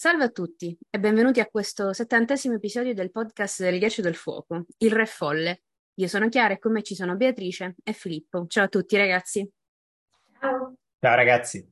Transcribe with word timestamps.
Salve 0.00 0.24
a 0.24 0.30
tutti 0.30 0.74
e 0.88 0.98
benvenuti 0.98 1.40
a 1.40 1.46
questo 1.46 1.92
settantesimo 1.92 2.54
episodio 2.54 2.94
del 2.94 3.10
podcast 3.10 3.60
del 3.60 3.78
Ghiaccio 3.78 4.00
del 4.00 4.14
Fuoco, 4.14 4.64
Il 4.78 4.92
Re 4.92 5.04
Folle. 5.04 5.64
Io 5.96 6.08
sono 6.08 6.30
Chiara 6.30 6.54
e 6.54 6.58
con 6.58 6.72
me 6.72 6.82
ci 6.82 6.94
sono 6.94 7.16
Beatrice 7.16 7.74
e 7.84 7.92
Filippo. 7.92 8.46
Ciao 8.46 8.64
a 8.64 8.68
tutti 8.68 8.96
ragazzi. 8.96 9.46
Ciao. 10.40 10.74
Ciao 10.98 11.14
ragazzi. 11.14 11.70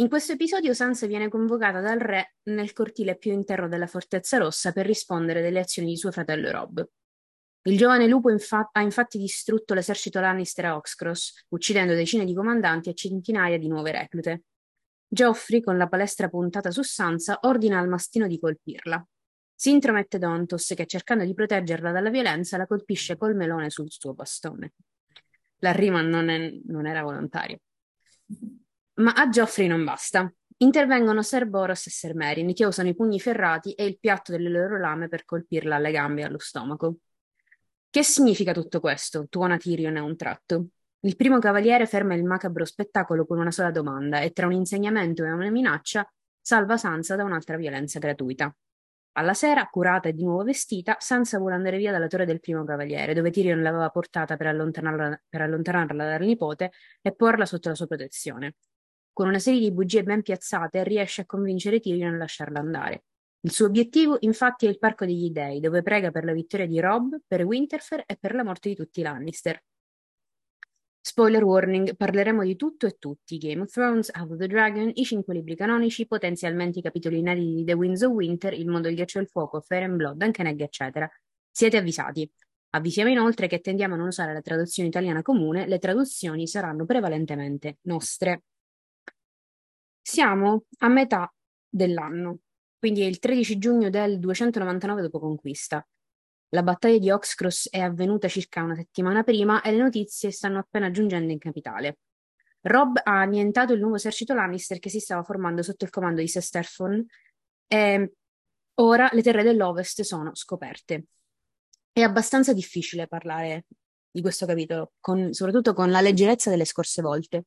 In 0.00 0.08
questo 0.08 0.32
episodio 0.32 0.74
Sansa 0.74 1.06
viene 1.06 1.28
convocata 1.28 1.80
dal 1.80 2.00
re 2.00 2.34
nel 2.48 2.72
cortile 2.72 3.16
più 3.16 3.30
interno 3.30 3.68
della 3.68 3.86
Fortezza 3.86 4.38
Rossa 4.38 4.72
per 4.72 4.84
rispondere 4.84 5.42
delle 5.42 5.60
azioni 5.60 5.90
di 5.90 5.96
suo 5.96 6.10
fratello 6.10 6.50
Rob. 6.50 6.84
Il 7.68 7.78
giovane 7.78 8.08
lupo 8.08 8.30
infa- 8.30 8.68
ha 8.72 8.82
infatti 8.82 9.16
distrutto 9.16 9.74
l'esercito 9.74 10.18
Lannister 10.18 10.64
a 10.64 10.74
Oxcross, 10.74 11.44
uccidendo 11.50 11.94
decine 11.94 12.24
di 12.24 12.34
comandanti 12.34 12.88
e 12.88 12.94
centinaia 12.94 13.58
di 13.58 13.68
nuove 13.68 13.92
reclute. 13.92 14.42
Geoffrey, 15.12 15.60
con 15.60 15.76
la 15.76 15.88
palestra 15.88 16.28
puntata 16.28 16.70
su 16.70 16.82
Sansa, 16.82 17.40
ordina 17.42 17.80
al 17.80 17.88
mastino 17.88 18.28
di 18.28 18.38
colpirla. 18.38 19.04
Si 19.52 19.70
intromette 19.70 20.18
Dontos 20.18 20.72
che, 20.76 20.86
cercando 20.86 21.24
di 21.24 21.34
proteggerla 21.34 21.90
dalla 21.90 22.10
violenza, 22.10 22.56
la 22.56 22.68
colpisce 22.68 23.16
col 23.16 23.34
melone 23.34 23.70
sul 23.70 23.90
suo 23.90 24.14
bastone. 24.14 24.74
La 25.58 25.72
rima 25.72 26.00
non, 26.00 26.28
è, 26.28 26.52
non 26.66 26.86
era 26.86 27.02
volontaria. 27.02 27.58
Ma 28.94 29.12
a 29.12 29.28
Geoffrey 29.28 29.66
non 29.66 29.82
basta. 29.82 30.32
Intervengono 30.58 31.22
Ser 31.22 31.46
Boros 31.46 31.88
e 31.88 31.90
Ser 31.90 32.14
Merin, 32.14 32.54
che 32.54 32.64
usano 32.64 32.88
i 32.88 32.94
pugni 32.94 33.18
ferrati 33.18 33.72
e 33.72 33.84
il 33.86 33.98
piatto 33.98 34.30
delle 34.30 34.48
loro 34.48 34.78
lame 34.78 35.08
per 35.08 35.24
colpirla 35.24 35.74
alle 35.74 35.90
gambe 35.90 36.20
e 36.20 36.24
allo 36.24 36.38
stomaco. 36.38 36.98
Che 37.90 38.02
significa 38.04 38.52
tutto 38.52 38.78
questo? 38.78 39.26
tuona 39.28 39.56
Tyrion 39.56 39.96
a 39.96 40.04
un 40.04 40.16
tratto. 40.16 40.66
Il 41.02 41.16
primo 41.16 41.38
cavaliere 41.38 41.86
ferma 41.86 42.14
il 42.14 42.24
macabro 42.24 42.66
spettacolo 42.66 43.24
con 43.24 43.38
una 43.38 43.50
sola 43.50 43.70
domanda 43.70 44.20
e 44.20 44.32
tra 44.32 44.44
un 44.44 44.52
insegnamento 44.52 45.24
e 45.24 45.30
una 45.30 45.48
minaccia 45.48 46.06
salva 46.38 46.76
Sansa 46.76 47.16
da 47.16 47.24
un'altra 47.24 47.56
violenza 47.56 47.98
gratuita. 47.98 48.54
Alla 49.12 49.32
sera, 49.32 49.66
curata 49.68 50.10
e 50.10 50.12
di 50.12 50.24
nuovo 50.24 50.44
vestita, 50.44 50.96
Sansa 50.98 51.38
vuole 51.38 51.54
andare 51.54 51.78
via 51.78 51.90
dalla 51.90 52.06
torre 52.06 52.26
del 52.26 52.38
primo 52.38 52.64
cavaliere, 52.64 53.14
dove 53.14 53.30
Tyrion 53.30 53.62
l'aveva 53.62 53.88
portata 53.88 54.36
per 54.36 54.48
allontanarla, 54.48 55.22
per 55.26 55.40
allontanarla 55.40 56.04
dal 56.04 56.20
nipote 56.20 56.70
e 57.00 57.14
porla 57.14 57.46
sotto 57.46 57.70
la 57.70 57.74
sua 57.74 57.86
protezione. 57.86 58.56
Con 59.10 59.26
una 59.26 59.38
serie 59.38 59.60
di 59.60 59.72
bugie 59.72 60.02
ben 60.02 60.20
piazzate 60.20 60.84
riesce 60.84 61.22
a 61.22 61.26
convincere 61.26 61.80
Tyrion 61.80 62.12
a 62.12 62.18
lasciarla 62.18 62.60
andare. 62.60 63.04
Il 63.40 63.52
suo 63.52 63.64
obiettivo, 63.64 64.18
infatti, 64.20 64.66
è 64.66 64.68
il 64.68 64.78
Parco 64.78 65.06
degli 65.06 65.30
Dei, 65.30 65.60
dove 65.60 65.80
prega 65.80 66.10
per 66.10 66.24
la 66.24 66.32
vittoria 66.32 66.66
di 66.66 66.78
Robb, 66.78 67.14
per 67.26 67.44
Winterfell 67.44 68.02
e 68.04 68.18
per 68.20 68.34
la 68.34 68.44
morte 68.44 68.68
di 68.68 68.74
tutti 68.74 69.00
i 69.00 69.02
Lannister. 69.02 69.62
Spoiler 71.02 71.42
warning, 71.42 71.96
parleremo 71.96 72.42
di 72.44 72.56
tutto 72.56 72.86
e 72.86 72.96
tutti, 72.98 73.38
Game 73.38 73.62
of 73.62 73.72
Thrones, 73.72 74.10
House 74.12 74.32
of 74.34 74.38
the 74.38 74.46
Dragon, 74.46 74.90
i 74.92 75.04
cinque 75.04 75.32
libri 75.32 75.56
canonici, 75.56 76.06
potenzialmente 76.06 76.80
i 76.80 76.82
capitoli 76.82 77.18
inediti 77.18 77.54
di 77.54 77.64
The 77.64 77.72
Winds 77.72 78.02
of 78.02 78.12
Winter, 78.12 78.52
Il 78.52 78.68
mondo 78.68 78.88
del 78.88 78.96
ghiaccio 78.96 79.18
e 79.18 79.22
il 79.22 79.28
fuoco, 79.28 79.60
Fire 79.62 79.84
and 79.84 79.96
Blood, 79.96 80.20
Ankenegg, 80.20 80.60
eccetera. 80.60 81.10
Siete 81.50 81.78
avvisati. 81.78 82.30
Avvisiamo 82.72 83.08
inoltre 83.10 83.46
che 83.46 83.60
tendiamo 83.60 83.94
a 83.94 83.96
non 83.96 84.08
usare 84.08 84.34
la 84.34 84.42
traduzione 84.42 84.90
italiana 84.90 85.22
comune, 85.22 85.66
le 85.66 85.78
traduzioni 85.78 86.46
saranno 86.46 86.84
prevalentemente 86.84 87.78
nostre. 87.82 88.42
Siamo 90.02 90.64
a 90.80 90.88
metà 90.88 91.32
dell'anno, 91.66 92.40
quindi 92.78 93.00
è 93.00 93.06
il 93.06 93.18
13 93.18 93.56
giugno 93.58 93.88
del 93.88 94.18
299 94.18 95.08
d.C. 95.08 95.80
La 96.52 96.62
battaglia 96.64 96.98
di 96.98 97.10
Oxcross 97.10 97.68
è 97.70 97.78
avvenuta 97.78 98.26
circa 98.26 98.62
una 98.62 98.74
settimana 98.74 99.22
prima 99.22 99.62
e 99.62 99.70
le 99.70 99.78
notizie 99.78 100.32
stanno 100.32 100.58
appena 100.58 100.90
giungendo 100.90 101.30
in 101.32 101.38
capitale. 101.38 101.98
Rob 102.62 103.00
ha 103.02 103.20
annientato 103.20 103.72
il 103.72 103.80
nuovo 103.80 103.94
esercito 103.94 104.34
Lannister 104.34 104.80
che 104.80 104.90
si 104.90 104.98
stava 104.98 105.22
formando 105.22 105.62
sotto 105.62 105.84
il 105.84 105.90
comando 105.90 106.20
di 106.20 106.28
Sesterfon 106.28 107.06
e 107.68 108.12
ora 108.74 109.08
le 109.12 109.22
terre 109.22 109.44
dell'Ovest 109.44 110.02
sono 110.02 110.34
scoperte. 110.34 111.06
È 111.92 112.00
abbastanza 112.00 112.52
difficile 112.52 113.06
parlare 113.06 113.66
di 114.10 114.20
questo 114.20 114.44
capitolo, 114.44 114.94
con, 114.98 115.32
soprattutto 115.32 115.72
con 115.72 115.90
la 115.90 116.00
leggerezza 116.00 116.50
delle 116.50 116.64
scorse 116.64 117.00
volte. 117.00 117.44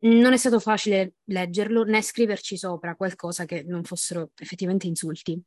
Non 0.00 0.34
è 0.34 0.36
stato 0.36 0.60
facile 0.60 1.14
leggerlo 1.24 1.84
né 1.84 2.02
scriverci 2.02 2.58
sopra 2.58 2.94
qualcosa 2.96 3.46
che 3.46 3.62
non 3.62 3.82
fossero 3.82 4.30
effettivamente 4.36 4.86
insulti. 4.86 5.42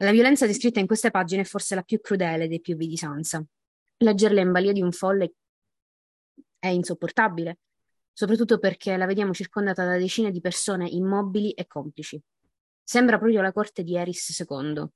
La 0.00 0.12
violenza 0.12 0.46
descritta 0.46 0.78
in 0.78 0.86
queste 0.86 1.10
pagine 1.10 1.42
è 1.42 1.44
forse 1.44 1.74
la 1.74 1.82
più 1.82 2.00
crudele 2.00 2.46
dei 2.46 2.60
più 2.60 2.76
di 2.76 2.96
Sansa. 2.96 3.44
Leggerla 3.96 4.40
in 4.40 4.52
balia 4.52 4.72
di 4.72 4.80
un 4.80 4.92
folle 4.92 5.34
è 6.56 6.68
insopportabile, 6.68 7.58
soprattutto 8.12 8.58
perché 8.58 8.96
la 8.96 9.06
vediamo 9.06 9.34
circondata 9.34 9.84
da 9.84 9.96
decine 9.96 10.30
di 10.30 10.40
persone 10.40 10.88
immobili 10.88 11.50
e 11.50 11.66
complici. 11.66 12.20
Sembra 12.80 13.18
proprio 13.18 13.42
la 13.42 13.52
corte 13.52 13.82
di 13.82 13.96
Eris 13.96 14.38
II, 14.38 14.86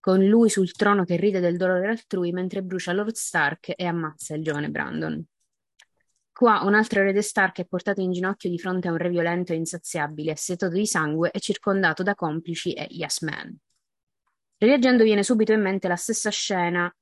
con 0.00 0.24
lui 0.24 0.48
sul 0.48 0.72
trono 0.72 1.04
che 1.04 1.16
ride 1.16 1.40
del 1.40 1.58
dolore 1.58 1.88
altrui 1.88 2.32
mentre 2.32 2.62
brucia 2.62 2.94
Lord 2.94 3.14
Stark 3.14 3.74
e 3.76 3.84
ammazza 3.84 4.34
il 4.34 4.42
giovane 4.42 4.70
Brandon. 4.70 5.22
Qua 6.32 6.62
un 6.62 6.72
altro 6.72 7.00
erede 7.00 7.20
Stark 7.20 7.58
è 7.60 7.66
portato 7.66 8.00
in 8.00 8.12
ginocchio 8.12 8.48
di 8.48 8.58
fronte 8.58 8.88
a 8.88 8.92
un 8.92 8.96
re 8.96 9.10
violento 9.10 9.52
e 9.52 9.56
insaziabile, 9.56 10.32
assetato 10.32 10.72
di 10.72 10.86
sangue 10.86 11.30
e 11.30 11.40
circondato 11.40 12.02
da 12.02 12.14
complici 12.14 12.72
e 12.72 12.86
yes 12.88 13.20
men. 13.20 13.54
Rileggendo 14.62 15.04
viene 15.04 15.22
subito 15.22 15.54
in 15.54 15.62
mente 15.62 15.88
la 15.88 15.96
stessa 15.96 16.28
scena 16.28 16.94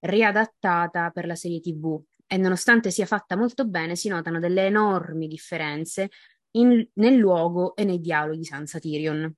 riadattata 0.00 1.08
per 1.08 1.24
la 1.24 1.34
serie 1.34 1.60
TV 1.60 1.98
e 2.26 2.36
nonostante 2.36 2.90
sia 2.90 3.06
fatta 3.06 3.38
molto 3.38 3.66
bene 3.66 3.96
si 3.96 4.10
notano 4.10 4.38
delle 4.38 4.66
enormi 4.66 5.26
differenze 5.26 6.10
in, 6.58 6.86
nel 6.96 7.14
luogo 7.14 7.74
e 7.74 7.84
nei 7.84 8.00
dialoghi 8.00 8.36
di 8.36 8.44
Sansa 8.44 8.78
Tyrion. 8.78 9.34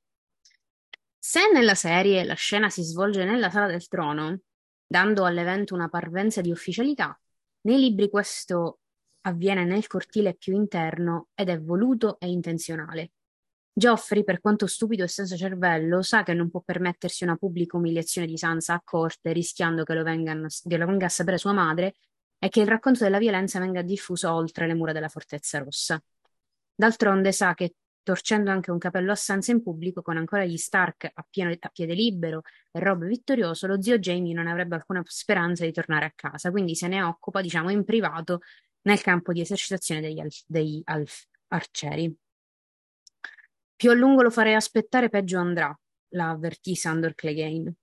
Se 1.16 1.40
nella 1.52 1.76
serie 1.76 2.24
la 2.24 2.34
scena 2.34 2.68
si 2.68 2.82
svolge 2.82 3.24
nella 3.24 3.48
sala 3.48 3.68
del 3.68 3.86
trono, 3.86 4.40
dando 4.84 5.24
all'evento 5.24 5.74
una 5.74 5.88
parvenza 5.88 6.40
di 6.40 6.50
ufficialità, 6.50 7.16
nei 7.60 7.78
libri 7.78 8.10
questo 8.10 8.80
avviene 9.20 9.64
nel 9.64 9.86
cortile 9.86 10.34
più 10.34 10.52
interno 10.52 11.28
ed 11.32 11.48
è 11.48 11.60
voluto 11.60 12.18
e 12.18 12.26
intenzionale. 12.26 13.12
Geoffrey, 13.78 14.24
per 14.24 14.40
quanto 14.40 14.66
stupido 14.66 15.04
e 15.04 15.08
senza 15.08 15.36
cervello, 15.36 16.02
sa 16.02 16.24
che 16.24 16.34
non 16.34 16.50
può 16.50 16.60
permettersi 16.60 17.22
una 17.22 17.36
pubblica 17.36 17.76
umiliazione 17.76 18.26
di 18.26 18.36
Sansa 18.36 18.74
a 18.74 18.82
corte, 18.84 19.32
rischiando 19.32 19.84
che 19.84 19.94
lo, 19.94 20.02
vengano, 20.02 20.48
che 20.48 20.76
lo 20.76 20.84
venga 20.84 21.06
a 21.06 21.08
sapere 21.08 21.38
sua 21.38 21.52
madre 21.52 21.94
e 22.40 22.48
che 22.48 22.60
il 22.60 22.66
racconto 22.66 23.04
della 23.04 23.18
violenza 23.18 23.60
venga 23.60 23.80
diffuso 23.82 24.32
oltre 24.32 24.66
le 24.66 24.74
mura 24.74 24.90
della 24.90 25.08
Fortezza 25.08 25.60
Rossa. 25.60 26.02
D'altronde 26.74 27.30
sa 27.30 27.54
che, 27.54 27.76
torcendo 28.02 28.50
anche 28.50 28.72
un 28.72 28.78
capello 28.78 29.12
a 29.12 29.14
Sansa 29.14 29.52
in 29.52 29.62
pubblico, 29.62 30.02
con 30.02 30.16
ancora 30.16 30.44
gli 30.44 30.56
Stark 30.56 31.08
a, 31.14 31.24
pieno, 31.30 31.54
a 31.56 31.68
piede 31.68 31.94
libero 31.94 32.42
e 32.72 32.80
Rob 32.80 33.04
vittorioso, 33.04 33.68
lo 33.68 33.80
zio 33.80 34.00
Jamie 34.00 34.34
non 34.34 34.48
avrebbe 34.48 34.74
alcuna 34.74 35.02
speranza 35.06 35.64
di 35.64 35.70
tornare 35.70 36.04
a 36.04 36.12
casa, 36.16 36.50
quindi 36.50 36.74
se 36.74 36.88
ne 36.88 37.00
occupa, 37.00 37.40
diciamo, 37.40 37.70
in 37.70 37.84
privato 37.84 38.40
nel 38.82 39.00
campo 39.00 39.32
di 39.32 39.40
esercitazione 39.40 40.00
degli, 40.00 40.20
degli 40.46 40.82
arcieri. 41.46 42.16
Più 43.78 43.92
a 43.92 43.94
lungo 43.94 44.22
lo 44.22 44.30
farei 44.30 44.54
aspettare, 44.54 45.08
peggio 45.08 45.38
andrà, 45.38 45.72
la 46.14 46.30
avvertì 46.30 46.74
Sandor 46.74 47.14
Clegane. 47.14 47.74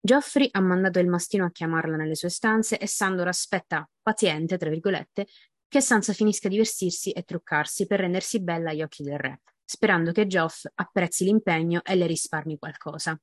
Geoffrey 0.00 0.48
ha 0.50 0.60
mandato 0.60 0.98
il 0.98 1.08
mastino 1.08 1.44
a 1.44 1.50
chiamarla 1.50 1.94
nelle 1.94 2.14
sue 2.14 2.30
stanze 2.30 2.78
e 2.78 2.86
Sandor 2.86 3.28
aspetta, 3.28 3.86
paziente, 4.00 4.56
tra 4.56 4.70
virgolette, 4.70 5.26
che 5.68 5.82
Sansa 5.82 6.14
finisca 6.14 6.48
di 6.48 6.56
vestirsi 6.56 7.10
e 7.10 7.24
truccarsi 7.24 7.86
per 7.86 8.00
rendersi 8.00 8.40
bella 8.40 8.70
agli 8.70 8.80
occhi 8.80 9.02
del 9.02 9.18
re, 9.18 9.42
sperando 9.62 10.10
che 10.10 10.26
Geoff 10.26 10.64
apprezzi 10.72 11.24
l'impegno 11.24 11.82
e 11.84 11.96
le 11.96 12.06
risparmi 12.06 12.56
qualcosa. 12.56 13.20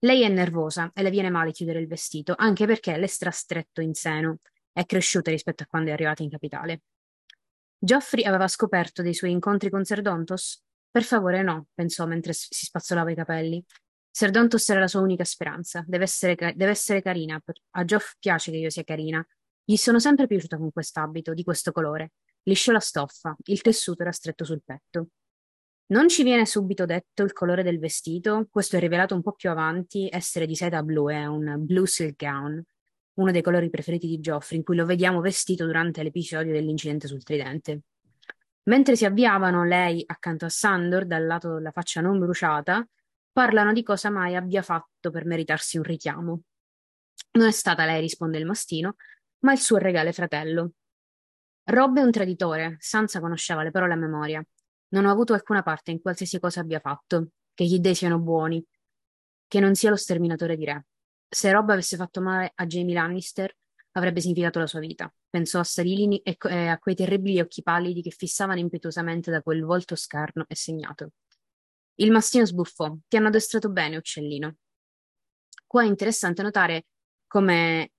Lei 0.00 0.22
è 0.22 0.28
nervosa 0.28 0.90
e 0.92 1.04
le 1.04 1.10
viene 1.10 1.30
male 1.30 1.52
chiudere 1.52 1.78
il 1.78 1.86
vestito, 1.86 2.34
anche 2.36 2.66
perché 2.66 2.96
le 2.96 3.06
stretto 3.06 3.80
in 3.80 3.94
seno. 3.94 4.38
È 4.72 4.84
cresciuta 4.84 5.30
rispetto 5.30 5.62
a 5.62 5.66
quando 5.66 5.90
è 5.90 5.92
arrivata 5.92 6.24
in 6.24 6.30
capitale. 6.30 6.82
Geoffrey 7.78 8.24
aveva 8.24 8.48
scoperto 8.48 9.02
dei 9.02 9.14
suoi 9.14 9.30
incontri 9.30 9.70
con 9.70 9.84
Serdontos 9.84 10.63
per 10.94 11.02
favore, 11.02 11.42
no, 11.42 11.66
pensò 11.74 12.06
mentre 12.06 12.32
si 12.32 12.66
spazzolava 12.66 13.10
i 13.10 13.16
capelli. 13.16 13.60
Serdontos 14.08 14.68
era 14.68 14.78
la 14.78 14.86
sua 14.86 15.00
unica 15.00 15.24
speranza. 15.24 15.84
Deve 15.88 16.04
essere, 16.04 16.36
deve 16.36 16.70
essere 16.70 17.02
carina. 17.02 17.36
A 17.70 17.84
Geoff 17.84 18.12
piace 18.20 18.52
che 18.52 18.58
io 18.58 18.70
sia 18.70 18.84
carina. 18.84 19.26
Gli 19.64 19.74
sono 19.74 19.98
sempre 19.98 20.28
piaciuta 20.28 20.56
con 20.56 20.70
quest'abito, 20.70 21.34
di 21.34 21.42
questo 21.42 21.72
colore. 21.72 22.12
Liscio 22.44 22.70
la 22.70 22.78
stoffa, 22.78 23.34
il 23.46 23.60
tessuto 23.60 24.02
era 24.02 24.12
stretto 24.12 24.44
sul 24.44 24.62
petto. 24.64 25.08
Non 25.86 26.08
ci 26.08 26.22
viene 26.22 26.46
subito 26.46 26.84
detto 26.84 27.24
il 27.24 27.32
colore 27.32 27.64
del 27.64 27.80
vestito, 27.80 28.46
questo 28.48 28.76
è 28.76 28.78
rivelato 28.78 29.16
un 29.16 29.22
po' 29.22 29.32
più 29.32 29.50
avanti 29.50 30.08
essere 30.08 30.46
di 30.46 30.54
seta 30.54 30.80
blu, 30.84 31.08
è 31.08 31.26
un 31.26 31.56
blue 31.58 31.88
silk 31.88 32.22
gown, 32.24 32.62
uno 33.14 33.32
dei 33.32 33.42
colori 33.42 33.68
preferiti 33.68 34.06
di 34.06 34.20
Geoffrey, 34.20 34.58
in 34.58 34.64
cui 34.64 34.76
lo 34.76 34.86
vediamo 34.86 35.20
vestito 35.20 35.66
durante 35.66 36.04
l'episodio 36.04 36.52
dell'incidente 36.52 37.08
sul 37.08 37.24
tridente. 37.24 37.82
Mentre 38.64 38.96
si 38.96 39.04
avviavano 39.04 39.64
lei 39.64 40.02
accanto 40.06 40.44
a 40.46 40.48
Sandor, 40.48 41.06
dal 41.06 41.26
lato 41.26 41.54
della 41.54 41.70
faccia 41.70 42.00
non 42.00 42.18
bruciata, 42.18 42.86
parlano 43.30 43.72
di 43.72 43.82
cosa 43.82 44.10
mai 44.10 44.36
abbia 44.36 44.62
fatto 44.62 45.10
per 45.10 45.26
meritarsi 45.26 45.76
un 45.76 45.82
richiamo. 45.82 46.40
Non 47.32 47.48
è 47.48 47.52
stata 47.52 47.84
lei, 47.84 48.00
risponde 48.00 48.38
il 48.38 48.46
mastino, 48.46 48.96
ma 49.40 49.52
il 49.52 49.58
suo 49.58 49.76
regale 49.76 50.12
fratello. 50.12 50.72
Rob 51.64 51.98
è 51.98 52.02
un 52.02 52.10
traditore, 52.10 52.76
Sansa 52.78 53.20
conosceva 53.20 53.62
le 53.62 53.70
parole 53.70 53.94
a 53.94 53.96
memoria. 53.96 54.44
Non 54.88 55.06
ho 55.06 55.10
avuto 55.10 55.34
alcuna 55.34 55.62
parte 55.62 55.90
in 55.90 56.00
qualsiasi 56.00 56.38
cosa 56.38 56.60
abbia 56.60 56.80
fatto. 56.80 57.28
che 57.54 57.64
gli 57.64 57.78
dei 57.78 57.94
siano 57.94 58.18
buoni, 58.18 58.64
che 59.46 59.60
non 59.60 59.74
sia 59.74 59.90
lo 59.90 59.96
sterminatore 59.96 60.56
di 60.56 60.64
re. 60.64 60.86
Se 61.28 61.50
Rob 61.50 61.70
avesse 61.70 61.96
fatto 61.96 62.20
male 62.20 62.52
a 62.54 62.66
Jamie 62.66 62.94
Lannister, 62.94 63.54
avrebbe 63.96 64.20
significato 64.20 64.58
la 64.58 64.66
sua 64.66 64.80
vita. 64.80 65.12
Pensò 65.28 65.60
a 65.60 65.64
Sarilini 65.64 66.18
e 66.18 66.36
a 66.68 66.78
quei 66.78 66.94
terribili 66.94 67.40
occhi 67.40 67.62
pallidi 67.62 68.02
che 68.02 68.10
fissavano 68.10 68.58
impetuosamente 68.58 69.30
da 69.30 69.42
quel 69.42 69.62
volto 69.64 69.96
scarno 69.96 70.44
e 70.48 70.54
segnato. 70.54 71.12
Il 71.96 72.10
mastino 72.10 72.44
sbuffò. 72.44 72.94
Ti 73.06 73.16
hanno 73.16 73.28
addestrato 73.28 73.70
bene, 73.70 73.96
uccellino. 73.96 74.56
Qua 75.66 75.82
è 75.82 75.86
interessante 75.86 76.42
notare 76.42 76.86
come 77.26 77.92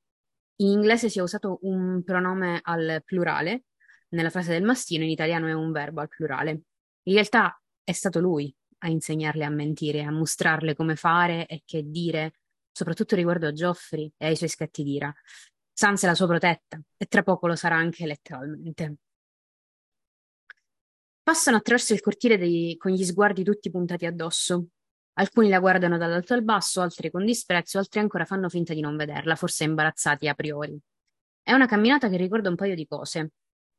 in 0.57 0.67
inglese 0.67 1.09
sia 1.09 1.23
usato 1.23 1.59
un 1.61 2.03
pronome 2.03 2.59
al 2.61 3.01
plurale 3.03 3.65
nella 4.09 4.29
frase 4.29 4.51
del 4.51 4.63
mastino, 4.63 5.03
in 5.03 5.09
italiano 5.09 5.47
è 5.47 5.53
un 5.53 5.71
verbo 5.71 6.01
al 6.01 6.07
plurale. 6.07 6.61
In 7.03 7.13
realtà 7.13 7.61
è 7.83 7.91
stato 7.91 8.19
lui 8.19 8.53
a 8.79 8.89
insegnarle 8.89 9.43
a 9.43 9.49
mentire, 9.49 10.03
a 10.03 10.11
mostrarle 10.11 10.75
come 10.75 10.95
fare 10.95 11.45
e 11.47 11.63
che 11.65 11.83
dire, 11.85 12.35
soprattutto 12.71 13.15
riguardo 13.15 13.47
a 13.47 13.53
Geoffrey 13.53 14.11
e 14.17 14.27
ai 14.27 14.35
suoi 14.35 14.49
scatti 14.49 14.83
d'ira. 14.83 15.13
Sansa 15.77 16.05
è 16.05 16.09
la 16.09 16.15
sua 16.15 16.27
protetta 16.27 16.79
e 16.95 17.05
tra 17.05 17.21
poco 17.21 17.47
lo 17.47 17.55
sarà 17.57 17.75
anche 17.75 18.05
letteralmente. 18.05 18.95
Passano 21.21 21.57
attraverso 21.57 21.93
il 21.93 21.99
cortile 21.99 22.37
dei, 22.37 22.77
con 22.77 22.93
gli 22.93 23.03
sguardi 23.03 23.43
tutti 23.43 23.69
puntati 23.69 24.05
addosso. 24.05 24.67
Alcuni 25.15 25.49
la 25.49 25.59
guardano 25.59 25.97
dall'alto 25.97 26.33
al 26.33 26.45
basso, 26.45 26.79
altri 26.79 27.11
con 27.11 27.25
disprezzo, 27.25 27.77
altri 27.77 27.99
ancora 27.99 28.23
fanno 28.23 28.47
finta 28.47 28.73
di 28.73 28.79
non 28.79 28.95
vederla, 28.95 29.35
forse 29.35 29.65
imbarazzati 29.65 30.29
a 30.29 30.33
priori. 30.33 30.79
È 31.41 31.51
una 31.51 31.65
camminata 31.67 32.07
che 32.07 32.15
ricorda 32.15 32.47
un 32.47 32.55
paio 32.55 32.73
di 32.73 32.87
cose. 32.87 33.31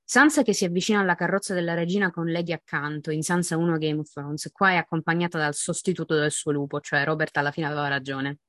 Sansa 0.05 0.43
che 0.43 0.53
si 0.53 0.67
avvicina 0.67 1.01
alla 1.01 1.15
carrozza 1.15 1.55
della 1.55 1.73
regina 1.73 2.11
con 2.11 2.31
Lady 2.31 2.53
accanto, 2.53 3.11
in 3.11 3.23
Sansa 3.23 3.57
1 3.57 3.79
Game 3.79 4.01
of 4.01 4.13
Thrones, 4.13 4.51
qua 4.53 4.73
è 4.73 4.77
accompagnata 4.77 5.39
dal 5.39 5.55
sostituto 5.55 6.15
del 6.15 6.31
suo 6.31 6.53
lupo, 6.53 6.79
cioè 6.81 7.05
Robert 7.05 7.35
alla 7.39 7.53
fine 7.53 7.67
aveva 7.69 7.89
ragione. 7.89 8.41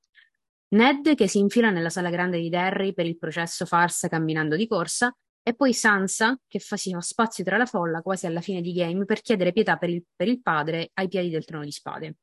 Ned 0.69 1.15
che 1.15 1.27
si 1.27 1.39
infila 1.39 1.69
nella 1.69 1.89
sala 1.89 2.09
grande 2.09 2.39
di 2.39 2.49
Derry 2.49 2.93
per 2.93 3.05
il 3.05 3.17
processo 3.17 3.65
farsa 3.65 4.07
camminando 4.07 4.55
di 4.55 4.67
corsa, 4.67 5.15
e 5.41 5.55
poi 5.55 5.73
Sansa 5.73 6.37
che 6.45 6.59
fa, 6.59 6.75
si 6.75 6.91
fa 6.91 6.99
spazio 6.99 7.41
tra 7.45 7.55
la 7.55 7.65
folla 7.65 8.01
quasi 8.01 8.25
alla 8.25 8.41
fine 8.41 8.59
di 8.59 8.73
game 8.73 9.05
per 9.05 9.21
chiedere 9.21 9.53
pietà 9.53 9.77
per 9.77 9.89
il, 9.89 10.03
per 10.13 10.27
il 10.27 10.41
padre 10.41 10.89
ai 10.95 11.07
piedi 11.07 11.29
del 11.29 11.45
trono 11.45 11.63
di 11.63 11.71
spade. 11.71 12.17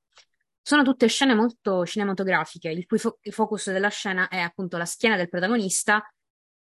Sono 0.61 0.83
tutte 0.83 1.07
scene 1.07 1.35
molto 1.35 1.87
cinematografiche, 1.87 2.69
il 2.69 2.85
cui 2.85 2.99
fo- 2.99 3.19
focus 3.23 3.71
della 3.71 3.89
scena 3.89 4.29
è 4.29 4.41
appunto 4.41 4.77
la 4.77 4.85
schiena 4.85 5.17
del 5.17 5.31
protagonista 5.31 6.07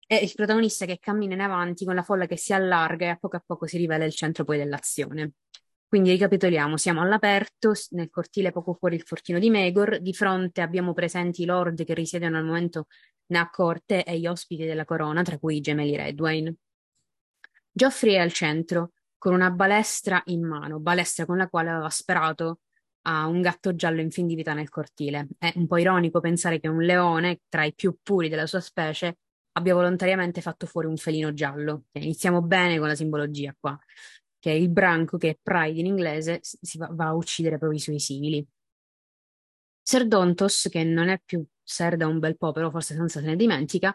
è 0.04 0.14
il 0.14 0.32
protagonista 0.34 0.86
che 0.86 0.98
cammina 0.98 1.34
in 1.34 1.40
avanti 1.42 1.84
con 1.84 1.94
la 1.94 2.02
folla 2.02 2.26
che 2.26 2.38
si 2.38 2.54
allarga 2.54 3.06
e 3.06 3.08
a 3.10 3.16
poco 3.16 3.36
a 3.36 3.42
poco 3.44 3.66
si 3.66 3.76
rivela 3.76 4.04
il 4.04 4.14
centro 4.14 4.42
poi 4.42 4.56
dell'azione. 4.56 5.32
Quindi 5.88 6.10
ricapitoliamo, 6.10 6.76
siamo 6.76 7.00
all'aperto, 7.00 7.72
nel 7.92 8.10
cortile 8.10 8.52
poco 8.52 8.74
fuori 8.74 8.96
il 8.96 9.04
fortino 9.04 9.38
di 9.38 9.48
Megor, 9.48 10.00
di 10.00 10.12
fronte 10.12 10.60
abbiamo 10.60 10.92
presenti 10.92 11.42
i 11.42 11.46
lord 11.46 11.82
che 11.82 11.94
risiedono 11.94 12.36
al 12.36 12.44
momento 12.44 12.88
nella 13.28 13.48
corte 13.48 14.04
e 14.04 14.18
gli 14.18 14.26
ospiti 14.26 14.66
della 14.66 14.84
corona, 14.84 15.22
tra 15.22 15.38
cui 15.38 15.56
i 15.56 15.60
gemelli 15.60 15.96
Redwine. 15.96 16.54
Geoffrey 17.72 18.14
è 18.14 18.18
al 18.18 18.32
centro, 18.32 18.92
con 19.16 19.32
una 19.32 19.50
balestra 19.50 20.20
in 20.26 20.44
mano, 20.44 20.78
balestra 20.78 21.24
con 21.24 21.38
la 21.38 21.48
quale 21.48 21.70
aveva 21.70 21.88
sperato 21.88 22.60
a 23.02 23.26
un 23.26 23.40
gatto 23.40 23.74
giallo 23.74 24.02
in 24.02 24.10
fin 24.10 24.26
di 24.26 24.34
vita 24.34 24.52
nel 24.52 24.68
cortile. 24.68 25.28
È 25.38 25.52
un 25.56 25.66
po' 25.66 25.78
ironico 25.78 26.20
pensare 26.20 26.60
che 26.60 26.68
un 26.68 26.82
leone, 26.82 27.40
tra 27.48 27.64
i 27.64 27.72
più 27.74 27.96
puri 28.02 28.28
della 28.28 28.46
sua 28.46 28.60
specie, 28.60 29.16
abbia 29.52 29.74
volontariamente 29.74 30.40
fatto 30.40 30.66
fuori 30.66 30.86
un 30.86 30.96
felino 30.96 31.32
giallo. 31.32 31.84
Iniziamo 31.92 32.42
bene 32.42 32.78
con 32.78 32.88
la 32.88 32.94
simbologia 32.94 33.54
qua, 33.58 33.78
che 34.38 34.50
è 34.50 34.54
il 34.54 34.70
branco 34.70 35.16
che 35.18 35.30
è 35.30 35.38
Pride 35.40 35.78
in 35.78 35.86
inglese, 35.86 36.40
si 36.42 36.78
va, 36.78 36.88
va 36.92 37.06
a 37.06 37.14
uccidere 37.14 37.58
proprio 37.58 37.78
i 37.78 37.82
suoi 37.82 37.98
simili. 37.98 38.46
Ser 39.82 40.06
Dontos, 40.06 40.68
che 40.70 40.84
non 40.84 41.08
è 41.08 41.20
più 41.24 41.44
Ser 41.62 41.96
da 41.96 42.06
un 42.06 42.18
bel 42.18 42.36
po', 42.36 42.52
però 42.52 42.70
forse 42.70 42.94
senza 42.94 43.20
se 43.20 43.26
ne 43.26 43.36
dimentica, 43.36 43.94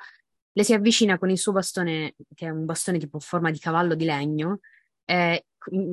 le 0.52 0.64
si 0.64 0.74
avvicina 0.74 1.18
con 1.18 1.30
il 1.30 1.38
suo 1.38 1.52
bastone, 1.52 2.16
che 2.36 2.46
è 2.46 2.50
un 2.50 2.66
bastone 2.66 3.00
tipo 3.00 3.20
forma 3.20 3.50
di 3.52 3.60
cavallo 3.60 3.96
di 3.96 4.06
legno, 4.06 4.60
eh, 5.06 5.46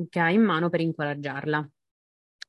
che 0.09 0.19
ha 0.19 0.29
in 0.29 0.41
mano 0.41 0.69
per 0.69 0.81
incoraggiarla. 0.81 1.67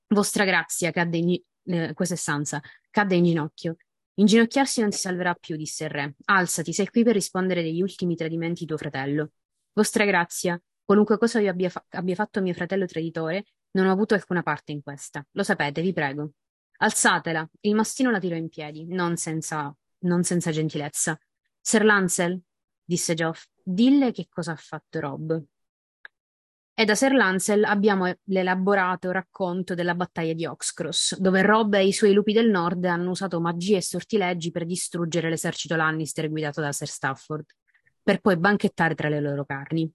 Vostra 0.08 0.44
grazia, 0.44 0.90
cadde 0.90 1.16
in, 1.16 1.40
eh, 1.64 1.94
questa 1.94 2.14
è 2.14 2.19
Sansa, 2.19 2.60
cadde 2.90 3.14
in 3.14 3.25
ginocchio. 3.25 3.76
Inginocchiarsi 4.14 4.82
non 4.82 4.93
si 4.93 4.98
salverà 4.98 5.34
più, 5.34 5.56
disse 5.56 5.84
il 5.84 5.90
re. 5.90 6.14
Alzati, 6.25 6.72
sei 6.75 6.88
qui 6.88 7.02
per 7.02 7.14
rispondere 7.14 7.62
degli 7.62 7.81
ultimi 7.81 8.14
tradimenti 8.14 8.60
di 8.60 8.66
tuo 8.66 8.76
fratello. 8.76 9.31
Vostra 9.72 10.05
grazia, 10.05 10.60
qualunque 10.84 11.19
cosa 11.19 11.40
io 11.40 11.50
abbia, 11.50 11.69
fa- 11.69 11.84
abbia 11.90 12.14
fatto 12.14 12.40
mio 12.40 12.55
fratello 12.55 12.87
traditore, 12.87 13.44
non 13.73 13.87
ho 13.87 13.93
avuto 13.93 14.14
alcuna 14.14 14.43
parte 14.43 14.73
in 14.73 14.82
questa. 14.82 15.25
Lo 15.32 15.43
sapete, 15.43 15.82
vi 15.82 15.93
prego. 15.93 16.32
Alzatela. 16.79 17.49
Il 17.61 17.75
mastino 17.75 18.11
la 18.11 18.19
tirò 18.19 18.37
in 18.37 18.49
piedi, 18.49 18.87
non 18.87 19.17
senza, 19.17 19.75
non 20.00 20.23
senza 20.25 20.50
gentilezza. 20.50 21.19
Sir 21.61 21.84
Lancel, 21.84 22.40
disse 22.84 23.14
Geoff, 23.14 23.46
dille 23.62 24.12
che 24.12 24.26
cosa 24.29 24.52
ha 24.52 24.56
fatto 24.56 25.00
Rob. 25.00 25.43
E 26.75 26.84
da 26.84 26.94
Sir 26.94 27.12
Lancel 27.12 27.64
abbiamo 27.64 28.12
l'elaborato 28.25 29.11
racconto 29.11 29.75
della 29.75 29.94
battaglia 29.94 30.32
di 30.32 30.46
Oxcross, 30.46 31.19
dove 31.19 31.43
Rob 31.43 31.75
e 31.75 31.87
i 31.87 31.93
suoi 31.93 32.14
lupi 32.14 32.32
del 32.32 32.50
nord 32.50 32.84
hanno 32.87 33.11
usato 33.11 33.40
magie 33.40 33.76
e 33.76 33.82
sortilegi 33.82 34.50
per 34.50 34.64
distruggere 34.64 35.29
l'esercito 35.29 35.76
Lannister 35.76 36.29
guidato 36.29 36.61
da 36.61 36.73
Sir 36.73 36.88
Stafford, 36.88 37.44
per 38.02 38.20
poi 38.20 38.37
banchettare 38.38 38.94
tra 38.94 39.08
le 39.08 39.20
loro 39.20 39.44
carni. 39.44 39.93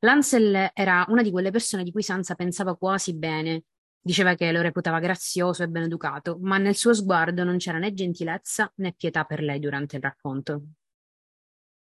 Lancel 0.00 0.70
era 0.74 1.04
una 1.08 1.22
di 1.22 1.30
quelle 1.30 1.50
persone 1.50 1.82
di 1.82 1.92
cui 1.92 2.02
Sansa 2.02 2.34
pensava 2.34 2.76
quasi 2.76 3.14
bene, 3.14 3.64
diceva 4.00 4.34
che 4.34 4.52
lo 4.52 4.60
reputava 4.60 5.00
grazioso 5.00 5.62
e 5.62 5.68
ben 5.68 5.84
educato, 5.84 6.38
ma 6.40 6.58
nel 6.58 6.76
suo 6.76 6.94
sguardo 6.94 7.44
non 7.44 7.56
c'era 7.56 7.78
né 7.78 7.92
gentilezza 7.92 8.72
né 8.76 8.92
pietà 8.92 9.24
per 9.24 9.42
lei 9.42 9.58
durante 9.58 9.96
il 9.96 10.02
racconto. 10.02 10.62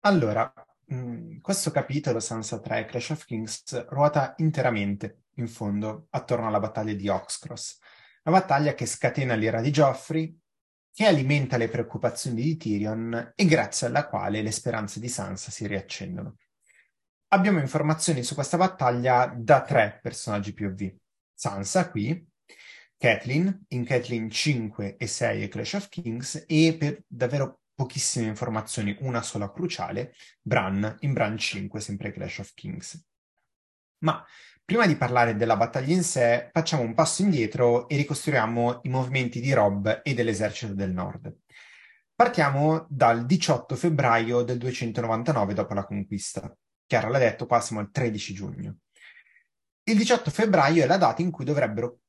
Allora, 0.00 0.52
Mm, 0.92 1.38
questo 1.40 1.70
capitolo, 1.70 2.20
Sansa 2.20 2.60
3, 2.60 2.84
Clash 2.84 3.10
of 3.10 3.24
Kings, 3.24 3.86
ruota 3.88 4.34
interamente, 4.38 5.24
in 5.36 5.48
fondo, 5.48 6.08
attorno 6.10 6.46
alla 6.46 6.60
battaglia 6.60 6.92
di 6.92 7.08
Oxcross. 7.08 7.78
La 8.22 8.30
battaglia 8.30 8.74
che 8.74 8.86
scatena 8.86 9.34
l'ira 9.34 9.60
di 9.60 9.70
Joffrey, 9.70 10.38
che 10.92 11.06
alimenta 11.06 11.56
le 11.56 11.68
preoccupazioni 11.68 12.42
di 12.42 12.56
Tyrion 12.56 13.32
e 13.34 13.44
grazie 13.46 13.86
alla 13.86 14.06
quale 14.06 14.42
le 14.42 14.52
speranze 14.52 15.00
di 15.00 15.08
Sansa 15.08 15.50
si 15.50 15.66
riaccendono. 15.66 16.36
Abbiamo 17.28 17.58
informazioni 17.58 18.22
su 18.22 18.34
questa 18.34 18.56
battaglia 18.56 19.32
da 19.36 19.62
tre 19.62 19.98
personaggi 20.00 20.52
POV. 20.54 20.94
Sansa 21.34 21.90
qui, 21.90 22.26
Catelyn 22.96 23.64
in 23.68 23.84
Catelyn 23.84 24.30
5 24.30 24.96
e 24.96 25.06
6 25.06 25.43
e 25.43 25.48
Clash 25.48 25.72
of 25.74 25.88
Kings 25.88 26.44
e 26.46 26.76
per 26.78 27.02
davvero 27.06 27.60
pochissime 27.74 28.26
informazioni, 28.26 28.96
una 29.00 29.20
sola 29.20 29.50
cruciale, 29.50 30.14
Bran 30.40 30.96
in 31.00 31.12
Bran 31.12 31.36
5, 31.36 31.81
sempre 31.81 32.12
Clash 32.12 32.38
of 32.38 32.54
Kings. 32.54 33.04
Ma 34.04 34.24
prima 34.64 34.86
di 34.86 34.96
parlare 34.96 35.34
della 35.36 35.56
battaglia 35.56 35.94
in 35.94 36.04
sé, 36.04 36.50
facciamo 36.52 36.82
un 36.82 36.94
passo 36.94 37.22
indietro 37.22 37.88
e 37.88 37.96
ricostruiamo 37.96 38.81
i 38.84 38.88
movimenti 38.88 39.40
di 39.40 39.52
Rob 39.52 40.00
e 40.02 40.14
dell'esercito 40.14 40.72
del 40.72 40.93
nord. 40.93 41.36
Partiamo 42.14 42.86
dal 42.88 43.26
18 43.26 43.74
febbraio 43.74 44.43
del 44.43 44.58
299 44.58 45.52
dopo 45.52 45.74
la 45.74 45.84
conquista. 45.84 46.56
Chiara 46.86 47.08
l'ha 47.08 47.19
detto, 47.19 47.46
qua 47.46 47.60
siamo 47.60 47.81
al 47.81 47.91
13 47.91 48.34
giugno. 48.34 48.76
Il 49.84 49.96
18 49.96 50.31
febbraio 50.31 50.82
è 50.82 50.86
la 50.86 50.96
data 50.96 51.22
in 51.22 51.31
cui 51.31 51.44
dovrebbero 51.44 52.00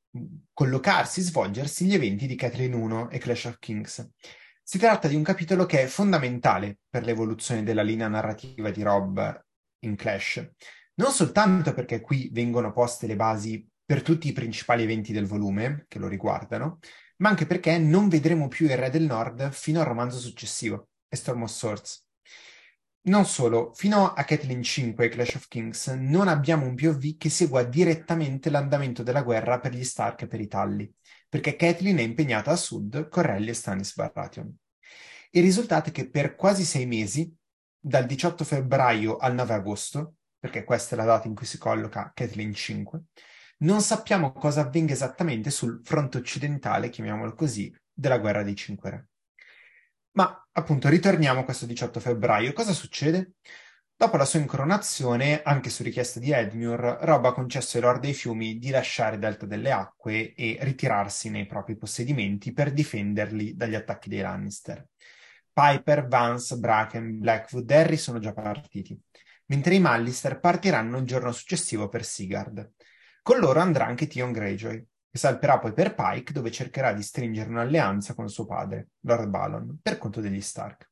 collocarsi, 0.53 1.22
svolgersi 1.22 1.86
gli 1.86 1.94
eventi 1.94 2.27
di 2.27 2.36
Catelyn 2.36 2.74
1 2.74 3.10
e 3.10 3.17
Clash 3.17 3.46
of 3.46 3.60
Kings. 3.60 4.10
Si 4.63 4.77
tratta 4.77 5.08
di 5.08 5.15
un 5.15 5.24
capitolo 5.24 5.65
che 5.65 5.84
è 5.84 5.86
fondamentale 5.88 6.79
per 6.89 7.03
l'evoluzione 7.03 7.63
della 7.63 7.84
linea 7.84 8.08
narrativa 8.08 8.72
di 8.72 8.82
Rob 8.82 9.46
in 9.79 9.96
Clash, 9.96 10.51
non 10.96 11.12
soltanto 11.12 11.74
perché 11.74 12.00
qui 12.01 12.29
vengono 12.32 12.72
poste 12.72 13.08
le 13.08 13.15
basi 13.15 13.67
per 13.86 14.01
tutti 14.01 14.27
i 14.27 14.34
principali 14.34 14.84
eventi 14.84 15.13
del 15.13 15.27
volume 15.27 15.86
che 15.88 16.00
lo 16.00 16.08
riguardano, 16.08 16.79
ma 17.17 17.29
anche 17.29 17.46
perché 17.46 17.77
non 17.77 18.08
vedremo 18.08 18.48
più 18.48 18.65
il 18.65 18.77
Re 18.77 18.89
del 18.89 19.03
Nord 19.03 19.51
fino 19.51 19.79
al 19.79 19.86
romanzo 19.86 20.17
successivo, 20.17 20.88
Storm 21.10 21.44
of 21.44 21.51
Swords. 21.51 22.04
Non 23.07 23.25
solo, 23.27 23.71
fino 23.75 24.13
a 24.13 24.24
Catelyn 24.24 24.63
5 24.63 25.09
Clash 25.09 25.35
of 25.35 25.47
Kings 25.47 25.89
non 25.89 26.27
abbiamo 26.27 26.65
un 26.65 26.74
POV 26.74 27.17
che 27.17 27.29
segua 27.29 27.62
direttamente 27.62 28.50
l'andamento 28.50 29.03
della 29.03 29.21
guerra 29.21 29.59
per 29.59 29.75
gli 29.75 29.83
Stark 29.83 30.24
e 30.24 30.27
per 30.27 30.41
i 30.41 30.47
Talli, 30.47 30.91
perché 31.29 31.55
Catelyn 31.55 31.97
è 31.97 32.01
impegnata 32.01 32.50
a 32.50 32.55
sud 32.55 33.07
con 33.09 33.21
Relly 33.21 33.50
e 33.50 33.53
Stannis 33.53 33.93
Baratheon. 33.93 34.51
Il 35.29 35.43
risultato 35.43 35.89
è 35.89 35.91
che 35.91 36.09
per 36.09 36.35
quasi 36.35 36.63
sei 36.63 36.88
mesi, 36.88 37.31
dal 37.79 38.07
18 38.07 38.43
febbraio 38.43 39.17
al 39.17 39.35
9 39.35 39.53
agosto, 39.53 40.15
perché 40.39 40.63
questa 40.63 40.95
è 40.95 40.97
la 40.97 41.05
data 41.05 41.27
in 41.27 41.35
cui 41.35 41.45
si 41.45 41.59
colloca 41.59 42.12
Catelyn 42.12 42.55
5, 42.55 43.01
non 43.57 43.81
sappiamo 43.81 44.33
cosa 44.33 44.62
avvenga 44.62 44.93
esattamente 44.93 45.51
sul 45.51 45.79
fronte 45.83 46.17
occidentale, 46.17 46.89
chiamiamolo 46.89 47.35
così, 47.35 47.71
della 47.93 48.17
guerra 48.17 48.41
dei 48.41 48.55
Cinque 48.55 48.89
Re. 48.89 49.07
Ma 50.15 50.48
appunto 50.53 50.88
ritorniamo 50.88 51.41
a 51.41 51.43
questo 51.43 51.65
18 51.65 52.00
febbraio. 52.00 52.53
Cosa 52.53 52.72
succede? 52.72 53.34
Dopo 53.98 54.15
la 54.15 54.24
sua 54.24 54.39
incoronazione, 54.39 55.41
anche 55.41 55.69
su 55.69 55.84
richiesta 55.84 56.22
di 56.22 56.31
Edmure, 56.31 57.00
Robb 57.01 57.25
ha 57.25 57.34
concesso 57.34 57.75
ai 57.77 57.84
Lord 57.84 58.00
dei 58.00 58.13
Fiumi 58.13 58.57
di 58.57 58.69
lasciare 58.69 59.19
Delta 59.19 59.45
delle 59.45 59.72
Acque 59.72 60.34
e 60.34 60.57
ritirarsi 60.62 61.29
nei 61.29 61.45
propri 61.45 61.77
possedimenti 61.77 62.53
per 62.53 62.72
difenderli 62.72 63.55
dagli 63.55 63.75
attacchi 63.75 64.07
dei 64.07 64.22
Lannister. 64.22 64.88
Piper, 65.51 66.07
Vance, 66.07 66.57
Bracken, 66.57 67.19
Blackwood 67.19 67.69
Harry 67.72 67.98
sono 67.98 68.19
già 68.19 68.31
partiti, 68.31 68.98
mentre 69.48 69.75
i 69.75 69.79
Mallister 69.79 70.39
partiranno 70.39 70.98
il 70.98 71.05
giorno 71.05 71.34
successivo 71.34 71.89
per 71.89 72.05
Sigard. 72.05 72.72
Con 73.22 73.39
loro 73.39 73.60
andrà 73.60 73.86
anche 73.86 74.07
Tion 74.07 74.31
Greyjoy, 74.31 74.86
che 75.15 75.22
salperà 75.22 75.60
poi 75.60 75.72
per 75.72 75.95
Pike, 75.95 76.34
dove 76.34 76.51
cercherà 76.51 76.91
di 76.91 77.01
stringere 77.01 77.50
un'alleanza 77.50 78.13
con 78.13 78.27
suo 78.27 78.45
padre, 78.45 78.89
Lord 79.05 79.29
Balon, 79.29 79.79
per 79.81 79.98
conto 79.98 80.19
degli 80.19 80.41
Stark. 80.41 80.89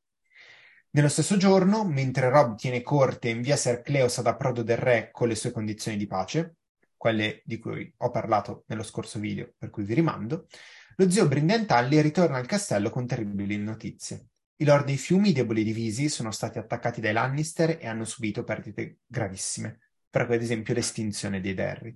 Nello 0.92 1.10
stesso 1.10 1.36
giorno, 1.36 1.84
mentre 1.84 2.30
Rob 2.30 2.56
tiene 2.56 2.82
corte 2.82 3.28
e 3.28 3.32
invia 3.32 3.58
Ser 3.58 3.82
Cleos 3.82 4.20
ad 4.20 4.28
approdo 4.28 4.64
del 4.64 4.78
re 4.78 5.10
con 5.12 5.28
le 5.28 5.36
sue 5.36 5.52
condizioni 5.52 5.98
di 5.98 6.08
pace, 6.08 6.56
quelle 6.96 7.42
di 7.44 7.60
cui 7.60 7.94
ho 7.98 8.12
parlato 8.12 8.64
nello 8.68 8.84
scorso 8.84 9.20
video, 9.20 9.56
per 9.58 9.70
cui 9.70 9.84
vi 9.84 9.94
rimando, 9.94 10.48
lo 10.96 11.10
zio 11.10 11.28
Brindentalli 11.28 12.00
ritorna 12.00 12.38
al 12.38 12.46
castello 12.46 12.90
con 12.90 13.06
terribili 13.06 13.58
notizie. 13.58 14.28
I 14.56 14.64
lord 14.64 14.86
dei 14.86 14.96
fiumi, 14.96 15.34
deboli 15.34 15.66
divisi, 15.66 16.08
sono 16.08 16.32
stati 16.32 16.60
attaccati 16.60 17.02
dai 17.02 17.12
Lannister 17.12 17.78
e 17.78 17.88
hanno 17.88 18.06
subito 18.06 18.46
perdite 18.46 19.00
gravissime, 19.06 19.80
per 20.10 20.22
ad 20.22 20.42
esempio 20.42 20.74
l'estinzione 20.74 21.42
dei 21.42 21.54
Derry. 21.54 21.94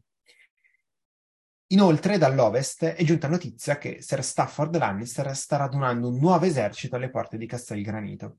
Inoltre, 1.71 2.17
dall'ovest 2.17 2.85
è 2.85 3.03
giunta 3.03 3.27
notizia 3.27 3.77
che 3.77 4.01
Sir 4.01 4.23
Stafford 4.23 4.77
Lannister 4.77 5.35
sta 5.35 5.57
radunando 5.57 6.07
un 6.07 6.17
nuovo 6.17 6.45
esercito 6.45 6.95
alle 6.95 7.09
porte 7.09 7.37
di 7.37 7.45
Castelgranito. 7.45 8.37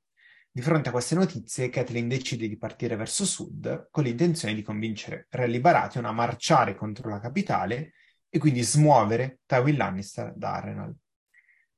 Di 0.51 0.63
fronte 0.63 0.89
a 0.89 0.93
queste 0.93 1.15
notizie, 1.15 1.69
Kathleen 1.69 2.09
decide 2.09 2.49
di 2.49 2.57
partire 2.57 2.97
verso 2.97 3.27
sud 3.27 3.89
con 3.91 4.05
l'intenzione 4.05 4.55
di 4.55 4.63
convincere 4.63 5.27
Re 5.29 5.61
Baratheon 5.61 6.07
a 6.07 6.13
marciare 6.13 6.75
contro 6.75 7.11
la 7.11 7.21
capitale 7.21 7.93
e 8.31 8.39
quindi 8.39 8.63
smuovere 8.63 9.41
Tywin 9.45 9.77
Lannister 9.77 10.33
da 10.35 10.55
Arenal. 10.55 10.97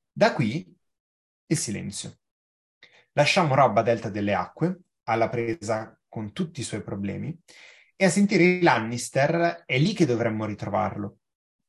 Da 0.09 0.33
qui 0.33 0.73
il 1.47 1.57
silenzio. 1.57 2.17
Lasciamo 3.11 3.55
Rob 3.55 3.77
a 3.77 3.81
Delta 3.81 4.09
delle 4.09 4.33
Acque, 4.33 4.79
alla 5.03 5.27
presa 5.27 5.99
con 6.07 6.31
tutti 6.31 6.61
i 6.61 6.63
suoi 6.63 6.81
problemi, 6.81 7.37
e 7.97 8.05
a 8.05 8.09
sentire 8.09 8.43
i 8.43 8.61
Lannister 8.61 9.63
è 9.65 9.77
lì 9.77 9.91
che 9.91 10.05
dovremmo 10.05 10.45
ritrovarlo. 10.45 11.17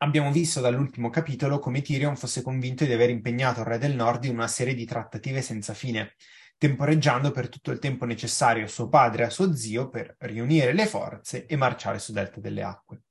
Abbiamo 0.02 0.32
visto 0.32 0.61
dall'ultimo 0.61 1.11
capitolo 1.11 1.61
come 1.61 1.80
Tyrion 1.80 2.16
fosse 2.16 2.42
convinto 2.42 2.85
di 2.85 2.92
aver 2.92 3.09
impegnato 3.09 3.61
il 3.61 3.66
Re 3.66 3.78
del 3.78 3.94
Nord 3.94 4.25
in 4.25 4.35
una 4.35 4.49
serie 4.49 4.75
di 4.75 4.85
trattative 4.85 5.42
senza 5.42 5.75
fine, 5.75 6.16
temporeggiando 6.59 7.30
per 7.30 7.49
tutto 7.49 7.71
il 7.71 7.78
tempo 7.78 8.04
necessario 8.04 8.64
a 8.64 8.68
suo 8.68 8.88
padre 8.88 9.23
e 9.23 9.26
a 9.26 9.30
suo 9.30 9.54
zio 9.54 9.88
per 9.88 10.16
riunire 10.18 10.73
le 10.73 10.87
forze 10.87 11.47
e 11.47 11.54
marciare 11.54 12.00
su 12.00 12.11
Delta 12.11 12.40
delle 12.40 12.64
Acque. 12.64 13.02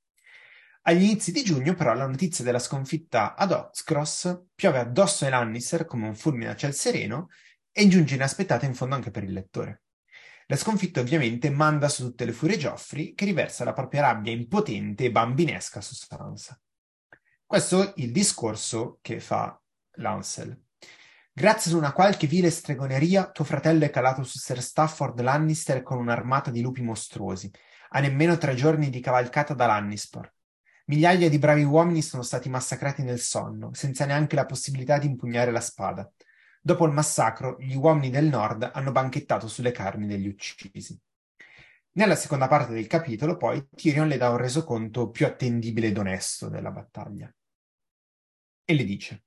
Agli 0.82 1.04
inizi 1.04 1.32
di 1.32 1.42
giugno, 1.42 1.72
però, 1.72 1.94
la 1.94 2.06
notizia 2.06 2.44
della 2.44 2.58
sconfitta 2.58 3.36
ad 3.36 3.52
Oxcross 3.52 4.48
piove 4.54 4.78
addosso 4.78 5.24
ai 5.24 5.30
Lannister 5.30 5.86
come 5.86 6.08
un 6.08 6.14
fulmine 6.14 6.50
a 6.50 6.56
ciel 6.56 6.74
sereno 6.74 7.28
e 7.72 7.88
giunge 7.88 8.16
inaspettata 8.16 8.66
in 8.66 8.74
fondo 8.74 8.96
anche 8.96 9.10
per 9.10 9.24
il 9.24 9.32
lettore. 9.32 9.84
La 10.46 10.56
sconfitta 10.56 11.00
ovviamente 11.00 11.48
manda 11.48 11.88
su 11.88 12.04
tutte 12.04 12.26
le 12.26 12.32
furie 12.32 12.58
Geoffrey, 12.58 13.14
che 13.14 13.24
riversa 13.24 13.64
la 13.64 13.72
propria 13.72 14.02
rabbia 14.02 14.30
impotente 14.30 15.04
e 15.04 15.10
bambinesca 15.10 15.80
su 15.80 15.94
Sansa. 15.94 16.61
Questo 17.52 17.82
è 17.82 17.92
il 17.96 18.12
discorso 18.12 18.96
che 19.02 19.20
fa 19.20 19.60
Lancel. 19.96 20.58
Grazie 21.30 21.70
ad 21.70 21.76
una 21.76 21.92
qualche 21.92 22.26
vile 22.26 22.48
stregoneria, 22.48 23.30
tuo 23.30 23.44
fratello 23.44 23.84
è 23.84 23.90
calato 23.90 24.22
su 24.22 24.38
Sir 24.38 24.62
Stafford 24.62 25.20
Lannister 25.20 25.82
con 25.82 25.98
un'armata 25.98 26.50
di 26.50 26.62
lupi 26.62 26.80
mostruosi, 26.80 27.50
a 27.90 28.00
nemmeno 28.00 28.38
tre 28.38 28.54
giorni 28.54 28.88
di 28.88 29.00
cavalcata 29.00 29.52
da 29.52 29.66
Lannisport. 29.66 30.32
Migliaia 30.86 31.28
di 31.28 31.38
bravi 31.38 31.62
uomini 31.62 32.00
sono 32.00 32.22
stati 32.22 32.48
massacrati 32.48 33.02
nel 33.02 33.20
sonno, 33.20 33.68
senza 33.74 34.06
neanche 34.06 34.34
la 34.34 34.46
possibilità 34.46 34.96
di 34.96 35.08
impugnare 35.08 35.50
la 35.50 35.60
spada. 35.60 36.10
Dopo 36.58 36.86
il 36.86 36.92
massacro, 36.92 37.58
gli 37.58 37.76
uomini 37.76 38.08
del 38.08 38.28
nord 38.28 38.70
hanno 38.72 38.92
banchettato 38.92 39.46
sulle 39.46 39.72
carni 39.72 40.06
degli 40.06 40.26
uccisi. 40.26 40.98
Nella 41.96 42.16
seconda 42.16 42.48
parte 42.48 42.72
del 42.72 42.86
capitolo, 42.86 43.36
poi, 43.36 43.68
Tyrion 43.76 44.08
le 44.08 44.16
dà 44.16 44.30
un 44.30 44.38
resoconto 44.38 45.10
più 45.10 45.26
attendibile 45.26 45.88
ed 45.88 45.98
onesto 45.98 46.48
della 46.48 46.70
battaglia. 46.70 47.30
E 48.64 48.74
le 48.74 48.84
dice: 48.84 49.24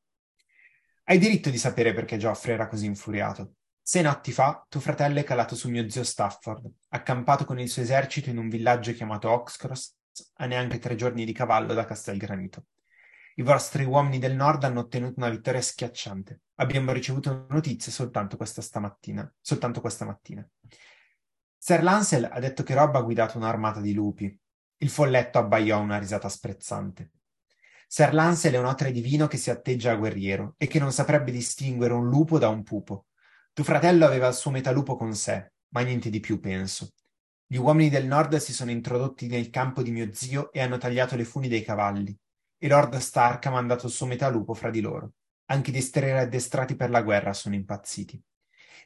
hai 1.05 1.17
diritto 1.17 1.49
di 1.49 1.57
sapere 1.57 1.93
perché 1.93 2.17
Geoffrey 2.17 2.53
era 2.53 2.67
così 2.67 2.85
infuriato. 2.85 3.55
Sei 3.81 4.01
notti 4.01 4.31
fa, 4.31 4.65
tuo 4.67 4.79
fratello 4.79 5.19
è 5.19 5.23
calato 5.23 5.55
su 5.55 5.69
mio 5.69 5.87
zio 5.87 6.03
Stafford, 6.03 6.67
accampato 6.89 7.45
con 7.45 7.59
il 7.59 7.69
suo 7.69 7.83
esercito 7.83 8.31
in 8.31 8.37
un 8.37 8.49
villaggio 8.49 8.93
chiamato 8.93 9.29
Oxcross, 9.29 9.95
a 10.37 10.45
neanche 10.47 10.79
tre 10.79 10.95
giorni 10.95 11.25
di 11.25 11.33
cavallo 11.33 11.75
da 11.75 11.85
Castelgranito. 11.85 12.65
I 13.35 13.43
vostri 13.43 13.83
uomini 13.83 14.17
del 14.17 14.33
nord 14.33 14.63
hanno 14.63 14.79
ottenuto 14.79 15.15
una 15.17 15.29
vittoria 15.29 15.61
schiacciante. 15.61 16.39
Abbiamo 16.55 16.93
ricevuto 16.93 17.45
notizie 17.49 17.91
soltanto 17.91 18.37
questa 18.37 18.61
stamattina, 18.61 19.31
soltanto 19.39 19.81
questa 19.81 20.05
mattina. 20.05 20.47
Sir 21.57 21.83
Lancel 21.83 22.29
ha 22.31 22.39
detto 22.39 22.63
che 22.63 22.73
Rob 22.73 22.95
ha 22.95 23.01
guidato 23.01 23.37
un'armata 23.37 23.81
di 23.81 23.93
lupi. 23.93 24.39
Il 24.77 24.89
folletto 24.89 25.37
abbaiò 25.37 25.79
una 25.79 25.99
risata 25.99 26.29
sprezzante. 26.29 27.11
Ser 27.87 28.13
Lancel 28.13 28.53
è 28.53 28.57
un 28.57 28.65
otre 28.65 28.91
divino 28.91 29.27
che 29.27 29.37
si 29.37 29.49
atteggia 29.49 29.91
a 29.91 29.95
guerriero 29.95 30.55
e 30.57 30.67
che 30.67 30.79
non 30.79 30.91
saprebbe 30.91 31.31
distinguere 31.31 31.93
un 31.93 32.09
lupo 32.09 32.37
da 32.37 32.49
un 32.49 32.63
pupo. 32.63 33.05
Tuo 33.53 33.63
fratello 33.63 34.05
aveva 34.05 34.27
il 34.27 34.33
suo 34.33 34.51
metalupo 34.51 34.95
con 34.95 35.13
sé, 35.15 35.53
ma 35.69 35.81
niente 35.81 36.09
di 36.09 36.19
più, 36.19 36.39
penso. 36.39 36.89
Gli 37.47 37.57
uomini 37.57 37.89
del 37.89 38.07
nord 38.07 38.35
si 38.37 38.53
sono 38.53 38.71
introdotti 38.71 39.27
nel 39.27 39.49
campo 39.49 39.83
di 39.83 39.91
mio 39.91 40.09
zio 40.11 40.51
e 40.51 40.61
hanno 40.61 40.77
tagliato 40.77 41.15
le 41.15 41.25
funi 41.25 41.47
dei 41.47 41.63
cavalli. 41.63 42.17
E 42.57 42.67
Lord 42.67 42.97
Stark 42.97 43.45
ha 43.45 43.51
mandato 43.51 43.85
il 43.85 43.91
suo 43.91 44.07
metalupo 44.07 44.53
fra 44.53 44.71
di 44.71 44.81
loro. 44.81 45.13
Anche 45.45 45.69
i 45.69 45.73
destrieri 45.73 46.19
addestrati 46.19 46.75
per 46.75 46.89
la 46.89 47.03
guerra 47.03 47.33
sono 47.33 47.53
impazziti. 47.53 48.21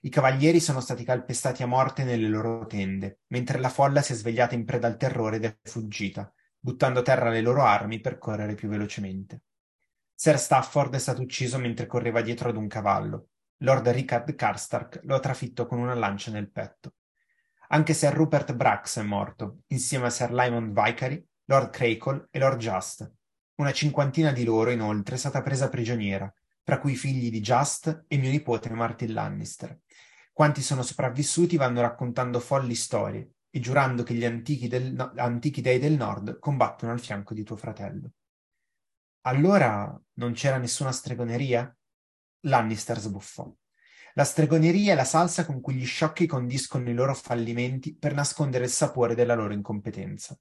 I 0.02 0.10
cavalieri 0.10 0.60
sono 0.60 0.82
stati 0.82 1.04
calpestati 1.04 1.64
a 1.64 1.68
morte 1.68 2.04
nelle 2.04 2.28
loro 2.28 2.66
tende, 2.68 3.20
mentre 3.28 3.60
la 3.60 3.70
folla 3.70 4.02
si 4.02 4.14
è 4.14 4.16
svegliata 4.16 4.56
in 4.56 4.66
preda 4.66 4.88
al 4.88 4.98
terrore 4.98 5.38
ed 5.38 5.46
è 5.46 5.58
fuggita, 5.64 6.32
buttando 6.60 7.00
a 7.00 7.04
terra 7.04 7.30
le 7.30 7.42
loro 7.42 7.64
armi 7.64 8.00
per 8.00 8.18
correre 8.18 8.56
più 8.56 8.68
velocemente. 8.68 9.44
Sir 10.14 10.38
Stafford 10.38 10.96
è 10.96 11.00
stato 11.00 11.22
ucciso 11.22 11.58
mentre 11.58 11.86
correva 11.86 12.22
dietro 12.22 12.50
ad 12.50 12.58
un 12.58 12.68
cavallo. 12.68 13.30
Lord 13.60 13.88
Richard 13.90 14.36
Karstark 14.36 15.02
lo 15.04 15.16
ha 15.16 15.20
trafitto 15.20 15.66
con 15.66 15.80
una 15.80 15.94
lancia 15.94 16.32
nel 16.32 16.52
petto. 16.52 16.96
Anche 17.70 17.94
Sir 17.94 18.14
Rupert 18.14 18.54
Brax 18.54 19.00
è 19.00 19.04
morto, 19.04 19.60
insieme 19.68 20.08
a 20.08 20.10
Sir 20.10 20.34
Lyman 20.34 20.74
Vicary, 20.74 21.26
Lord 21.46 21.70
Crakle 21.70 22.28
e 22.32 22.40
Lord 22.40 22.58
Just. 22.58 23.12
Una 23.56 23.72
cinquantina 23.72 24.32
di 24.32 24.44
loro, 24.44 24.72
inoltre, 24.72 25.16
è 25.16 25.18
stata 25.18 25.42
presa 25.42 25.70
prigioniera, 25.70 26.34
fra 26.64 26.80
cui 26.80 26.94
i 26.94 26.98
figli 26.98 27.30
di 27.30 27.42
Just 27.42 28.06
e 28.08 28.18
mio 28.18 28.30
nipote 28.30 28.70
Martin 28.72 29.14
Lannister. 29.14 29.80
Quanti 30.34 30.62
sono 30.62 30.82
sopravvissuti 30.82 31.58
vanno 31.58 31.82
raccontando 31.82 32.40
folli 32.40 32.76
storie, 32.76 33.32
e 33.50 33.60
giurando 33.60 34.04
che 34.04 34.14
gli 34.14 34.26
antichi, 34.26 34.68
del, 34.68 34.94
no, 34.94 35.12
antichi 35.16 35.62
dei 35.62 35.80
del 35.80 35.94
nord 35.94 36.40
combattono 36.40 36.92
al 36.92 37.00
fianco 37.00 37.34
di 37.34 37.44
tuo 37.44 37.56
fratello. 37.56 38.12
Allora 39.22 40.00
non 40.14 40.34
c'era 40.34 40.58
nessuna 40.58 40.92
stregoneria? 40.92 41.76
Lannister 42.42 43.00
sbuffò. 43.00 43.52
La 44.14 44.24
stregoneria 44.24 44.94
è 44.94 44.96
la 44.96 45.04
salsa 45.04 45.46
con 45.46 45.62
cui 45.62 45.76
gli 45.76 45.86
sciocchi 45.86 46.26
condiscono 46.26 46.90
i 46.90 46.94
loro 46.94 47.14
fallimenti 47.14 47.96
per 47.96 48.14
nascondere 48.14 48.66
il 48.66 48.70
sapore 48.70 49.16
della 49.16 49.36
loro 49.36 49.54
incompetenza. 49.54 50.38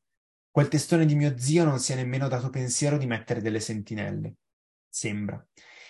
Quel 0.50 0.68
testone 0.68 1.06
di 1.06 1.14
mio 1.14 1.38
zio 1.38 1.64
non 1.64 1.78
si 1.78 1.92
è 1.92 1.94
nemmeno 1.94 2.28
dato 2.28 2.50
pensiero 2.50 2.98
di 2.98 3.06
mettere 3.06 3.40
delle 3.40 3.60
sentinelle. 3.60 4.34
Sembra. 4.88 5.44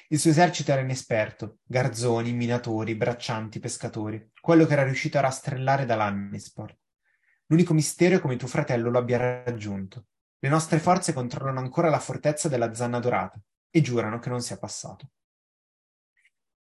Il 0.08 0.18
suo 0.18 0.30
esercito 0.30 0.72
era 0.72 0.80
inesperto, 0.80 1.58
garzoni, 1.64 2.32
minatori, 2.32 2.94
braccianti, 2.94 3.58
pescatori, 3.58 4.32
quello 4.40 4.64
che 4.66 4.72
era 4.72 4.84
riuscito 4.84 5.18
a 5.18 5.22
rastrellare 5.22 5.84
da 5.84 5.96
Lannisport. 5.96 6.76
L'unico 7.50 7.72
mistero 7.72 8.16
è 8.16 8.20
come 8.20 8.36
tuo 8.36 8.46
fratello 8.46 8.90
lo 8.90 8.98
abbia 8.98 9.44
raggiunto. 9.44 10.06
Le 10.38 10.48
nostre 10.50 10.78
forze 10.78 11.14
controllano 11.14 11.60
ancora 11.60 11.88
la 11.88 11.98
fortezza 11.98 12.48
della 12.48 12.74
Zanna 12.74 12.98
Dorata 12.98 13.40
e 13.70 13.80
giurano 13.80 14.18
che 14.18 14.28
non 14.28 14.42
sia 14.42 14.58
passato. 14.58 15.10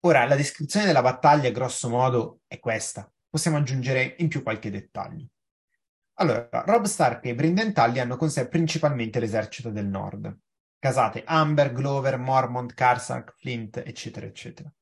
Ora, 0.02 0.24
la 0.24 0.36
descrizione 0.36 0.86
della 0.86 1.02
battaglia, 1.02 1.50
grosso 1.50 1.88
modo, 1.88 2.40
è 2.46 2.60
questa. 2.60 3.10
Possiamo 3.28 3.56
aggiungere 3.56 4.14
in 4.18 4.28
più 4.28 4.44
qualche 4.44 4.70
dettaglio. 4.70 5.26
Allora, 6.20 6.62
Rob 6.64 6.84
Stark 6.84 7.26
e 7.26 7.34
Brynden 7.34 7.72
Tully 7.72 7.98
hanno 7.98 8.16
con 8.16 8.30
sé 8.30 8.46
principalmente 8.46 9.18
l'esercito 9.18 9.70
del 9.70 9.86
nord. 9.86 10.32
Casate 10.78 11.24
Amber, 11.26 11.72
Glover, 11.72 12.18
Mormont, 12.18 12.72
Karsark, 12.72 13.34
Flint, 13.36 13.82
eccetera, 13.84 14.26
eccetera. 14.26 14.72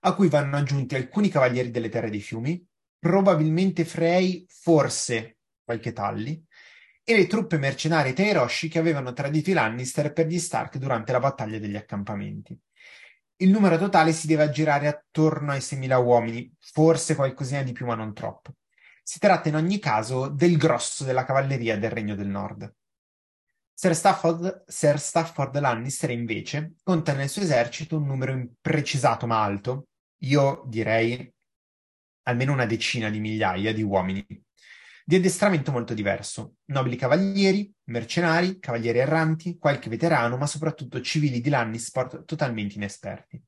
A 0.00 0.14
cui 0.14 0.28
vanno 0.28 0.56
aggiunti 0.56 0.96
alcuni 0.96 1.28
cavalieri 1.28 1.70
delle 1.70 1.88
terre 1.88 2.10
dei 2.10 2.20
fiumi, 2.20 2.64
probabilmente 2.98 3.84
Frey, 3.84 4.44
forse 4.48 5.35
qualche 5.66 5.92
Talli, 5.92 6.42
e 7.08 7.14
le 7.14 7.26
truppe 7.26 7.58
mercenarie 7.58 8.12
Tairoshi 8.12 8.68
che 8.68 8.78
avevano 8.78 9.12
tradito 9.12 9.50
i 9.50 9.52
Lannister 9.52 10.12
per 10.12 10.26
gli 10.26 10.38
Stark 10.38 10.76
durante 10.78 11.12
la 11.12 11.20
battaglia 11.20 11.58
degli 11.58 11.76
accampamenti. 11.76 12.58
Il 13.36 13.50
numero 13.50 13.76
totale 13.76 14.12
si 14.12 14.26
deve 14.26 14.44
aggirare 14.44 14.86
attorno 14.86 15.52
ai 15.52 15.60
6.000 15.60 16.02
uomini, 16.02 16.50
forse 16.58 17.14
qualcosina 17.14 17.62
di 17.62 17.72
più 17.72 17.84
ma 17.84 17.94
non 17.94 18.14
troppo. 18.14 18.54
Si 19.02 19.18
tratta 19.18 19.48
in 19.48 19.56
ogni 19.56 19.78
caso 19.78 20.28
del 20.28 20.56
grosso 20.56 21.04
della 21.04 21.24
cavalleria 21.24 21.78
del 21.78 21.90
Regno 21.90 22.14
del 22.14 22.28
Nord. 22.28 22.74
Sir 23.72 23.94
Stafford, 23.94 24.64
Sir 24.66 24.98
Stafford 24.98 25.58
Lannister 25.58 26.10
invece 26.10 26.76
conta 26.82 27.12
nel 27.12 27.28
suo 27.28 27.42
esercito 27.42 27.98
un 27.98 28.06
numero 28.06 28.32
imprecisato 28.32 29.26
ma 29.26 29.42
alto, 29.42 29.88
io 30.22 30.64
direi 30.66 31.30
almeno 32.22 32.52
una 32.52 32.66
decina 32.66 33.10
di 33.10 33.20
migliaia 33.20 33.74
di 33.74 33.82
uomini, 33.82 34.26
di 35.08 35.14
addestramento 35.14 35.70
molto 35.70 35.94
diverso, 35.94 36.56
nobili 36.72 36.96
cavalieri, 36.96 37.72
mercenari, 37.84 38.58
cavalieri 38.58 38.98
erranti, 38.98 39.56
qualche 39.56 39.88
veterano, 39.88 40.36
ma 40.36 40.48
soprattutto 40.48 41.00
civili 41.00 41.40
di 41.40 41.48
Lannisport 41.48 42.24
totalmente 42.24 42.74
inesperti. 42.74 43.40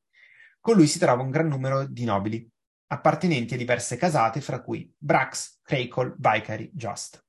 Con 0.61 0.77
lui 0.77 0.87
si 0.87 1.01
trova 1.01 1.21
un 1.21 1.31
gran 1.31 1.49
numero 1.49 1.85
di 1.85 2.05
nobili, 2.05 2.49
appartenenti 2.87 3.55
a 3.55 3.57
diverse 3.57 3.97
casate, 3.97 4.41
fra 4.41 4.61
cui 4.63 4.89
Brax, 4.97 5.59
Crakehall, 5.63 6.15
Vicary, 6.17 6.71
Just. 6.73 7.21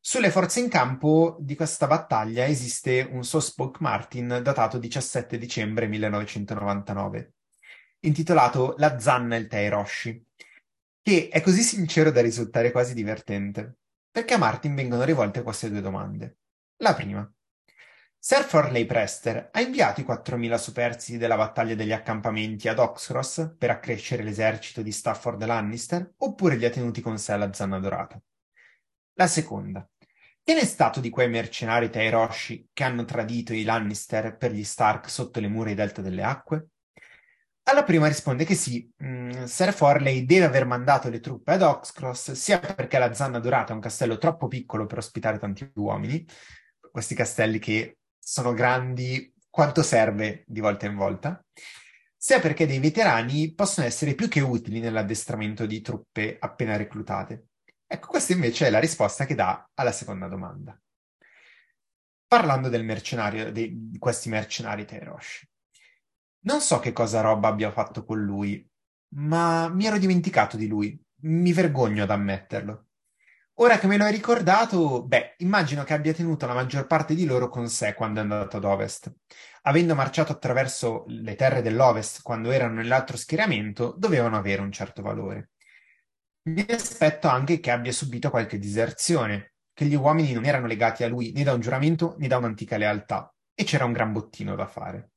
Sulle 0.00 0.30
forze 0.30 0.60
in 0.60 0.70
campo 0.70 1.36
di 1.38 1.54
questa 1.54 1.86
battaglia 1.86 2.46
esiste 2.46 3.06
un 3.10 3.24
Sospoke 3.24 3.76
Martin 3.82 4.40
datato 4.42 4.78
17 4.78 5.36
dicembre 5.36 5.86
1999, 5.86 7.32
intitolato 8.00 8.74
La 8.78 8.98
zanna 8.98 9.36
e 9.36 9.40
il 9.40 9.48
Teiroshi, 9.48 10.28
che 11.04 11.28
è 11.28 11.42
così 11.42 11.60
sincero 11.60 12.10
da 12.10 12.22
risultare 12.22 12.72
quasi 12.72 12.94
divertente, 12.94 13.76
perché 14.10 14.32
a 14.32 14.38
Martin 14.38 14.74
vengono 14.74 15.04
rivolte 15.04 15.42
queste 15.42 15.68
due 15.68 15.82
domande. 15.82 16.38
La 16.78 16.94
prima. 16.94 17.30
Sir 18.18 18.42
Forley 18.42 18.86
Prester 18.86 19.50
ha 19.52 19.60
inviato 19.60 20.00
i 20.00 20.04
4.000 20.04 20.56
superstiti 20.56 21.18
della 21.18 21.36
battaglia 21.36 21.74
degli 21.74 21.92
accampamenti 21.92 22.68
ad 22.68 22.78
Oxcross 22.78 23.54
per 23.58 23.68
accrescere 23.68 24.22
l'esercito 24.22 24.80
di 24.80 24.92
Stafford 24.92 25.44
Lannister 25.44 26.14
oppure 26.16 26.56
li 26.56 26.64
ha 26.64 26.70
tenuti 26.70 27.02
con 27.02 27.18
sé 27.18 27.32
alla 27.32 27.52
zanna 27.52 27.78
dorata? 27.78 28.18
La 29.18 29.26
seconda. 29.26 29.86
Che 30.42 30.54
ne 30.54 30.60
è 30.60 30.64
stato 30.64 31.00
di 31.00 31.10
quei 31.10 31.28
mercenari 31.28 31.90
Tairoshi 31.90 32.70
che 32.72 32.82
hanno 32.82 33.04
tradito 33.04 33.52
i 33.52 33.62
Lannister 33.62 34.38
per 34.38 34.52
gli 34.52 34.64
Stark 34.64 35.10
sotto 35.10 35.38
le 35.38 35.48
mura 35.48 35.68
e 35.68 35.74
delta 35.74 36.00
delle 36.00 36.22
acque? 36.22 36.68
Alla 37.66 37.82
prima 37.82 38.08
risponde 38.08 38.44
che 38.44 38.54
sì, 38.54 38.90
mm, 39.02 39.44
Sir 39.44 39.72
Forley 39.72 40.26
deve 40.26 40.44
aver 40.44 40.66
mandato 40.66 41.08
le 41.08 41.20
truppe 41.20 41.52
ad 41.52 41.62
Oxcross 41.62 42.32
sia 42.32 42.60
perché 42.60 42.98
la 42.98 43.14
Zanna 43.14 43.38
Dorata 43.38 43.72
è 43.72 43.74
un 43.74 43.80
castello 43.80 44.18
troppo 44.18 44.48
piccolo 44.48 44.84
per 44.84 44.98
ospitare 44.98 45.38
tanti 45.38 45.70
uomini, 45.76 46.26
questi 46.90 47.14
castelli 47.14 47.58
che 47.58 47.98
sono 48.18 48.52
grandi 48.52 49.32
quanto 49.48 49.82
serve 49.82 50.44
di 50.46 50.60
volta 50.60 50.84
in 50.84 50.94
volta, 50.94 51.42
sia 52.14 52.38
perché 52.38 52.66
dei 52.66 52.80
veterani 52.80 53.54
possono 53.54 53.86
essere 53.86 54.14
più 54.14 54.28
che 54.28 54.40
utili 54.40 54.80
nell'addestramento 54.80 55.64
di 55.64 55.80
truppe 55.80 56.36
appena 56.38 56.76
reclutate. 56.76 57.46
Ecco, 57.86 58.08
questa 58.08 58.34
invece 58.34 58.66
è 58.66 58.70
la 58.70 58.78
risposta 58.78 59.24
che 59.24 59.34
dà 59.34 59.70
alla 59.74 59.92
seconda 59.92 60.28
domanda. 60.28 60.78
Parlando 62.26 62.68
del 62.68 62.84
mercenario, 62.84 63.50
di 63.52 63.96
questi 63.98 64.28
mercenari 64.28 64.84
Terosh. 64.84 65.46
Non 66.46 66.60
so 66.60 66.78
che 66.78 66.92
cosa 66.92 67.22
Rob 67.22 67.42
abbia 67.44 67.70
fatto 67.70 68.04
con 68.04 68.22
lui, 68.22 68.66
ma 69.14 69.68
mi 69.68 69.86
ero 69.86 69.96
dimenticato 69.96 70.58
di 70.58 70.66
lui. 70.66 71.00
Mi 71.22 71.54
vergogno 71.54 72.02
ad 72.02 72.10
ammetterlo. 72.10 72.88
Ora 73.58 73.78
che 73.78 73.86
me 73.86 73.96
lo 73.96 74.04
hai 74.04 74.12
ricordato, 74.12 75.04
beh, 75.04 75.36
immagino 75.38 75.84
che 75.84 75.94
abbia 75.94 76.12
tenuto 76.12 76.44
la 76.44 76.52
maggior 76.52 76.86
parte 76.86 77.14
di 77.14 77.24
loro 77.24 77.48
con 77.48 77.68
sé 77.68 77.94
quando 77.94 78.18
è 78.18 78.22
andato 78.22 78.58
ad 78.58 78.64
ovest. 78.64 79.10
Avendo 79.62 79.94
marciato 79.94 80.32
attraverso 80.32 81.04
le 81.06 81.34
terre 81.34 81.62
dell'ovest 81.62 82.20
quando 82.20 82.50
erano 82.50 82.74
nell'altro 82.74 83.16
schieramento, 83.16 83.94
dovevano 83.96 84.36
avere 84.36 84.60
un 84.60 84.72
certo 84.72 85.00
valore. 85.00 85.52
Mi 86.50 86.66
aspetto 86.68 87.26
anche 87.26 87.58
che 87.58 87.70
abbia 87.70 87.92
subito 87.92 88.28
qualche 88.28 88.58
diserzione, 88.58 89.54
che 89.72 89.86
gli 89.86 89.94
uomini 89.94 90.32
non 90.32 90.44
erano 90.44 90.66
legati 90.66 91.04
a 91.04 91.08
lui 91.08 91.32
né 91.32 91.42
da 91.42 91.54
un 91.54 91.60
giuramento 91.60 92.16
né 92.18 92.26
da 92.26 92.36
un'antica 92.36 92.76
lealtà, 92.76 93.32
e 93.54 93.64
c'era 93.64 93.86
un 93.86 93.92
gran 93.92 94.12
bottino 94.12 94.54
da 94.54 94.66
fare. 94.66 95.12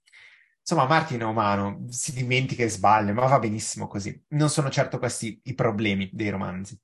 Insomma, 0.70 0.86
Martin 0.86 1.22
è 1.22 1.24
umano, 1.24 1.86
si 1.88 2.12
dimentica 2.12 2.62
e 2.62 2.68
sbaglia, 2.68 3.14
ma 3.14 3.26
va 3.26 3.40
benissimo 3.40 3.88
così. 3.88 4.22
Non 4.32 4.50
sono 4.50 4.70
certo 4.70 5.00
questi 5.00 5.40
i 5.44 5.54
problemi 5.54 6.10
dei 6.12 6.30
romanzi. 6.30 6.78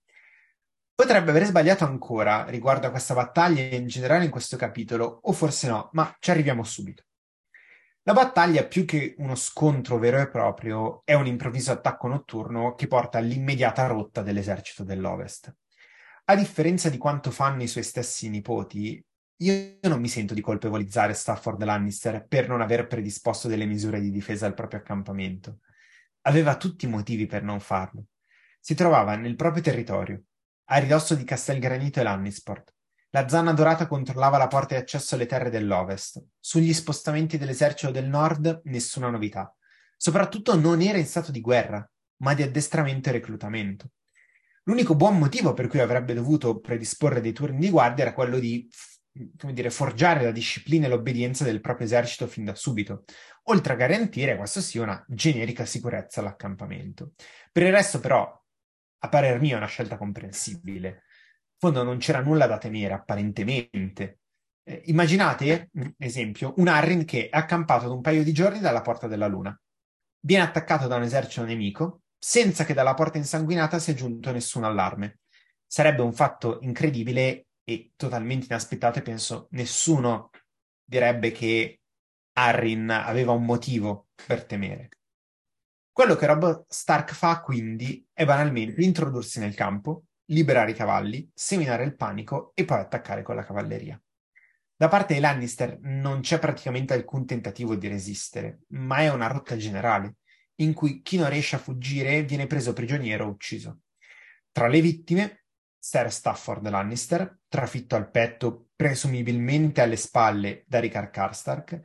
Potrebbe 0.95 1.31
aver 1.31 1.43
sbagliato 1.43 1.83
ancora 1.83 2.45
riguardo 2.45 2.87
a 2.87 2.91
questa 2.91 3.13
battaglia 3.13 3.61
e 3.61 3.75
in 3.75 3.87
generale 3.87 4.23
in 4.23 4.31
questo 4.31 4.55
capitolo, 4.55 5.19
o 5.23 5.33
forse 5.33 5.67
no, 5.67 5.89
ma 5.91 6.15
ci 6.21 6.31
arriviamo 6.31 6.63
subito. 6.63 7.03
La 8.03 8.13
battaglia, 8.13 8.63
più 8.63 8.85
che 8.85 9.15
uno 9.17 9.35
scontro 9.35 9.97
vero 9.97 10.17
e 10.21 10.29
proprio, 10.29 11.01
è 11.03 11.13
un 11.13 11.27
improvviso 11.27 11.73
attacco 11.73 12.07
notturno 12.07 12.75
che 12.75 12.87
porta 12.87 13.17
all'immediata 13.17 13.85
rotta 13.87 14.21
dell'esercito 14.21 14.85
dell'Ovest. 14.85 15.53
A 16.23 16.35
differenza 16.37 16.87
di 16.87 16.97
quanto 16.97 17.31
fanno 17.31 17.63
i 17.63 17.67
suoi 17.67 17.83
stessi 17.83 18.29
nipoti, 18.29 19.05
io 19.43 19.77
non 19.89 19.99
mi 19.99 20.07
sento 20.07 20.33
di 20.33 20.39
colpevolizzare 20.39 21.13
Stafford 21.13 21.61
Lannister 21.63 22.25
per 22.25 22.47
non 22.47 22.61
aver 22.61 22.87
predisposto 22.87 23.49
delle 23.49 23.65
misure 23.65 23.99
di 23.99 24.09
difesa 24.09 24.45
al 24.45 24.53
proprio 24.53 24.79
accampamento. 24.79 25.59
Aveva 26.21 26.55
tutti 26.55 26.85
i 26.85 26.89
motivi 26.89 27.25
per 27.25 27.43
non 27.43 27.59
farlo. 27.59 28.05
Si 28.59 28.73
trovava 28.73 29.17
nel 29.17 29.35
proprio 29.35 29.61
territorio, 29.61 30.23
a 30.65 30.77
ridosso 30.77 31.15
di 31.15 31.25
Castelgranito 31.25 31.99
e 31.99 32.03
Lannisport. 32.03 32.73
La 33.09 33.27
zanna 33.27 33.51
dorata 33.51 33.85
controllava 33.85 34.37
la 34.37 34.47
porta 34.47 34.75
di 34.75 34.81
accesso 34.81 35.15
alle 35.15 35.25
terre 35.25 35.49
dell'ovest. 35.49 36.23
Sugli 36.39 36.73
spostamenti 36.73 37.37
dell'esercito 37.37 37.91
del 37.91 38.07
nord 38.07 38.61
nessuna 38.63 39.09
novità. 39.09 39.53
Soprattutto 39.97 40.57
non 40.57 40.81
era 40.81 40.97
in 40.97 41.05
stato 41.05 41.31
di 41.31 41.41
guerra, 41.41 41.85
ma 42.17 42.33
di 42.33 42.43
addestramento 42.43 43.09
e 43.09 43.11
reclutamento. 43.11 43.89
L'unico 44.63 44.95
buon 44.95 45.19
motivo 45.19 45.53
per 45.53 45.67
cui 45.67 45.81
avrebbe 45.81 46.13
dovuto 46.13 46.59
predisporre 46.61 47.19
dei 47.19 47.33
turni 47.33 47.59
di 47.59 47.69
guardia 47.69 48.05
era 48.05 48.13
quello 48.13 48.39
di 48.39 48.65
come 49.37 49.53
dire, 49.53 49.69
forgiare 49.69 50.23
la 50.23 50.31
disciplina 50.31 50.87
e 50.87 50.89
l'obbedienza 50.89 51.43
del 51.43 51.61
proprio 51.61 51.85
esercito 51.85 52.27
fin 52.27 52.45
da 52.45 52.55
subito, 52.55 53.03
oltre 53.43 53.73
a 53.73 53.75
garantire, 53.75 54.35
questo 54.35 54.61
sì, 54.61 54.79
una 54.79 55.03
generica 55.07 55.65
sicurezza 55.65 56.21
all'accampamento. 56.21 57.13
Per 57.51 57.63
il 57.63 57.71
resto, 57.71 57.99
però, 57.99 58.41
a 58.99 59.09
parer 59.09 59.39
mio 59.39 59.55
è 59.55 59.57
una 59.57 59.67
scelta 59.67 59.97
comprensibile. 59.97 60.87
In 60.87 61.59
fondo 61.59 61.83
non 61.83 61.97
c'era 61.97 62.21
nulla 62.21 62.47
da 62.47 62.57
temere, 62.57 62.93
apparentemente. 62.93 64.19
Eh, 64.63 64.83
immaginate, 64.85 65.69
esempio, 65.97 66.53
un 66.57 66.67
Arrin 66.67 67.05
che 67.05 67.29
è 67.29 67.37
accampato 67.37 67.85
ad 67.85 67.91
un 67.91 68.01
paio 68.01 68.23
di 68.23 68.31
giorni 68.33 68.59
dalla 68.59 68.81
Porta 68.81 69.07
della 69.07 69.27
Luna. 69.27 69.57
Viene 70.25 70.43
attaccato 70.43 70.87
da 70.87 70.95
un 70.95 71.03
esercito 71.03 71.45
nemico, 71.45 72.03
senza 72.17 72.63
che 72.63 72.73
dalla 72.73 72.93
porta 72.93 73.17
insanguinata 73.17 73.79
sia 73.79 73.93
giunto 73.93 74.31
nessun 74.31 74.63
allarme. 74.63 75.19
Sarebbe 75.67 76.01
un 76.01 76.13
fatto 76.13 76.59
incredibile 76.61 77.47
e 77.63 77.93
totalmente 77.95 78.47
inaspettato 78.47 78.99
e 78.99 79.01
penso 79.01 79.47
nessuno 79.51 80.29
direbbe 80.83 81.31
che 81.31 81.81
Arrin 82.33 82.89
aveva 82.89 83.31
un 83.31 83.45
motivo 83.45 84.07
per 84.25 84.45
temere. 84.45 84.89
Quello 85.91 86.15
che 86.15 86.25
Rob 86.25 86.65
Stark 86.67 87.13
fa 87.13 87.41
quindi 87.41 88.05
è 88.11 88.25
banalmente 88.25 88.81
introdursi 88.81 89.39
nel 89.39 89.53
campo, 89.53 90.05
liberare 90.25 90.71
i 90.71 90.75
cavalli, 90.75 91.29
seminare 91.33 91.83
il 91.83 91.95
panico 91.95 92.51
e 92.55 92.65
poi 92.65 92.79
attaccare 92.79 93.21
con 93.21 93.35
la 93.35 93.45
cavalleria. 93.45 94.01
Da 94.75 94.87
parte 94.87 95.13
dei 95.13 95.21
Lannister 95.21 95.77
non 95.81 96.21
c'è 96.21 96.39
praticamente 96.39 96.93
alcun 96.93 97.25
tentativo 97.25 97.75
di 97.75 97.87
resistere, 97.87 98.61
ma 98.69 98.97
è 98.97 99.11
una 99.11 99.27
rotta 99.27 99.55
generale, 99.55 100.15
in 100.55 100.73
cui 100.73 101.01
chi 101.01 101.17
non 101.17 101.29
riesce 101.29 101.55
a 101.55 101.59
fuggire 101.59 102.23
viene 102.23 102.47
preso 102.47 102.73
prigioniero 102.73 103.25
o 103.25 103.29
ucciso. 103.29 103.81
Tra 104.51 104.67
le 104.67 104.81
vittime 104.81 105.42
Sir 105.85 106.09
Stafford 106.13 106.65
Lannister, 106.69 107.39
trafitto 107.49 107.97
al 107.97 108.09
petto, 108.09 108.69
presumibilmente 108.73 109.81
alle 109.81 109.97
spalle 109.97 110.63
da 110.65 110.79
Ricard 110.79 111.09
Karstark. 111.09 111.81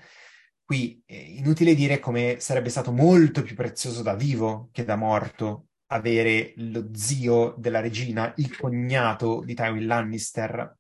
Qui 0.62 1.02
è 1.04 1.14
inutile 1.14 1.74
dire 1.74 1.98
come 1.98 2.38
sarebbe 2.38 2.68
stato 2.68 2.92
molto 2.92 3.42
più 3.42 3.56
prezioso 3.56 4.02
da 4.02 4.14
vivo 4.14 4.68
che 4.70 4.84
da 4.84 4.94
morto 4.94 5.70
avere 5.86 6.52
lo 6.58 6.90
zio 6.94 7.56
della 7.58 7.80
regina, 7.80 8.32
il 8.36 8.56
cognato 8.56 9.42
di 9.42 9.54
Tywin 9.54 9.86
Lannister. 9.88 10.78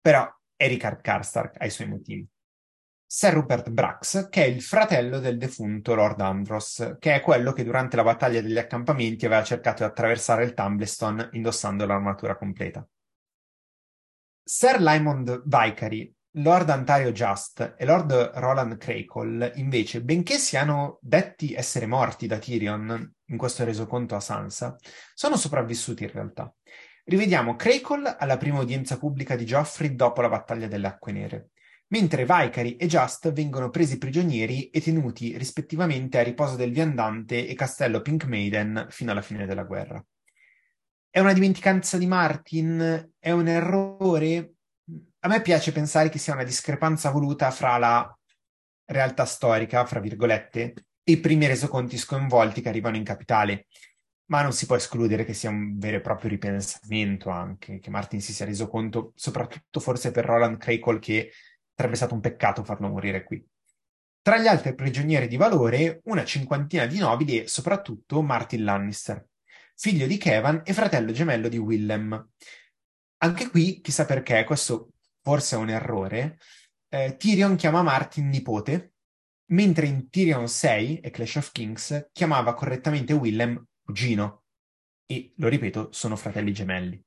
Però 0.00 0.34
Ericard 0.56 1.02
Karstark 1.02 1.60
ha 1.60 1.66
i 1.66 1.70
suoi 1.70 1.88
motivi. 1.88 2.26
Sir 3.08 3.34
Rupert 3.34 3.70
Brax, 3.70 4.28
che 4.28 4.42
è 4.42 4.46
il 4.48 4.60
fratello 4.60 5.20
del 5.20 5.38
defunto 5.38 5.94
Lord 5.94 6.20
Andros, 6.20 6.96
che 6.98 7.14
è 7.14 7.20
quello 7.20 7.52
che 7.52 7.62
durante 7.62 7.94
la 7.94 8.02
battaglia 8.02 8.40
degli 8.40 8.58
accampamenti 8.58 9.26
aveva 9.26 9.44
cercato 9.44 9.84
di 9.84 9.90
attraversare 9.90 10.42
il 10.42 10.54
Tumblestone 10.54 11.28
indossando 11.32 11.86
l'armatura 11.86 12.36
completa. 12.36 12.84
Sir 14.42 14.80
Lymond 14.80 15.44
Vicary, 15.44 16.12
Lord 16.38 16.68
Antario 16.68 17.12
Just 17.12 17.76
e 17.78 17.84
Lord 17.84 18.12
Roland 18.34 18.76
Crakehall, 18.76 19.52
invece, 19.54 20.02
benché 20.02 20.36
siano 20.36 20.98
detti 21.00 21.54
essere 21.54 21.86
morti 21.86 22.26
da 22.26 22.38
Tyrion 22.38 23.14
in 23.26 23.36
questo 23.36 23.64
resoconto 23.64 24.16
a 24.16 24.20
Sansa, 24.20 24.76
sono 25.14 25.36
sopravvissuti 25.36 26.02
in 26.02 26.10
realtà. 26.10 26.52
Rivediamo 27.04 27.54
Crakehall 27.54 28.16
alla 28.18 28.36
prima 28.36 28.58
udienza 28.58 28.98
pubblica 28.98 29.36
di 29.36 29.46
Geoffrey 29.46 29.94
dopo 29.94 30.22
la 30.22 30.28
battaglia 30.28 30.66
delle 30.66 30.88
Acque 30.88 31.12
Nere 31.12 31.50
mentre 31.88 32.24
Vicary 32.24 32.76
e 32.76 32.86
Just 32.86 33.32
vengono 33.32 33.70
presi 33.70 33.98
prigionieri 33.98 34.70
e 34.70 34.80
tenuti 34.80 35.36
rispettivamente 35.36 36.18
a 36.18 36.22
riposo 36.22 36.56
del 36.56 36.72
viandante 36.72 37.46
e 37.46 37.54
castello 37.54 38.00
Pink 38.00 38.24
Maiden 38.24 38.86
fino 38.90 39.12
alla 39.12 39.22
fine 39.22 39.46
della 39.46 39.64
guerra. 39.64 40.04
È 41.08 41.20
una 41.20 41.32
dimenticanza 41.32 41.96
di 41.96 42.06
Martin? 42.06 43.12
È 43.18 43.30
un 43.30 43.48
errore? 43.48 44.52
A 45.20 45.28
me 45.28 45.40
piace 45.40 45.72
pensare 45.72 46.08
che 46.08 46.18
sia 46.18 46.34
una 46.34 46.44
discrepanza 46.44 47.10
voluta 47.10 47.50
fra 47.50 47.78
la 47.78 48.18
realtà 48.84 49.24
storica, 49.24 49.84
fra 49.86 50.00
virgolette, 50.00 50.74
e 51.02 51.12
i 51.12 51.20
primi 51.20 51.46
resoconti 51.46 51.96
sconvolti 51.96 52.60
che 52.60 52.68
arrivano 52.68 52.96
in 52.96 53.04
capitale. 53.04 53.66
Ma 54.26 54.42
non 54.42 54.52
si 54.52 54.66
può 54.66 54.76
escludere 54.76 55.24
che 55.24 55.32
sia 55.34 55.50
un 55.50 55.78
vero 55.78 55.96
e 55.96 56.00
proprio 56.00 56.30
ripensamento 56.30 57.30
anche, 57.30 57.78
che 57.78 57.90
Martin 57.90 58.20
si 58.20 58.32
sia 58.32 58.44
reso 58.44 58.68
conto, 58.68 59.12
soprattutto 59.14 59.80
forse 59.80 60.10
per 60.10 60.24
Roland 60.24 60.58
Crackle, 60.58 60.98
che 60.98 61.30
sarebbe 61.76 61.96
stato 61.96 62.14
un 62.14 62.20
peccato 62.20 62.64
farlo 62.64 62.88
morire 62.88 63.22
qui. 63.22 63.46
Tra 64.22 64.38
gli 64.38 64.46
altri 64.46 64.74
prigionieri 64.74 65.28
di 65.28 65.36
valore, 65.36 66.00
una 66.04 66.24
cinquantina 66.24 66.86
di 66.86 66.98
nobili 66.98 67.42
e 67.42 67.46
soprattutto 67.46 68.22
Martin 68.22 68.64
Lannister, 68.64 69.24
figlio 69.76 70.06
di 70.06 70.16
Kevan 70.16 70.62
e 70.64 70.72
fratello 70.72 71.12
gemello 71.12 71.48
di 71.48 71.58
Willem. 71.58 72.30
Anche 73.18 73.50
qui, 73.50 73.80
chissà 73.80 74.04
perché, 74.04 74.42
questo 74.44 74.94
forse 75.22 75.54
è 75.54 75.58
un 75.58 75.68
errore, 75.68 76.38
eh, 76.88 77.16
Tyrion 77.16 77.56
chiama 77.56 77.82
Martin 77.82 78.28
nipote, 78.28 78.94
mentre 79.50 79.86
in 79.86 80.08
Tyrion 80.08 80.48
6 80.48 81.00
e 81.00 81.10
Clash 81.10 81.36
of 81.36 81.52
Kings 81.52 82.08
chiamava 82.12 82.54
correttamente 82.54 83.12
Willem 83.12 83.64
cugino. 83.84 84.44
E, 85.06 85.34
lo 85.36 85.46
ripeto, 85.46 85.92
sono 85.92 86.16
fratelli 86.16 86.52
gemelli. 86.52 87.05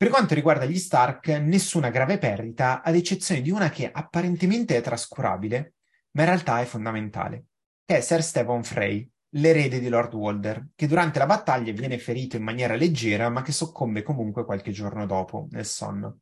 Per 0.00 0.08
quanto 0.08 0.32
riguarda 0.32 0.64
gli 0.64 0.78
Stark, 0.78 1.28
nessuna 1.28 1.90
grave 1.90 2.16
perdita, 2.16 2.80
ad 2.80 2.94
eccezione 2.94 3.42
di 3.42 3.50
una 3.50 3.68
che 3.68 3.90
apparentemente 3.92 4.74
è 4.74 4.80
trascurabile, 4.80 5.74
ma 6.12 6.22
in 6.22 6.28
realtà 6.28 6.58
è 6.58 6.64
fondamentale, 6.64 7.48
che 7.84 7.98
è 7.98 8.00
Ser 8.00 8.22
Stephen 8.22 8.64
Frey, 8.64 9.06
l'erede 9.34 9.78
di 9.78 9.90
Lord 9.90 10.14
Walder, 10.14 10.68
che 10.74 10.86
durante 10.86 11.18
la 11.18 11.26
battaglia 11.26 11.70
viene 11.72 11.98
ferito 11.98 12.36
in 12.36 12.44
maniera 12.44 12.76
leggera, 12.76 13.28
ma 13.28 13.42
che 13.42 13.52
soccombe 13.52 14.02
comunque 14.02 14.46
qualche 14.46 14.70
giorno 14.70 15.04
dopo, 15.04 15.48
nel 15.50 15.66
sonno 15.66 16.20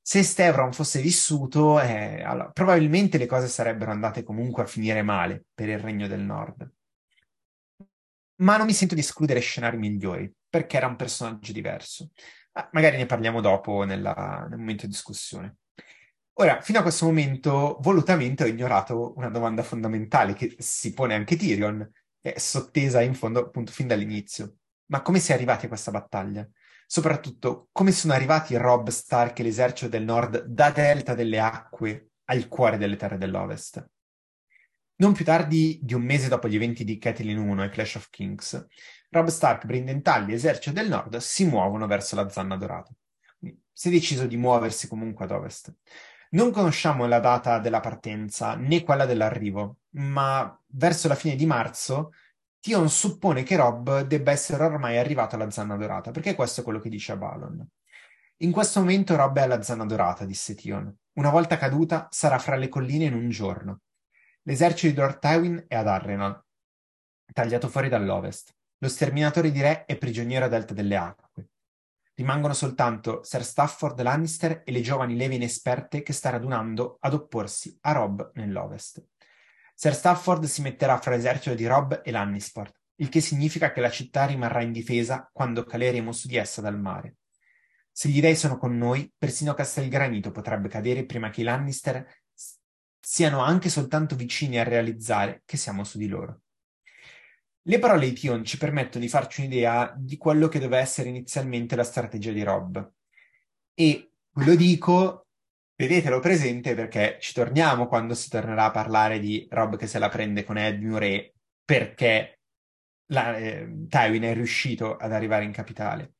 se 0.00 0.22
Stevron 0.22 0.72
fosse 0.72 1.00
vissuto, 1.00 1.80
eh, 1.80 2.22
allora, 2.22 2.50
probabilmente 2.50 3.18
le 3.18 3.26
cose 3.26 3.48
sarebbero 3.48 3.90
andate 3.90 4.22
comunque 4.22 4.62
a 4.62 4.66
finire 4.66 5.02
male 5.02 5.46
per 5.52 5.68
il 5.68 5.78
Regno 5.80 6.06
del 6.06 6.20
Nord. 6.20 6.72
Ma 8.36 8.56
non 8.56 8.66
mi 8.66 8.72
sento 8.72 8.94
di 8.94 9.00
escludere 9.00 9.40
scenari 9.40 9.78
migliori, 9.78 10.32
perché 10.48 10.76
era 10.76 10.86
un 10.86 10.96
personaggio 10.96 11.52
diverso. 11.52 12.10
Ah, 12.54 12.68
magari 12.72 12.98
ne 12.98 13.06
parliamo 13.06 13.40
dopo 13.40 13.84
nella, 13.84 14.46
nel 14.48 14.58
momento 14.58 14.84
di 14.86 14.92
discussione. 14.92 15.56
Ora, 16.34 16.60
fino 16.60 16.78
a 16.78 16.82
questo 16.82 17.06
momento, 17.06 17.78
volutamente 17.80 18.44
ho 18.44 18.46
ignorato 18.46 19.12
una 19.16 19.28
domanda 19.28 19.62
fondamentale 19.62 20.34
che 20.34 20.56
si 20.58 20.92
pone 20.92 21.14
anche 21.14 21.36
Tyrion, 21.36 21.90
è 22.20 22.38
sottesa 22.38 23.00
in 23.02 23.14
fondo 23.14 23.40
appunto 23.40 23.72
fin 23.72 23.86
dall'inizio. 23.86 24.56
Ma 24.86 25.02
come 25.02 25.18
si 25.18 25.32
è 25.32 25.34
arrivati 25.34 25.66
a 25.66 25.68
questa 25.68 25.90
battaglia? 25.90 26.46
Soprattutto, 26.86 27.68
come 27.72 27.90
sono 27.90 28.12
arrivati 28.12 28.56
Rob 28.56 28.88
Stark 28.88 29.38
e 29.38 29.42
l'esercito 29.44 29.88
del 29.88 30.04
nord 30.04 30.44
da 30.44 30.70
Delta 30.70 31.14
delle 31.14 31.38
Acque 31.40 32.10
al 32.24 32.48
cuore 32.48 32.76
delle 32.76 32.96
terre 32.96 33.16
dell'Ovest. 33.16 33.86
Non 34.96 35.12
più 35.12 35.24
tardi 35.24 35.78
di 35.82 35.94
un 35.94 36.02
mese 36.02 36.28
dopo 36.28 36.48
gli 36.48 36.54
eventi 36.54 36.84
di 36.84 36.98
Catelyn 36.98 37.38
1 37.38 37.64
e 37.64 37.68
Clash 37.70 37.96
of 37.96 38.10
Kings, 38.10 38.66
Rob 39.10 39.28
Stark, 39.28 39.64
Brindentagli 39.64 40.28
e 40.28 40.32
l'esercito 40.32 40.74
del 40.74 40.88
nord 40.88 41.16
si 41.16 41.44
muovono 41.44 41.86
verso 41.86 42.14
la 42.14 42.28
Zanna 42.28 42.56
Dorata. 42.56 42.90
Si 43.72 43.88
è 43.88 43.90
deciso 43.90 44.26
di 44.26 44.36
muoversi 44.36 44.88
comunque 44.88 45.24
ad 45.24 45.32
ovest. 45.32 45.74
Non 46.30 46.50
conosciamo 46.50 47.06
la 47.06 47.20
data 47.20 47.58
della 47.58 47.80
partenza 47.80 48.54
né 48.54 48.82
quella 48.84 49.04
dell'arrivo, 49.04 49.78
ma 49.96 50.58
verso 50.68 51.08
la 51.08 51.14
fine 51.14 51.36
di 51.36 51.46
marzo 51.46 52.12
Tion 52.62 52.88
suppone 52.88 53.42
che 53.42 53.56
Rob 53.56 54.02
debba 54.02 54.30
essere 54.30 54.62
ormai 54.62 54.96
arrivato 54.96 55.34
alla 55.34 55.50
zanna 55.50 55.76
dorata, 55.76 56.12
perché 56.12 56.36
questo 56.36 56.60
è 56.60 56.64
quello 56.64 56.78
che 56.78 56.88
dice 56.88 57.10
a 57.10 57.16
Balon. 57.16 57.66
In 58.38 58.52
questo 58.52 58.78
momento 58.78 59.16
Rob 59.16 59.36
è 59.36 59.42
alla 59.42 59.62
zanna 59.62 59.84
dorata, 59.84 60.24
disse 60.24 60.54
Tion. 60.54 60.94
Una 61.14 61.30
volta 61.30 61.58
caduta, 61.58 62.06
sarà 62.10 62.38
fra 62.38 62.54
le 62.54 62.68
colline 62.68 63.06
in 63.06 63.14
un 63.14 63.28
giorno. 63.30 63.80
L'esercito 64.44 64.92
di 64.92 64.98
Lord 64.98 65.20
Tywin 65.20 65.64
è 65.68 65.76
ad 65.76 65.86
Arrenal, 65.86 66.44
tagliato 67.32 67.68
fuori 67.68 67.88
dall'ovest. 67.88 68.52
Lo 68.78 68.88
sterminatore 68.88 69.52
di 69.52 69.60
re 69.60 69.84
è 69.84 69.96
prigioniero 69.96 70.46
a 70.46 70.48
delta 70.48 70.74
delle 70.74 70.96
acque. 70.96 71.50
Rimangono 72.14 72.52
soltanto 72.52 73.22
Sir 73.22 73.44
Stafford 73.44 74.00
Lannister 74.02 74.62
e 74.64 74.72
le 74.72 74.80
giovani 74.80 75.16
levi 75.16 75.36
inesperte 75.36 76.02
che 76.02 76.12
sta 76.12 76.30
radunando 76.30 76.96
ad 76.98 77.14
opporsi 77.14 77.78
a 77.82 77.92
Rob 77.92 78.32
nell'ovest. 78.34 79.04
Sir 79.74 79.94
Stafford 79.94 80.44
si 80.46 80.60
metterà 80.60 80.98
fra 80.98 81.12
l'esercito 81.12 81.54
di 81.54 81.66
Robb 81.66 82.00
e 82.02 82.10
Lannisport, 82.10 82.74
il 82.96 83.08
che 83.08 83.20
significa 83.20 83.70
che 83.70 83.80
la 83.80 83.90
città 83.90 84.26
rimarrà 84.26 84.60
in 84.62 84.72
difesa 84.72 85.30
quando 85.32 85.62
caleremo 85.62 86.10
su 86.10 86.26
di 86.26 86.34
essa 86.34 86.60
dal 86.60 86.80
mare. 86.80 87.18
Se 87.92 88.08
gli 88.08 88.20
dei 88.20 88.34
sono 88.34 88.56
con 88.58 88.76
noi, 88.76 89.12
persino 89.16 89.54
Castelgranito 89.54 90.32
potrebbe 90.32 90.68
cadere 90.68 91.04
prima 91.04 91.30
che 91.30 91.42
i 91.42 91.44
Lannister 91.44 92.04
siano 93.04 93.40
anche 93.40 93.68
soltanto 93.68 94.14
vicini 94.14 94.58
a 94.58 94.62
realizzare 94.62 95.42
che 95.44 95.56
siamo 95.56 95.82
su 95.82 95.98
di 95.98 96.06
loro. 96.06 96.42
Le 97.62 97.78
parole 97.78 98.08
di 98.08 98.14
Tion 98.14 98.44
ci 98.44 98.58
permettono 98.58 99.04
di 99.04 99.10
farci 99.10 99.40
un'idea 99.40 99.92
di 99.96 100.16
quello 100.16 100.48
che 100.48 100.60
doveva 100.60 100.80
essere 100.80 101.08
inizialmente 101.08 101.76
la 101.76 101.84
strategia 101.84 102.32
di 102.32 102.42
Robb. 102.42 102.78
E 103.74 104.10
lo 104.34 104.54
dico 104.54 105.26
Tenetelo 105.74 106.20
presente 106.20 106.76
perché 106.76 107.16
ci 107.20 107.32
torniamo 107.32 107.88
quando 107.88 108.14
si 108.14 108.28
tornerà 108.28 108.66
a 108.66 108.70
parlare 108.70 109.18
di 109.18 109.48
Rob 109.50 109.76
che 109.76 109.88
se 109.88 109.98
la 109.98 110.08
prende 110.08 110.44
con 110.44 110.56
Edmure 110.56 111.34
perché 111.64 112.38
la, 113.06 113.36
eh, 113.36 113.86
Tywin 113.88 114.22
è 114.22 114.32
riuscito 114.32 114.94
ad 114.96 115.12
arrivare 115.12 115.42
in 115.42 115.50
capitale. 115.50 116.12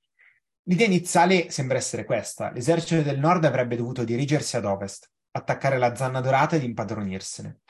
L'idea 0.65 0.87
iniziale 0.87 1.49
sembra 1.51 1.79
essere 1.79 2.05
questa. 2.05 2.51
L'esercito 2.51 3.03
del 3.03 3.21
nord 3.21 3.45
avrebbe 3.45 3.77
dovuto 3.77 4.03
dirigersi 4.03 4.57
ad 4.57 4.65
ovest, 4.65 5.12
attaccare 5.33 5.79
la 5.79 5.95
zanna 5.95 6.21
dorata 6.21 6.57
ed 6.57 6.63
impadronirsene. 6.63 7.61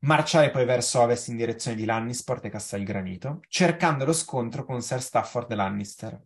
Marciare 0.00 0.50
poi 0.50 0.64
verso 0.64 1.00
ovest 1.00 1.28
in 1.28 1.36
direzione 1.36 1.76
di 1.76 1.84
Lannisport 1.84 2.44
e 2.44 2.50
Castelgranito, 2.50 3.40
cercando 3.48 4.04
lo 4.04 4.12
scontro 4.12 4.64
con 4.64 4.82
Ser 4.82 5.02
Stafford 5.02 5.52
Lannister. 5.54 6.22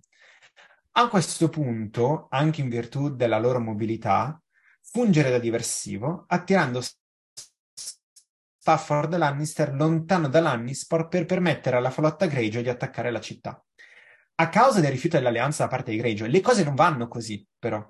A 0.93 1.09
questo 1.09 1.49
punto, 1.49 2.27
anche 2.31 2.61
in 2.61 2.69
virtù 2.69 3.15
della 3.15 3.39
loro 3.39 3.61
mobilità, 3.61 4.41
fungere 4.83 5.31
da 5.31 5.39
diversivo, 5.39 6.25
attirando 6.27 6.83
Stafford 8.59 9.17
Lannister 9.17 9.73
lontano 9.73 10.29
da 10.29 10.41
Lannisport 10.41 11.09
per 11.09 11.25
permettere 11.25 11.77
alla 11.77 11.91
flotta 11.91 12.27
Greyjoy 12.27 12.63
di 12.63 12.69
attaccare 12.69 13.11
la 13.11 13.21
città. 13.21 13.65
A 14.35 14.49
causa 14.49 14.81
del 14.81 14.91
rifiuto 14.91 15.17
dell'alleanza 15.17 15.65
da 15.65 15.71
parte 15.71 15.93
di 15.93 15.99
Greyjoy, 15.99 16.29
le 16.29 16.41
cose 16.41 16.65
non 16.65 16.75
vanno 16.75 17.09
così, 17.09 17.47
però. 17.59 17.81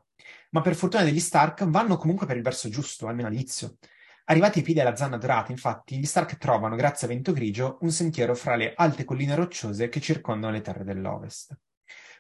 Ma 0.50 0.60
per 0.60 0.74
fortuna 0.74 1.04
degli 1.04 1.20
Stark 1.20 1.64
vanno 1.68 1.96
comunque 1.96 2.26
per 2.26 2.36
il 2.36 2.42
verso 2.42 2.68
giusto, 2.68 3.06
almeno 3.06 3.28
all'inizio. 3.28 3.76
Arrivati 4.24 4.58
ai 4.58 4.64
piedi 4.64 4.80
della 4.80 4.96
zanna 4.96 5.16
dorata, 5.16 5.50
infatti, 5.50 5.98
gli 5.98 6.06
Stark 6.06 6.36
trovano, 6.38 6.76
grazie 6.76 7.06
a 7.06 7.10
Vento 7.10 7.32
Grigio, 7.32 7.78
un 7.80 7.90
sentiero 7.90 8.34
fra 8.34 8.54
le 8.54 8.74
alte 8.76 9.04
colline 9.04 9.34
rocciose 9.34 9.88
che 9.88 10.00
circondano 10.00 10.52
le 10.52 10.60
terre 10.60 10.84
dell'Ovest. 10.84 11.58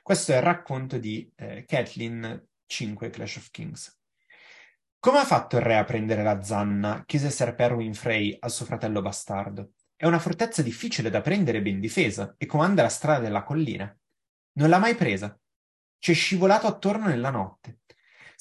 Questo 0.02 0.32
è 0.32 0.36
il 0.36 0.42
racconto 0.42 0.98
di 0.98 1.30
eh, 1.36 1.64
Catelyn 1.66 2.46
5 2.66 3.10
Clash 3.10 3.36
of 3.36 3.50
Kings. 3.50 3.96
Come 4.98 5.18
ha 5.18 5.24
fatto 5.24 5.56
il 5.56 5.62
re 5.62 5.78
a 5.78 5.84
prendere 5.84 6.22
la 6.22 6.42
zanna? 6.42 7.04
chiese 7.06 7.30
Ser 7.30 7.54
Perwin 7.54 7.94
Frey 7.94 8.36
al 8.40 8.50
suo 8.50 8.66
fratello 8.66 9.00
bastardo. 9.00 9.72
È 9.96 10.06
una 10.06 10.18
fortezza 10.18 10.62
difficile 10.62 11.10
da 11.10 11.20
prendere 11.20 11.58
e 11.58 11.62
ben 11.62 11.80
difesa, 11.80 12.34
e 12.36 12.46
comanda 12.46 12.82
la 12.82 12.88
strada 12.88 13.20
della 13.20 13.42
collina. 13.42 13.96
Non 14.54 14.68
l'ha 14.68 14.78
mai 14.78 14.94
presa. 14.94 15.38
Ci 15.98 16.12
è 16.12 16.14
scivolato 16.14 16.66
attorno 16.66 17.06
nella 17.06 17.30
notte. 17.30 17.78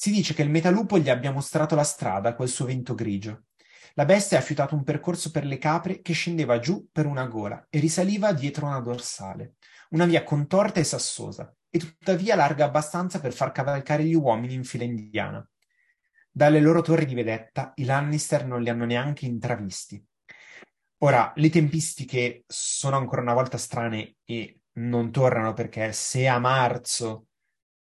Si 0.02 0.12
dice 0.12 0.34
che 0.34 0.44
il 0.44 0.50
metalupo 0.50 0.98
gli 0.98 1.10
abbia 1.10 1.34
mostrato 1.34 1.76
la 1.76 1.84
strada 1.84 2.34
col 2.34 2.48
suo 2.48 2.64
vento 2.64 2.96
grigio. 2.96 3.48
La 3.96 4.06
bestia 4.06 4.38
ha 4.38 4.42
fiutato 4.42 4.74
un 4.74 4.86
percorso 4.86 5.30
per 5.30 5.44
le 5.44 5.58
capre 5.58 6.02
che 6.02 6.14
scendeva 6.14 6.58
giù 6.60 6.88
per 6.90 7.06
una 7.06 7.26
gola 7.26 7.68
e 7.70 7.80
risaliva 7.80 8.32
dietro 8.32 8.66
una 8.66 8.80
dorsale, 8.80 9.56
una 9.90 10.06
via 10.06 10.24
contorta 10.24 10.80
e 10.80 10.86
sassosa, 10.86 11.54
e 11.70 11.80
tuttavia 11.80 12.36
larga 12.36 12.64
abbastanza 12.64 13.20
per 13.20 13.34
far 13.34 13.52
cavalcare 13.52 14.06
gli 14.06 14.16
uomini 14.16 14.54
in 14.54 14.64
fila 14.64 14.86
indiana. 14.86 15.46
Dalle 16.32 16.62
loro 16.62 16.80
torri 16.80 17.06
di 17.06 17.14
vedetta 17.14 17.74
i 17.76 17.84
Lannister 17.84 18.46
non 18.46 18.62
li 18.62 18.70
hanno 18.70 18.86
neanche 18.86 19.26
intravisti. 19.26 20.02
Ora, 21.00 21.34
le 21.36 21.50
tempistiche 21.50 22.46
sono 22.48 22.96
ancora 22.96 23.20
una 23.20 23.34
volta 23.34 23.58
strane 23.58 24.16
e 24.24 24.62
non 24.76 25.12
tornano 25.12 25.52
perché 25.52 25.92
se 25.92 26.26
a 26.26 26.40
marzo 26.40 27.26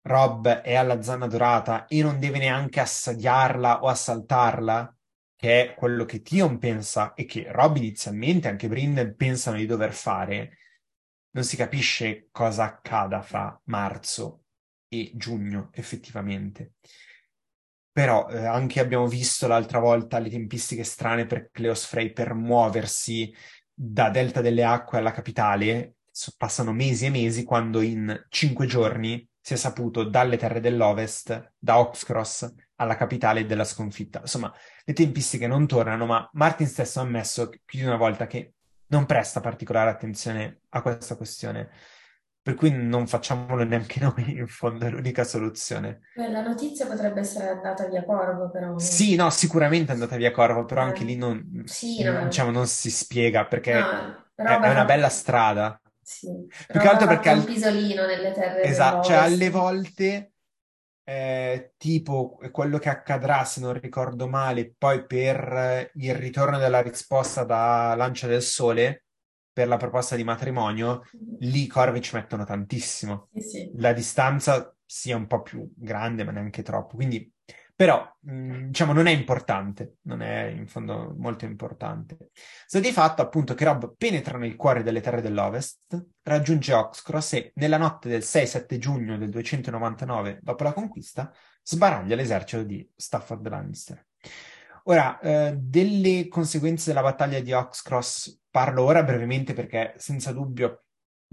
Rob 0.07 0.47
è 0.49 0.75
alla 0.75 1.01
zanna 1.01 1.27
dorata 1.27 1.87
e 1.87 2.03
non 2.03 2.19
deve 2.19 2.38
neanche 2.38 2.81
assediarla 2.81 3.83
o 3.83 3.88
assaltarla, 3.88 4.95
che 5.35 5.62
è 5.62 5.75
quello 5.75 6.05
che 6.05 6.21
Tion 6.21 6.59
pensa 6.59 7.14
e 7.14 7.25
che 7.25 7.47
Rob 7.51 7.77
inizialmente, 7.77 8.49
anche 8.49 8.69
Brinden, 8.69 9.17
pensano 9.17 9.57
di 9.57 9.64
dover 9.64 9.95
fare, 9.95 10.59
non 11.31 11.43
si 11.43 11.57
capisce 11.57 12.29
cosa 12.31 12.64
accada 12.64 13.23
fra 13.23 13.59
marzo 13.64 14.45
e 14.88 15.12
giugno 15.14 15.71
effettivamente. 15.73 16.75
Però 17.90 18.29
eh, 18.29 18.45
anche 18.45 18.81
abbiamo 18.81 19.07
visto 19.07 19.47
l'altra 19.47 19.79
volta 19.79 20.19
le 20.19 20.29
tempistiche 20.29 20.85
strane 20.85 21.25
per 21.25 21.49
Cleos 21.51 21.87
Frey 21.87 22.12
per 22.12 22.35
muoversi 22.35 23.35
da 23.73 24.11
Delta 24.11 24.43
delle 24.43 24.64
Acque 24.64 24.99
alla 24.99 25.12
capitale, 25.12 25.97
passano 26.37 26.73
mesi 26.73 27.07
e 27.07 27.11
mesi 27.11 27.43
quando 27.43 27.81
in 27.81 28.27
cinque 28.29 28.67
giorni 28.67 29.27
si 29.44 29.52
è 29.52 29.57
saputo 29.57 30.04
dalle 30.04 30.38
terre 30.38 30.59
dell'Ovest, 30.59 31.52
da 31.59 31.78
Oxcross 31.78 32.50
alla 32.76 32.96
capitale 32.96 33.44
della 33.44 33.64
sconfitta. 33.64 34.20
Insomma, 34.20 34.50
le 34.87 34.92
tempistiche 34.94 35.46
non 35.46 35.66
tornano, 35.66 36.07
ma 36.07 36.26
Martin 36.33 36.66
stesso 36.66 37.00
ha 37.00 37.02
ammesso 37.02 37.50
più 37.62 37.80
di 37.80 37.85
una 37.85 37.98
volta 37.98 38.26
che 38.26 38.54
non 38.87 39.04
presta 39.04 39.40
particolare 39.40 39.90
attenzione 39.90 40.61
a 40.70 40.80
questa 40.80 41.16
questione. 41.16 41.68
Per 42.40 42.54
cui 42.54 42.70
non 42.70 43.07
facciamolo 43.07 43.64
neanche 43.64 44.00
noi, 44.00 44.30
in 44.38 44.46
fondo, 44.46 44.87
è 44.87 44.88
l'unica 44.88 45.24
soluzione. 45.24 46.00
La 46.14 46.40
notizia 46.40 46.87
potrebbe 46.87 47.20
essere 47.20 47.48
andata 47.48 47.87
via 47.87 48.02
Corvo, 48.02 48.48
però. 48.48 48.78
Sì, 48.78 49.14
no, 49.14 49.28
sicuramente 49.28 49.90
è 49.90 49.94
andata 49.94 50.16
via 50.16 50.30
Corvo, 50.30 50.64
però 50.64 50.80
eh. 50.80 50.85
anche 50.85 51.04
lì 51.04 51.16
non, 51.16 51.64
sì, 51.66 52.02
no. 52.02 52.24
diciamo, 52.24 52.50
non 52.50 52.66
si 52.66 52.90
spiega 52.90 53.44
perché 53.44 53.74
no, 53.74 54.24
è, 54.37 54.42
è 54.42 54.70
una 54.70 54.87
bella 54.87 55.11
strada. 55.11 55.78
Sì, 56.05 56.29
più 56.69 56.81
che 56.81 56.88
altro 56.88 57.07
perché... 57.07 57.31
un 57.31 57.45
pisolino 57.45 58.07
nelle 58.07 58.33
terre 58.33 58.62
Esatto, 58.62 59.09
cioè 59.09 59.17
alle 59.17 59.51
volte 59.51 60.33
eh, 61.05 61.73
tipo 61.77 62.38
quello 62.51 62.79
che 62.79 62.88
accadrà, 62.88 63.45
se 63.45 63.61
non 63.61 63.79
ricordo 63.79 64.29
male, 64.29 64.75
poi 64.77 65.05
per 65.07 65.90
il 65.95 66.14
ritorno 66.14 66.59
della 66.59 66.83
risposta 66.83 67.45
da 67.45 67.95
Lancia 67.97 68.27
del 68.27 68.43
Sole, 68.43 69.05
per 69.53 69.69
la 69.69 69.77
proposta 69.77 70.17
di 70.17 70.25
matrimonio, 70.25 71.05
mm-hmm. 71.17 71.37
lì 71.40 71.62
i 71.62 71.67
corvi 71.69 72.01
ci 72.01 72.14
mettono 72.17 72.45
tantissimo. 72.45 73.29
Sì, 73.35 73.40
sì. 73.40 73.71
La 73.77 73.93
distanza 73.93 74.75
sia 74.85 75.17
un 75.17 75.27
po' 75.27 75.43
più 75.43 75.71
grande, 75.77 76.25
ma 76.25 76.33
neanche 76.33 76.62
troppo. 76.62 76.97
Quindi 76.97 77.33
però, 77.76 78.08
mh, 78.20 78.32
mm, 78.32 78.66
diciamo, 78.66 78.92
non 78.92 79.06
è 79.06 79.10
importante, 79.10 79.96
non 80.02 80.22
è 80.22 80.44
in 80.44 80.68
fondo 80.68 81.14
molto 81.18 81.44
importante. 81.44 82.30
Sta 82.66 82.78
di 82.78 82.92
fatto 82.92 83.22
appunto 83.22 83.54
che 83.54 83.64
Rob 83.64 83.94
penetra 83.96 84.38
nel 84.38 84.54
cuore 84.56 84.82
delle 84.82 85.00
terre 85.00 85.20
dell'Ovest, 85.20 86.06
raggiunge 86.22 86.72
Oxcross 86.72 87.32
e 87.32 87.52
nella 87.56 87.76
notte 87.76 88.08
del 88.08 88.22
6-7 88.22 88.78
giugno 88.78 89.18
del 89.18 89.30
299, 89.30 90.38
dopo 90.42 90.62
la 90.62 90.72
conquista, 90.72 91.32
sbaraglia 91.62 92.14
l'esercito 92.14 92.62
di 92.62 92.88
Stafford 92.94 93.48
Lannister. 93.48 94.06
Ora, 94.84 95.18
eh, 95.18 95.54
delle 95.56 96.28
conseguenze 96.28 96.90
della 96.90 97.02
battaglia 97.02 97.40
di 97.40 97.52
Oxcross 97.52 98.40
parlo 98.50 98.84
ora 98.84 99.02
brevemente 99.02 99.52
perché 99.52 99.94
senza 99.96 100.30
dubbio 100.32 100.84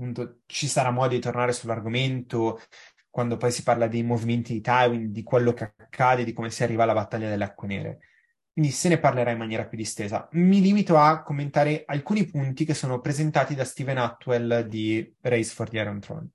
appunto, 0.01 0.39
ci 0.47 0.67
sarà 0.67 0.89
modo 0.89 1.13
di 1.13 1.19
tornare 1.19 1.53
sull'argomento 1.53 2.59
quando 3.11 3.37
poi 3.37 3.51
si 3.51 3.61
parla 3.61 3.87
dei 3.87 4.01
movimenti 4.01 4.53
di 4.53 4.61
Tywin, 4.61 5.11
di 5.11 5.21
quello 5.21 5.53
che 5.53 5.73
accade, 5.77 6.23
di 6.23 6.33
come 6.33 6.49
si 6.49 6.63
arriva 6.63 6.83
alla 6.83 6.93
battaglia 6.93 7.29
delle 7.29 7.43
acque 7.43 7.67
nere. 7.67 7.99
Quindi 8.53 8.71
se 8.71 8.89
ne 8.89 8.97
parlerà 8.97 9.31
in 9.31 9.37
maniera 9.37 9.65
più 9.65 9.77
distesa. 9.77 10.27
Mi 10.31 10.61
limito 10.61 10.97
a 10.97 11.21
commentare 11.21 11.83
alcuni 11.85 12.25
punti 12.25 12.65
che 12.65 12.73
sono 12.73 12.99
presentati 12.99 13.53
da 13.53 13.63
Steven 13.63 13.97
Atwell 13.97 14.61
di 14.61 15.15
Race 15.21 15.53
for 15.53 15.69
the 15.69 15.79
Iron 15.79 15.99
Throne. 15.99 16.27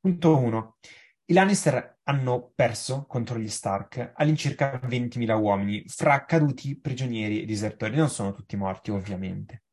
Punto 0.00 0.36
1. 0.38 0.76
I 1.26 1.32
Lannister 1.34 1.98
hanno 2.04 2.52
perso 2.54 3.04
contro 3.06 3.38
gli 3.38 3.48
Stark 3.48 4.12
all'incirca 4.14 4.80
20.000 4.82 5.38
uomini, 5.38 5.84
fra 5.86 6.24
caduti, 6.24 6.78
prigionieri 6.78 7.42
e 7.42 7.44
disertori. 7.44 7.96
Non 7.96 8.08
sono 8.08 8.32
tutti 8.32 8.56
morti, 8.56 8.90
ovviamente. 8.90 9.64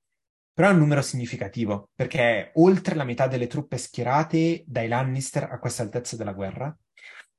Però 0.56 0.70
è 0.70 0.72
un 0.72 0.78
numero 0.78 1.02
significativo, 1.02 1.90
perché 1.94 2.20
è 2.20 2.52
oltre 2.56 2.96
la 2.96 3.04
metà 3.04 3.28
delle 3.28 3.48
truppe 3.48 3.76
schierate 3.76 4.64
dai 4.66 4.88
Lannister 4.88 5.44
a 5.52 5.60
questa 5.60 5.84
altezza 5.84 6.16
della 6.16 6.32
guerra, 6.32 6.74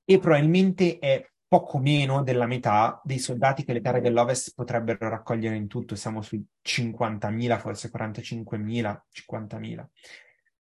e 0.05 0.19
probabilmente 0.19 0.99
è 0.99 1.27
poco 1.49 1.79
meno 1.79 2.23
della 2.23 2.45
metà 2.45 3.01
dei 3.03 3.19
soldati 3.19 3.65
che 3.65 3.73
le 3.73 3.81
terre 3.81 4.03
dell'Ovest 4.03 4.53
potrebbero 4.55 5.09
raccogliere 5.09 5.57
in 5.57 5.67
tutto. 5.67 5.95
Siamo 5.95 6.21
sui 6.21 6.45
50.000, 6.63 7.59
forse 7.59 7.91
45.000, 7.91 9.01
50.000. 9.11 9.87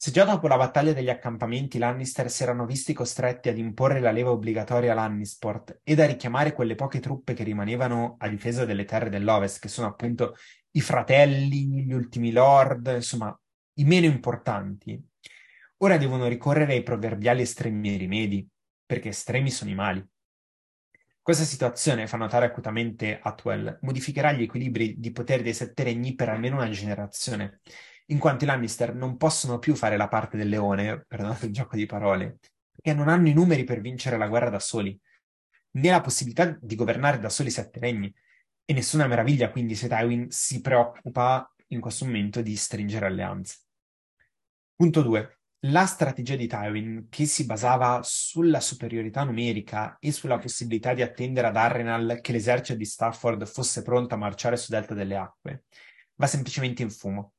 Se 0.04 0.10
già 0.10 0.26
dopo 0.26 0.48
la 0.48 0.58
battaglia 0.58 0.94
degli 0.94 1.12
accampamenti 1.12 1.78
Lannister 1.78 2.28
si 2.32 2.42
erano 2.42 2.66
visti 2.66 2.92
costretti 2.92 3.50
ad 3.50 3.60
imporre 3.60 4.00
la 4.00 4.10
leva 4.10 4.32
obbligatoria 4.32 5.00
a 5.00 5.76
ed 5.84 6.00
a 6.00 6.08
richiamare 6.08 6.54
quelle 6.54 6.74
poche 6.74 7.00
truppe 7.00 7.36
che 7.36 7.44
rimanevano 7.44 8.16
a 8.18 8.28
difesa 8.28 8.66
delle 8.66 8.86
terre 8.86 9.12
dell'Ovest, 9.12 9.60
che 9.60 9.68
sono 9.68 9.86
appunto 9.86 10.38
i 10.72 10.82
fratelli, 10.82 11.84
gli 11.84 11.94
ultimi 11.94 12.32
lord, 12.32 12.94
insomma, 12.96 13.40
i 13.74 13.84
meno 13.84 14.08
importanti, 14.08 15.00
ora 15.84 15.98
devono 15.98 16.26
ricorrere 16.26 16.74
ai 16.74 16.82
proverbiali 16.82 17.44
estremi 17.44 17.96
rimedi, 17.96 18.50
perché 18.84 19.10
estremi 19.10 19.52
sono 19.52 19.70
i 19.70 19.76
mali. 19.76 20.04
Questa 21.22 21.44
situazione, 21.44 22.08
fa 22.08 22.18
notare 22.18 22.48
acutamente 22.48 23.20
Atwell, 23.22 23.78
modificherà 23.84 24.32
gli 24.32 24.42
equilibri 24.42 25.00
di 25.00 25.12
potere 25.12 25.44
dei 25.44 25.54
sette 25.54 25.84
regni 25.84 26.16
per 26.16 26.30
almeno 26.30 26.56
una 26.56 26.70
generazione, 26.72 27.60
in 28.08 28.20
quanto 28.20 28.44
i 28.44 28.48
Lannister 28.48 28.94
non 28.94 29.18
possono 29.18 29.60
più 29.60 29.76
fare 29.76 29.98
la 29.98 30.08
parte 30.08 30.38
del 30.38 30.50
leone, 30.50 31.06
perdonate 31.08 31.46
il 31.46 31.54
gioco 31.54 31.76
di 31.76 31.86
parole, 31.86 32.40
perché 32.72 32.94
non 32.94 33.08
hanno 33.08 33.30
i 33.30 33.34
numeri 33.34 33.64
per 33.64 33.82
vincere 33.82 34.18
la 34.18 34.28
guerra 34.28 34.50
da 34.50 34.60
soli, 34.60 35.00
né 35.74 35.90
la 35.90 36.02
possibilità 36.02 36.58
di 36.60 36.76
governare 36.76 37.20
da 37.20 37.30
soli 37.30 37.50
sette 37.50 37.80
regni, 37.80 38.14
e 38.66 38.74
nessuna 38.74 39.08
meraviglia 39.08 39.52
quindi 39.52 39.76
se 39.76 39.88
Tywin 39.88 40.30
si 40.30 40.62
preoccupa 40.62 41.54
in 41.68 41.80
questo 41.80 42.06
momento 42.06 42.42
di 42.42 42.56
stringere 42.56 43.06
alleanze. 43.06 43.58
Punto 44.76 45.02
2. 45.02 45.40
La 45.66 45.86
strategia 45.86 46.36
di 46.36 46.48
Tywin, 46.48 47.08
che 47.10 47.26
si 47.26 47.46
basava 47.46 48.02
sulla 48.04 48.60
superiorità 48.60 49.24
numerica 49.24 49.98
e 50.00 50.12
sulla 50.12 50.40
possibilità 50.40 50.94
di 50.94 51.04
attendere 51.04 51.48
ad 51.48 51.56
Arrenal 51.56 52.20
che 52.20 52.32
l'esercito 52.32 52.78
di 52.78 52.86
Stafford 52.86 53.46
fosse 53.46 53.84
pronto 53.84 54.16
a 54.16 54.18
marciare 54.18 54.58
su 54.58 54.72
Delta 54.72 54.96
delle 54.96 55.16
Acque, 55.16 55.66
va 56.16 56.26
semplicemente 56.26 56.82
in 56.82 56.90
fumo. 56.90 57.34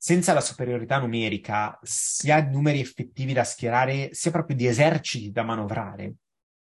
Senza 0.00 0.32
la 0.32 0.40
superiorità 0.40 0.98
numerica, 0.98 1.76
sia 1.82 2.42
numeri 2.44 2.78
effettivi 2.78 3.32
da 3.32 3.42
schierare, 3.42 4.10
sia 4.12 4.30
proprio 4.30 4.56
di 4.56 4.66
eserciti 4.66 5.32
da 5.32 5.42
manovrare, 5.42 6.14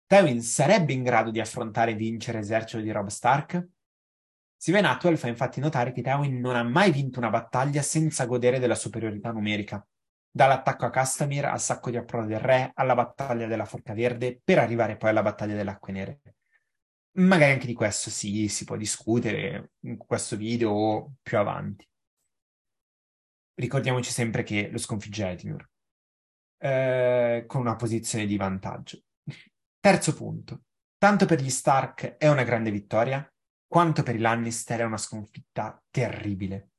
Tywin 0.07 0.41
sarebbe 0.41 0.93
in 0.93 1.01
grado 1.01 1.31
di 1.31 1.39
affrontare 1.39 1.91
e 1.91 1.95
vincere 1.95 2.37
l'esercito 2.37 2.81
di 2.81 2.91
Rob 2.91 3.07
Stark? 3.07 3.67
Steven 4.55 4.85
Atwell 4.85 5.15
fa 5.15 5.27
infatti 5.27 5.59
notare 5.59 5.91
che 5.91 6.03
Tywin 6.03 6.39
non 6.39 6.55
ha 6.55 6.61
mai 6.61 6.91
vinto 6.91 7.17
una 7.17 7.31
battaglia 7.31 7.81
senza 7.81 8.25
godere 8.25 8.59
della 8.59 8.75
superiorità 8.75 9.31
numerica, 9.31 9.85
dall'attacco 10.29 10.85
a 10.85 10.91
Castamir 10.91 11.45
al 11.45 11.59
sacco 11.59 11.89
di 11.89 11.97
approdo 11.97 12.27
del 12.27 12.39
re 12.39 12.71
alla 12.75 12.93
battaglia 12.93 13.47
della 13.47 13.65
Forca 13.65 13.93
Verde 13.93 14.39
per 14.43 14.59
arrivare 14.59 14.95
poi 14.95 15.09
alla 15.09 15.23
battaglia 15.23 15.55
delle 15.55 15.71
Acque 15.71 15.91
Nere. 15.91 16.19
Magari 17.13 17.53
anche 17.53 17.65
di 17.65 17.73
questo 17.73 18.11
sì, 18.11 18.47
si 18.47 18.63
può 18.63 18.75
discutere 18.75 19.71
in 19.81 19.97
questo 19.97 20.35
video 20.37 20.69
o 20.69 21.13
più 21.21 21.39
avanti. 21.39 21.87
Ricordiamoci 23.55 24.11
sempre 24.11 24.43
che 24.43 24.69
lo 24.69 24.77
sconfigge 24.77 25.29
Edmure 25.29 25.69
eh, 26.57 27.43
con 27.47 27.61
una 27.61 27.75
posizione 27.75 28.25
di 28.25 28.37
vantaggio. 28.37 29.01
Terzo 29.79 30.13
punto. 30.13 30.61
Tanto 30.97 31.25
per 31.25 31.41
gli 31.41 31.49
Stark 31.49 32.17
è 32.17 32.27
una 32.27 32.43
grande 32.43 32.71
vittoria, 32.71 33.27
quanto 33.67 34.03
per 34.03 34.15
i 34.15 34.19
Lannister 34.19 34.79
è 34.79 34.83
una 34.83 34.97
sconfitta 34.97 35.81
terribile. 35.89 36.69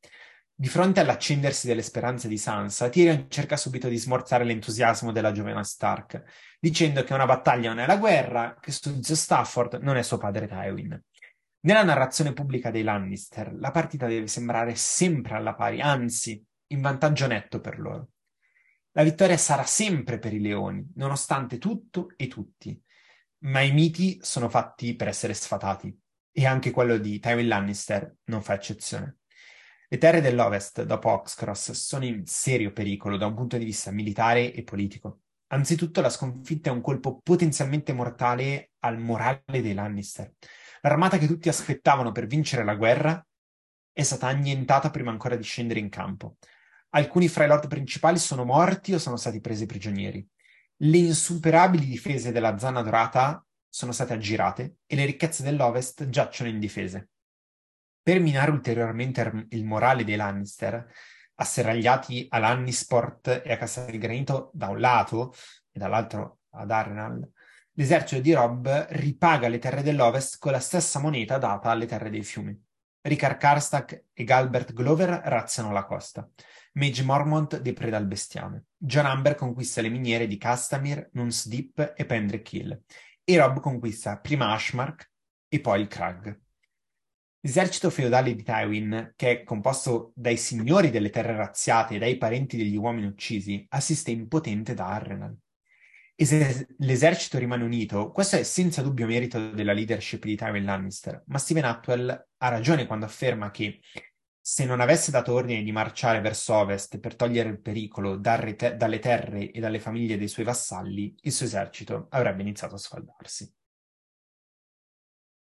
Di 0.58 0.68
fronte 0.68 1.00
all'accendersi 1.00 1.66
delle 1.66 1.82
speranze 1.82 2.28
di 2.28 2.38
Sansa, 2.38 2.88
Tyrion 2.88 3.26
cerca 3.28 3.58
subito 3.58 3.88
di 3.88 3.98
smorzare 3.98 4.42
l'entusiasmo 4.42 5.12
della 5.12 5.30
giovane 5.30 5.62
Stark, 5.62 6.22
dicendo 6.58 7.04
che 7.04 7.12
una 7.12 7.26
battaglia 7.26 7.68
non 7.68 7.80
è 7.80 7.86
la 7.86 7.98
guerra, 7.98 8.56
che 8.58 8.72
su 8.72 9.02
zio 9.02 9.14
Stafford 9.14 9.80
non 9.82 9.96
è 9.96 10.02
suo 10.02 10.16
padre 10.16 10.46
Tywin. 10.48 10.98
Nella 11.60 11.84
narrazione 11.84 12.32
pubblica 12.32 12.70
dei 12.70 12.82
Lannister, 12.82 13.54
la 13.54 13.70
partita 13.70 14.06
deve 14.06 14.28
sembrare 14.28 14.74
sempre 14.76 15.34
alla 15.34 15.54
pari, 15.54 15.80
anzi, 15.80 16.42
in 16.68 16.80
vantaggio 16.80 17.26
netto 17.26 17.60
per 17.60 17.78
loro. 17.78 18.10
La 18.92 19.02
vittoria 19.02 19.36
sarà 19.36 19.64
sempre 19.64 20.18
per 20.18 20.32
i 20.32 20.40
leoni, 20.40 20.92
nonostante 20.94 21.58
tutto 21.58 22.12
e 22.16 22.28
tutti. 22.28 22.80
Ma 23.40 23.60
i 23.60 23.72
miti 23.72 24.18
sono 24.22 24.48
fatti 24.48 24.96
per 24.96 25.08
essere 25.08 25.34
sfatati 25.34 25.94
e 26.32 26.46
anche 26.46 26.70
quello 26.70 26.96
di 26.96 27.18
Tywin 27.18 27.48
Lannister 27.48 28.16
non 28.24 28.42
fa 28.42 28.54
eccezione. 28.54 29.18
Le 29.88 29.98
terre 29.98 30.20
dell'Ovest, 30.20 30.82
dopo 30.82 31.10
Oxcross, 31.10 31.70
sono 31.72 32.04
in 32.04 32.26
serio 32.26 32.72
pericolo 32.72 33.16
da 33.16 33.26
un 33.26 33.34
punto 33.34 33.56
di 33.56 33.64
vista 33.64 33.90
militare 33.90 34.52
e 34.52 34.64
politico. 34.64 35.20
Anzitutto 35.48 36.00
la 36.00 36.10
sconfitta 36.10 36.70
è 36.70 36.72
un 36.72 36.80
colpo 36.80 37.20
potenzialmente 37.22 37.92
mortale 37.92 38.72
al 38.80 38.98
morale 38.98 39.62
dei 39.62 39.74
Lannister. 39.74 40.34
L'armata 40.80 41.18
che 41.18 41.26
tutti 41.26 41.48
aspettavano 41.48 42.10
per 42.10 42.26
vincere 42.26 42.64
la 42.64 42.74
guerra 42.74 43.24
è 43.92 44.02
stata 44.02 44.26
annientata 44.26 44.90
prima 44.90 45.10
ancora 45.10 45.36
di 45.36 45.44
scendere 45.44 45.80
in 45.80 45.88
campo. 45.88 46.36
Alcuni 46.96 47.28
fra 47.28 47.44
i 47.44 47.46
lord 47.46 47.68
principali 47.68 48.18
sono 48.18 48.46
morti 48.46 48.94
o 48.94 48.98
sono 48.98 49.16
stati 49.16 49.38
presi 49.42 49.66
prigionieri. 49.66 50.26
Le 50.76 50.96
insuperabili 50.96 51.84
difese 51.84 52.32
della 52.32 52.56
Zana 52.56 52.80
Dorata 52.80 53.44
sono 53.68 53.92
state 53.92 54.14
aggirate 54.14 54.76
e 54.86 54.96
le 54.96 55.04
ricchezze 55.04 55.42
dell'Ovest 55.42 56.08
giacciono 56.08 56.48
indifese. 56.48 57.10
Per 58.02 58.18
minare 58.18 58.50
ulteriormente 58.50 59.46
il 59.50 59.66
morale 59.66 60.04
dei 60.04 60.16
Lannister, 60.16 60.90
asserragliati 61.34 62.28
a 62.30 62.38
Lannisport 62.38 63.42
e 63.44 63.52
a 63.52 63.58
Castel 63.58 63.98
Granito 63.98 64.50
da 64.54 64.68
un 64.68 64.80
lato 64.80 65.34
e 65.70 65.78
dall'altro 65.78 66.38
ad 66.52 66.70
Arnal, 66.70 67.30
l'esercito 67.72 68.22
di 68.22 68.32
Robb 68.32 68.68
ripaga 68.88 69.48
le 69.48 69.58
terre 69.58 69.82
dell'Ovest 69.82 70.38
con 70.38 70.52
la 70.52 70.60
stessa 70.60 70.98
moneta 70.98 71.36
data 71.36 71.68
alle 71.68 71.84
terre 71.84 72.08
dei 72.08 72.22
fiumi. 72.22 72.58
Ricard 73.02 73.36
Karstak 73.36 74.04
e 74.14 74.24
Galbert 74.24 74.72
Glover 74.72 75.20
razziano 75.26 75.72
la 75.72 75.84
costa, 75.84 76.28
Mage 76.76 77.02
Mormont 77.04 77.58
depreda 77.60 77.96
il 77.96 78.06
bestiame. 78.06 78.66
John 78.76 79.06
Amber 79.06 79.34
conquista 79.34 79.80
le 79.80 79.88
miniere 79.88 80.26
di 80.26 80.36
Castamir, 80.36 81.08
Nuns 81.12 81.48
Deep 81.48 81.94
e 81.96 82.04
Pendrick 82.04 82.52
Hill. 82.52 82.82
E 83.24 83.38
Rob 83.38 83.60
conquista 83.60 84.18
prima 84.18 84.52
Ashmark 84.52 85.10
e 85.48 85.60
poi 85.60 85.80
il 85.80 85.88
Crag. 85.88 86.38
L'esercito 87.40 87.88
feudale 87.88 88.34
di 88.34 88.42
Tywin, 88.42 89.14
che 89.16 89.30
è 89.30 89.42
composto 89.44 90.12
dai 90.14 90.36
signori 90.36 90.90
delle 90.90 91.10
terre 91.10 91.34
razziate 91.34 91.94
e 91.94 91.98
dai 91.98 92.18
parenti 92.18 92.58
degli 92.58 92.76
uomini 92.76 93.06
uccisi, 93.06 93.64
assiste 93.70 94.10
impotente 94.10 94.74
da 94.74 94.88
Arrenal. 94.88 95.34
E 96.14 96.24
se 96.24 96.66
l'esercito 96.78 97.38
rimane 97.38 97.64
unito, 97.64 98.10
questo 98.10 98.36
è 98.36 98.42
senza 98.42 98.82
dubbio 98.82 99.06
merito 99.06 99.50
della 99.50 99.72
leadership 99.72 100.24
di 100.24 100.36
Tywin 100.36 100.64
Lannister, 100.64 101.22
ma 101.26 101.38
Steven 101.38 101.64
Atwell 101.64 102.26
ha 102.36 102.48
ragione 102.48 102.86
quando 102.86 103.04
afferma 103.04 103.50
che 103.50 103.80
se 104.48 104.64
non 104.64 104.80
avesse 104.80 105.10
dato 105.10 105.32
ordine 105.32 105.64
di 105.64 105.72
marciare 105.72 106.20
verso 106.20 106.54
ovest 106.54 107.00
per 107.00 107.16
togliere 107.16 107.48
il 107.48 107.60
pericolo 107.60 108.20
te- 108.20 108.76
dalle 108.76 109.00
terre 109.00 109.50
e 109.50 109.58
dalle 109.58 109.80
famiglie 109.80 110.16
dei 110.16 110.28
suoi 110.28 110.44
vassalli, 110.44 111.16
il 111.22 111.32
suo 111.32 111.46
esercito 111.46 112.06
avrebbe 112.10 112.42
iniziato 112.42 112.76
a 112.76 112.78
sfaldarsi. 112.78 113.52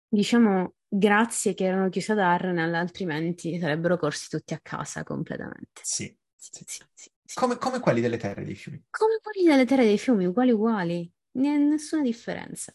Diciamo 0.06 0.74
grazie 0.86 1.54
che 1.54 1.64
erano 1.64 1.88
chiuse 1.88 2.12
ad 2.12 2.20
Arnell, 2.20 2.72
altrimenti 2.72 3.58
sarebbero 3.58 3.96
corsi 3.96 4.28
tutti 4.28 4.54
a 4.54 4.60
casa 4.62 5.02
completamente. 5.02 5.80
Sì, 5.82 6.16
sì, 6.36 6.62
sì, 6.64 6.84
sì. 6.94 7.10
Come, 7.34 7.58
come, 7.58 7.80
quelli 7.80 8.00
delle 8.00 8.16
terre 8.16 8.44
dei 8.44 8.54
fiumi. 8.54 8.80
Come 8.90 9.18
quelli 9.20 9.48
delle 9.48 9.64
terre 9.64 9.86
dei 9.86 9.98
fiumi, 9.98 10.26
uguali 10.26 10.52
uguali, 10.52 11.12
nessuna 11.32 12.02
differenza. 12.02 12.72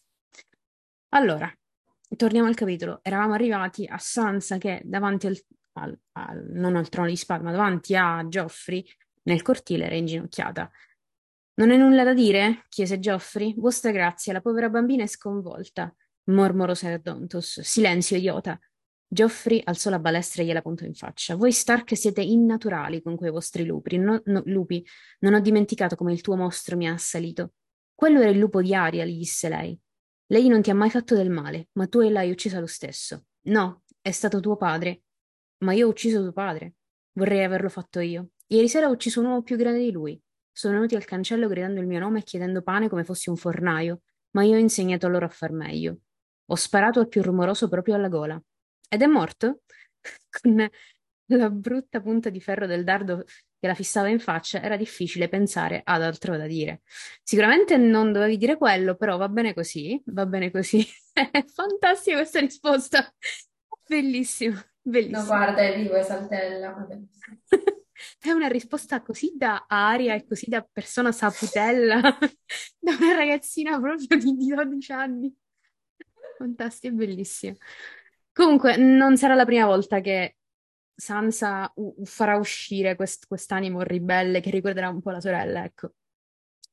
Allora, 1.13 1.49
torniamo 2.17 2.49
al 2.49 2.55
capitolo. 2.55 2.99
Eravamo 3.03 3.35
arrivati 3.35 3.85
a 3.85 3.97
Sansa 3.97 4.57
che 4.57 4.81
davanti 4.83 5.27
al, 5.27 5.41
al, 5.81 5.99
al, 6.13 6.45
non 6.51 6.75
al 6.75 6.89
trono 6.89 7.07
di 7.07 7.15
spada, 7.15 7.43
ma 7.43 7.51
davanti 7.51 7.95
a 7.95 8.25
Geoffrey 8.27 8.85
nel 9.23 9.41
cortile 9.41 9.85
era 9.85 9.95
inginocchiata. 9.95 10.69
Non 11.55 11.71
hai 11.71 11.77
nulla 11.77 12.03
da 12.03 12.13
dire? 12.13 12.65
chiese 12.69 12.99
Geoffrey. 12.99 13.53
Vostra 13.57 13.91
grazia, 13.91 14.33
la 14.33 14.41
povera 14.41 14.69
bambina 14.69 15.03
è 15.03 15.07
sconvolta 15.07 15.93
mormorò 16.29 16.73
Ser 16.73 16.99
Dontos. 17.01 17.61
Silenzio, 17.61 18.17
idiota. 18.17 18.59
Geoffrey 19.11 19.61
alzò 19.63 19.89
la 19.89 19.99
balestra 19.99 20.43
e 20.43 20.45
gliela 20.45 20.61
puntò 20.61 20.85
in 20.85 20.93
faccia. 20.93 21.35
Voi 21.35 21.51
Stark 21.51 21.97
siete 21.97 22.21
innaturali 22.21 23.01
con 23.01 23.15
quei 23.15 23.31
vostri 23.31 23.65
lupi. 23.65 23.97
No, 23.97 24.21
no, 24.25 24.41
lupi. 24.45 24.85
Non 25.19 25.33
ho 25.33 25.39
dimenticato 25.39 25.95
come 25.95 26.13
il 26.13 26.21
tuo 26.21 26.35
mostro 26.35 26.77
mi 26.77 26.87
ha 26.87 26.93
assalito. 26.93 27.53
Quello 27.95 28.21
era 28.21 28.29
il 28.29 28.37
lupo 28.37 28.61
di 28.61 28.73
Aria, 28.73 29.05
gli 29.05 29.17
disse 29.17 29.49
lei. 29.49 29.77
Lei 30.27 30.47
non 30.47 30.61
ti 30.61 30.69
ha 30.69 30.75
mai 30.75 30.91
fatto 30.91 31.15
del 31.15 31.31
male, 31.31 31.69
ma 31.73 31.87
tu 31.87 32.01
l'hai 32.01 32.29
uccisa 32.29 32.59
lo 32.59 32.67
stesso. 32.67 33.25
No, 33.47 33.81
è 33.99 34.11
stato 34.11 34.39
tuo 34.39 34.55
padre. 34.57 35.01
Ma 35.59 35.73
io 35.73 35.87
ho 35.87 35.89
ucciso 35.89 36.21
tuo 36.21 36.31
padre. 36.31 36.75
Vorrei 37.13 37.43
averlo 37.43 37.69
fatto 37.69 37.99
io. 37.99 38.29
Ieri 38.47 38.69
sera 38.69 38.87
ho 38.87 38.91
ucciso 38.91 39.19
un 39.19 39.27
uomo 39.27 39.43
più 39.43 39.57
grande 39.57 39.79
di 39.79 39.91
lui. 39.91 40.19
Sono 40.51 40.75
venuti 40.75 40.95
al 40.95 41.05
cancello 41.05 41.47
gridando 41.47 41.79
il 41.79 41.87
mio 41.87 41.99
nome 41.99 42.19
e 42.19 42.23
chiedendo 42.23 42.61
pane 42.61 42.89
come 42.89 43.03
fossi 43.03 43.29
un 43.29 43.37
fornaio, 43.37 44.01
ma 44.31 44.43
io 44.43 44.55
ho 44.55 44.59
insegnato 44.59 45.07
loro 45.07 45.25
a 45.25 45.29
far 45.29 45.51
meglio. 45.51 45.99
Ho 46.47 46.55
sparato 46.55 46.99
al 46.99 47.07
più 47.07 47.21
rumoroso 47.21 47.67
proprio 47.67 47.95
alla 47.95 48.07
gola. 48.07 48.41
Ed 48.87 49.01
è 49.01 49.05
morto? 49.05 49.61
Con 50.29 50.69
la 51.25 51.49
brutta 51.49 52.01
punta 52.01 52.29
di 52.29 52.41
ferro 52.41 52.65
del 52.65 52.83
dardo 52.83 53.23
che 53.59 53.67
la 53.67 53.73
fissava 53.75 54.07
in 54.07 54.19
faccia, 54.19 54.61
era 54.61 54.77
difficile 54.77 55.27
pensare 55.27 55.81
ad 55.83 56.01
altro 56.01 56.37
da 56.37 56.47
dire. 56.47 56.81
Sicuramente 57.21 57.75
non 57.75 58.13
dovevi 58.13 58.37
dire 58.37 58.57
quello, 58.57 58.95
però 58.95 59.17
va 59.17 59.27
bene 59.27 59.53
così, 59.53 60.01
va 60.05 60.25
bene 60.25 60.49
così. 60.49 60.85
Fantastica 61.53 62.15
questa 62.17 62.39
risposta. 62.39 63.13
Bellissimo, 63.85 64.57
bellissimo. 64.81 65.19
No, 65.19 65.25
guarda, 65.25 65.61
è 65.61 65.75
vivo, 65.75 65.95
è 65.95 66.03
saltella. 66.03 66.87
È 68.17 68.31
una 68.31 68.47
risposta 68.47 69.01
così 69.01 69.33
da 69.35 69.65
aria 69.67 70.15
e 70.15 70.25
così 70.25 70.47
da 70.47 70.65
persona 70.71 71.11
saputella, 71.11 71.99
da 72.79 72.95
una 72.97 73.13
ragazzina 73.13 73.77
proprio 73.79 74.17
di 74.17 74.35
12 74.35 74.91
anni. 74.93 75.35
Fantastico, 76.37 76.95
bellissimo. 76.95 77.57
Comunque, 78.31 78.77
non 78.77 79.17
sarà 79.17 79.35
la 79.35 79.45
prima 79.45 79.65
volta 79.65 79.99
che 79.99 80.37
Sansa 80.95 81.71
u- 81.75 82.05
farà 82.05 82.37
uscire 82.37 82.95
quest- 82.95 83.27
quest'animo 83.27 83.81
ribelle 83.81 84.41
che 84.41 84.49
ricorderà 84.49 84.89
un 84.89 85.01
po' 85.01 85.11
la 85.11 85.21
sorella, 85.21 85.63
ecco. 85.63 85.93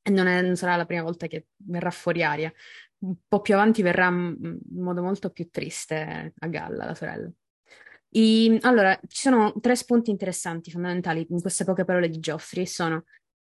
E 0.01 0.09
non, 0.09 0.27
è, 0.27 0.41
non, 0.41 0.55
sarà 0.55 0.75
la 0.75 0.85
prima 0.85 1.03
volta 1.03 1.27
che 1.27 1.47
verrà 1.57 1.91
fuori 1.91 2.23
aria. 2.23 2.51
Un 2.99 3.15
po' 3.27 3.41
più 3.41 3.53
avanti 3.53 3.81
verrà 3.81 4.07
in 4.07 4.59
modo 4.71 5.01
molto 5.01 5.29
più 5.29 5.49
triste 5.49 6.33
a 6.37 6.47
galla 6.47 6.85
la 6.85 6.95
sorella. 6.95 7.29
I, 8.17 8.57
allora, 8.61 8.99
ci 9.07 9.21
sono 9.21 9.53
tre 9.61 9.75
spunti 9.75 10.09
interessanti, 10.09 10.71
fondamentali 10.71 11.27
in 11.29 11.39
queste 11.39 11.65
poche 11.65 11.85
parole 11.85 12.09
di 12.09 12.19
Geoffrey. 12.19 12.65
Sono 12.65 13.03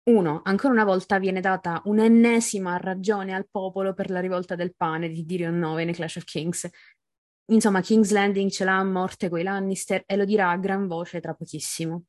uno, 0.10 0.42
ancora 0.44 0.74
una 0.74 0.84
volta 0.84 1.18
viene 1.18 1.40
data 1.40 1.82
un'ennesima 1.86 2.76
ragione 2.76 3.34
al 3.34 3.48
popolo 3.50 3.94
per 3.94 4.10
la 4.10 4.20
rivolta 4.20 4.56
del 4.56 4.76
pane 4.76 5.08
di 5.08 5.26
Tyrion 5.26 5.58
9 5.58 5.86
nei 5.86 5.94
Clash 5.94 6.18
of 6.18 6.26
Kings. 6.26 6.70
Insomma, 7.52 7.80
King's 7.80 8.12
Landing 8.12 8.50
ce 8.50 8.66
l'ha 8.66 8.78
a 8.78 8.84
morte 8.84 9.30
coi 9.30 9.44
Lannister 9.44 10.04
e 10.06 10.18
lo 10.18 10.26
dirà 10.26 10.50
a 10.50 10.58
gran 10.58 10.88
voce 10.88 11.22
tra 11.22 11.34
pochissimo. 11.34 12.04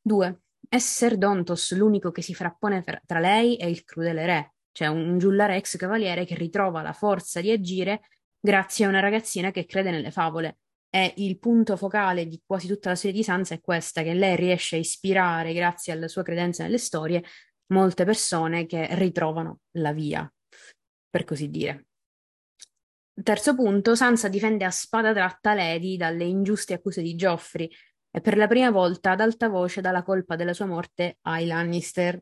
Due, 0.00 0.40
Esser 0.70 1.18
Dontos, 1.18 1.74
l'unico 1.74 2.10
che 2.12 2.22
si 2.22 2.34
frappone 2.34 2.82
tra 2.82 3.18
lei 3.18 3.56
e 3.56 3.68
il 3.68 3.84
crudele 3.84 4.24
re, 4.24 4.54
cioè 4.72 4.88
un 4.88 5.18
giullare 5.18 5.56
ex 5.56 5.76
cavaliere 5.76 6.24
che 6.24 6.34
ritrova 6.34 6.80
la 6.80 6.94
forza 6.94 7.42
di 7.42 7.50
agire 7.50 8.08
grazie 8.40 8.86
a 8.86 8.88
una 8.88 9.00
ragazzina 9.00 9.50
che 9.50 9.66
crede 9.66 9.90
nelle 9.90 10.10
favole. 10.10 10.60
E 10.92 11.14
il 11.18 11.38
punto 11.38 11.76
focale 11.76 12.26
di 12.26 12.42
quasi 12.44 12.66
tutta 12.66 12.88
la 12.88 12.94
serie 12.96 13.16
di 13.16 13.22
Sansa 13.22 13.54
è 13.54 13.60
questa, 13.60 14.02
che 14.02 14.12
lei 14.12 14.34
riesce 14.34 14.74
a 14.74 14.80
ispirare, 14.80 15.52
grazie 15.52 15.92
alla 15.92 16.08
sua 16.08 16.24
credenza 16.24 16.64
nelle 16.64 16.78
storie, 16.78 17.22
molte 17.72 18.04
persone 18.04 18.66
che 18.66 18.88
ritrovano 18.96 19.60
la 19.78 19.92
via, 19.92 20.30
per 21.08 21.22
così 21.22 21.48
dire. 21.48 21.86
Terzo 23.22 23.54
punto, 23.54 23.94
Sansa 23.94 24.28
difende 24.28 24.64
a 24.64 24.70
spada 24.70 25.12
tratta 25.12 25.54
Lady 25.54 25.96
dalle 25.96 26.24
ingiuste 26.24 26.74
accuse 26.74 27.02
di 27.02 27.14
Geoffrey 27.14 27.70
e 28.10 28.20
per 28.20 28.36
la 28.36 28.48
prima 28.48 28.70
volta 28.70 29.12
ad 29.12 29.20
alta 29.20 29.48
voce 29.48 29.80
dà 29.80 29.92
la 29.92 30.02
colpa 30.02 30.34
della 30.34 30.54
sua 30.54 30.66
morte 30.66 31.18
ai 31.22 31.46
Lannister. 31.46 32.20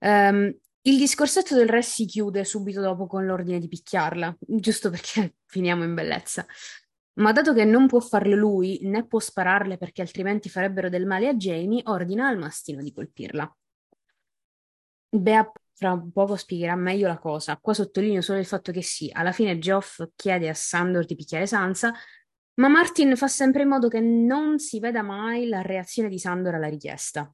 Um, 0.00 0.54
il 0.82 0.98
discorsetto 0.98 1.54
del 1.54 1.68
re 1.68 1.82
si 1.82 2.06
chiude 2.06 2.44
subito 2.44 2.80
dopo 2.80 3.06
con 3.06 3.24
l'ordine 3.24 3.60
di 3.60 3.68
picchiarla, 3.68 4.36
giusto 4.38 4.90
perché 4.90 5.36
finiamo 5.46 5.84
in 5.84 5.94
bellezza. 5.94 6.44
Ma 7.14 7.30
dato 7.32 7.52
che 7.52 7.64
non 7.64 7.86
può 7.86 8.00
farlo 8.00 8.34
lui, 8.34 8.80
né 8.82 9.06
può 9.06 9.20
spararle 9.20 9.76
perché 9.76 10.00
altrimenti 10.00 10.48
farebbero 10.48 10.88
del 10.88 11.06
male 11.06 11.28
a 11.28 11.34
Jamie, 11.34 11.82
ordina 11.84 12.26
al 12.26 12.38
mastino 12.38 12.82
di 12.82 12.92
colpirla. 12.92 13.56
Bea 15.10 15.52
fra 15.74 16.02
poco 16.12 16.36
spiegherà 16.36 16.74
meglio 16.74 17.06
la 17.06 17.18
cosa. 17.18 17.58
Qua 17.58 17.74
sottolineo 17.74 18.22
solo 18.22 18.38
il 18.38 18.46
fatto 18.46 18.72
che 18.72 18.82
sì, 18.82 19.10
alla 19.12 19.32
fine 19.32 19.58
Geoff 19.58 20.02
chiede 20.16 20.48
a 20.48 20.54
Sandor 20.54 21.04
di 21.04 21.14
picchiare 21.14 21.46
Sansa, 21.46 21.92
ma 22.54 22.68
Martin 22.68 23.14
fa 23.14 23.28
sempre 23.28 23.62
in 23.62 23.68
modo 23.68 23.88
che 23.88 24.00
non 24.00 24.58
si 24.58 24.80
veda 24.80 25.02
mai 25.02 25.48
la 25.48 25.60
reazione 25.60 26.08
di 26.08 26.18
Sandor 26.18 26.54
alla 26.54 26.68
richiesta. 26.68 27.30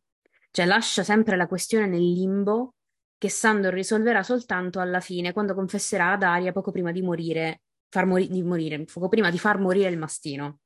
Cioè 0.50 0.66
lascia 0.66 1.04
sempre 1.04 1.36
la 1.36 1.46
questione 1.46 1.86
nel 1.86 2.02
limbo 2.02 2.74
che 3.18 3.28
Sandor 3.28 3.74
risolverà 3.74 4.22
soltanto 4.22 4.78
alla 4.78 5.00
fine, 5.00 5.32
quando 5.32 5.54
confesserà 5.54 6.12
ad 6.12 6.22
Aria 6.22 6.52
poco 6.52 6.70
prima 6.70 6.92
di 6.92 7.02
morire, 7.02 7.62
mori- 8.04 8.28
di 8.28 8.42
morire, 8.42 8.84
poco 8.84 9.08
prima 9.08 9.30
di 9.30 9.38
far 9.38 9.58
morire 9.58 9.90
il 9.90 9.98
mastino. 9.98 10.60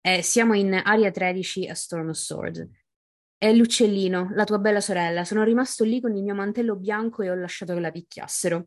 Eh, 0.00 0.22
siamo 0.22 0.54
in 0.54 0.72
Aria 0.72 1.10
13 1.10 1.68
a 1.68 1.74
Storm 1.74 2.10
of 2.10 2.16
Sword. 2.16 2.68
È 3.36 3.52
l'uccellino, 3.52 4.30
la 4.34 4.44
tua 4.44 4.58
bella 4.58 4.80
sorella. 4.80 5.24
Sono 5.24 5.42
rimasto 5.42 5.82
lì 5.82 6.00
con 6.00 6.14
il 6.14 6.22
mio 6.22 6.34
mantello 6.34 6.76
bianco 6.76 7.22
e 7.22 7.30
ho 7.30 7.34
lasciato 7.34 7.74
che 7.74 7.80
la 7.80 7.90
picchiassero. 7.90 8.66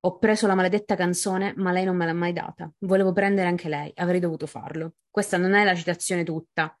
Ho 0.00 0.18
preso 0.18 0.46
la 0.46 0.54
maledetta 0.54 0.94
canzone, 0.94 1.52
ma 1.56 1.72
lei 1.72 1.84
non 1.84 1.96
me 1.96 2.06
l'ha 2.06 2.12
mai 2.14 2.32
data. 2.32 2.70
Volevo 2.78 3.12
prendere 3.12 3.48
anche 3.48 3.68
lei, 3.68 3.92
avrei 3.96 4.20
dovuto 4.20 4.46
farlo. 4.46 4.94
Questa 5.10 5.36
non 5.36 5.54
è 5.54 5.64
la 5.64 5.74
citazione 5.74 6.24
tutta, 6.24 6.76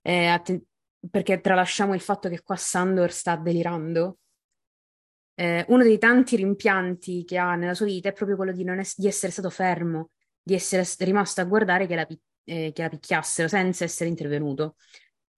eh, 0.00 0.26
atten- 0.26 0.62
perché 1.10 1.40
tralasciamo 1.40 1.94
il 1.94 2.00
fatto 2.00 2.28
che 2.28 2.42
qua 2.42 2.56
Sandor 2.56 3.10
sta 3.10 3.36
delirando 3.36 4.18
eh, 5.34 5.64
uno 5.68 5.82
dei 5.82 5.98
tanti 5.98 6.36
rimpianti 6.36 7.24
che 7.24 7.38
ha 7.38 7.54
nella 7.54 7.74
sua 7.74 7.86
vita 7.86 8.08
è 8.08 8.12
proprio 8.12 8.36
quello 8.36 8.52
di, 8.52 8.64
es- 8.68 8.98
di 8.98 9.06
essere 9.06 9.32
stato 9.32 9.50
fermo, 9.50 10.10
di 10.42 10.54
essere 10.54 10.86
rimasto 10.98 11.40
a 11.40 11.44
guardare 11.44 11.86
che 11.86 11.94
la, 11.94 12.06
pi- 12.06 12.20
eh, 12.44 12.72
che 12.72 12.82
la 12.82 12.88
picchiassero 12.88 13.48
senza 13.48 13.84
essere 13.84 14.10
intervenuto. 14.10 14.76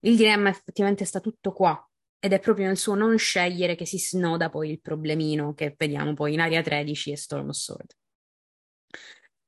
Il 0.00 0.16
dilemma 0.16 0.48
effettivamente 0.48 1.04
sta 1.04 1.20
tutto 1.20 1.52
qua 1.52 1.88
ed 2.18 2.32
è 2.32 2.40
proprio 2.40 2.66
nel 2.66 2.76
suo 2.76 2.94
non 2.94 3.16
scegliere 3.18 3.74
che 3.74 3.86
si 3.86 3.98
snoda 3.98 4.48
poi 4.48 4.70
il 4.70 4.80
problemino 4.80 5.54
che 5.54 5.74
vediamo 5.76 6.14
poi 6.14 6.32
in 6.34 6.40
Aria 6.40 6.62
13 6.62 7.12
e 7.12 7.16
Storm 7.16 7.48
of 7.50 7.56
Sword. 7.56 7.94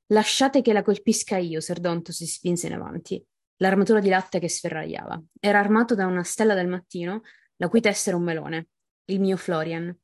Lasciate 0.07 0.61
che 0.61 0.73
la 0.73 0.83
colpisca 0.83 1.37
io, 1.37 1.59
Serdonto 1.59 2.11
si 2.11 2.25
spinse 2.25 2.67
in 2.67 2.73
avanti. 2.73 3.23
L'armatura 3.57 3.99
di 3.99 4.09
latte 4.09 4.39
che 4.39 4.47
sferragliava. 4.47 5.21
Era 5.39 5.59
armato 5.59 5.95
da 5.95 6.05
una 6.05 6.23
stella 6.23 6.53
del 6.53 6.67
mattino, 6.67 7.23
la 7.57 7.67
cui 7.67 7.81
testa 7.81 8.11
era 8.11 8.17
un 8.17 8.23
melone. 8.23 8.67
Il 9.05 9.19
mio 9.19 9.37
Florian. 9.37 9.95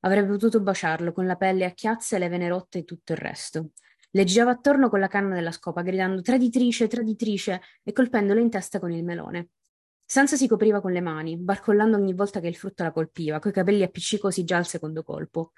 Avrebbe 0.00 0.30
potuto 0.30 0.60
baciarlo 0.60 1.12
con 1.12 1.26
la 1.26 1.36
pelle 1.36 1.64
a 1.64 1.70
chiazze, 1.70 2.18
le 2.18 2.28
vene 2.28 2.48
rotte 2.48 2.78
e 2.78 2.84
tutto 2.84 3.12
il 3.12 3.18
resto. 3.18 3.70
Le 4.10 4.24
girava 4.24 4.52
attorno 4.52 4.88
con 4.88 5.00
la 5.00 5.08
canna 5.08 5.34
della 5.34 5.50
scopa, 5.50 5.82
gridando 5.82 6.22
traditrice, 6.22 6.86
traditrice 6.86 7.60
e 7.82 7.92
colpendolo 7.92 8.40
in 8.40 8.48
testa 8.48 8.78
con 8.78 8.90
il 8.90 9.04
melone. 9.04 9.48
Sansa 10.04 10.36
si 10.36 10.48
copriva 10.48 10.80
con 10.80 10.92
le 10.92 11.02
mani, 11.02 11.36
barcollando 11.36 11.96
ogni 11.96 12.14
volta 12.14 12.40
che 12.40 12.46
il 12.46 12.56
frutto 12.56 12.82
la 12.82 12.92
colpiva, 12.92 13.40
coi 13.40 13.52
capelli 13.52 13.82
appiccicosi 13.82 14.44
già 14.44 14.56
al 14.56 14.66
secondo 14.66 15.02
colpo. 15.02 15.52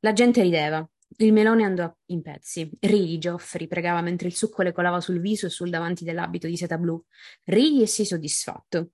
La 0.00 0.12
gente 0.12 0.42
rideva. 0.42 0.84
Il 1.18 1.32
melone 1.32 1.64
andò 1.64 1.94
in 2.06 2.20
pezzi. 2.20 2.68
Ridi, 2.80 3.18
Geoffrey, 3.18 3.68
pregava 3.68 4.00
mentre 4.00 4.26
il 4.26 4.34
succo 4.34 4.62
le 4.62 4.72
colava 4.72 5.00
sul 5.00 5.20
viso 5.20 5.46
e 5.46 5.50
sul 5.50 5.70
davanti 5.70 6.02
dell'abito 6.02 6.48
di 6.48 6.56
seta 6.56 6.78
blu. 6.78 7.00
Ridi 7.44 7.82
e 7.82 7.86
sii 7.86 8.04
soddisfatto. 8.04 8.90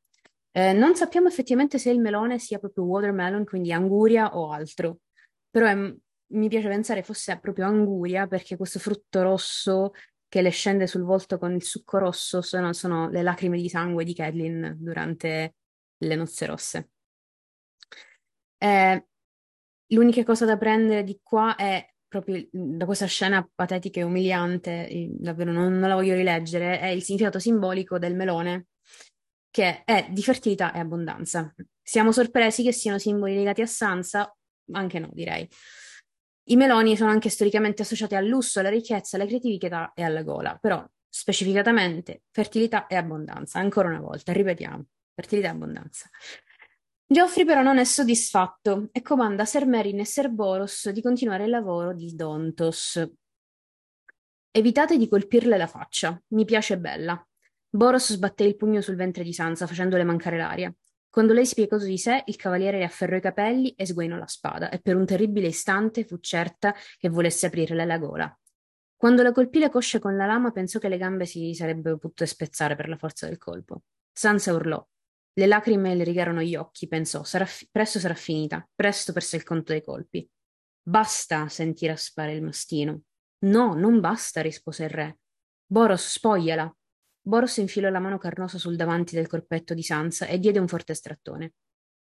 Eh, 0.55 0.75
non 0.75 0.95
sappiamo 0.95 1.29
effettivamente 1.29 1.79
se 1.79 1.91
il 1.91 1.99
melone 1.99 2.39
sia 2.39 2.59
proprio 2.59 2.85
watermelon, 2.85 3.45
quindi 3.45 3.73
anguria 3.73 4.37
o 4.37 4.53
altro, 4.53 4.99
però 5.51 5.67
è, 5.67 5.75
mi 5.75 6.49
piace 6.49 6.69
pensare 6.69 7.03
fosse 7.03 7.39
proprio 7.41 7.65
anguria 7.67 8.27
perché 8.27 8.57
questo 8.57 8.79
frutto 8.79 9.23
rosso 9.23 9.93
che 10.29 10.43
le 10.43 10.51
scende 10.51 10.87
sul 10.87 11.03
volto 11.03 11.39
con 11.39 11.53
il 11.53 11.63
succo 11.63 11.99
rosso 11.99 12.43
sono, 12.43 12.73
sono 12.75 13.09
le 13.09 13.23
lacrime 13.23 13.59
di 13.59 13.69
sangue 13.69 14.05
di 14.05 14.15
Catelyn 14.15 14.77
durante 14.79 15.55
le 15.97 16.15
nozze 16.17 16.47
rosse. 16.47 16.91
Eh, 18.59 19.07
l'unica 19.89 20.23
cosa 20.25 20.45
da 20.45 20.57
prendere 20.57 21.03
di 21.03 21.19
qua 21.23 21.57
è 21.57 21.87
proprio 22.07 22.47
da 22.51 22.85
questa 22.85 23.07
scena 23.07 23.47
patetica 23.55 24.01
e 24.01 24.03
umiliante, 24.03 25.09
davvero 25.13 25.51
non, 25.51 25.79
non 25.79 25.89
la 25.89 25.95
voglio 25.95 26.15
rileggere, 26.15 26.79
è 26.79 26.87
il 26.89 27.03
significato 27.03 27.39
simbolico 27.39 27.99
del 27.99 28.15
melone 28.15 28.67
che 29.53 29.85
è 29.85 30.09
di 30.11 30.23
fertilità 30.23 30.73
e 30.73 30.79
abbondanza. 30.79 31.55
Siamo 31.81 32.11
sorpresi 32.11 32.63
che 32.63 32.73
siano 32.73 32.99
simboli 32.99 33.35
legati 33.35 33.61
a 33.61 33.67
Sansa? 33.67 34.35
Anche 34.73 34.99
no, 34.99 35.11
direi. 35.13 35.47
I 36.45 36.57
meloni 36.57 36.97
sono 36.97 37.11
anche 37.11 37.29
storicamente 37.29 37.83
associati 37.83 38.17
al 38.17 38.27
lusso, 38.27 38.59
alla 38.59 38.71
ricchezza, 38.71 39.17
alla 39.17 39.27
creatività 39.27 39.93
e 39.95 40.03
alla 40.03 40.23
gola, 40.23 40.57
però 40.57 40.85
specificatamente 41.07 42.23
fertilità 42.31 42.87
e 42.87 42.97
abbondanza. 42.97 43.59
Ancora 43.59 43.89
una 43.89 44.01
volta, 44.01 44.33
ripetiamo, 44.33 44.87
fertilità 45.15 45.49
e 45.49 45.51
abbondanza. 45.51 46.09
Geoffrey 47.07 47.45
però 47.45 47.61
non 47.61 47.77
è 47.77 47.85
soddisfatto 47.85 48.89
e 48.91 49.03
comanda 49.03 49.43
a 49.43 49.47
Ser 49.47 49.67
Merin 49.67 50.01
e 50.01 50.07
Ser 50.07 50.31
Boros 50.31 50.89
di 50.89 51.03
continuare 51.03 51.45
il 51.45 51.51
lavoro 51.51 51.93
di 51.93 52.15
Dontos. 52.15 53.07
Evitate 54.51 54.97
di 54.97 55.09
colpirle 55.09 55.59
la 55.59 55.67
faccia, 55.67 56.19
mi 56.29 56.47
piace 56.47 56.79
bella. 56.79 57.23
Boros 57.75 58.13
sbatté 58.13 58.45
il 58.45 58.57
pugno 58.57 58.83
sul 58.83 58.97
ventre 58.97 59.25
di 59.25 59.33
Sansa, 59.33 59.67
facendole 59.67 60.05
mancare 60.05 60.37
l'aria. 60.37 60.71
Quando 61.09 61.33
lei 61.33 61.47
spiegò 61.47 61.79
di 61.79 61.97
sé, 61.97 62.23
il 62.27 62.37
cavaliere 62.37 62.77
le 62.77 62.85
afferrò 62.85 63.17
i 63.17 63.21
capelli 63.23 63.71
e 63.71 63.87
sguainò 63.87 64.17
la 64.17 64.27
spada, 64.27 64.69
e 64.69 64.79
per 64.79 64.95
un 64.95 65.07
terribile 65.07 65.47
istante 65.47 66.05
fu 66.05 66.19
certa 66.19 66.75
che 66.99 67.09
volesse 67.09 67.47
aprirle 67.47 67.87
la 67.87 67.97
gola. 67.97 68.41
Quando 68.95 69.23
la 69.23 69.33
colpì 69.33 69.59
le 69.59 69.71
cosce 69.71 70.01
con 70.01 70.19
la 70.19 70.27
lama, 70.27 70.51
pensò 70.51 70.79
che 70.79 70.91
le 70.91 70.99
gambe 70.99 71.25
si 71.25 71.55
sarebbero 71.55 71.97
potute 71.97 72.27
spezzare 72.27 72.77
per 72.77 72.89
la 72.89 72.99
forza 72.99 73.27
del 73.27 73.39
colpo. 73.39 73.85
Sansa 74.13 74.53
urlò. 74.53 74.87
Le 75.33 75.47
lacrime 75.47 75.95
le 75.95 76.05
rigarono 76.05 76.43
gli 76.43 76.55
occhi, 76.55 76.87
pensò, 76.89 77.25
sarà 77.25 77.47
fi- 77.47 77.67
presto 77.71 77.99
sarà 77.99 78.13
finita, 78.13 78.69
presto 78.75 79.15
perse 79.15 79.37
il 79.37 79.45
conto 79.45 79.73
dei 79.73 79.83
colpi. 79.83 80.29
Basta, 80.83 81.49
sentì 81.49 81.87
raspare 81.87 82.35
il 82.35 82.43
mastino. 82.43 83.01
No, 83.47 83.73
non 83.73 83.99
basta, 84.01 84.43
rispose 84.43 84.85
il 84.85 84.91
re. 84.91 85.19
Boros, 85.65 86.13
spogliala. 86.13 86.77
Boros 87.25 87.57
infilò 87.59 87.89
la 87.89 88.01
mano 88.01 88.19
carnosa 88.19 88.59
sul 88.59 88.75
davanti 88.75 89.15
del 89.15 89.29
corpetto 89.29 89.75
di 89.75 89.83
Sansa 89.83 90.27
e 90.27 90.39
diede 90.39 90.59
un 90.59 90.67
forte 90.67 90.93
strattone. 90.93 91.53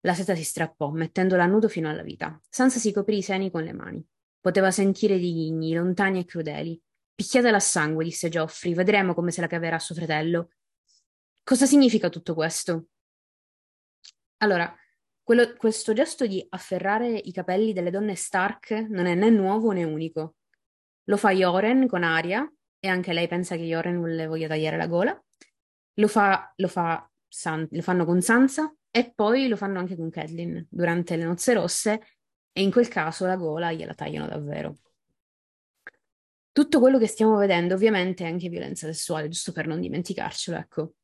La 0.01 0.13
seta 0.13 0.35
si 0.35 0.43
strappò, 0.43 0.91
mettendola 0.91 1.45
a 1.45 1.47
nudo 1.47 1.69
fino 1.69 1.89
alla 1.89 2.03
vita. 2.03 2.39
Sansa 2.49 2.81
si 2.81 2.93
coprì 2.93 3.19
i 3.19 3.23
seni 3.23 3.51
con 3.51 3.63
le 3.63 3.73
mani. 3.73 4.05
Poteva 4.41 4.71
sentire 4.73 5.19
di 5.19 5.33
ghigni, 5.33 5.73
lontani 5.73 6.19
e 6.19 6.25
crudeli. 6.25 6.79
Picchiatela 7.15 7.57
a 7.57 7.61
sangue, 7.61 8.05
disse 8.05 8.29
Geoffrey, 8.29 8.75
vedremo 8.75 9.15
come 9.15 9.31
se 9.31 9.41
la 9.41 9.47
caverà 9.47 9.79
suo 9.79 9.95
fratello. 9.95 10.51
Cosa 11.45 11.65
significa 11.65 12.09
tutto 12.09 12.35
questo? 12.35 12.89
Allora, 14.39 14.75
quello, 15.23 15.55
questo 15.57 15.93
gesto 15.93 16.27
di 16.27 16.45
afferrare 16.51 17.17
i 17.17 17.33
capelli 17.33 17.73
delle 17.73 17.91
donne 17.91 18.17
Stark 18.17 18.73
non 18.89 19.07
è 19.07 19.15
né 19.15 19.31
nuovo 19.31 19.71
né 19.71 19.85
unico. 19.85 20.35
Lo 21.05 21.17
fa 21.17 21.31
Joren 21.31 21.87
con 21.87 22.03
Aria, 22.03 22.47
e 22.85 22.89
anche 22.89 23.15
lei 23.15 23.27
pensa 23.27 23.57
che 23.57 23.63
Joren 23.63 24.03
le 24.03 24.27
voglia 24.27 24.47
tagliare 24.47 24.77
la 24.77 24.87
gola. 24.87 25.25
Lo, 25.95 26.07
fa, 26.07 26.53
lo, 26.57 26.69
fa 26.69 27.11
San, 27.27 27.67
lo 27.71 27.81
fanno 27.81 28.05
con 28.05 28.21
Sansa 28.21 28.75
e 28.91 29.11
poi 29.15 29.49
lo 29.49 29.57
fanno 29.57 29.79
anche 29.79 29.97
con 29.97 30.11
Catelyn 30.11 30.67
durante 30.69 31.17
le 31.17 31.25
nozze 31.25 31.55
rosse 31.55 32.03
e 32.53 32.61
in 32.61 32.71
quel 32.71 32.89
caso 32.89 33.25
la 33.25 33.37
gola 33.37 33.73
gliela 33.73 33.95
tagliano 33.95 34.27
davvero. 34.27 34.77
Tutto 36.53 36.79
quello 36.79 36.99
che 36.99 37.07
stiamo 37.07 37.39
vedendo 37.39 37.73
ovviamente 37.73 38.25
è 38.25 38.29
anche 38.29 38.51
violenza 38.51 38.87
sessuale, 38.87 39.29
giusto 39.29 39.53
per 39.53 39.67
non 39.67 39.81
dimenticarcelo, 39.81 40.59
ecco. 40.59 40.95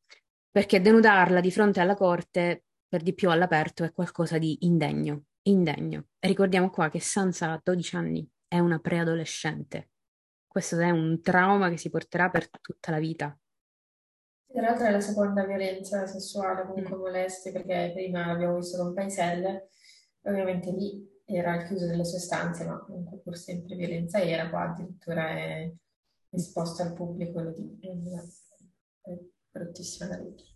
Perché 0.50 0.82
denudarla 0.82 1.40
di 1.40 1.50
fronte 1.50 1.80
alla 1.80 1.94
corte, 1.94 2.64
per 2.86 3.02
di 3.02 3.14
più 3.14 3.30
all'aperto, 3.30 3.84
è 3.84 3.92
qualcosa 3.92 4.36
di 4.36 4.66
indegno, 4.66 5.24
indegno. 5.44 6.08
E 6.18 6.28
ricordiamo 6.28 6.68
qua 6.68 6.90
che 6.90 7.00
Sansa 7.00 7.52
ha 7.52 7.60
12 7.62 7.96
anni, 7.96 8.28
è 8.46 8.58
una 8.58 8.78
preadolescente 8.78 9.89
questo 10.50 10.80
è 10.80 10.90
un 10.90 11.22
trauma 11.22 11.70
che 11.70 11.76
si 11.76 11.90
porterà 11.90 12.28
per 12.28 12.50
tutta 12.60 12.90
la 12.90 12.98
vita. 12.98 13.38
Tra 14.52 14.62
l'altro 14.62 14.86
è 14.86 14.90
la 14.90 15.00
seconda 15.00 15.44
violenza 15.44 16.08
sessuale, 16.08 16.66
comunque 16.66 16.96
mm. 16.96 17.00
molestie, 17.00 17.52
perché 17.52 17.92
prima 17.94 18.24
abbiamo 18.26 18.56
visto 18.56 18.82
con 18.82 18.92
Paiselle, 18.92 19.68
ovviamente 20.22 20.72
lì 20.72 21.08
era 21.24 21.54
il 21.54 21.68
chiuso 21.68 21.86
delle 21.86 22.04
sue 22.04 22.18
stanze, 22.18 22.64
ma 22.64 22.80
comunque 22.80 23.18
pur 23.18 23.36
sempre 23.36 23.76
violenza 23.76 24.20
era, 24.20 24.50
qua 24.50 24.70
addirittura 24.70 25.28
è 25.28 25.72
esposto 26.30 26.82
al 26.82 26.94
pubblico, 26.94 27.40
lo 27.40 27.52
dico, 27.52 27.78
è 29.02 29.16
bruttissima 29.52 30.08
da 30.08 30.16
leggere. 30.20 30.50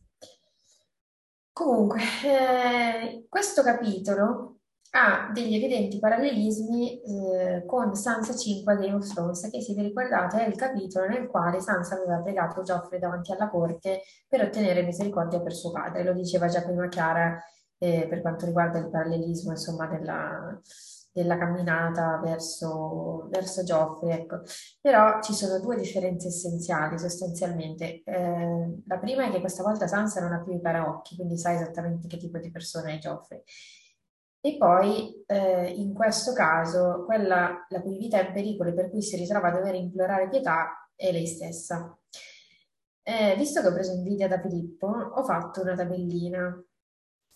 Comunque, 1.52 2.00
eh, 2.24 3.26
questo 3.28 3.62
capitolo 3.62 4.53
ha 4.96 5.28
degli 5.32 5.54
evidenti 5.54 5.98
parallelismi 5.98 7.00
eh, 7.00 7.64
con 7.66 7.96
Sansa 7.96 8.34
5 8.34 8.76
Game 8.76 8.94
of 8.94 9.12
Thrones, 9.12 9.50
che 9.50 9.60
se 9.60 9.74
vi 9.74 9.82
ricordate 9.82 10.44
è 10.44 10.48
il 10.48 10.54
capitolo 10.54 11.08
nel 11.08 11.26
quale 11.26 11.60
Sansa 11.60 11.96
aveva 11.96 12.20
pregato 12.20 12.62
Geoffrey 12.62 13.00
davanti 13.00 13.32
alla 13.32 13.48
corte 13.48 14.02
per 14.28 14.42
ottenere 14.42 14.82
misericordia 14.82 15.40
per 15.40 15.52
suo 15.52 15.72
padre. 15.72 16.04
Lo 16.04 16.12
diceva 16.12 16.46
già 16.46 16.62
prima 16.62 16.86
Chiara 16.86 17.42
eh, 17.78 18.06
per 18.08 18.20
quanto 18.20 18.46
riguarda 18.46 18.78
il 18.78 18.88
parallelismo 18.88 19.50
insomma, 19.50 19.88
della, 19.88 20.60
della 21.10 21.38
camminata 21.38 22.20
verso, 22.22 23.26
verso 23.30 23.64
Geoffrey. 23.64 24.12
Ecco. 24.12 24.42
Però 24.80 25.20
ci 25.20 25.34
sono 25.34 25.58
due 25.58 25.74
differenze 25.74 26.28
essenziali 26.28 27.00
sostanzialmente. 27.00 28.00
Eh, 28.04 28.82
la 28.86 28.98
prima 28.98 29.26
è 29.26 29.30
che 29.32 29.40
questa 29.40 29.64
volta 29.64 29.88
Sansa 29.88 30.20
non 30.20 30.34
ha 30.34 30.40
più 30.40 30.52
i 30.52 30.60
paraocchi, 30.60 31.16
quindi 31.16 31.36
sa 31.36 31.52
esattamente 31.52 32.06
che 32.06 32.16
tipo 32.16 32.38
di 32.38 32.52
persona 32.52 32.92
è 32.92 32.98
Geoffrey. 32.98 33.42
E 34.46 34.58
poi 34.58 35.24
eh, 35.24 35.70
in 35.70 35.94
questo 35.94 36.34
caso 36.34 37.04
quella 37.06 37.64
la 37.66 37.80
cui 37.80 37.96
vita 37.96 38.20
è 38.20 38.26
in 38.26 38.34
pericolo 38.34 38.68
e 38.68 38.74
per 38.74 38.90
cui 38.90 39.00
si 39.00 39.16
ritrova 39.16 39.48
a 39.48 39.52
dover 39.52 39.74
implorare 39.74 40.28
pietà 40.28 40.90
è 40.94 41.10
lei 41.10 41.26
stessa. 41.26 41.98
Eh, 43.02 43.34
visto 43.38 43.62
che 43.62 43.68
ho 43.68 43.72
preso 43.72 43.92
invidia 43.92 44.28
da 44.28 44.38
Filippo, 44.42 44.86
ho 44.86 45.24
fatto 45.24 45.62
una 45.62 45.74
tabellina. 45.74 46.62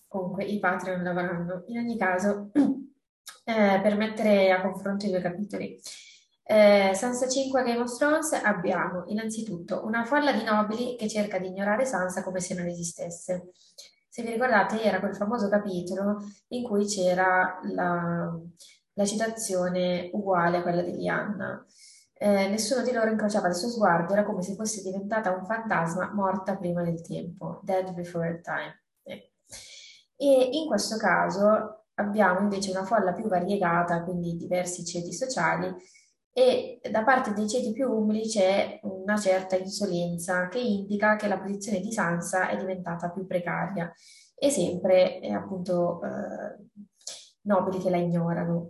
Comunque 0.07 0.45
i 0.45 0.59
Patreon 0.59 1.03
lavoreranno. 1.03 1.65
In 1.69 1.79
ogni 1.79 1.97
caso, 1.97 2.51
eh, 2.53 3.81
per 3.81 3.97
mettere 3.97 4.51
a 4.51 4.61
confronto 4.61 5.07
i 5.07 5.11
due 5.11 5.23
capitoli. 5.23 5.81
Eh, 6.43 6.93
Sansa 6.93 7.27
5 7.27 7.63
Game 7.63 7.81
of 7.81 7.97
Thrones 7.97 8.33
abbiamo 8.35 9.05
innanzitutto 9.07 9.83
una 9.87 10.05
folla 10.05 10.33
di 10.33 10.45
nobili 10.45 10.95
che 10.97 11.09
cerca 11.09 11.39
di 11.39 11.47
ignorare 11.47 11.87
Sansa 11.87 12.23
come 12.23 12.41
se 12.41 12.55
non 12.55 12.67
esistesse. 12.67 13.53
Se 14.19 14.25
vi 14.25 14.33
ricordate, 14.33 14.83
era 14.83 14.99
quel 14.99 15.15
famoso 15.15 15.49
capitolo 15.49 16.25
in 16.49 16.65
cui 16.65 16.87
c'era 16.87 17.61
la, 17.73 18.37
la 18.95 19.05
citazione 19.05 20.11
uguale 20.13 20.57
a 20.57 20.63
quella 20.63 20.83
di 20.83 20.91
Lianna. 20.97 21.65
Eh, 22.15 22.49
nessuno 22.49 22.83
di 22.83 22.91
loro 22.91 23.13
incrociava 23.13 23.47
il 23.47 23.55
suo 23.55 23.69
sguardo, 23.69 24.15
era 24.15 24.25
come 24.25 24.43
se 24.43 24.57
fosse 24.57 24.83
diventata 24.83 25.31
un 25.31 25.45
fantasma 25.45 26.13
morta 26.13 26.57
prima 26.57 26.83
del 26.83 27.01
tempo, 27.01 27.61
dead 27.63 27.95
before 27.95 28.41
time. 28.41 28.83
Eh. 29.05 29.35
E 30.17 30.49
in 30.51 30.67
questo 30.67 30.97
caso 30.97 31.85
abbiamo 31.95 32.41
invece 32.41 32.73
una 32.73 32.85
folla 32.85 33.13
più 33.13 33.29
variegata, 33.29 34.03
quindi 34.03 34.37
diversi 34.37 34.85
ceti 34.85 35.13
sociali, 35.13 35.73
e 36.39 36.79
da 36.89 37.03
parte 37.03 37.33
dei 37.33 37.49
ceti 37.49 37.73
più 37.73 37.91
umili 37.91 38.23
c'è 38.29 38.79
una 38.83 39.17
certa 39.19 39.57
insolenza 39.57 40.47
che 40.47 40.61
indica 40.61 41.17
che 41.17 41.27
la 41.27 41.41
posizione 41.41 41.81
di 41.81 41.91
Sansa 41.91 42.49
è 42.49 42.57
diventata 42.57 43.11
più 43.11 43.27
precaria 43.27 43.93
e 44.37 44.49
sempre 44.49 45.19
eh, 45.19 45.33
appunto 45.33 46.01
eh, 46.01 46.65
nobili 47.41 47.81
che 47.81 47.91
la 47.91 47.97
ignorano. 47.97 48.69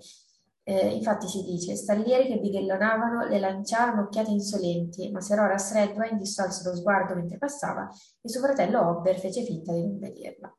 Eh, 0.63 0.95
infatti 0.95 1.29
si 1.29 1.43
dice, 1.43 1.77
stallieri 1.77 2.29
che 2.29 2.39
bighellonavano 2.39 3.27
le 3.27 3.39
lanciarono 3.39 4.05
occhiate 4.05 4.31
insolenti, 4.31 5.11
ma 5.11 5.21
Ser 5.21 5.41
Horace 5.41 5.75
Redwine 5.75 6.17
distolse 6.17 6.67
lo 6.67 6.75
sguardo 6.75 7.15
mentre 7.17 7.37
passava 7.37 7.87
e 8.23 8.29
suo 8.31 8.41
fratello 8.41 8.81
Hobber 8.81 9.19
fece 9.19 9.45
finta 9.45 9.75
di 9.75 9.83
non 9.83 9.99
vederla. 9.99 10.57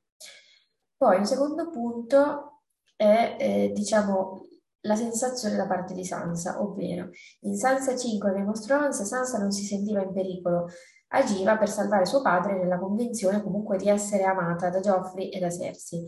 Poi 0.95 1.17
un 1.17 1.25
secondo 1.25 1.71
punto 1.71 2.61
è, 2.95 3.35
eh, 3.39 3.71
diciamo, 3.73 4.43
la 4.81 4.95
sensazione 4.95 5.55
da 5.55 5.67
parte 5.67 5.93
di 5.93 6.05
Sansa, 6.05 6.61
ovvero 6.61 7.09
in 7.41 7.55
Sansa 7.55 7.95
5 7.97 8.31
Game 8.31 8.49
of 8.49 8.59
Thrones 8.59 9.01
Sansa 9.03 9.37
non 9.37 9.51
si 9.51 9.65
sentiva 9.65 10.01
in 10.01 10.13
pericolo 10.13 10.67
agiva 11.09 11.57
per 11.57 11.69
salvare 11.69 12.05
suo 12.05 12.21
padre 12.21 12.57
nella 12.57 12.77
convinzione 12.77 13.41
comunque 13.41 13.77
di 13.77 13.89
essere 13.89 14.23
amata 14.23 14.69
da 14.69 14.79
Geoffrey 14.79 15.29
e 15.29 15.39
da 15.39 15.49
Cersei. 15.49 16.05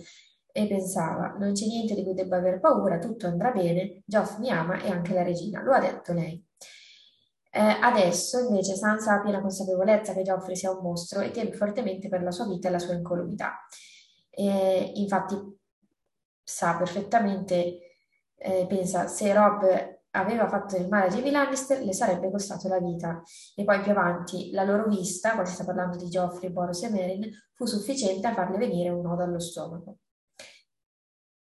E 0.53 0.67
pensava, 0.67 1.35
non 1.39 1.53
c'è 1.53 1.65
niente 1.65 1.95
di 1.95 2.03
cui 2.03 2.13
debba 2.13 2.37
aver 2.37 2.59
paura, 2.59 2.97
tutto 2.97 3.25
andrà 3.25 3.51
bene, 3.51 4.01
Geoff 4.05 4.37
mi 4.37 4.49
ama 4.51 4.81
e 4.81 4.89
anche 4.89 5.13
la 5.13 5.23
regina, 5.23 5.61
lo 5.61 5.71
ha 5.71 5.79
detto 5.79 6.11
lei. 6.13 6.43
Eh, 7.53 7.59
adesso 7.59 8.39
invece 8.39 8.75
Sansa 8.75 9.15
ha 9.15 9.21
piena 9.21 9.41
consapevolezza 9.41 10.13
che 10.13 10.23
Geoffrey 10.23 10.55
sia 10.55 10.71
un 10.71 10.81
mostro 10.81 11.21
e 11.21 11.31
teme 11.31 11.53
fortemente 11.53 12.09
per 12.09 12.21
la 12.21 12.31
sua 12.31 12.47
vita 12.47 12.67
e 12.67 12.71
la 12.71 12.79
sua 12.79 12.93
incolumità. 12.93 13.65
Eh, 14.29 14.91
infatti 14.95 15.35
sa 16.43 16.75
perfettamente, 16.75 17.90
eh, 18.41 18.65
pensa, 18.67 19.07
se 19.07 19.31
Rob 19.33 19.99
aveva 20.11 20.47
fatto 20.47 20.77
del 20.77 20.89
male 20.89 21.07
a 21.07 21.09
Jamie 21.09 21.31
Lannister, 21.31 21.81
le 21.83 21.93
sarebbe 21.93 22.31
costato 22.31 22.67
la 22.67 22.79
vita. 22.79 23.21
E 23.55 23.63
poi 23.63 23.81
più 23.81 23.91
avanti, 23.91 24.51
la 24.51 24.63
loro 24.63 24.87
vista, 24.87 25.31
quando 25.31 25.49
si 25.49 25.55
sta 25.55 25.65
parlando 25.65 25.97
di 25.97 26.09
Geoffrey, 26.09 26.49
Boros 26.51 26.83
e 26.83 26.89
Merin, 26.89 27.29
fu 27.53 27.65
sufficiente 27.65 28.27
a 28.27 28.33
farle 28.33 28.57
venire 28.57 28.89
un 28.89 29.01
nodo 29.01 29.23
allo 29.23 29.39
stomaco. 29.39 29.97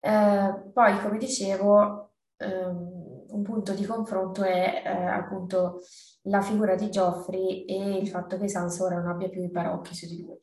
Eh, 0.00 0.70
poi, 0.72 1.00
come 1.00 1.18
dicevo, 1.18 2.14
ehm, 2.36 3.24
un 3.28 3.42
punto 3.42 3.72
di 3.72 3.84
confronto 3.84 4.42
è 4.42 4.82
eh, 4.84 4.88
appunto 4.88 5.80
la 6.22 6.40
figura 6.40 6.74
di 6.74 6.90
Geoffrey 6.90 7.64
e 7.64 7.98
il 7.98 8.08
fatto 8.08 8.38
che 8.38 8.48
Sansa 8.48 8.84
ora 8.84 8.96
non 8.96 9.08
abbia 9.08 9.28
più 9.28 9.42
i 9.42 9.50
parocchi 9.50 9.94
su 9.94 10.06
di 10.06 10.22
lui. 10.22 10.38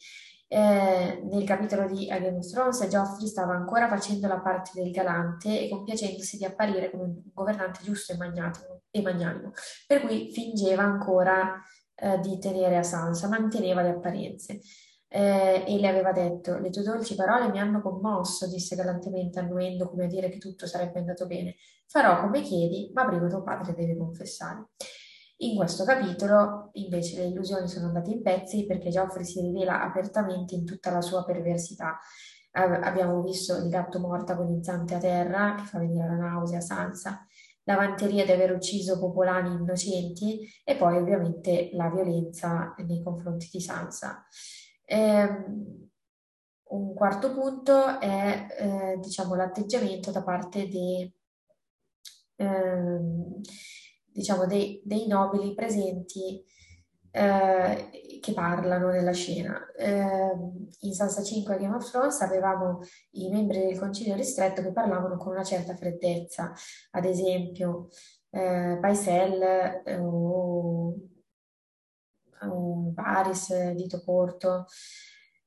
Eh, 0.54 1.24
nel 1.24 1.44
capitolo 1.46 1.88
di 1.88 2.06
Game 2.06 2.38
of 2.38 2.48
Thrones 2.48 2.88
Geoffrey 2.88 3.26
stava 3.26 3.56
ancora 3.56 3.88
facendo 3.88 4.28
la 4.28 4.40
parte 4.40 4.70
del 4.76 4.92
galante 4.92 5.60
e 5.60 5.68
compiacendosi 5.68 6.38
di 6.38 6.46
apparire 6.46 6.92
come 6.92 7.06
un 7.06 7.22
governante 7.34 7.80
giusto 7.82 8.14
e 8.14 8.18
magnanimo, 8.18 8.82
e 8.92 9.02
magnanimo 9.02 9.52
per 9.88 10.02
cui 10.02 10.32
fingeva 10.32 10.84
ancora 10.84 11.60
eh, 11.96 12.20
di 12.20 12.38
tenere 12.38 12.78
a 12.78 12.84
Sansa, 12.84 13.28
manteneva 13.30 13.82
le 13.82 13.90
apparenze. 13.90 14.60
Eh, 15.08 15.64
e 15.68 15.80
le 15.80 15.88
aveva 15.88 16.12
detto: 16.12 16.60
Le 16.60 16.70
tue 16.70 16.84
dolci 16.84 17.16
parole 17.16 17.50
mi 17.50 17.60
hanno 17.60 17.82
commosso, 17.82 18.48
disse 18.48 18.76
galantemente, 18.76 19.40
annuendo 19.40 19.90
come 19.90 20.06
a 20.06 20.08
dire 20.08 20.30
che 20.30 20.38
tutto 20.38 20.68
sarebbe 20.68 21.00
andato 21.00 21.26
bene. 21.26 21.56
Farò 21.88 22.22
come 22.22 22.42
chiedi, 22.42 22.92
ma 22.94 23.08
prima 23.08 23.28
tuo 23.28 23.42
padre 23.42 23.74
deve 23.74 23.98
confessare. 23.98 24.68
In 25.38 25.58
questo 25.58 25.84
capitolo, 25.84 26.70
invece, 26.74 27.18
le 27.18 27.26
illusioni 27.26 27.68
sono 27.68 27.88
andate 27.88 28.12
in 28.12 28.22
pezzi 28.22 28.66
perché 28.66 28.90
Geoffrey 28.90 29.26
si 29.26 29.42
rivela 29.42 29.82
apertamente 29.84 30.56
in 30.56 30.66
tutta 30.66 30.92
la 30.92 31.02
sua 31.02 31.26
perversità. 31.26 32.00
abbiamo 32.52 33.22
visto 33.24 33.58
il 33.58 33.68
gatto 33.68 34.00
morta 34.00 34.36
con 34.36 34.50
i 34.50 34.64
zante 34.64 34.96
a 34.96 35.00
terra, 35.00 35.56
che 35.56 35.64
fa 35.64 35.80
venire 35.80 36.08
la 36.08 36.16
nausea, 36.16 36.62
Sansa, 36.62 37.26
l'avanteria 37.64 38.26
di 38.26 38.32
aver 38.32 38.54
ucciso 38.54 39.00
popolani 39.00 39.54
innocenti 39.54 40.48
e 40.64 40.76
poi 40.76 40.98
ovviamente 40.98 41.72
la 41.74 41.90
violenza 41.90 42.76
nei 42.86 43.02
confronti 43.02 43.50
di 43.52 43.60
Sansa. 43.60 44.26
Ehm, 44.86 45.90
un 46.66 46.94
quarto 46.94 47.34
punto 47.34 48.00
è 48.00 48.48
eh, 48.60 49.00
diciamo, 49.00 49.36
l'atteggiamento 49.36 50.12
da 50.12 50.24
parte 50.24 50.68
dei, 50.68 51.12
ehm, 52.36 53.42
diciamo, 54.14 54.46
dei, 54.46 54.82
dei 54.86 55.08
nobili 55.08 55.54
presenti 55.54 56.44
eh, 57.12 58.20
che 58.22 58.34
parlano 58.34 58.90
nella 58.90 59.12
scena. 59.12 59.72
Eh, 59.78 60.32
in 60.82 60.94
Sansa 60.94 61.24
5 61.24 61.58
Game 61.58 61.76
of 61.76 61.90
Thrones 61.90 62.22
avevamo 62.22 62.80
i 63.12 63.30
membri 63.30 63.60
del 63.60 63.78
concilio 63.78 64.16
ristretto 64.16 64.62
che 64.62 64.72
parlavano 64.72 65.18
con 65.18 65.34
una 65.34 65.44
certa 65.44 65.76
freddezza, 65.76 66.52
ad 66.92 67.06
esempio 67.06 67.90
eh, 68.30 68.78
Paisel 68.82 69.42
eh, 69.86 69.98
o 69.98 70.96
Paris, 72.94 73.72
Dito 73.72 74.02
Porto. 74.04 74.66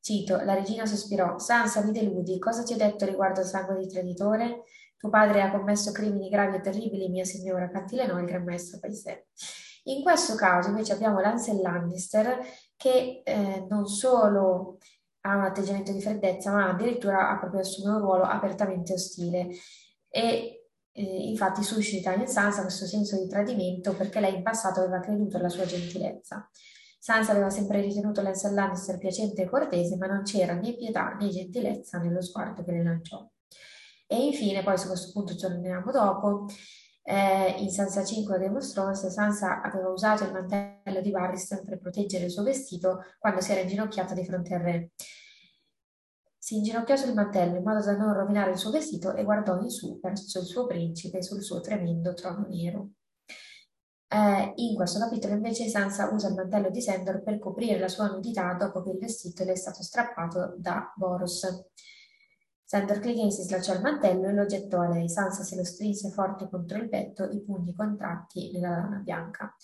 Cito, 0.00 0.36
la 0.42 0.54
regina 0.54 0.86
sospirò, 0.86 1.36
Sansa, 1.38 1.82
mi 1.82 1.90
deludi, 1.90 2.38
cosa 2.38 2.62
ti 2.62 2.74
ho 2.74 2.76
detto 2.76 3.04
riguardo 3.04 3.40
al 3.40 3.46
sangue 3.46 3.76
di 3.78 3.88
traditore? 3.88 4.62
Tuo 4.96 5.10
padre 5.10 5.42
ha 5.42 5.50
commesso 5.50 5.92
crimini 5.92 6.28
gravi 6.28 6.56
e 6.56 6.60
terribili, 6.60 7.08
mia 7.08 7.24
signora, 7.24 7.68
cantilenò 7.68 8.18
il 8.18 8.26
gran 8.26 8.44
maestro 8.44 8.78
Paisè. 8.78 9.24
In 9.84 10.02
questo 10.02 10.34
caso 10.34 10.70
invece 10.70 10.94
abbiamo 10.94 11.20
Lancel 11.20 11.60
Lannister 11.60 12.40
che 12.76 13.22
eh, 13.24 13.66
non 13.68 13.86
solo 13.86 14.78
ha 15.20 15.36
un 15.36 15.44
atteggiamento 15.44 15.92
di 15.92 16.00
freddezza, 16.00 16.52
ma 16.52 16.70
addirittura 16.70 17.30
ha 17.30 17.38
proprio 17.38 17.60
assunto 17.60 17.90
un 17.90 17.98
ruolo 17.98 18.24
apertamente 18.24 18.94
ostile. 18.94 19.48
E 20.08 20.66
eh, 20.92 21.02
infatti 21.02 21.62
suscita 21.62 22.14
in 22.14 22.26
Sansa 22.26 22.62
questo 22.62 22.86
senso 22.86 23.20
di 23.20 23.28
tradimento 23.28 23.94
perché 23.94 24.18
lei 24.18 24.36
in 24.36 24.42
passato 24.42 24.80
aveva 24.80 25.00
creduto 25.00 25.36
alla 25.36 25.48
sua 25.48 25.66
gentilezza. 25.66 26.48
Sansa 26.98 27.32
aveva 27.32 27.50
sempre 27.50 27.80
ritenuto 27.80 28.22
Lancel 28.22 28.54
Lannister 28.54 28.98
piacente 28.98 29.42
e 29.42 29.48
cortese, 29.48 29.96
ma 29.96 30.06
non 30.06 30.22
c'era 30.22 30.54
né 30.54 30.74
pietà 30.74 31.14
né 31.20 31.28
gentilezza 31.28 31.98
nello 31.98 32.22
sguardo 32.22 32.64
che 32.64 32.72
le 32.72 32.82
lanciò. 32.82 33.28
E 34.06 34.24
infine, 34.24 34.62
poi 34.62 34.78
su 34.78 34.86
questo 34.86 35.10
punto 35.12 35.34
torniamo 35.34 35.90
dopo, 35.90 36.46
eh, 37.02 37.54
in 37.58 37.70
Sansa 37.70 38.04
5 38.04 38.38
Game 38.38 38.56
of 38.56 38.72
Thrones, 38.72 39.06
Sansa 39.06 39.60
aveva 39.62 39.88
usato 39.88 40.24
il 40.24 40.32
mantello 40.32 41.00
di 41.00 41.10
Barristan 41.10 41.64
per 41.64 41.78
proteggere 41.78 42.24
il 42.24 42.30
suo 42.30 42.42
vestito 42.42 43.04
quando 43.18 43.40
si 43.40 43.52
era 43.52 43.60
inginocchiata 43.60 44.14
di 44.14 44.24
fronte 44.24 44.54
al 44.54 44.60
re. 44.60 44.90
Si 46.36 46.56
inginocchiò 46.56 46.94
sul 46.94 47.14
mantello 47.14 47.56
in 47.56 47.64
modo 47.64 47.84
da 47.84 47.96
non 47.96 48.12
rovinare 48.12 48.52
il 48.52 48.56
suo 48.56 48.70
vestito 48.70 49.14
e 49.14 49.24
guardò 49.24 49.58
in 49.60 49.70
su 49.70 49.98
verso 50.00 50.38
il 50.38 50.46
suo 50.46 50.66
principe 50.66 51.22
sul 51.22 51.42
suo 51.42 51.60
tremendo 51.60 52.12
trono 52.14 52.46
nero. 52.48 52.90
Eh, 54.08 54.52
in 54.54 54.76
questo 54.76 55.00
capitolo 55.00 55.34
invece 55.34 55.68
Sansa 55.68 56.08
usa 56.12 56.28
il 56.28 56.34
mantello 56.34 56.70
di 56.70 56.80
Sandor 56.80 57.22
per 57.24 57.40
coprire 57.40 57.78
la 57.80 57.88
sua 57.88 58.06
nudità 58.06 58.52
dopo 58.54 58.82
che 58.82 58.90
il 58.90 58.98
vestito 58.98 59.42
le 59.42 59.52
è 59.52 59.56
stato 59.56 59.82
strappato 59.82 60.54
da 60.58 60.92
Boros. 60.94 61.66
Sandor 62.68 62.98
Clegane 62.98 63.30
si 63.30 63.42
slacciò 63.42 63.74
il 63.74 63.80
mantello 63.80 64.26
e 64.26 64.32
lo 64.32 64.44
gettò 64.44 64.80
a 64.80 64.88
lei. 64.88 65.08
Sansa 65.08 65.44
se 65.44 65.54
lo 65.54 65.64
strinse 65.64 66.10
forte 66.10 66.48
contro 66.50 66.78
il 66.78 66.88
petto, 66.88 67.22
i 67.30 67.40
pugni 67.40 67.72
contratti 67.72 68.50
nella 68.50 68.70
lana 68.70 68.96
bianca. 68.96 69.54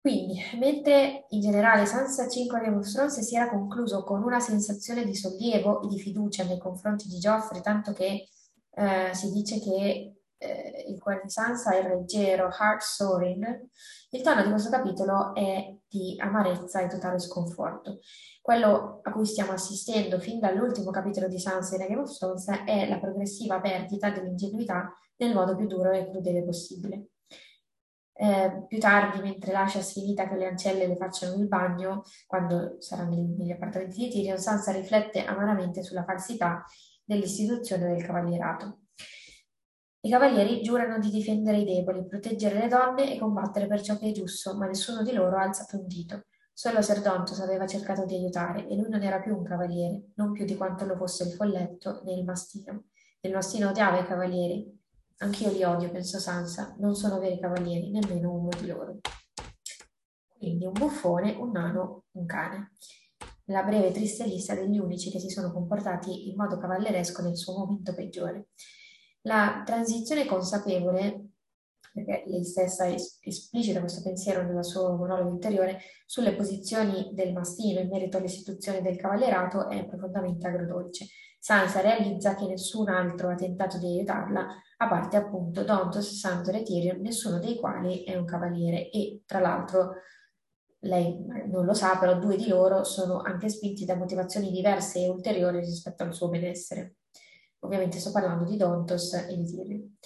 Quindi, 0.00 0.40
mentre 0.58 1.26
in 1.28 1.42
generale 1.42 1.84
Sansa 1.84 2.26
5 2.26 2.58
Game 2.58 2.76
of 2.78 2.90
Thrones 2.90 3.20
si 3.20 3.36
era 3.36 3.50
concluso 3.50 4.02
con 4.02 4.22
una 4.22 4.40
sensazione 4.40 5.04
di 5.04 5.14
sollievo 5.14 5.82
e 5.82 5.88
di 5.88 6.00
fiducia 6.00 6.42
nei 6.44 6.58
confronti 6.58 7.06
di 7.06 7.18
Geoffrey, 7.18 7.60
tanto 7.60 7.92
che 7.92 8.28
eh, 8.70 9.10
si 9.12 9.30
dice 9.30 9.60
che 9.60 10.14
eh, 10.38 10.84
il 10.88 10.98
cuore 10.98 11.20
di 11.22 11.30
Sansa 11.30 11.74
è 11.74 11.86
leggero, 11.86 12.48
heart 12.48 12.80
soaring, 12.80 13.68
il 14.10 14.22
tono 14.22 14.42
di 14.42 14.48
questo 14.48 14.70
capitolo 14.70 15.34
è 15.34 15.76
di 15.92 16.16
amarezza 16.18 16.80
e 16.80 16.88
totale 16.88 17.18
sconforto. 17.18 17.98
Quello 18.40 19.00
a 19.02 19.12
cui 19.12 19.26
stiamo 19.26 19.52
assistendo 19.52 20.18
fin 20.18 20.40
dall'ultimo 20.40 20.90
capitolo 20.90 21.28
di 21.28 21.38
Sansa 21.38 21.76
in 21.76 21.86
Game 21.86 22.00
of 22.00 22.16
Thrones 22.16 22.48
è 22.64 22.88
la 22.88 22.98
progressiva 22.98 23.60
perdita 23.60 24.10
dell'ingenuità 24.10 24.90
nel 25.16 25.34
modo 25.34 25.54
più 25.54 25.66
duro 25.66 25.90
e 25.90 26.08
crudele 26.08 26.42
possibile. 26.42 27.08
Eh, 28.14 28.64
più 28.66 28.78
tardi, 28.78 29.20
mentre 29.20 29.52
lascia 29.52 29.82
sfinita 29.82 30.28
che 30.28 30.36
le 30.36 30.46
ancelle 30.46 30.86
le 30.86 30.96
facciano 30.96 31.34
il 31.34 31.46
bagno, 31.46 32.02
quando 32.26 32.76
sarà 32.78 33.04
negli 33.04 33.50
appartamenti 33.50 33.98
di 33.98 34.08
Tyrion, 34.08 34.38
Sansa 34.38 34.72
riflette 34.72 35.24
amaramente 35.24 35.82
sulla 35.82 36.04
falsità 36.04 36.64
dell'istituzione 37.04 37.88
del 37.88 38.04
cavalierato. 38.04 38.81
I 40.04 40.10
cavalieri 40.10 40.62
giurano 40.62 40.98
di 40.98 41.10
difendere 41.10 41.58
i 41.58 41.64
deboli, 41.64 42.04
proteggere 42.04 42.58
le 42.58 42.66
donne 42.66 43.14
e 43.14 43.18
combattere 43.20 43.68
per 43.68 43.82
ciò 43.82 43.96
che 43.96 44.08
è 44.08 44.10
giusto, 44.12 44.56
ma 44.56 44.66
nessuno 44.66 45.04
di 45.04 45.12
loro 45.12 45.36
ha 45.36 45.42
alzato 45.42 45.78
un 45.78 45.86
dito. 45.86 46.24
Solo 46.52 46.82
Ser 46.82 47.02
Dontos 47.02 47.38
aveva 47.38 47.68
cercato 47.68 48.04
di 48.04 48.16
aiutare 48.16 48.66
e 48.66 48.74
lui 48.74 48.88
non 48.88 49.04
era 49.04 49.20
più 49.20 49.36
un 49.36 49.44
cavaliere, 49.44 50.06
non 50.16 50.32
più 50.32 50.44
di 50.44 50.56
quanto 50.56 50.86
lo 50.86 50.96
fosse 50.96 51.22
il 51.22 51.30
folletto 51.34 52.02
né 52.02 52.14
il 52.14 52.24
mastino. 52.24 52.86
Il 53.20 53.32
mastino 53.32 53.68
odiava 53.68 54.00
i 54.00 54.04
cavalieri. 54.04 54.76
Anch'io 55.18 55.52
li 55.52 55.62
odio, 55.62 55.88
pensò 55.92 56.18
Sansa. 56.18 56.74
Non 56.80 56.96
sono 56.96 57.20
veri 57.20 57.38
cavalieri, 57.38 57.92
nemmeno 57.92 58.32
uno 58.32 58.48
di 58.60 58.66
loro. 58.66 58.98
Quindi 60.36 60.66
un 60.66 60.72
buffone, 60.72 61.36
un 61.36 61.52
nano, 61.52 62.06
un 62.16 62.26
cane. 62.26 62.72
La 63.44 63.62
breve 63.62 63.90
e 63.90 63.92
triste 63.92 64.24
lista 64.24 64.56
degli 64.56 64.80
unici 64.80 65.12
che 65.12 65.20
si 65.20 65.28
sono 65.28 65.52
comportati 65.52 66.28
in 66.28 66.34
modo 66.34 66.58
cavalleresco 66.58 67.22
nel 67.22 67.36
suo 67.36 67.56
momento 67.56 67.94
peggiore. 67.94 68.48
La 69.22 69.62
transizione 69.64 70.26
consapevole 70.26 71.32
perché 71.92 72.24
lei 72.26 72.44
stessa 72.44 72.86
esplicita 72.86 73.80
questo 73.80 74.02
pensiero 74.02 74.42
nel 74.42 74.64
suo 74.64 74.96
monologo 74.96 75.30
interiore, 75.30 75.80
sulle 76.06 76.34
posizioni 76.34 77.10
del 77.12 77.32
mastino 77.32 77.80
in 77.80 77.88
merito 77.88 78.16
all'istituzione 78.16 78.80
del 78.80 78.96
cavallerato 78.96 79.68
è 79.68 79.86
profondamente 79.86 80.46
agrodolce. 80.46 81.06
Sansa 81.38 81.80
realizza 81.80 82.34
che 82.34 82.46
nessun 82.46 82.88
altro 82.88 83.28
ha 83.28 83.34
tentato 83.34 83.76
di 83.76 83.86
aiutarla, 83.86 84.46
a 84.78 84.88
parte 84.88 85.16
appunto 85.16 85.64
Dontos, 85.64 86.18
Sandor 86.18 86.56
e 86.56 86.62
Tyrion, 86.62 87.00
nessuno 87.00 87.38
dei 87.38 87.56
quali 87.56 88.04
è 88.04 88.16
un 88.16 88.24
cavaliere 88.24 88.88
e 88.90 89.22
tra 89.26 89.40
l'altro 89.40 89.96
lei 90.84 91.24
non 91.48 91.64
lo 91.64 91.74
sa, 91.74 91.98
però 91.98 92.18
due 92.18 92.36
di 92.36 92.48
loro 92.48 92.84
sono 92.84 93.20
anche 93.20 93.48
spinti 93.48 93.84
da 93.84 93.96
motivazioni 93.96 94.50
diverse 94.50 95.00
e 95.00 95.08
ulteriori 95.08 95.58
rispetto 95.58 96.04
al 96.04 96.14
suo 96.14 96.28
benessere. 96.28 96.94
Ovviamente 97.64 97.98
sto 97.98 98.12
parlando 98.12 98.44
di 98.44 98.56
Dontos 98.56 99.14
e 99.14 99.36
di 99.36 99.44
Tyrion. 99.44 99.96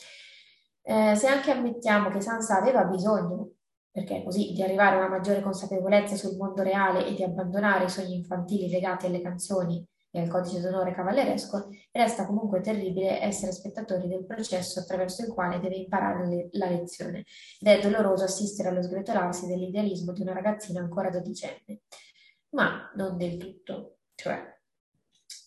Eh, 0.82 1.14
se 1.16 1.26
anche 1.26 1.50
ammettiamo 1.50 2.10
che 2.10 2.20
Sansa 2.20 2.58
aveva 2.58 2.84
bisogno 2.84 3.50
perché 3.96 4.22
così 4.22 4.52
di 4.52 4.62
arrivare 4.62 4.96
a 4.96 4.98
una 4.98 5.08
maggiore 5.08 5.40
consapevolezza 5.40 6.16
sul 6.16 6.36
mondo 6.36 6.62
reale 6.62 7.06
e 7.06 7.14
di 7.14 7.22
abbandonare 7.22 7.86
i 7.86 7.88
sogni 7.88 8.16
infantili 8.16 8.68
legati 8.68 9.06
alle 9.06 9.22
canzoni 9.22 9.82
e 10.10 10.20
al 10.20 10.28
codice 10.28 10.60
d'onore 10.60 10.92
cavalleresco, 10.92 11.70
resta 11.92 12.26
comunque 12.26 12.60
terribile 12.60 13.22
essere 13.22 13.52
spettatori 13.52 14.06
del 14.06 14.26
processo 14.26 14.80
attraverso 14.80 15.22
il 15.22 15.32
quale 15.32 15.60
deve 15.60 15.76
imparare 15.76 16.26
le, 16.26 16.48
la 16.52 16.68
lezione 16.68 17.24
ed 17.58 17.68
è 17.68 17.80
doloroso 17.80 18.24
assistere 18.24 18.68
allo 18.68 18.82
sgretolarsi 18.82 19.46
dell'idealismo 19.46 20.12
di 20.12 20.20
una 20.20 20.34
ragazzina 20.34 20.80
ancora 20.80 21.08
dodicenne. 21.08 21.80
Ma 22.50 22.90
non 22.96 23.16
del 23.16 23.38
tutto, 23.38 23.96
cioè 24.14 24.55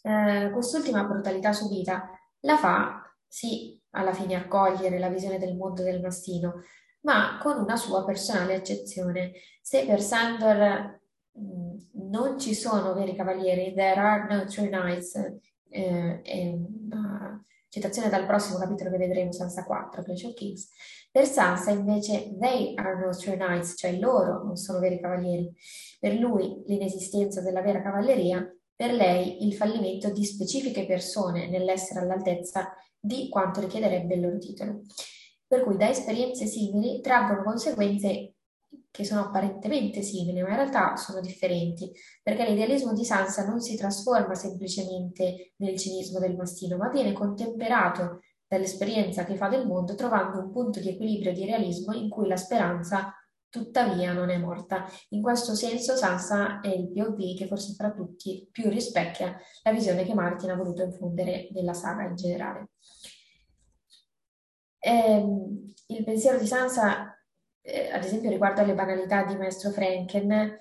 eh, 0.01 0.49
quest'ultima 0.51 1.03
brutalità 1.03 1.53
subita 1.53 2.09
la 2.41 2.57
fa, 2.57 3.01
sì, 3.27 3.79
alla 3.91 4.13
fine 4.13 4.35
accogliere 4.35 4.99
la 4.99 5.09
visione 5.09 5.39
del 5.39 5.55
mondo 5.55 5.83
del 5.83 6.01
mastino, 6.01 6.63
ma 7.01 7.39
con 7.41 7.59
una 7.59 7.75
sua 7.75 8.03
personale 8.05 8.55
eccezione. 8.55 9.33
Se 9.61 9.85
per 9.85 10.01
Sandor 10.01 10.99
mh, 11.31 12.09
non 12.09 12.39
ci 12.39 12.53
sono 12.53 12.93
veri 12.93 13.15
cavalieri, 13.15 13.73
there 13.73 13.99
are 13.99 14.33
no 14.33 14.45
true 14.45 14.67
knights, 14.67 15.15
eh, 15.69 16.21
è 16.21 16.53
una 16.53 17.43
citazione 17.69 18.09
dal 18.09 18.25
prossimo 18.25 18.57
capitolo 18.57 18.89
che 18.91 18.97
vedremo, 18.97 19.31
Sansa 19.31 19.63
4, 19.63 20.03
Clash 20.03 20.23
of 20.23 20.33
Kings, 20.33 20.69
per 21.11 21.25
Sansa 21.25 21.71
invece 21.71 22.35
they 22.39 22.73
are 22.75 23.03
no 23.03 23.15
true 23.15 23.35
knights, 23.35 23.73
cioè 23.75 23.97
loro 23.97 24.43
non 24.43 24.55
sono 24.55 24.79
veri 24.79 24.99
cavalieri. 24.99 25.51
Per 25.99 26.13
lui 26.13 26.61
l'inesistenza 26.67 27.41
della 27.41 27.61
vera 27.61 27.81
cavalleria, 27.81 28.47
per 28.79 28.93
lei 28.93 29.45
il 29.45 29.55
fallimento 29.55 30.09
di 30.09 30.23
specifiche 30.23 30.85
persone 30.85 31.49
nell'essere 31.49 31.99
all'altezza 31.99 32.73
di 32.97 33.27
quanto 33.27 33.59
richiederebbe 33.59 34.13
il 34.13 34.21
loro 34.21 34.37
titolo. 34.37 34.83
Per 35.45 35.63
cui 35.63 35.75
da 35.75 35.89
esperienze 35.89 36.45
simili 36.45 37.01
traggono 37.01 37.43
conseguenze 37.43 38.35
che 38.89 39.03
sono 39.03 39.25
apparentemente 39.25 40.01
simili, 40.01 40.41
ma 40.41 40.47
in 40.47 40.55
realtà 40.55 40.95
sono 40.95 41.19
differenti, 41.19 41.91
perché 42.23 42.47
l'idealismo 42.47 42.93
di 42.93 43.03
Sansa 43.03 43.45
non 43.45 43.59
si 43.59 43.75
trasforma 43.75 44.33
semplicemente 44.33 45.51
nel 45.57 45.77
cinismo 45.77 46.17
del 46.19 46.37
mastino, 46.37 46.77
ma 46.77 46.87
viene 46.87 47.11
contemperato 47.11 48.21
dall'esperienza 48.47 49.25
che 49.25 49.35
fa 49.35 49.49
del 49.49 49.67
mondo, 49.67 49.93
trovando 49.93 50.39
un 50.39 50.51
punto 50.51 50.79
di 50.79 50.87
equilibrio 50.87 51.31
e 51.31 51.33
di 51.33 51.43
realismo 51.43 51.91
in 51.93 52.07
cui 52.07 52.29
la 52.29 52.37
speranza 52.37 53.13
tuttavia 53.49 54.13
non 54.13 54.29
è 54.29 54.37
morta. 54.37 54.85
In 55.09 55.21
questo 55.21 55.55
senso 55.55 55.95
Sansa 55.95 56.61
è 56.61 56.69
il 56.69 56.91
POV 56.91 57.35
che 57.37 57.47
forse 57.47 57.75
tra 57.75 57.91
tutti 57.91 58.47
più 58.51 58.69
rispecchia 58.69 59.37
la 59.63 59.71
visione 59.71 60.03
che 60.03 60.13
Martin 60.13 60.51
ha 60.51 60.55
voluto 60.55 60.83
infondere 60.83 61.49
nella 61.51 61.73
saga 61.73 62.03
in 62.03 62.15
generale. 62.15 62.69
Ehm, 64.79 65.73
il 65.87 66.03
pensiero 66.03 66.37
di 66.37 66.45
Sansa, 66.47 67.17
eh, 67.61 67.89
ad 67.91 68.03
esempio, 68.03 68.29
riguardo 68.29 68.61
alle 68.61 68.75
banalità 68.75 69.23
di 69.23 69.35
Maestro 69.35 69.71
Franken, 69.71 70.57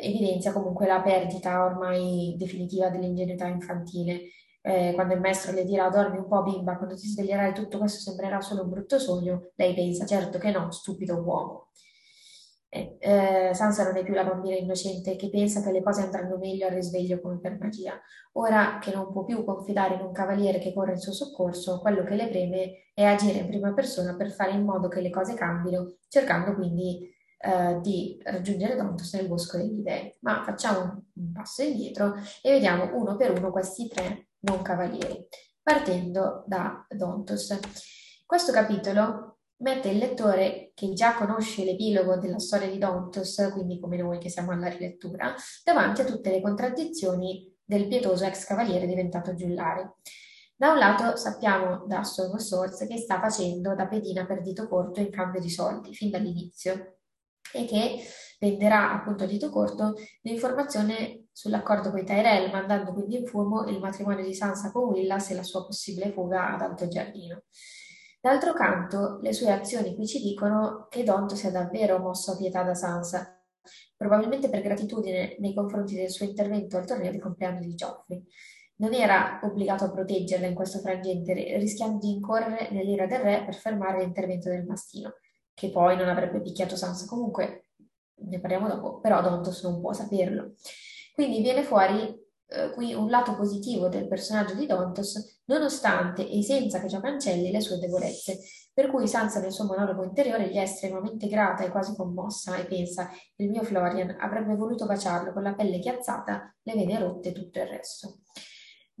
evidenzia 0.00 0.52
comunque 0.52 0.86
la 0.86 1.00
perdita 1.02 1.64
ormai 1.64 2.34
definitiva 2.38 2.88
dell'ingenuità 2.88 3.46
infantile. 3.46 4.22
Eh, 4.62 4.92
quando 4.94 5.14
il 5.14 5.20
maestro 5.20 5.52
le 5.52 5.64
dirà 5.64 5.88
dormi 5.88 6.18
un 6.18 6.28
po' 6.28 6.42
bimba, 6.42 6.76
quando 6.76 6.94
ti 6.94 7.06
sveglierai 7.06 7.54
tutto 7.54 7.78
questo 7.78 8.00
sembrerà 8.00 8.40
solo 8.40 8.62
un 8.64 8.70
brutto 8.70 8.98
sogno, 8.98 9.52
lei 9.54 9.74
pensa 9.74 10.04
certo 10.04 10.38
che 10.38 10.50
no, 10.50 10.70
stupido 10.70 11.16
uomo. 11.16 11.68
Eh, 12.72 13.50
Sansa 13.52 13.82
non 13.82 13.96
è 13.96 14.04
più 14.04 14.14
la 14.14 14.22
bambina 14.22 14.54
innocente 14.54 15.16
che 15.16 15.28
pensa 15.28 15.60
che 15.60 15.72
le 15.72 15.82
cose 15.82 16.02
andranno 16.02 16.38
meglio 16.38 16.68
al 16.68 16.74
risveglio 16.74 17.20
come 17.20 17.40
per 17.40 17.58
magia. 17.58 18.00
Ora 18.34 18.78
che 18.80 18.92
non 18.92 19.10
può 19.10 19.24
più 19.24 19.44
confidare 19.44 19.94
in 19.94 20.02
un 20.02 20.12
cavaliere 20.12 20.60
che 20.60 20.72
corre 20.72 20.92
in 20.92 20.98
suo 20.98 21.12
soccorso, 21.12 21.80
quello 21.80 22.04
che 22.04 22.14
le 22.14 22.28
preme 22.28 22.90
è 22.94 23.02
agire 23.02 23.38
in 23.40 23.48
prima 23.48 23.74
persona 23.74 24.14
per 24.14 24.30
fare 24.30 24.52
in 24.52 24.62
modo 24.62 24.86
che 24.86 25.00
le 25.00 25.10
cose 25.10 25.34
cambino, 25.34 25.96
cercando 26.08 26.54
quindi 26.54 27.10
eh, 27.38 27.80
di 27.80 28.20
raggiungere 28.22 28.76
Dontos 28.76 29.14
nel 29.14 29.26
bosco 29.26 29.56
degli 29.56 29.80
dei. 29.80 30.16
Ma 30.20 30.44
facciamo 30.44 31.06
un 31.14 31.32
passo 31.32 31.62
indietro 31.62 32.14
e 32.40 32.52
vediamo 32.52 32.96
uno 32.96 33.16
per 33.16 33.36
uno 33.36 33.50
questi 33.50 33.88
tre 33.88 34.28
non 34.40 34.62
cavalieri, 34.62 35.26
partendo 35.60 36.44
da 36.46 36.86
Dontos. 36.88 37.58
Questo 38.24 38.52
capitolo 38.52 39.39
mette 39.60 39.90
il 39.90 39.98
lettore, 39.98 40.72
che 40.74 40.92
già 40.92 41.14
conosce 41.14 41.64
l'epilogo 41.64 42.16
della 42.16 42.38
storia 42.38 42.68
di 42.68 42.78
Dontos, 42.78 43.50
quindi 43.52 43.78
come 43.78 43.96
noi 43.96 44.18
che 44.18 44.28
siamo 44.28 44.52
alla 44.52 44.68
rilettura, 44.68 45.34
davanti 45.64 46.00
a 46.00 46.04
tutte 46.04 46.30
le 46.30 46.40
contraddizioni 46.40 47.50
del 47.64 47.86
pietoso 47.86 48.24
ex 48.24 48.46
cavaliere 48.46 48.86
diventato 48.86 49.34
giullare. 49.34 49.96
Da 50.56 50.72
un 50.72 50.78
lato 50.78 51.16
sappiamo 51.16 51.86
da 51.86 52.04
Song 52.04 52.34
of 52.34 52.40
Swords 52.40 52.86
che 52.86 52.98
sta 52.98 53.18
facendo 53.18 53.74
da 53.74 53.86
pedina 53.86 54.26
per 54.26 54.42
dito 54.42 54.68
corto 54.68 55.00
in 55.00 55.10
cambio 55.10 55.40
di 55.40 55.48
soldi 55.48 55.94
fin 55.94 56.10
dall'inizio 56.10 56.98
e 57.52 57.64
che 57.64 57.98
venderà 58.38 58.92
appunto 58.92 59.24
a 59.24 59.26
dito 59.26 59.50
corto 59.50 59.94
l'informazione 60.22 61.28
sull'accordo 61.32 61.90
con 61.90 62.00
i 62.00 62.04
Tyrell, 62.04 62.50
mandando 62.50 62.92
quindi 62.92 63.16
in 63.18 63.26
fumo 63.26 63.66
il 63.68 63.78
matrimonio 63.78 64.24
di 64.24 64.34
Sansa 64.34 64.70
con 64.70 64.84
Willas 64.84 65.30
e 65.30 65.34
la 65.34 65.42
sua 65.42 65.64
possibile 65.64 66.12
fuga 66.12 66.52
ad 66.54 66.60
Alto 66.60 66.88
Giardino. 66.88 67.44
D'altro 68.22 68.52
canto, 68.52 69.18
le 69.22 69.32
sue 69.32 69.50
azioni 69.50 69.94
qui 69.94 70.06
ci 70.06 70.20
dicono 70.20 70.88
che 70.90 71.04
Donto 71.04 71.34
sia 71.34 71.50
davvero 71.50 71.98
mosso 71.98 72.32
a 72.32 72.36
pietà 72.36 72.62
da 72.62 72.74
Sansa, 72.74 73.42
probabilmente 73.96 74.50
per 74.50 74.60
gratitudine 74.60 75.36
nei 75.38 75.54
confronti 75.54 75.94
del 75.94 76.10
suo 76.10 76.26
intervento 76.26 76.76
al 76.76 76.84
torneo 76.84 77.10
di 77.10 77.18
compleanno 77.18 77.60
di 77.60 77.74
Geoffrey. 77.74 78.22
Non 78.76 78.92
era 78.92 79.40
obbligato 79.42 79.84
a 79.84 79.90
proteggerla 79.90 80.46
in 80.46 80.54
questo 80.54 80.80
frangente, 80.80 81.32
rischiando 81.32 81.96
di 81.98 82.12
incorrere 82.12 82.70
nell'ira 82.72 83.06
del 83.06 83.20
re 83.20 83.42
per 83.42 83.54
fermare 83.54 84.00
l'intervento 84.00 84.50
del 84.50 84.66
mastino, 84.66 85.14
che 85.54 85.70
poi 85.70 85.96
non 85.96 86.08
avrebbe 86.08 86.42
picchiato 86.42 86.76
Sansa 86.76 87.06
comunque, 87.06 87.68
ne 88.16 88.38
parliamo 88.38 88.68
dopo, 88.68 89.00
però 89.00 89.22
Dontos 89.22 89.62
non 89.62 89.80
può 89.80 89.94
saperlo. 89.94 90.56
Quindi 91.14 91.40
viene 91.40 91.62
fuori 91.62 92.18
eh, 92.50 92.70
qui 92.72 92.92
un 92.92 93.08
lato 93.08 93.36
positivo 93.36 93.88
del 93.88 94.08
personaggio 94.08 94.54
di 94.54 94.66
Dontos, 94.66 95.40
nonostante 95.44 96.28
e 96.28 96.42
senza 96.42 96.80
che 96.80 96.88
ciò 96.88 97.00
cancelli 97.00 97.50
le 97.50 97.60
sue 97.60 97.78
debolezze. 97.78 98.38
Per 98.72 98.90
cui 98.90 99.06
Sansa 99.06 99.40
nel 99.40 99.52
suo 99.52 99.64
monologo 99.64 100.02
interiore 100.04 100.48
gli 100.48 100.56
è 100.56 100.62
estremamente 100.62 101.28
grata 101.28 101.64
e 101.64 101.70
quasi 101.70 101.94
commossa 101.94 102.56
e 102.56 102.64
pensa 102.64 103.10
il 103.36 103.50
mio 103.50 103.62
Florian 103.62 104.16
avrebbe 104.18 104.54
voluto 104.56 104.86
baciarlo 104.86 105.32
con 105.32 105.42
la 105.42 105.54
pelle 105.54 105.78
chiazzata, 105.78 106.54
le 106.62 106.74
vene 106.74 106.98
rotte 106.98 107.28
e 107.28 107.32
tutto 107.32 107.58
il 107.60 107.66
resto. 107.66 108.20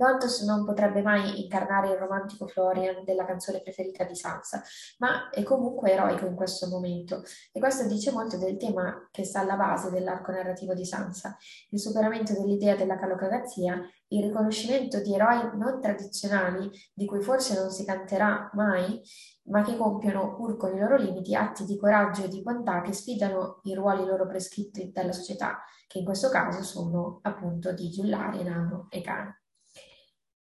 Dantos 0.00 0.40
non 0.44 0.64
potrebbe 0.64 1.02
mai 1.02 1.42
incarnare 1.42 1.90
il 1.90 1.98
romantico 1.98 2.46
Florian 2.46 3.04
della 3.04 3.26
canzone 3.26 3.60
preferita 3.60 4.02
di 4.04 4.16
Sansa, 4.16 4.62
ma 4.96 5.28
è 5.28 5.42
comunque 5.42 5.92
eroico 5.92 6.24
in 6.24 6.34
questo 6.34 6.68
momento 6.68 7.22
e 7.52 7.60
questo 7.60 7.86
dice 7.86 8.10
molto 8.10 8.38
del 8.38 8.56
tema 8.56 9.10
che 9.10 9.24
sta 9.24 9.40
alla 9.40 9.56
base 9.56 9.90
dell'arco 9.90 10.32
narrativo 10.32 10.72
di 10.72 10.86
Sansa, 10.86 11.36
il 11.68 11.78
superamento 11.78 12.32
dell'idea 12.32 12.76
della 12.76 12.98
calocagazia, 12.98 13.78
il 14.08 14.22
riconoscimento 14.22 15.02
di 15.02 15.14
eroi 15.14 15.50
non 15.58 15.82
tradizionali 15.82 16.70
di 16.94 17.04
cui 17.04 17.20
forse 17.20 17.60
non 17.60 17.70
si 17.70 17.84
canterà 17.84 18.48
mai, 18.54 19.02
ma 19.50 19.62
che 19.62 19.76
compiono, 19.76 20.34
pur 20.34 20.56
con 20.56 20.74
i 20.74 20.80
loro 20.80 20.96
limiti, 20.96 21.34
atti 21.34 21.66
di 21.66 21.76
coraggio 21.76 22.24
e 22.24 22.28
di 22.28 22.40
bontà 22.40 22.80
che 22.80 22.94
sfidano 22.94 23.60
i 23.64 23.74
ruoli 23.74 24.06
loro 24.06 24.26
prescritti 24.26 24.90
dalla 24.90 25.12
società, 25.12 25.62
che 25.86 25.98
in 25.98 26.06
questo 26.06 26.30
caso 26.30 26.62
sono 26.62 27.18
appunto 27.20 27.74
di 27.74 27.90
giullare, 27.90 28.42
nano 28.42 28.86
e 28.88 29.02
cane. 29.02 29.39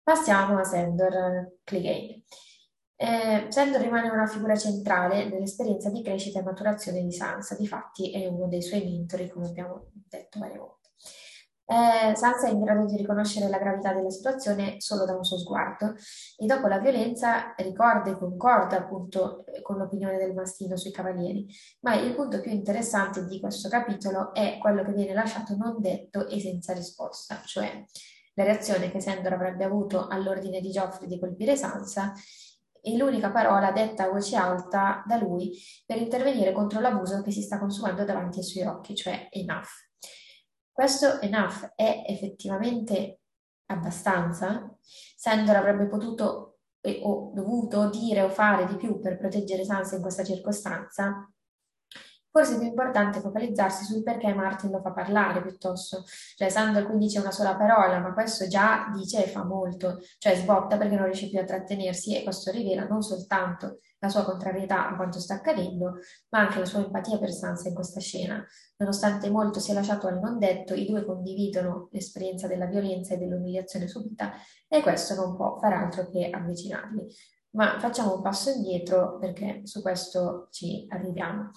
Passiamo 0.06 0.60
a 0.60 0.62
Sandor 0.62 1.56
Clegane. 1.64 2.22
Eh, 2.94 3.46
Sandor 3.48 3.80
rimane 3.80 4.08
una 4.08 4.28
figura 4.28 4.54
centrale 4.54 5.28
nell'esperienza 5.28 5.90
di 5.90 6.00
crescita 6.00 6.38
e 6.38 6.44
maturazione 6.44 7.02
di 7.02 7.10
Sansa, 7.10 7.56
difatti 7.56 8.12
è 8.12 8.24
uno 8.28 8.46
dei 8.46 8.62
suoi 8.62 8.84
mentori, 8.84 9.28
come 9.28 9.48
abbiamo 9.48 9.90
detto 9.92 10.38
varie 10.38 10.58
volte. 10.58 10.90
Eh, 11.66 12.14
Sansa 12.14 12.46
è 12.46 12.50
in 12.52 12.62
grado 12.62 12.84
di 12.84 12.96
riconoscere 12.96 13.48
la 13.48 13.58
gravità 13.58 13.92
della 13.92 14.10
situazione 14.10 14.76
solo 14.78 15.06
da 15.06 15.16
un 15.16 15.24
suo 15.24 15.38
sguardo 15.38 15.94
e 16.36 16.46
dopo 16.46 16.68
la 16.68 16.78
violenza 16.78 17.52
ricorda 17.56 18.10
e 18.10 18.16
concorda 18.16 18.76
appunto 18.76 19.44
con 19.62 19.76
l'opinione 19.76 20.18
del 20.18 20.34
mastino 20.34 20.76
sui 20.76 20.92
cavalieri, 20.92 21.48
ma 21.80 21.96
il 21.96 22.14
punto 22.14 22.40
più 22.40 22.52
interessante 22.52 23.26
di 23.26 23.40
questo 23.40 23.68
capitolo 23.68 24.32
è 24.32 24.58
quello 24.60 24.84
che 24.84 24.92
viene 24.92 25.14
lasciato 25.14 25.56
non 25.56 25.80
detto 25.80 26.28
e 26.28 26.38
senza 26.38 26.72
risposta, 26.74 27.42
cioè 27.44 27.84
la 28.36 28.44
reazione 28.44 28.90
che 28.90 29.00
Sandor 29.00 29.32
avrebbe 29.32 29.64
avuto 29.64 30.08
all'ordine 30.08 30.60
di 30.60 30.70
Geoffrey 30.70 31.08
di 31.08 31.18
colpire 31.18 31.56
Sansa 31.56 32.12
e 32.80 32.96
l'unica 32.96 33.30
parola 33.30 33.72
detta 33.72 34.04
a 34.04 34.10
voce 34.10 34.36
alta 34.36 35.02
da 35.06 35.16
lui 35.16 35.58
per 35.84 35.96
intervenire 35.96 36.52
contro 36.52 36.80
l'abuso 36.80 37.22
che 37.22 37.32
si 37.32 37.42
sta 37.42 37.58
consumando 37.58 38.04
davanti 38.04 38.38
ai 38.38 38.44
suoi 38.44 38.66
occhi, 38.66 38.94
cioè 38.94 39.28
enough. 39.30 39.68
Questo 40.70 41.20
enough 41.20 41.72
è 41.74 42.04
effettivamente 42.06 43.20
abbastanza? 43.66 44.76
Sandor 44.80 45.56
avrebbe 45.56 45.88
potuto 45.88 46.58
o 47.02 47.32
dovuto 47.34 47.88
dire 47.90 48.22
o 48.22 48.28
fare 48.28 48.66
di 48.66 48.76
più 48.76 49.00
per 49.00 49.16
proteggere 49.16 49.64
Sansa 49.64 49.96
in 49.96 50.02
questa 50.02 50.22
circostanza? 50.22 51.28
Forse 52.36 52.56
è 52.56 52.58
più 52.58 52.66
importante 52.66 53.20
focalizzarsi 53.20 53.84
sul 53.86 54.02
perché 54.02 54.34
Martin 54.34 54.70
lo 54.70 54.82
fa 54.82 54.92
parlare 54.92 55.40
piuttosto. 55.40 56.04
Cioè, 56.34 56.50
Sandor 56.50 56.84
qui 56.84 56.98
dice 56.98 57.18
una 57.18 57.30
sola 57.30 57.56
parola, 57.56 57.98
ma 57.98 58.12
questo 58.12 58.46
già 58.46 58.92
dice 58.94 59.24
e 59.24 59.28
fa 59.28 59.42
molto, 59.42 60.00
cioè 60.18 60.36
sbotta 60.36 60.76
perché 60.76 60.96
non 60.96 61.06
riesce 61.06 61.30
più 61.30 61.38
a 61.38 61.44
trattenersi 61.44 62.14
e 62.14 62.22
questo 62.24 62.50
rivela 62.50 62.86
non 62.86 63.00
soltanto 63.00 63.78
la 64.00 64.10
sua 64.10 64.24
contrarietà 64.24 64.86
a 64.86 64.96
quanto 64.96 65.18
sta 65.18 65.36
accadendo, 65.36 65.94
ma 66.28 66.40
anche 66.40 66.58
la 66.58 66.66
sua 66.66 66.80
empatia 66.80 67.18
per 67.18 67.32
Sansa 67.32 67.68
in 67.68 67.74
questa 67.74 68.00
scena. 68.00 68.44
Nonostante 68.76 69.30
molto 69.30 69.58
sia 69.58 69.72
lasciato 69.72 70.06
al 70.06 70.20
non 70.20 70.38
detto, 70.38 70.74
i 70.74 70.84
due 70.84 71.06
condividono 71.06 71.88
l'esperienza 71.92 72.46
della 72.46 72.66
violenza 72.66 73.14
e 73.14 73.16
dell'umiliazione 73.16 73.88
subita 73.88 74.34
e 74.68 74.82
questo 74.82 75.14
non 75.14 75.36
può 75.36 75.56
far 75.58 75.72
altro 75.72 76.10
che 76.10 76.28
avvicinarli. 76.28 77.06
Ma 77.52 77.78
facciamo 77.80 78.16
un 78.16 78.20
passo 78.20 78.50
indietro 78.50 79.16
perché 79.18 79.62
su 79.64 79.80
questo 79.80 80.48
ci 80.50 80.86
arriviamo. 80.90 81.52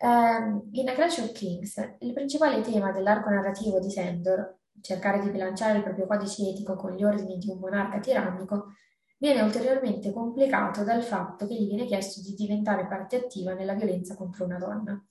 Um, 0.00 0.68
in 0.72 0.88
A 0.88 0.92
Clash 0.92 1.18
of 1.18 1.32
Kings, 1.32 1.96
il 1.98 2.12
principale 2.12 2.60
tema 2.60 2.92
dell'arco 2.92 3.30
narrativo 3.30 3.80
di 3.80 3.90
Sandor, 3.90 4.58
cercare 4.80 5.20
di 5.20 5.30
bilanciare 5.30 5.78
il 5.78 5.82
proprio 5.82 6.06
codice 6.06 6.48
etico 6.50 6.76
con 6.76 6.94
gli 6.94 7.02
ordini 7.02 7.36
di 7.38 7.50
un 7.50 7.58
monarca 7.58 7.98
tirannico, 7.98 8.74
viene 9.18 9.42
ulteriormente 9.42 10.12
complicato 10.12 10.84
dal 10.84 11.02
fatto 11.02 11.48
che 11.48 11.54
gli 11.54 11.66
viene 11.66 11.86
chiesto 11.86 12.20
di 12.20 12.34
diventare 12.34 12.86
parte 12.86 13.16
attiva 13.16 13.54
nella 13.54 13.74
violenza 13.74 14.14
contro 14.14 14.44
una 14.44 14.58
donna. 14.58 15.04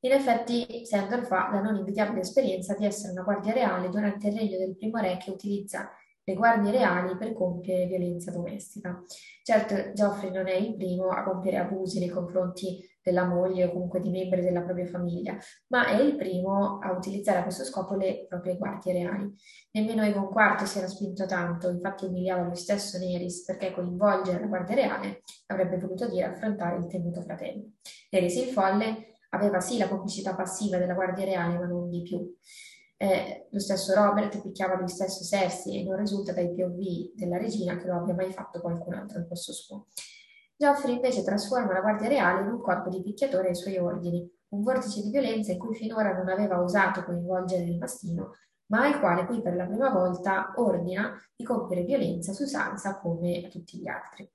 In 0.00 0.12
effetti, 0.12 0.84
Sandor 0.84 1.24
fa 1.24 1.48
la 1.50 1.62
non 1.62 1.76
invidiabile 1.76 2.20
esperienza 2.20 2.74
di 2.74 2.84
essere 2.84 3.12
una 3.12 3.22
guardia 3.22 3.54
reale 3.54 3.88
durante 3.88 4.28
il 4.28 4.36
regno 4.36 4.58
del 4.58 4.76
primo 4.76 4.98
re 4.98 5.16
che 5.16 5.30
utilizza 5.30 5.90
le 6.22 6.34
guardie 6.34 6.70
reali 6.70 7.16
per 7.16 7.32
compiere 7.32 7.86
violenza 7.86 8.30
domestica. 8.30 9.02
Certo, 9.42 9.92
Geoffrey 9.94 10.30
non 10.30 10.46
è 10.46 10.54
il 10.54 10.76
primo 10.76 11.08
a 11.08 11.24
compiere 11.24 11.56
abusi 11.56 11.98
nei 11.98 12.10
confronti 12.10 12.78
della 13.08 13.24
moglie 13.24 13.64
o 13.64 13.72
comunque 13.72 14.00
di 14.00 14.10
membri 14.10 14.42
della 14.42 14.62
propria 14.62 14.86
famiglia, 14.86 15.36
ma 15.68 15.86
è 15.88 16.00
il 16.00 16.16
primo 16.16 16.78
a 16.78 16.92
utilizzare 16.92 17.38
a 17.38 17.42
questo 17.42 17.64
scopo 17.64 17.94
le 17.94 18.26
proprie 18.28 18.56
guardie 18.56 18.92
reali. 18.92 19.34
Nemmeno 19.72 20.04
Egon 20.04 20.28
IV 20.30 20.64
si 20.64 20.78
era 20.78 20.86
spinto 20.86 21.26
tanto, 21.26 21.70
infatti 21.70 22.04
umiliava 22.04 22.42
lui 22.42 22.56
stesso 22.56 22.98
Neris 22.98 23.44
perché 23.44 23.72
coinvolgere 23.72 24.40
la 24.40 24.46
guardia 24.46 24.74
reale 24.74 25.22
avrebbe 25.46 25.78
voluto 25.78 26.08
dire 26.08 26.26
affrontare 26.26 26.76
il 26.76 26.86
temuto 26.86 27.22
fratello. 27.22 27.62
Neris 28.10 28.36
il 28.36 28.48
folle 28.48 29.16
aveva 29.30 29.60
sì 29.60 29.78
la 29.78 29.88
complicità 29.88 30.34
passiva 30.34 30.78
della 30.78 30.94
guardia 30.94 31.24
reale, 31.24 31.58
ma 31.58 31.66
non 31.66 31.88
di 31.88 32.02
più. 32.02 32.34
Eh, 33.00 33.46
lo 33.50 33.60
stesso 33.60 33.94
Robert 33.94 34.40
picchiava 34.42 34.76
lui 34.76 34.88
stesso 34.88 35.22
Cersei 35.22 35.80
e 35.80 35.84
non 35.84 35.96
risulta 35.96 36.32
dai 36.32 36.52
POV 36.52 37.14
della 37.14 37.38
regina 37.38 37.76
che 37.76 37.86
lo 37.86 37.94
abbia 37.94 38.14
mai 38.14 38.32
fatto 38.32 38.60
qualcun 38.60 38.94
altro 38.94 39.18
al 39.18 39.26
posto 39.26 39.52
suo. 39.52 39.86
Geoffrey 40.58 40.96
invece 40.96 41.22
trasforma 41.22 41.72
la 41.72 41.80
Guardia 41.80 42.08
Reale 42.08 42.40
in 42.40 42.48
un 42.48 42.60
corpo 42.60 42.88
di 42.88 43.00
picchiatori 43.00 43.46
ai 43.46 43.54
suoi 43.54 43.78
ordini, 43.78 44.28
un 44.48 44.62
vortice 44.64 45.02
di 45.02 45.10
violenza 45.10 45.52
in 45.52 45.58
cui 45.58 45.76
finora 45.76 46.12
non 46.12 46.28
aveva 46.28 46.60
osato 46.60 47.04
coinvolgere 47.04 47.62
il 47.62 47.78
mastino, 47.78 48.34
ma 48.66 48.84
al 48.84 48.98
quale 48.98 49.24
qui 49.26 49.40
per 49.40 49.54
la 49.54 49.66
prima 49.66 49.88
volta 49.90 50.52
ordina 50.56 51.16
di 51.36 51.44
compiere 51.44 51.84
violenza 51.84 52.32
su 52.32 52.44
Sansa 52.44 52.98
come 52.98 53.44
a 53.44 53.48
tutti 53.48 53.78
gli 53.78 53.86
altri. 53.86 54.28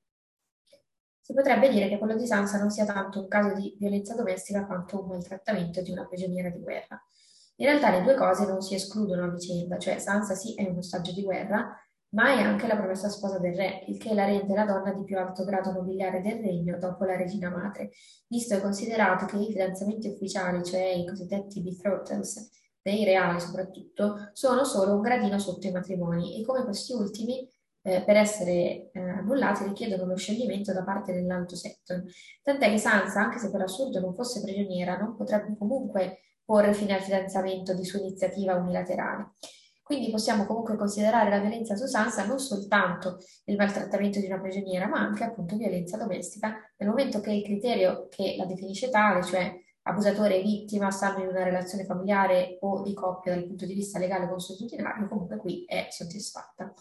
Si 1.20 1.34
potrebbe 1.34 1.68
dire 1.68 1.90
che 1.90 1.98
quello 1.98 2.16
di 2.16 2.26
Sansa 2.26 2.58
non 2.58 2.72
sia 2.72 2.86
tanto 2.86 3.20
un 3.20 3.28
caso 3.28 3.54
di 3.56 3.76
violenza 3.78 4.16
domestica 4.16 4.66
quanto 4.66 5.02
un 5.02 5.10
maltrattamento 5.10 5.82
di 5.82 5.92
una 5.92 6.08
prigioniera 6.08 6.48
di 6.48 6.60
guerra. 6.60 7.04
In 7.58 7.66
realtà 7.66 7.90
le 7.92 8.02
due 8.02 8.16
cose 8.16 8.46
non 8.46 8.62
si 8.62 8.76
escludono 8.76 9.26
a 9.26 9.30
vicenda, 9.30 9.78
cioè 9.78 10.00
Sansa 10.00 10.36
sì 10.36 10.54
è 10.56 10.64
un 10.70 10.78
ostaggio 10.78 11.12
di 11.12 11.22
guerra, 11.22 11.78
ma 12.14 12.30
è 12.30 12.42
anche 12.42 12.68
la 12.68 12.76
promessa 12.76 13.10
sposa 13.10 13.40
del 13.40 13.56
re, 13.56 13.84
il 13.88 13.98
che 13.98 14.14
la 14.14 14.26
rende 14.26 14.54
la 14.54 14.66
donna 14.66 14.94
di 14.94 15.04
più 15.04 15.18
alto 15.18 15.44
grado 15.44 15.72
nobiliare 15.72 16.22
del 16.22 16.42
regno 16.42 16.78
dopo 16.78 17.06
la 17.06 17.16
regina 17.16 17.50
madre, 17.50 17.92
visto 18.28 18.56
e 18.56 18.62
considerato 18.62 19.26
che 19.26 19.38
i 19.38 19.52
fidanzamenti 19.52 20.08
ufficiali, 20.10 20.64
cioè 20.64 20.84
i 20.84 21.06
cosiddetti 21.06 21.62
betrothals, 21.62 22.50
dei 22.82 23.04
reali 23.06 23.40
soprattutto, 23.40 24.30
sono 24.34 24.64
solo 24.66 24.94
un 24.94 25.02
gradino 25.02 25.40
sotto 25.40 25.68
i 25.68 25.72
matrimoni 25.72 26.40
e 26.40 26.46
come 26.46 26.64
questi 26.64 26.94
ultimi 26.94 27.48
eh, 27.82 28.04
per 28.04 28.16
essere 28.18 28.92
eh, 28.92 29.00
annullati 29.00 29.64
richiedono 29.64 30.06
lo 30.06 30.16
scioglimento 30.18 30.74
da 30.74 30.84
parte 30.84 31.14
dell'alto 31.14 31.56
setton. 31.56 32.06
Tant'è 32.42 32.70
che 32.70 32.78
Sansa, 32.78 33.22
anche 33.22 33.40
se 33.40 33.50
per 33.50 33.62
assurdo 33.62 34.00
non 34.00 34.14
fosse 34.14 34.42
prigioniera, 34.42 34.98
non 34.98 35.16
potrebbe 35.16 35.56
comunque 35.58 36.20
porre 36.46 36.74
fine 36.74 36.94
al 36.94 37.02
fidanzamento 37.02 37.74
di 37.74 37.86
sua 37.86 38.00
iniziativa 38.00 38.56
unilaterale. 38.56 39.32
Quindi 39.84 40.10
possiamo 40.10 40.46
comunque 40.46 40.78
considerare 40.78 41.30
la 41.30 41.40
violenza 41.40 41.76
su 41.76 41.86
Sansa 41.86 42.26
non 42.26 42.40
soltanto 42.40 43.18
il 43.46 43.58
maltrattamento 43.58 44.20
di 44.20 44.28
una 44.28 44.40
prigioniera, 44.40 44.88
ma 44.88 45.00
anche 45.00 45.26
appunto 45.26 45.58
violenza 45.58 45.98
domestica, 45.98 46.56
nel 46.78 46.88
momento 46.88 47.20
che 47.20 47.34
il 47.34 47.44
criterio 47.44 48.08
che 48.08 48.36
la 48.38 48.46
definisce 48.46 48.90
tale, 48.90 49.24
cioè 49.24 49.54
abusatore 49.84 50.38
e 50.38 50.42
vittima, 50.42 50.90
stanno 50.90 51.24
in 51.24 51.28
una 51.28 51.44
relazione 51.44 51.84
familiare 51.84 52.58
o 52.62 52.82
di 52.82 52.94
coppia 52.94 53.34
dal 53.34 53.46
punto 53.46 53.66
di 53.66 53.74
vista 53.74 54.00
legale 54.00 54.30
consuetudinario, 54.30 55.10
comunque 55.10 55.36
qui 55.36 55.66
è 55.68 55.88
soddisfatta. 55.90 56.74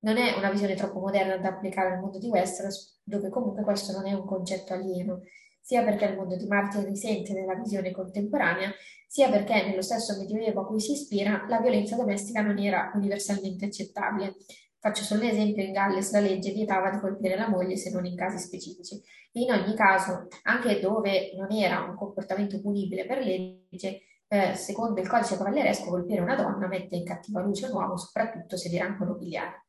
Non 0.00 0.16
è 0.16 0.36
una 0.36 0.50
visione 0.50 0.76
troppo 0.76 1.00
moderna 1.00 1.38
da 1.38 1.48
applicare 1.48 1.94
al 1.94 2.00
mondo 2.00 2.18
di 2.18 2.28
Westeros, 2.28 3.00
dove 3.02 3.28
comunque 3.28 3.64
questo 3.64 3.90
non 3.90 4.06
è 4.06 4.12
un 4.12 4.24
concetto 4.24 4.72
alieno, 4.72 5.22
sia 5.66 5.82
perché 5.82 6.04
il 6.04 6.14
mondo 6.14 6.36
di 6.36 6.46
Martin 6.46 6.84
risente 6.84 7.32
nella 7.32 7.56
visione 7.56 7.90
contemporanea, 7.90 8.72
sia 9.08 9.28
perché 9.28 9.66
nello 9.66 9.82
stesso 9.82 10.16
Medioevo 10.16 10.60
a 10.60 10.66
cui 10.66 10.78
si 10.78 10.92
ispira 10.92 11.44
la 11.48 11.58
violenza 11.58 11.96
domestica 11.96 12.40
non 12.40 12.56
era 12.56 12.92
universalmente 12.94 13.64
accettabile. 13.64 14.36
Faccio 14.78 15.02
solo 15.02 15.22
un 15.22 15.26
esempio, 15.26 15.64
in 15.64 15.72
Galles 15.72 16.12
la 16.12 16.20
legge 16.20 16.52
vietava 16.52 16.90
di 16.90 17.00
colpire 17.00 17.34
la 17.34 17.48
moglie 17.48 17.76
se 17.76 17.90
non 17.90 18.06
in 18.06 18.14
casi 18.14 18.38
specifici. 18.38 19.02
In 19.32 19.50
ogni 19.50 19.74
caso, 19.74 20.28
anche 20.44 20.78
dove 20.78 21.32
non 21.36 21.50
era 21.50 21.80
un 21.80 21.96
comportamento 21.96 22.60
punibile 22.60 23.04
per 23.04 23.24
legge, 23.24 24.02
eh, 24.28 24.54
secondo 24.54 25.00
il 25.00 25.08
codice 25.08 25.36
cavalleresco, 25.36 25.90
colpire 25.90 26.20
una 26.20 26.36
donna 26.36 26.68
mette 26.68 26.94
in 26.94 27.04
cattiva 27.04 27.40
luce 27.40 27.66
un 27.66 27.72
uomo, 27.72 27.96
soprattutto 27.96 28.56
se 28.56 28.68
di 28.68 28.78
rango 28.78 29.04
nobiliare. 29.04 29.64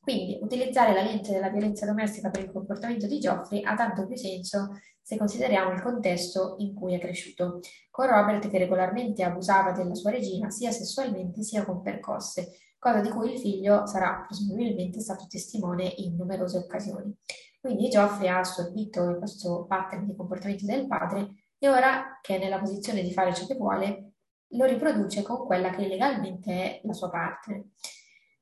Quindi 0.00 0.38
utilizzare 0.40 0.92
la 0.92 1.02
lente 1.02 1.30
della 1.30 1.50
violenza 1.50 1.86
domestica 1.86 2.30
per 2.30 2.42
il 2.42 2.52
comportamento 2.52 3.06
di 3.06 3.20
Geoffrey 3.20 3.62
ha 3.62 3.74
tanto 3.74 4.06
più 4.06 4.16
senso 4.16 4.70
se 5.06 5.16
consideriamo 5.16 5.70
il 5.70 5.82
contesto 5.82 6.56
in 6.58 6.74
cui 6.74 6.92
è 6.94 6.98
cresciuto, 6.98 7.60
con 7.92 8.08
Robert 8.08 8.48
che 8.48 8.58
regolarmente 8.58 9.22
abusava 9.22 9.70
della 9.70 9.94
sua 9.94 10.10
regina 10.10 10.50
sia 10.50 10.72
sessualmente 10.72 11.44
sia 11.44 11.64
con 11.64 11.80
percosse, 11.80 12.58
cosa 12.76 13.00
di 13.00 13.10
cui 13.10 13.34
il 13.34 13.38
figlio 13.38 13.86
sarà 13.86 14.24
presumibilmente 14.26 14.98
stato 14.98 15.26
testimone 15.28 15.84
in 15.98 16.16
numerose 16.16 16.58
occasioni. 16.58 17.16
Quindi 17.60 17.88
Geoffrey 17.88 18.26
ha 18.26 18.40
assorbito 18.40 19.18
questo 19.18 19.66
pattern 19.68 20.06
di 20.06 20.16
comportamento 20.16 20.66
del 20.66 20.88
padre 20.88 21.34
e 21.56 21.68
ora 21.68 22.18
che 22.20 22.34
è 22.34 22.38
nella 22.40 22.58
posizione 22.58 23.02
di 23.02 23.12
fare 23.12 23.32
ciò 23.32 23.46
che 23.46 23.54
vuole, 23.54 24.14
lo 24.48 24.64
riproduce 24.64 25.22
con 25.22 25.46
quella 25.46 25.70
che 25.70 25.86
legalmente 25.86 26.52
è 26.52 26.80
la 26.82 26.92
sua 26.92 27.10
parte. 27.10 27.66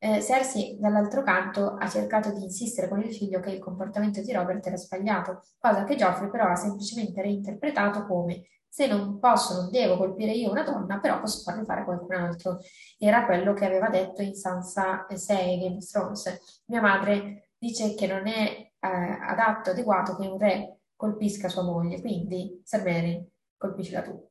Eh, 0.05 0.21
Cersei, 0.21 0.77
dall'altro 0.79 1.23
canto, 1.23 1.77
ha 1.79 1.89
cercato 1.89 2.31
di 2.31 2.43
insistere 2.43 2.89
con 2.89 3.01
il 3.01 3.15
figlio 3.15 3.41
che 3.41 3.53
il 3.53 3.59
comportamento 3.59 4.21
di 4.21 4.33
Robert 4.33 4.67
era 4.67 4.77
sbagliato, 4.77 5.41
cosa 5.59 5.85
che 5.85 5.97
Geoffrey 5.97 6.29
però 6.29 6.47
ha 6.47 6.57
semplicemente 6.57 7.23
reinterpretato 7.23 8.05
come 8.05 8.49
se 8.69 8.87
non 8.87 9.19
posso, 9.19 9.55
non 9.55 9.71
devo 9.71 9.97
colpire 9.97 10.33
io 10.33 10.51
una 10.51 10.63
donna, 10.63 10.99
però 10.99 11.21
posso 11.21 11.41
farlo 11.41 11.65
fare 11.65 11.85
qualcun 11.85 12.17
altro. 12.17 12.59
Era 12.99 13.25
quello 13.25 13.55
che 13.55 13.65
aveva 13.65 13.89
detto 13.89 14.21
in 14.21 14.35
Sansa 14.35 15.07
6 15.09 15.59
Game 15.61 15.77
of 15.77 15.91
Thrones. 15.91 16.63
Mia 16.67 16.83
madre 16.83 17.53
dice 17.57 17.95
che 17.95 18.07
non 18.07 18.27
è 18.27 18.51
eh, 18.59 18.71
adatto, 18.79 19.71
adeguato 19.71 20.17
che 20.17 20.27
un 20.27 20.37
re 20.37 20.81
colpisca 20.97 21.49
sua 21.49 21.63
moglie, 21.63 22.03
quindi 22.03 22.61
Ser 22.63 23.25
colpiscila 23.57 24.03
tu. 24.03 24.23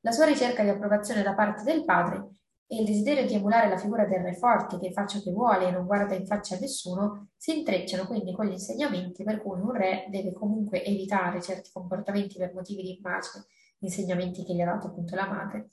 La 0.00 0.10
sua 0.10 0.24
ricerca 0.24 0.62
di 0.62 0.70
approvazione 0.70 1.22
da 1.22 1.34
parte 1.34 1.64
del 1.64 1.84
padre 1.84 2.28
e 2.70 2.80
il 2.80 2.84
desiderio 2.84 3.26
di 3.26 3.34
emulare 3.34 3.68
la 3.68 3.78
figura 3.78 4.04
del 4.04 4.20
re 4.20 4.34
forte 4.34 4.78
che 4.78 4.92
fa 4.92 5.06
ciò 5.06 5.20
che 5.20 5.32
vuole 5.32 5.66
e 5.66 5.70
non 5.70 5.86
guarda 5.86 6.14
in 6.14 6.26
faccia 6.26 6.54
a 6.54 6.58
nessuno 6.58 7.30
si 7.34 7.56
intrecciano 7.56 8.06
quindi 8.06 8.34
con 8.34 8.44
gli 8.44 8.52
insegnamenti 8.52 9.24
per 9.24 9.40
cui 9.40 9.58
un 9.58 9.72
re 9.72 10.06
deve 10.10 10.34
comunque 10.34 10.84
evitare 10.84 11.40
certi 11.40 11.70
comportamenti 11.72 12.36
per 12.36 12.52
motivi 12.52 12.82
di 12.82 12.98
immagine, 12.98 13.46
insegnamenti 13.78 14.44
che 14.44 14.54
gli 14.54 14.60
ha 14.60 14.66
dato 14.66 14.88
appunto 14.88 15.16
la 15.16 15.26
madre. 15.26 15.68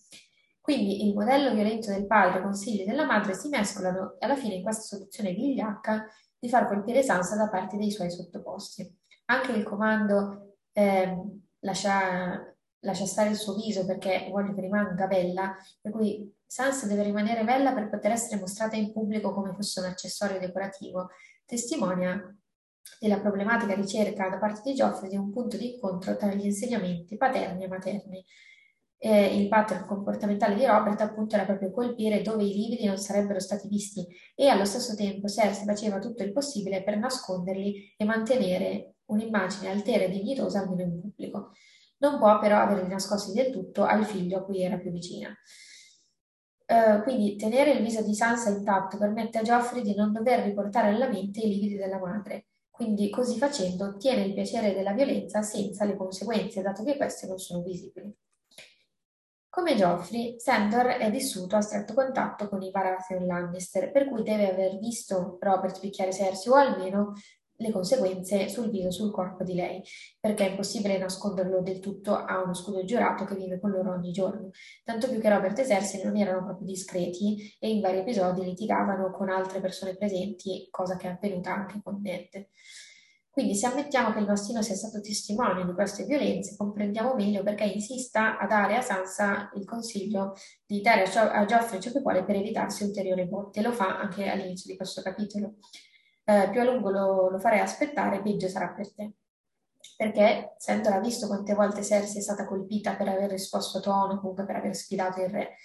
Quindi 0.62 1.06
il 1.06 1.14
modello 1.14 1.54
violento 1.54 1.92
del 1.92 2.08
padre 2.08 2.38
e 2.38 2.40
i 2.40 2.44
consigli 2.44 2.86
della 2.86 3.06
madre 3.06 3.36
si 3.36 3.50
mescolano 3.50 4.16
alla 4.20 4.36
fine 4.36 4.56
in 4.56 4.64
questa 4.64 4.82
soluzione 4.82 5.34
vigliacca 5.34 6.08
di 6.40 6.50
far 6.50 6.68
colpire 6.68 7.04
Sansa 7.04 7.36
da 7.36 7.50
parte 7.50 7.78
dei 7.78 7.92
suoi 7.92 8.10
sottoposti. 8.10 9.00
Anche 9.26 9.52
il 9.52 9.64
comando 9.64 10.56
eh, 10.72 11.14
lascia, 11.60 12.55
lascia 12.86 13.06
stare 13.06 13.30
il 13.30 13.36
suo 13.36 13.56
viso 13.56 13.86
perché 13.86 14.28
vuole 14.30 14.54
che 14.54 14.62
rimanga 14.62 15.08
bella, 15.08 15.58
per 15.82 15.92
cui 15.92 16.34
Sansa 16.46 16.88
deve 16.88 17.04
rimanere 17.04 17.44
bella 17.44 17.74
per 17.74 17.90
poter 17.90 18.12
essere 18.12 18.40
mostrata 18.40 18.76
in 18.76 18.94
pubblico 18.94 19.34
come 19.34 19.54
fosse 19.54 19.82
un 19.82 19.88
accessorio 19.88 20.40
decorativo, 20.40 21.10
testimonia 21.46 22.34
della 23.00 23.20
problematica 23.20 23.74
ricerca 23.74 24.30
da 24.30 24.38
parte 24.38 24.62
di 24.64 24.76
Geoffrey 24.76 25.10
di 25.10 25.18
un 25.18 25.32
punto 25.32 25.58
di 25.58 25.74
incontro 25.74 26.16
tra 26.16 26.34
gli 26.34 26.46
insegnamenti 26.46 27.18
paterni 27.18 27.64
e 27.64 27.68
materni. 27.68 28.26
Eh, 28.98 29.36
il 29.36 29.50
pattern 29.50 29.86
comportamentale 29.86 30.56
di 30.56 30.66
Robert 30.66 31.02
appunto 31.02 31.36
era 31.36 31.44
proprio 31.44 31.72
colpire 31.72 32.22
dove 32.22 32.44
i 32.44 32.54
lividi 32.54 32.86
non 32.86 32.98
sarebbero 32.98 33.40
stati 33.40 33.68
visti 33.68 34.08
e 34.34 34.48
allo 34.48 34.64
stesso 34.64 34.96
tempo 34.96 35.28
Cersei 35.28 35.66
faceva 35.66 36.00
tutto 36.00 36.24
il 36.24 36.32
possibile 36.32 36.82
per 36.82 36.98
nasconderli 36.98 37.96
e 37.98 38.06
mantenere 38.06 38.96
un'immagine 39.06 39.70
altera 39.70 40.06
e 40.06 40.10
dignitosa 40.10 40.60
almeno 40.60 40.84
in 40.84 41.02
pubblico. 41.02 41.52
Non 41.98 42.18
può 42.18 42.40
però 42.40 42.58
averli 42.58 42.90
nascosti 42.90 43.34
del 43.34 43.52
tutto 43.52 43.84
al 43.84 44.06
figlio 44.06 44.40
a 44.40 44.44
cui 44.44 44.62
era 44.62 44.78
più 44.78 44.92
vicina. 44.92 45.36
Uh, 46.68 47.04
quindi 47.04 47.36
tenere 47.36 47.72
il 47.72 47.84
viso 47.84 48.02
di 48.02 48.16
Sansa 48.16 48.50
intatto 48.50 48.98
permette 48.98 49.38
a 49.38 49.44
Geoffrey 49.44 49.84
di 49.84 49.94
non 49.94 50.12
dover 50.12 50.44
riportare 50.44 50.88
alla 50.88 51.08
mente 51.08 51.40
i 51.42 51.48
lividi 51.48 51.76
della 51.76 52.00
madre. 52.00 52.48
Quindi 52.70 53.10
così 53.10 53.38
facendo 53.38 53.86
ottiene 53.86 54.24
il 54.24 54.34
piacere 54.34 54.74
della 54.74 54.92
violenza 54.92 55.42
senza 55.42 55.86
le 55.86 55.96
conseguenze, 55.96 56.62
dato 56.62 56.84
che 56.84 56.98
queste 56.98 57.28
non 57.28 57.38
sono 57.38 57.62
visibili. 57.62 58.14
Come 59.48 59.76
Geoffrey, 59.76 60.38
Sandor 60.38 60.88
è 60.88 61.10
vissuto 61.10 61.56
a 61.56 61.62
stretto 61.62 61.94
contatto 61.94 62.50
con 62.50 62.62
i 62.62 62.72
Baratheon 62.72 63.26
Lannister, 63.26 63.90
per 63.92 64.10
cui 64.10 64.22
deve 64.24 64.52
aver 64.52 64.78
visto 64.78 65.38
Robert 65.40 65.80
picchiare 65.80 66.12
Cersei 66.12 66.52
o 66.52 66.56
almeno 66.56 67.14
le 67.58 67.72
conseguenze 67.72 68.50
sul 68.50 68.70
viso 68.70 68.92
sul 68.92 69.12
corpo 69.12 69.44
di 69.44 69.54
lei, 69.54 69.82
perché 70.20 70.46
è 70.46 70.50
impossibile 70.50 70.98
nasconderlo 70.98 71.62
del 71.62 71.80
tutto 71.80 72.16
a 72.16 72.42
uno 72.42 72.54
scudo 72.54 72.84
giurato 72.84 73.24
che 73.26 73.36
vive 73.36 73.60
con 73.60 73.72
loro 73.72 73.92
ogni 73.92 74.12
giorno, 74.12 74.50
tanto 74.84 75.10
più 75.10 75.20
che 75.20 75.30
Robert 75.30 75.58
e 75.60 75.66
Cersei 75.66 76.04
non 76.04 76.18
erano 76.18 76.44
proprio 76.44 76.68
discreti 76.68 77.56
e 77.60 77.70
in 77.70 77.82
vari 77.82 78.00
episodi 78.00 78.44
litigavano 78.44 79.12
con 79.12 79.30
altre 79.30 79.62
persone 79.62 79.96
presenti, 79.96 80.68
cosa 80.70 80.98
che 80.98 81.08
è 81.08 81.12
avvenuta 81.12 81.54
anche 81.54 81.80
con 81.84 82.02
Ned. 82.02 82.48
Quindi 83.36 83.54
se 83.54 83.66
ammettiamo 83.66 84.14
che 84.14 84.20
il 84.20 84.28
mastino 84.28 84.62
sia 84.62 84.76
stato 84.76 85.02
testimone 85.02 85.66
di 85.66 85.74
queste 85.74 86.06
violenze, 86.06 86.56
comprendiamo 86.56 87.16
meglio 87.16 87.44
perché 87.44 87.66
insista 87.66 88.38
a 88.38 88.48
dare 88.48 88.78
a 88.78 88.82
Sansa 88.82 89.52
il 89.56 89.66
consiglio 89.66 90.36
di 90.66 90.80
dare 90.80 91.04
a 91.04 91.44
Geoffrey 91.44 91.82
ciò 91.82 91.92
che 91.92 92.00
vuole 92.00 92.24
per 92.24 92.38
evitarsi 92.38 92.86
ulteriori 92.86 93.28
botte. 93.28 93.62
Lo 93.62 93.74
fa 93.74 94.00
anche 94.00 94.30
all'inizio 94.30 94.72
di 94.72 94.78
questo 94.78 95.02
capitolo 95.02 95.56
eh, 96.26 96.50
più 96.52 96.62
a 96.62 96.64
lungo 96.64 96.90
lo, 96.90 97.30
lo 97.30 97.40
farei 97.40 97.60
aspettare, 97.60 98.22
peggio 98.22 98.48
sarà 98.48 98.70
per 98.70 98.94
te. 98.94 99.14
Perché 99.96 100.56
Sandor 100.58 100.94
ha 100.94 101.00
visto 101.00 101.28
quante 101.28 101.54
volte 101.54 101.84
Cersei 101.84 102.18
è 102.18 102.22
stata 102.22 102.46
colpita 102.46 102.96
per 102.96 103.08
aver 103.08 103.30
risposto 103.30 103.78
a 103.78 103.82
tono, 103.82 104.20
comunque 104.20 104.46
per 104.46 104.58
aver 104.58 104.76
sfidato 104.76 105.22
il 105.22 105.30
re. 105.30 105.56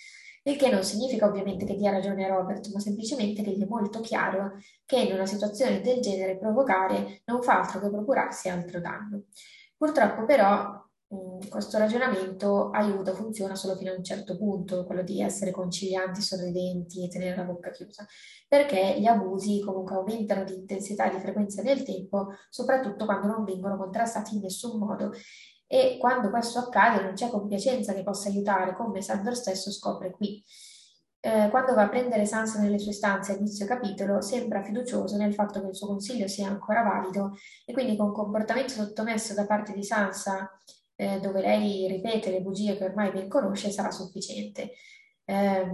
Il 0.43 0.57
che 0.57 0.71
non 0.71 0.83
significa 0.85 1.27
ovviamente 1.27 1.67
che 1.67 1.77
dia 1.77 1.91
ragione 1.91 2.25
a 2.25 2.29
Robert, 2.29 2.71
ma 2.73 2.81
semplicemente 2.81 3.43
che 3.43 3.51
gli 3.51 3.63
è 3.63 3.67
molto 3.67 4.01
chiaro 4.01 4.53
che 4.87 5.01
in 5.01 5.13
una 5.13 5.27
situazione 5.27 5.81
del 5.81 6.01
genere 6.01 6.39
provocare 6.39 7.23
non 7.27 7.43
fa 7.43 7.61
altro 7.61 7.81
che 7.81 7.91
procurarsi 7.91 8.49
altro 8.49 8.81
danno. 8.81 9.25
Purtroppo 9.77 10.25
però 10.25 10.80
questo 11.49 11.79
ragionamento 11.79 12.71
aiuta, 12.71 13.15
funziona 13.15 13.55
solo 13.55 13.77
fino 13.77 13.93
a 13.93 13.97
un 13.97 14.05
certo 14.05 14.37
punto, 14.37 14.85
quello 14.85 15.03
di 15.03 15.21
essere 15.23 15.51
concilianti, 15.51 16.21
sorridenti 16.21 17.05
e 17.05 17.09
tenere 17.09 17.37
la 17.37 17.45
bocca 17.45 17.71
chiusa, 17.71 18.07
perché 18.49 19.01
gli 19.01 19.07
abusi 19.07 19.61
comunque 19.65 19.95
aumentano 19.97 20.45
di 20.45 20.55
intensità 20.55 21.11
e 21.11 21.15
di 21.15 21.21
frequenza 21.21 21.63
nel 21.63 21.83
tempo, 21.83 22.29
soprattutto 22.49 23.05
quando 23.05 23.29
non 23.29 23.45
vengono 23.45 23.77
contrastati 23.77 24.35
in 24.35 24.43
nessun 24.43 24.79
modo. 24.79 25.13
E 25.67 25.99
quando 26.01 26.31
questo 26.31 26.59
accade 26.59 27.03
non 27.03 27.15
c'è 27.15 27.29
compiacenza 27.29 27.95
che 27.95 28.03
possa 28.03 28.29
aiutare, 28.29 28.75
come 28.75 29.01
Sandor 29.01 29.37
stesso 29.37 29.71
scopre 29.71 30.11
qui. 30.11 30.43
Eh, 31.23 31.49
quando 31.51 31.75
va 31.75 31.83
a 31.83 31.89
prendere 31.89 32.25
Sansa 32.25 32.61
nelle 32.61 32.79
sue 32.79 32.93
stanze 32.93 33.33
a 33.33 33.37
inizio 33.37 33.67
capitolo, 33.67 34.21
sembra 34.23 34.63
fiducioso 34.63 35.17
nel 35.17 35.35
fatto 35.35 35.61
che 35.61 35.69
il 35.69 35.77
suo 35.77 35.87
consiglio 35.87 36.27
sia 36.27 36.49
ancora 36.49 36.83
valido 36.83 37.37
e 37.67 37.73
quindi 37.73 37.95
con 37.95 38.11
comportamento 38.11 38.73
sottomesso 38.73 39.35
da 39.35 39.47
parte 39.47 39.73
di 39.75 39.85
Sansa 39.85 40.51
eh, 41.01 41.19
dove 41.19 41.41
lei 41.41 41.89
ripete 41.89 42.31
le 42.31 42.43
bugie 42.43 42.77
che 42.77 42.85
ormai 42.85 43.11
ben 43.11 43.27
conosce 43.27 43.71
sarà 43.71 43.91
sufficiente. 43.91 44.73
Eh, 45.25 45.67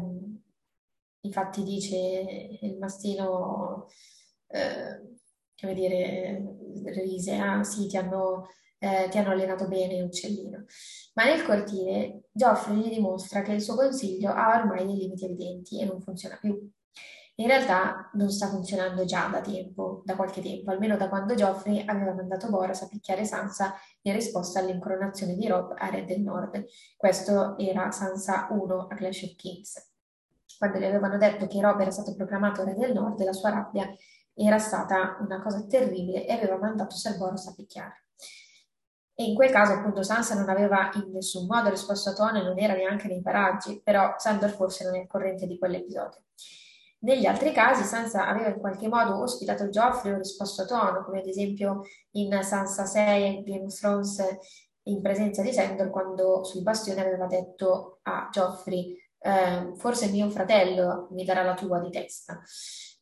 infatti 1.23 1.65
dice 1.65 2.59
il 2.61 2.79
mastino, 2.79 3.89
eh, 4.47 5.01
come 5.61 5.75
dire, 5.75 6.41
rise, 6.85 7.35
ah 7.39 7.65
sì, 7.65 7.89
ti 7.89 7.97
hanno, 7.97 8.51
eh, 8.79 9.09
ti 9.11 9.19
hanno 9.19 9.31
allenato 9.31 9.67
bene, 9.67 10.01
uccellino. 10.03 10.65
Ma 11.15 11.25
nel 11.25 11.43
cortile 11.45 12.29
Geoffrey 12.31 12.77
gli 12.77 12.89
dimostra 12.91 13.43
che 13.43 13.53
il 13.55 13.63
suo 13.63 13.75
consiglio 13.75 14.31
ha 14.31 14.61
ormai 14.61 14.87
dei 14.87 14.97
limiti 14.97 15.25
evidenti 15.25 15.81
e 15.81 15.87
non 15.87 16.01
funziona 16.01 16.39
più. 16.41 16.71
In 17.39 17.49
realtà 17.49 18.09
non 18.15 18.31
sta 18.31 18.49
funzionando 18.49 19.05
già 19.05 19.29
da 19.29 19.43
tempo, 19.43 20.01
da 20.07 20.17
qualche 20.17 20.41
tempo, 20.41 20.71
almeno 20.71 20.97
da 20.97 21.11
quando 21.11 21.35
Geoffrey 21.35 21.85
aveva 21.87 22.15
mandato 22.15 22.49
Boras 22.49 22.81
a 22.81 22.89
picchiare 22.89 23.27
Sansa 23.27 23.75
in 24.03 24.15
risposta 24.15 24.61
all'incoronazione 24.61 25.35
di 25.35 25.47
Rob 25.47 25.75
a 25.77 25.91
Re 25.91 26.07
del 26.07 26.23
Nord. 26.23 26.65
Questo 26.97 27.59
era 27.59 27.91
Sansa 27.91 28.49
1 28.51 28.87
a 28.91 28.95
Clash 28.95 29.23
of 29.25 29.37
Kings. 29.37 29.93
Quando 30.57 30.79
le 30.79 30.87
avevano 30.87 31.19
detto 31.19 31.47
che 31.47 31.61
Rob 31.61 31.79
era 31.79 31.91
stato 31.91 32.15
proclamato 32.15 32.65
Re 32.65 32.75
del 32.75 32.95
Nord, 32.95 33.23
la 33.23 33.35
sua 33.35 33.51
rabbia 33.51 33.87
era 34.33 34.59
stata 34.59 35.19
una 35.21 35.43
cosa 35.43 35.63
terribile 35.67 36.27
e 36.27 36.33
aveva 36.33 36.57
mandato 36.57 36.97
Ser 36.97 37.19
Boros 37.19 37.47
a 37.49 37.55
picchiare. 37.55 38.05
E 39.15 39.25
in 39.25 39.35
quel 39.35 39.51
caso 39.51 39.73
appunto 39.73 40.03
Sansa 40.03 40.35
non 40.37 40.49
aveva 40.49 40.91
in 40.95 41.11
nessun 41.13 41.45
modo 41.45 41.69
risposto 41.69 42.09
a 42.09 42.15
Tone, 42.15 42.43
non 42.43 42.59
era 42.59 42.73
neanche 42.73 43.09
nei 43.09 43.21
paraggi, 43.21 43.83
però 43.85 44.15
Sandor 44.17 44.51
forse 44.53 44.85
non 44.85 44.95
è 44.95 45.01
al 45.01 45.07
corrente 45.07 45.47
di 45.47 45.59
quell'episodio. 45.59 46.23
Negli 46.99 47.27
altri 47.27 47.53
casi 47.53 47.85
Sansa 47.85 48.27
aveva 48.27 48.49
in 48.49 48.59
qualche 48.59 48.89
modo 48.89 49.21
ospitato 49.21 49.69
Geoffrey 49.69 50.13
o 50.13 50.19
risposto 50.19 50.63
a 50.63 50.65
tono, 50.65 51.05
come 51.05 51.21
ad 51.21 51.27
esempio 51.27 51.83
in 52.13 52.39
Sansa 52.43 52.85
6 52.85 53.43
Game 53.43 53.65
of 53.65 53.79
Thrones 53.79 54.23
in 54.85 55.03
presenza 55.03 55.43
di 55.43 55.53
Sandor 55.53 55.91
quando 55.91 56.45
sul 56.45 56.63
bastione 56.63 57.01
aveva 57.01 57.27
detto 57.27 57.99
a 58.03 58.29
Geoffrey 58.31 58.97
eh, 59.19 59.73
forse 59.75 60.09
mio 60.09 60.31
fratello 60.31 61.09
mi 61.11 61.25
darà 61.25 61.43
la 61.43 61.55
tua 61.55 61.81
di 61.81 61.91
testa. 61.91 62.41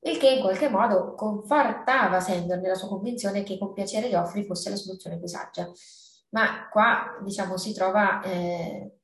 Il 0.01 0.19
che 0.19 0.31
in 0.31 0.41
qualche 0.41 0.69
modo 0.69 1.15
confortava 1.15 2.21
Sandor 2.21 2.59
nella 2.59 2.75
sua 2.75 2.89
convinzione 2.89 3.43
che 3.43 3.59
compiacere 3.59 4.09
Geoffrey 4.09 4.45
fosse 4.45 4.71
la 4.71 4.77
soluzione 4.77 5.19
più 5.19 5.27
saggia. 5.27 5.71
Ma 6.31 6.69
qua, 6.71 7.19
diciamo, 7.23 7.57
si 7.57 7.73
trova 7.73 8.23
eh, 8.23 8.99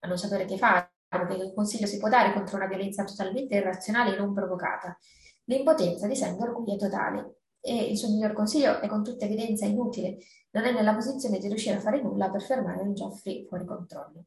a 0.00 0.08
non 0.08 0.16
sapere 0.16 0.44
che 0.44 0.56
fare 0.56 0.89
che 1.10 1.34
il 1.34 1.52
consiglio 1.54 1.86
si 1.86 1.98
può 1.98 2.08
dare 2.08 2.32
contro 2.32 2.56
una 2.56 2.66
violenza 2.66 3.04
totalmente 3.04 3.56
irrazionale 3.56 4.14
e 4.14 4.18
non 4.18 4.32
provocata. 4.32 4.96
L'impotenza 5.44 6.06
di 6.06 6.14
Sandor 6.14 6.52
qui 6.52 6.74
è 6.74 6.76
totale 6.76 7.40
e 7.60 7.90
il 7.90 7.98
suo 7.98 8.08
miglior 8.08 8.32
consiglio 8.32 8.80
è 8.80 8.86
con 8.86 9.02
tutta 9.02 9.24
evidenza 9.24 9.66
inutile, 9.66 10.18
non 10.50 10.64
è 10.64 10.72
nella 10.72 10.94
posizione 10.94 11.38
di 11.38 11.48
riuscire 11.48 11.76
a 11.76 11.80
fare 11.80 12.00
nulla 12.00 12.30
per 12.30 12.42
fermare 12.42 12.82
un 12.82 12.94
Geoffrey 12.94 13.44
fuori 13.46 13.64
controllo. 13.64 14.24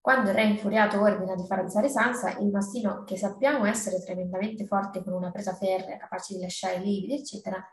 Quando 0.00 0.30
il 0.30 0.36
re 0.36 0.44
infuriato 0.44 1.00
ordina 1.00 1.34
di 1.36 1.44
far 1.46 1.60
alzare 1.60 1.88
Sansa, 1.88 2.38
il 2.38 2.50
mastino, 2.50 3.04
che 3.04 3.16
sappiamo 3.16 3.64
essere 3.66 4.02
tremendamente 4.02 4.66
forte 4.66 5.02
con 5.02 5.12
una 5.12 5.30
presa 5.30 5.54
ferrea, 5.54 5.96
capace 5.96 6.34
di 6.34 6.40
lasciare 6.40 6.78
lividi, 6.78 7.14
eccetera, 7.14 7.64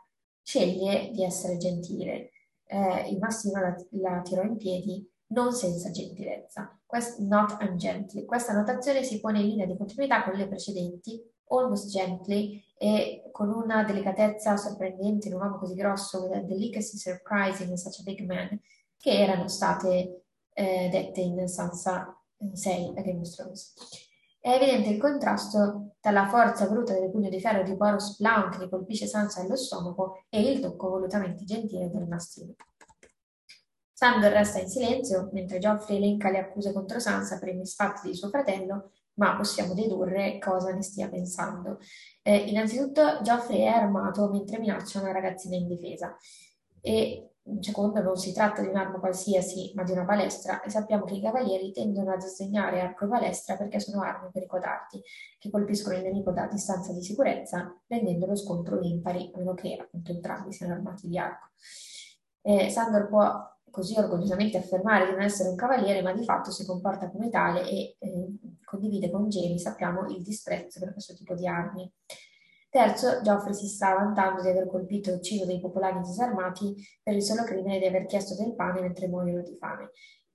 sceglie 0.42 1.10
di 1.10 1.24
essere 1.24 1.56
gentile. 1.56 2.30
Eh, 2.64 3.10
il 3.10 3.18
mastino 3.18 3.60
la, 3.60 3.74
la 3.90 4.20
tirò 4.22 4.42
in 4.42 4.56
piedi 4.56 5.08
non 5.30 5.52
senza 5.52 5.90
gentilezza. 5.90 6.78
Quest, 6.86 7.18
not 7.18 7.56
ungently. 7.60 8.24
Questa 8.24 8.52
notazione 8.52 9.02
si 9.02 9.20
pone 9.20 9.40
in 9.40 9.48
linea 9.48 9.66
di 9.66 9.76
continuità 9.76 10.24
con 10.24 10.34
le 10.34 10.48
precedenti, 10.48 11.22
almost 11.48 11.88
gently, 11.88 12.62
e 12.76 13.28
con 13.30 13.50
una 13.50 13.84
delicatezza 13.84 14.56
sorprendente 14.56 15.28
in 15.28 15.34
un 15.34 15.42
uomo 15.42 15.58
così 15.58 15.74
grosso, 15.74 16.22
with 16.22 16.36
a 16.36 16.40
delicacy 16.40 16.96
surprising 16.96 17.70
in 17.70 17.76
such 17.76 18.00
a 18.00 18.02
big 18.02 18.24
man, 18.26 18.60
che 18.96 19.10
erano 19.10 19.48
state 19.48 20.24
eh, 20.52 20.88
dette 20.90 21.20
in 21.20 21.46
Sansa 21.48 22.16
6 22.52 22.92
a 22.96 23.02
Game 23.02 23.20
of 23.20 23.34
Thrones. 23.34 23.74
È 24.40 24.52
evidente 24.52 24.88
il 24.88 24.98
contrasto 24.98 25.96
tra 26.00 26.12
la 26.12 26.26
forza 26.26 26.66
bruta 26.66 26.94
del 26.94 27.10
pugno 27.10 27.28
di 27.28 27.40
ferro 27.40 27.62
di 27.62 27.76
Boros 27.76 28.16
Blount 28.18 28.58
che 28.58 28.70
colpisce 28.70 29.06
Sansa 29.06 29.42
allo 29.42 29.54
stomaco 29.54 30.24
e 30.30 30.40
il 30.40 30.60
tocco 30.60 30.88
volutamente 30.88 31.44
gentile 31.44 31.90
del 31.90 32.08
mastino. 32.08 32.54
Sandor 34.00 34.32
resta 34.32 34.58
in 34.58 34.68
silenzio 34.70 35.28
mentre 35.32 35.58
Geoffrey 35.58 35.98
elenca 35.98 36.30
le 36.30 36.38
accuse 36.38 36.72
contro 36.72 36.98
Sansa 36.98 37.38
per 37.38 37.48
i 37.48 37.54
misfatti 37.54 38.08
di 38.08 38.14
suo 38.14 38.30
fratello, 38.30 38.92
ma 39.18 39.36
possiamo 39.36 39.74
dedurre 39.74 40.38
cosa 40.38 40.72
ne 40.72 40.80
stia 40.80 41.10
pensando. 41.10 41.76
Eh, 42.22 42.34
innanzitutto, 42.34 43.20
Geoffrey 43.20 43.60
è 43.60 43.66
armato 43.66 44.30
mentre 44.30 44.58
minaccia 44.58 45.02
una 45.02 45.12
ragazzina 45.12 45.56
in 45.56 45.68
difesa. 45.68 46.16
E 46.80 47.32
secondo, 47.60 48.00
non 48.00 48.16
si 48.16 48.32
tratta 48.32 48.62
di 48.62 48.68
un'arma 48.68 49.00
qualsiasi, 49.00 49.72
ma 49.74 49.82
di 49.82 49.92
una 49.92 50.04
balestra, 50.04 50.62
e 50.62 50.70
sappiamo 50.70 51.04
che 51.04 51.16
i 51.16 51.20
cavalieri 51.20 51.70
tendono 51.70 52.12
a 52.12 52.16
disegnare 52.16 52.80
arco 52.80 53.04
e 53.04 53.08
balestra 53.08 53.58
perché 53.58 53.80
sono 53.80 54.00
armi 54.00 54.30
per 54.32 54.44
i 54.44 54.46
codardi, 54.46 55.02
che 55.38 55.50
colpiscono 55.50 55.96
il 55.96 56.04
nemico 56.04 56.32
da 56.32 56.46
distanza 56.46 56.94
di 56.94 57.02
sicurezza, 57.02 57.78
rendendo 57.86 58.24
lo 58.24 58.34
scontro 58.34 58.80
impari, 58.80 59.30
a 59.34 59.36
meno 59.36 59.52
che 59.52 59.76
appunto 59.78 60.10
entrambi 60.10 60.54
siano 60.54 60.72
armati 60.72 61.06
di 61.06 61.18
arco. 61.18 61.48
Eh, 62.40 62.70
Sandor 62.70 63.06
può 63.06 63.58
così 63.70 63.96
orgogliosamente 63.98 64.58
affermare 64.58 65.06
di 65.06 65.12
non 65.12 65.22
essere 65.22 65.48
un 65.48 65.56
cavaliere, 65.56 66.02
ma 66.02 66.12
di 66.12 66.24
fatto 66.24 66.50
si 66.50 66.64
comporta 66.66 67.10
come 67.10 67.28
tale 67.28 67.68
e 67.68 67.96
eh, 67.98 68.26
condivide 68.64 69.10
con 69.10 69.28
Jamie, 69.28 69.58
sappiamo, 69.58 70.08
il 70.08 70.22
disprezzo 70.22 70.80
per 70.80 70.92
questo 70.92 71.14
tipo 71.14 71.34
di 71.34 71.46
armi. 71.46 71.90
Terzo, 72.68 73.20
Geoffrey 73.22 73.54
si 73.54 73.66
sta 73.66 73.94
vantando 73.94 74.42
di 74.42 74.48
aver 74.48 74.68
colpito 74.68 75.10
e 75.10 75.14
ucciso 75.14 75.44
dei 75.44 75.58
popolani 75.58 76.02
disarmati 76.02 76.74
per 77.02 77.14
il 77.14 77.22
solo 77.22 77.42
crimine 77.42 77.80
di 77.80 77.86
aver 77.86 78.06
chiesto 78.06 78.40
del 78.40 78.54
pane 78.54 78.80
mentre 78.80 79.08
muoiono 79.08 79.42
di 79.42 79.56
fame. 79.56 79.90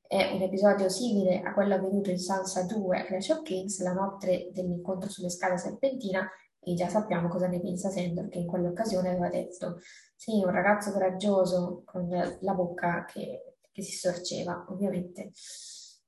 È 0.08 0.32
un 0.34 0.42
episodio 0.42 0.90
simile 0.90 1.42
a 1.42 1.54
quello 1.54 1.76
avvenuto 1.76 2.10
in 2.10 2.20
Sansa 2.20 2.64
2 2.64 3.00
a 3.00 3.06
Clash 3.06 3.30
of 3.30 3.42
Kings, 3.42 3.82
la 3.82 3.94
notte 3.94 4.50
dell'incontro 4.52 5.10
sulle 5.10 5.30
scale 5.30 5.58
serpentina, 5.58 6.30
e 6.66 6.74
già 6.74 6.88
sappiamo 6.90 7.28
cosa 7.28 7.48
ne 7.48 7.60
pensa 7.62 7.90
Sandor, 7.90 8.28
che 8.28 8.40
in 8.40 8.48
quell'occasione 8.48 9.10
aveva 9.10 9.30
detto 9.30 9.80
sì, 10.16 10.42
un 10.44 10.52
ragazzo 10.52 10.92
coraggioso 10.92 11.84
con 11.86 12.10
la 12.10 12.54
bocca 12.54 13.06
che, 13.06 13.58
che 13.72 13.82
si 13.84 13.92
storceva, 13.92 14.66
ovviamente. 14.70 15.32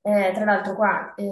Eh, 0.02 0.32
tra 0.34 0.44
l'altro 0.44 0.74
qua 0.74 1.14
eh, 1.14 1.28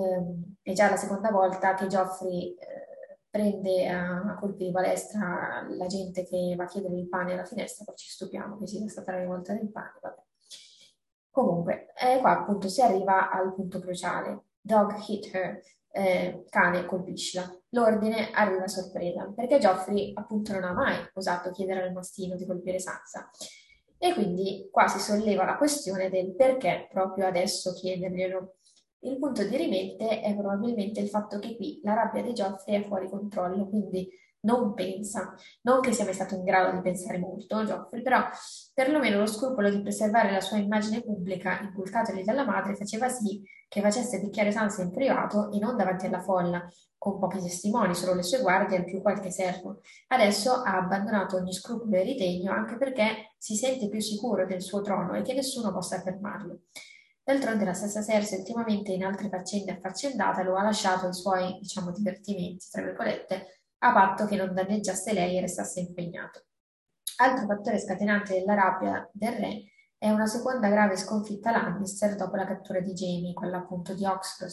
è 0.63 0.73
già 0.73 0.91
la 0.91 0.97
seconda 0.97 1.31
volta 1.31 1.75
che 1.75 1.87
Geoffrey 1.87 2.55
eh, 2.55 3.19
prende 3.29 3.89
a, 3.89 4.37
colpi 4.39 4.67
di 4.67 4.71
palestra 4.71 5.67
la 5.69 5.87
gente 5.87 6.25
che 6.25 6.55
va 6.57 6.65
a 6.65 6.67
chiedere 6.67 6.97
il 6.97 7.09
pane 7.09 7.33
alla 7.33 7.45
finestra, 7.45 7.85
poi 7.85 7.97
ci 7.97 8.09
stupiamo 8.09 8.59
che 8.59 8.67
sia 8.67 8.87
stata 8.89 9.13
la 9.13 9.21
rivolta 9.21 9.55
del 9.55 9.71
pane, 9.71 9.99
vabbè. 10.01 10.23
Comunque, 11.31 11.89
eh, 12.01 12.19
qua 12.21 12.39
appunto 12.41 12.69
si 12.69 12.81
arriva 12.81 13.31
al 13.31 13.55
punto 13.55 13.79
cruciale. 13.81 14.45
Dog 14.59 14.95
hit 15.07 15.35
her, 15.35 15.61
eh, 15.91 16.45
cane 16.49 16.87
colpiscila. 16.87 17.43
L'ordine 17.77 18.31
arriva 18.33 18.65
a 18.65 18.69
sorpresa, 18.69 19.31
perché 19.37 19.59
Geoffrey 19.59 20.13
appunto 20.15 20.55
non 20.55 20.65
ha 20.65 20.73
mai 20.73 20.97
osato 21.13 21.51
chiedere 21.51 21.83
al 21.83 21.93
mastino 21.93 22.35
di 22.35 22.47
colpire 22.47 22.79
Sansa. 22.79 23.29
E 23.99 24.15
quindi 24.15 24.69
qua 24.73 24.89
si 24.89 24.99
solleva 24.99 25.45
la 25.45 25.59
questione 25.59 26.09
del 26.09 26.35
perché 26.35 26.89
proprio 26.91 27.27
adesso 27.27 27.75
chiederglielo. 27.75 28.55
Il 29.01 29.19
punto 29.19 29.45
di 29.45 29.57
rimente 29.57 30.21
è 30.21 30.35
probabilmente 30.35 31.01
il 31.01 31.11
fatto 31.11 31.39
che 31.39 31.55
qui 31.55 31.79
la 31.83 31.93
rabbia 31.93 32.23
di 32.23 32.33
Geoffrey 32.33 32.81
è 32.81 32.87
fuori 32.87 33.11
controllo, 33.11 33.69
quindi 33.69 34.09
non 34.47 34.73
pensa, 34.75 35.35
non 35.63 35.81
che 35.81 35.93
sia 35.93 36.05
mai 36.05 36.15
stato 36.15 36.37
in 36.37 36.45
grado 36.45 36.75
di 36.75 36.81
pensare 36.81 37.19
molto 37.19 37.65
Geoffrey, 37.65 38.01
però 38.01 38.25
perlomeno 38.73 39.19
lo 39.19 39.27
scrupolo 39.27 39.69
di 39.69 39.83
preservare 39.83 40.31
la 40.31 40.41
sua 40.41 40.57
immagine 40.57 41.03
pubblica 41.03 41.61
inculcatogli 41.61 42.23
dalla 42.23 42.45
madre 42.45 42.77
faceva 42.77 43.09
sì 43.09 43.43
che 43.69 43.81
facesse 43.81 44.21
picchiare 44.21 44.53
Sansa 44.53 44.83
in 44.83 44.93
privato 44.93 45.51
e 45.51 45.59
non 45.59 45.77
davanti 45.77 46.07
alla 46.07 46.23
folla, 46.23 46.67
con 46.97 47.19
pochi 47.19 47.41
testimoni, 47.41 47.95
solo 47.95 48.15
le 48.15 48.23
sue 48.23 48.41
guardie 48.41 48.79
e 48.79 48.85
più 48.85 49.03
qualche 49.03 49.31
servo. 49.31 49.81
Adesso 50.09 50.53
ha 50.53 50.77
abbandonato 50.77 51.37
ogni 51.37 51.53
scrupolo 51.53 51.97
e 51.97 52.03
ritegno 52.03 52.53
anche 52.53 52.77
perché 52.77 53.35
si 53.39 53.57
sente 53.57 53.89
più 53.89 54.01
sicuro 54.01 54.47
del 54.47 54.63
suo 54.63 54.81
trono 54.81 55.15
e 55.15 55.23
che 55.23 55.35
nessuno 55.35 55.73
possa 55.73 56.01
fermarlo. 56.01 56.61
D'altronde 57.27 57.65
la 57.65 57.75
stessa 57.75 58.05
Cersei 58.05 58.39
ultimamente 58.39 58.93
in 58.93 59.05
altre 59.05 59.29
faccende 59.29 59.73
affaccendate 59.73 60.45
lo 60.45 60.55
ha 60.55 60.63
lasciato 60.63 61.07
ai 61.07 61.13
suoi, 61.13 61.59
diciamo, 61.61 61.91
divertimenti, 61.91 62.67
tra 62.71 62.83
virgolette, 62.83 63.56
a 63.79 63.93
patto 63.93 64.27
che 64.27 64.37
non 64.37 64.55
danneggiasse 64.55 65.13
lei 65.13 65.37
e 65.37 65.41
restasse 65.41 65.81
impegnato. 65.81 66.45
Altro 67.19 67.47
fattore 67.47 67.79
scatenante 67.79 68.35
della 68.35 68.55
rabbia 68.55 69.09
del 69.13 69.33
re 69.33 69.63
è 69.99 70.11
una 70.11 70.27
seconda 70.27 70.69
grave 70.69 70.97
sconfitta 70.97 71.51
Lannister 71.51 72.15
dopo 72.15 72.37
la 72.37 72.47
cattura 72.47 72.81
di 72.81 72.93
Jamie, 72.93 73.33
quella 73.33 73.59
appunto 73.59 73.95
di 73.95 74.05
Oxford. 74.05 74.51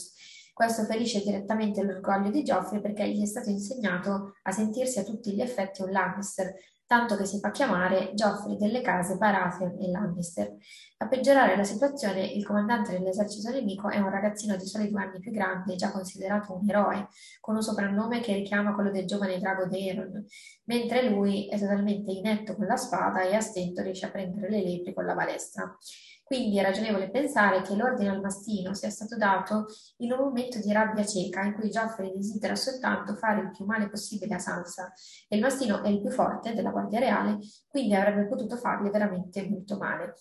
Questo 0.53 0.83
ferisce 0.85 1.21
direttamente 1.21 1.83
l'orgoglio 1.83 2.29
di 2.29 2.43
Geoffrey 2.43 2.79
perché 2.79 3.09
gli 3.09 3.21
è 3.21 3.25
stato 3.25 3.49
insegnato 3.49 4.35
a 4.43 4.51
sentirsi 4.51 4.99
a 4.99 5.03
tutti 5.03 5.33
gli 5.33 5.41
effetti 5.41 5.81
un 5.81 5.91
Lannister, 5.91 6.53
tanto 6.85 7.17
che 7.17 7.25
si 7.25 7.39
fa 7.39 7.51
chiamare 7.51 8.11
Geoffrey 8.13 8.55
delle 8.55 8.81
case 8.81 9.17
Baratheon 9.17 9.81
e 9.81 9.89
Lannister. 9.89 10.55
A 11.03 11.07
peggiorare 11.09 11.57
la 11.57 11.65
situazione, 11.65 12.25
il 12.25 12.45
comandante 12.45 12.93
dell'esercito 12.93 13.49
nemico 13.49 13.89
è 13.89 13.99
un 13.99 14.09
ragazzino 14.09 14.55
di 14.55 14.65
soli 14.65 14.89
due 14.89 15.01
anni 15.01 15.19
più 15.19 15.31
grande, 15.31 15.75
già 15.75 15.91
considerato 15.91 16.53
un 16.53 16.69
eroe, 16.69 17.09
con 17.41 17.55
un 17.55 17.61
soprannome 17.61 18.21
che 18.21 18.33
richiama 18.33 18.73
quello 18.73 18.89
del 18.89 19.05
giovane 19.05 19.37
drago 19.37 19.65
Daeron, 19.65 20.25
mentre 20.63 21.09
lui 21.09 21.49
è 21.49 21.59
totalmente 21.59 22.09
inetto 22.09 22.55
con 22.55 22.67
la 22.67 22.77
spada 22.77 23.21
e 23.23 23.35
a 23.35 23.41
stento 23.41 23.81
riesce 23.81 24.05
a 24.05 24.11
prendere 24.11 24.49
le 24.49 24.63
lepri 24.63 24.93
con 24.93 25.03
la 25.03 25.13
balestra. 25.13 25.77
Quindi 26.23 26.57
è 26.57 26.63
ragionevole 26.63 27.11
pensare 27.11 27.61
che 27.63 27.75
l'ordine 27.75 28.09
al 28.09 28.21
mastino 28.21 28.73
sia 28.73 28.89
stato 28.89 29.17
dato 29.17 29.65
in 29.97 30.13
un 30.13 30.19
momento 30.19 30.59
di 30.59 30.71
rabbia 30.71 31.05
cieca 31.05 31.43
in 31.43 31.53
cui 31.53 31.69
Geoffrey 31.69 32.13
desidera 32.15 32.55
soltanto 32.55 33.15
fare 33.15 33.41
il 33.41 33.51
più 33.51 33.65
male 33.65 33.89
possibile 33.89 34.35
a 34.35 34.39
Sansa 34.39 34.93
e 35.27 35.35
il 35.35 35.41
mastino 35.41 35.83
è 35.83 35.89
il 35.89 35.99
più 35.99 36.11
forte 36.11 36.53
della 36.53 36.69
Guardia 36.69 36.99
Reale, 36.99 37.39
quindi 37.67 37.93
avrebbe 37.93 38.25
potuto 38.25 38.55
fargli 38.55 38.89
veramente 38.89 39.45
molto 39.49 39.75
male. 39.75 40.13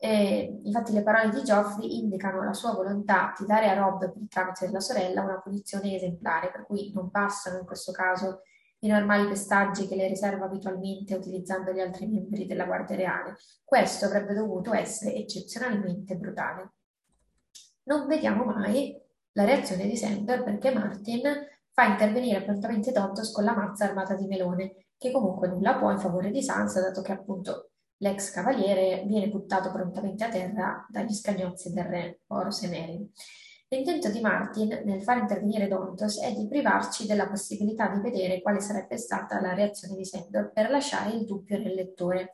E, 0.00 0.60
infatti 0.62 0.92
le 0.92 1.02
parole 1.02 1.30
di 1.30 1.42
Geoffrey 1.42 1.98
indicano 1.98 2.44
la 2.44 2.52
sua 2.52 2.72
volontà 2.72 3.34
di 3.36 3.44
dare 3.46 3.68
a 3.68 3.74
Rob 3.74 3.98
per 3.98 4.12
il 4.16 4.28
tramite 4.28 4.66
della 4.66 4.80
sorella 4.80 5.22
una 5.22 5.40
punizione 5.40 5.96
esemplare, 5.96 6.50
per 6.52 6.66
cui 6.66 6.92
non 6.94 7.10
passano 7.10 7.58
in 7.58 7.66
questo 7.66 7.90
caso 7.90 8.42
i 8.80 8.88
normali 8.88 9.26
pestaggi 9.26 9.88
che 9.88 9.96
le 9.96 10.06
riserva 10.06 10.44
abitualmente 10.44 11.16
utilizzando 11.16 11.72
gli 11.72 11.80
altri 11.80 12.06
membri 12.06 12.46
della 12.46 12.64
Guardia 12.64 12.94
Reale. 12.94 13.36
Questo 13.64 14.04
avrebbe 14.04 14.34
dovuto 14.34 14.72
essere 14.72 15.14
eccezionalmente 15.14 16.16
brutale. 16.16 16.74
Non 17.84 18.06
vediamo 18.06 18.44
mai 18.44 18.96
la 19.32 19.44
reazione 19.44 19.86
di 19.86 19.96
Sandor 19.96 20.44
perché 20.44 20.72
Martin 20.72 21.22
fa 21.72 21.86
intervenire 21.86 22.42
prontamente 22.42 22.92
Dontos 22.92 23.32
con 23.32 23.42
la 23.44 23.54
mazza 23.54 23.84
armata 23.84 24.14
di 24.14 24.26
melone, 24.26 24.86
che 24.96 25.10
comunque 25.10 25.48
nulla 25.48 25.76
può 25.76 25.90
in 25.90 25.98
favore 25.98 26.30
di 26.30 26.42
Sansa, 26.42 26.80
dato 26.80 27.02
che 27.02 27.12
appunto 27.12 27.70
l'ex 27.98 28.30
cavaliere 28.30 29.04
viene 29.06 29.28
buttato 29.28 29.70
prontamente 29.70 30.24
a 30.24 30.28
terra 30.28 30.86
dagli 30.88 31.12
scagnozzi 31.12 31.72
del 31.72 31.84
re 31.84 32.20
Boros 32.26 32.62
Meryn. 32.62 33.08
L'intento 33.70 34.10
di 34.10 34.20
Martin 34.20 34.80
nel 34.84 35.02
far 35.02 35.18
intervenire 35.18 35.68
Dontos 35.68 36.22
è 36.22 36.32
di 36.32 36.48
privarci 36.48 37.06
della 37.06 37.28
possibilità 37.28 37.88
di 37.88 38.00
vedere 38.00 38.40
quale 38.40 38.60
sarebbe 38.60 38.96
stata 38.96 39.40
la 39.42 39.52
reazione 39.52 39.94
di 39.94 40.06
Sandor 40.06 40.52
per 40.52 40.70
lasciare 40.70 41.14
il 41.14 41.26
dubbio 41.26 41.58
nel 41.58 41.74
lettore, 41.74 42.30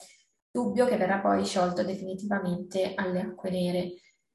dubbio 0.49 0.87
che 0.87 0.97
verrà 0.97 1.19
poi 1.19 1.45
sciolto 1.45 1.83
definitivamente 1.83 2.95
alle 2.95 3.21
acque 3.21 3.51
nere, 3.51 3.95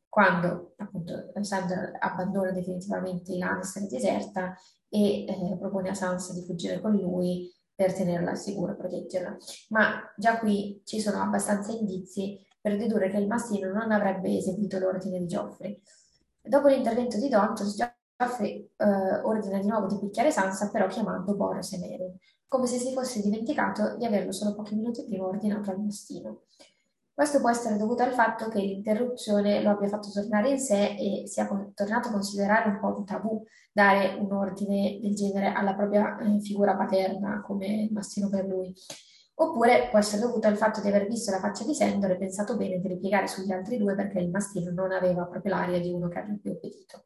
quando 0.09 0.73
appunto 0.75 1.31
Sandor 1.39 1.91
abbandona 1.99 2.51
definitivamente 2.51 3.37
Lannister 3.37 3.87
deserta 3.87 4.53
e 4.89 5.23
eh, 5.23 5.57
propone 5.57 5.89
a 5.89 5.93
Sansa 5.93 6.33
di 6.33 6.43
fuggire 6.43 6.81
con 6.81 6.91
lui 6.91 7.49
per 7.79 7.93
tenerla 7.93 8.33
e 8.33 8.75
proteggerla. 8.75 9.37
Ma 9.69 10.01
già 10.17 10.37
qui 10.37 10.81
ci 10.83 10.99
sono 10.99 11.21
abbastanza 11.21 11.71
indizi 11.71 12.37
per 12.59 12.75
dedurre 12.75 13.09
che 13.09 13.15
il 13.15 13.25
mastino 13.25 13.71
non 13.71 13.93
avrebbe 13.93 14.35
eseguito 14.35 14.79
l'ordine 14.79 15.19
di 15.19 15.27
Geoffrey. 15.27 15.81
Dopo 16.41 16.67
l'intervento 16.67 17.17
di 17.17 17.29
Dontos, 17.29 17.77
Geoffrey 18.17 18.69
eh, 18.75 19.19
ordina 19.23 19.59
di 19.59 19.67
nuovo 19.67 19.87
di 19.87 19.97
picchiare 19.97 20.29
Sansa, 20.29 20.69
però 20.69 20.87
chiamando 20.87 21.33
Boros 21.37 21.71
e 21.71 21.77
Meryn, 21.77 22.17
come 22.49 22.67
se 22.67 22.79
si 22.79 22.91
fosse 22.91 23.21
dimenticato 23.21 23.95
di 23.95 24.03
averlo 24.03 24.33
solo 24.33 24.55
pochi 24.55 24.75
minuti 24.75 25.05
prima 25.05 25.27
ordinato 25.27 25.71
al 25.71 25.79
mastino. 25.79 26.41
Questo 27.19 27.41
può 27.41 27.49
essere 27.49 27.75
dovuto 27.75 28.01
al 28.01 28.13
fatto 28.13 28.47
che 28.47 28.61
l'interruzione 28.61 29.61
lo 29.61 29.71
abbia 29.71 29.89
fatto 29.89 30.09
tornare 30.09 30.51
in 30.51 30.57
sé 30.57 30.95
e 30.95 31.27
sia 31.27 31.45
tornato 31.73 32.07
a 32.07 32.11
considerare 32.13 32.69
un 32.69 32.79
po' 32.79 32.95
un 32.95 33.03
tabù 33.03 33.43
dare 33.73 34.15
un 34.17 34.31
ordine 34.31 34.99
del 35.01 35.13
genere 35.13 35.51
alla 35.51 35.75
propria 35.75 36.17
eh, 36.17 36.39
figura 36.39 36.77
paterna 36.77 37.41
come 37.41 37.89
mastino 37.91 38.29
per 38.29 38.45
lui. 38.45 38.73
Oppure 39.33 39.89
può 39.89 39.99
essere 39.99 40.21
dovuto 40.21 40.47
al 40.47 40.55
fatto 40.55 40.79
di 40.79 40.87
aver 40.87 41.07
visto 41.07 41.29
la 41.31 41.39
faccia 41.39 41.65
di 41.65 41.75
Sendor 41.75 42.11
e 42.11 42.17
pensato 42.17 42.55
bene 42.55 42.79
di 42.79 42.87
ripiegare 42.87 43.27
sugli 43.27 43.51
altri 43.51 43.77
due 43.77 43.95
perché 43.95 44.19
il 44.19 44.29
mastino 44.29 44.71
non 44.71 44.93
aveva 44.93 45.25
proprio 45.25 45.55
l'aria 45.55 45.81
di 45.81 45.91
uno 45.91 46.07
che 46.07 46.19
avrebbe 46.19 46.51
obbedito. 46.51 47.03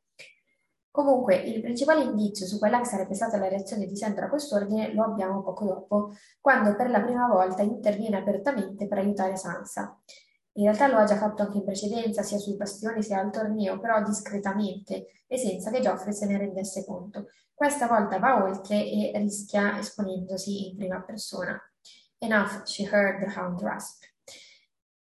Comunque, 0.93 1.37
il 1.37 1.59
principale 1.59 2.03
indizio 2.03 2.45
su 2.45 2.59
quella 2.59 2.77
che 2.77 2.85
sarebbe 2.85 3.15
stata 3.15 3.39
la 3.39 3.47
reazione 3.47 3.87
di 3.87 3.97
Sandra 3.97 4.27
a 4.27 4.29
quest'ordine 4.29 4.93
lo 4.93 5.03
abbiamo 5.05 5.41
poco 5.41 5.65
dopo, 5.65 6.13
quando 6.39 6.75
per 6.75 6.91
la 6.91 7.01
prima 7.01 7.27
volta 7.27 7.63
interviene 7.63 8.17
apertamente 8.17 8.87
per 8.87 8.99
aiutare 8.99 9.35
Sansa. 9.35 9.99
In 10.57 10.65
realtà 10.65 10.87
lo 10.87 10.97
ha 10.97 11.03
già 11.03 11.17
fatto 11.17 11.41
anche 11.41 11.57
in 11.57 11.63
precedenza, 11.63 12.21
sia 12.21 12.37
sui 12.37 12.55
bastioni 12.57 13.01
sia 13.01 13.19
al 13.19 13.31
torneo, 13.31 13.79
però 13.79 14.03
discretamente 14.03 15.07
e 15.25 15.37
senza 15.39 15.71
che 15.71 15.79
Geoffrey 15.79 16.13
se 16.13 16.27
ne 16.27 16.37
rendesse 16.37 16.85
conto. 16.85 17.25
Questa 17.55 17.87
volta 17.87 18.19
va 18.19 18.43
oltre 18.43 18.75
e 18.75 19.11
rischia 19.15 19.79
esponendosi 19.79 20.69
in 20.69 20.77
prima 20.77 21.01
persona. 21.01 21.59
Enough, 22.19 22.65
she 22.65 22.87
heard 22.87 23.19
the 23.19 23.33
hound 23.35 23.59
rasp. 23.61 24.03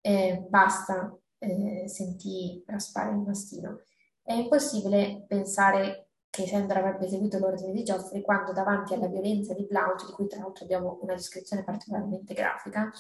Eh, 0.02 0.46
basta, 0.50 1.18
eh, 1.38 1.88
sentì 1.88 2.62
raspare 2.68 3.12
il 3.12 3.20
mastino. 3.20 3.84
È 4.28 4.34
impossibile 4.34 5.24
pensare 5.26 6.10
che 6.30 6.46
Sandra 6.48 6.80
avrebbe 6.80 7.06
eseguito 7.06 7.40
l'ordine 7.40 7.72
di 7.72 7.84
Geoffrey 7.84 8.22
quando 8.22 8.52
davanti 8.52 8.94
alla 8.94 9.08
violenza 9.08 9.54
di 9.54 9.66
Blount, 9.66 10.06
di 10.06 10.12
cui 10.12 10.28
tra 10.28 10.42
l'altro 10.42 10.66
abbiamo 10.66 11.00
una 11.02 11.14
descrizione 11.14 11.64
particolarmente 11.64 12.34
grafica, 12.34 12.92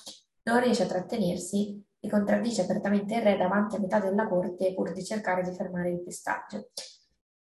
non 0.44 0.62
riesce 0.62 0.84
a 0.84 0.86
trattenersi 0.86 1.84
e 2.00 2.10
contraddice 2.10 2.62
apertamente 2.62 3.16
il 3.16 3.24
re 3.24 3.36
davanti 3.36 3.76
a 3.76 3.80
metà 3.80 4.00
della 4.00 4.26
corte 4.26 4.74
pur 4.74 4.94
di 4.94 5.04
cercare 5.04 5.44
di 5.44 5.54
fermare 5.54 5.90
il 5.90 6.02
pestaggio. 6.02 6.70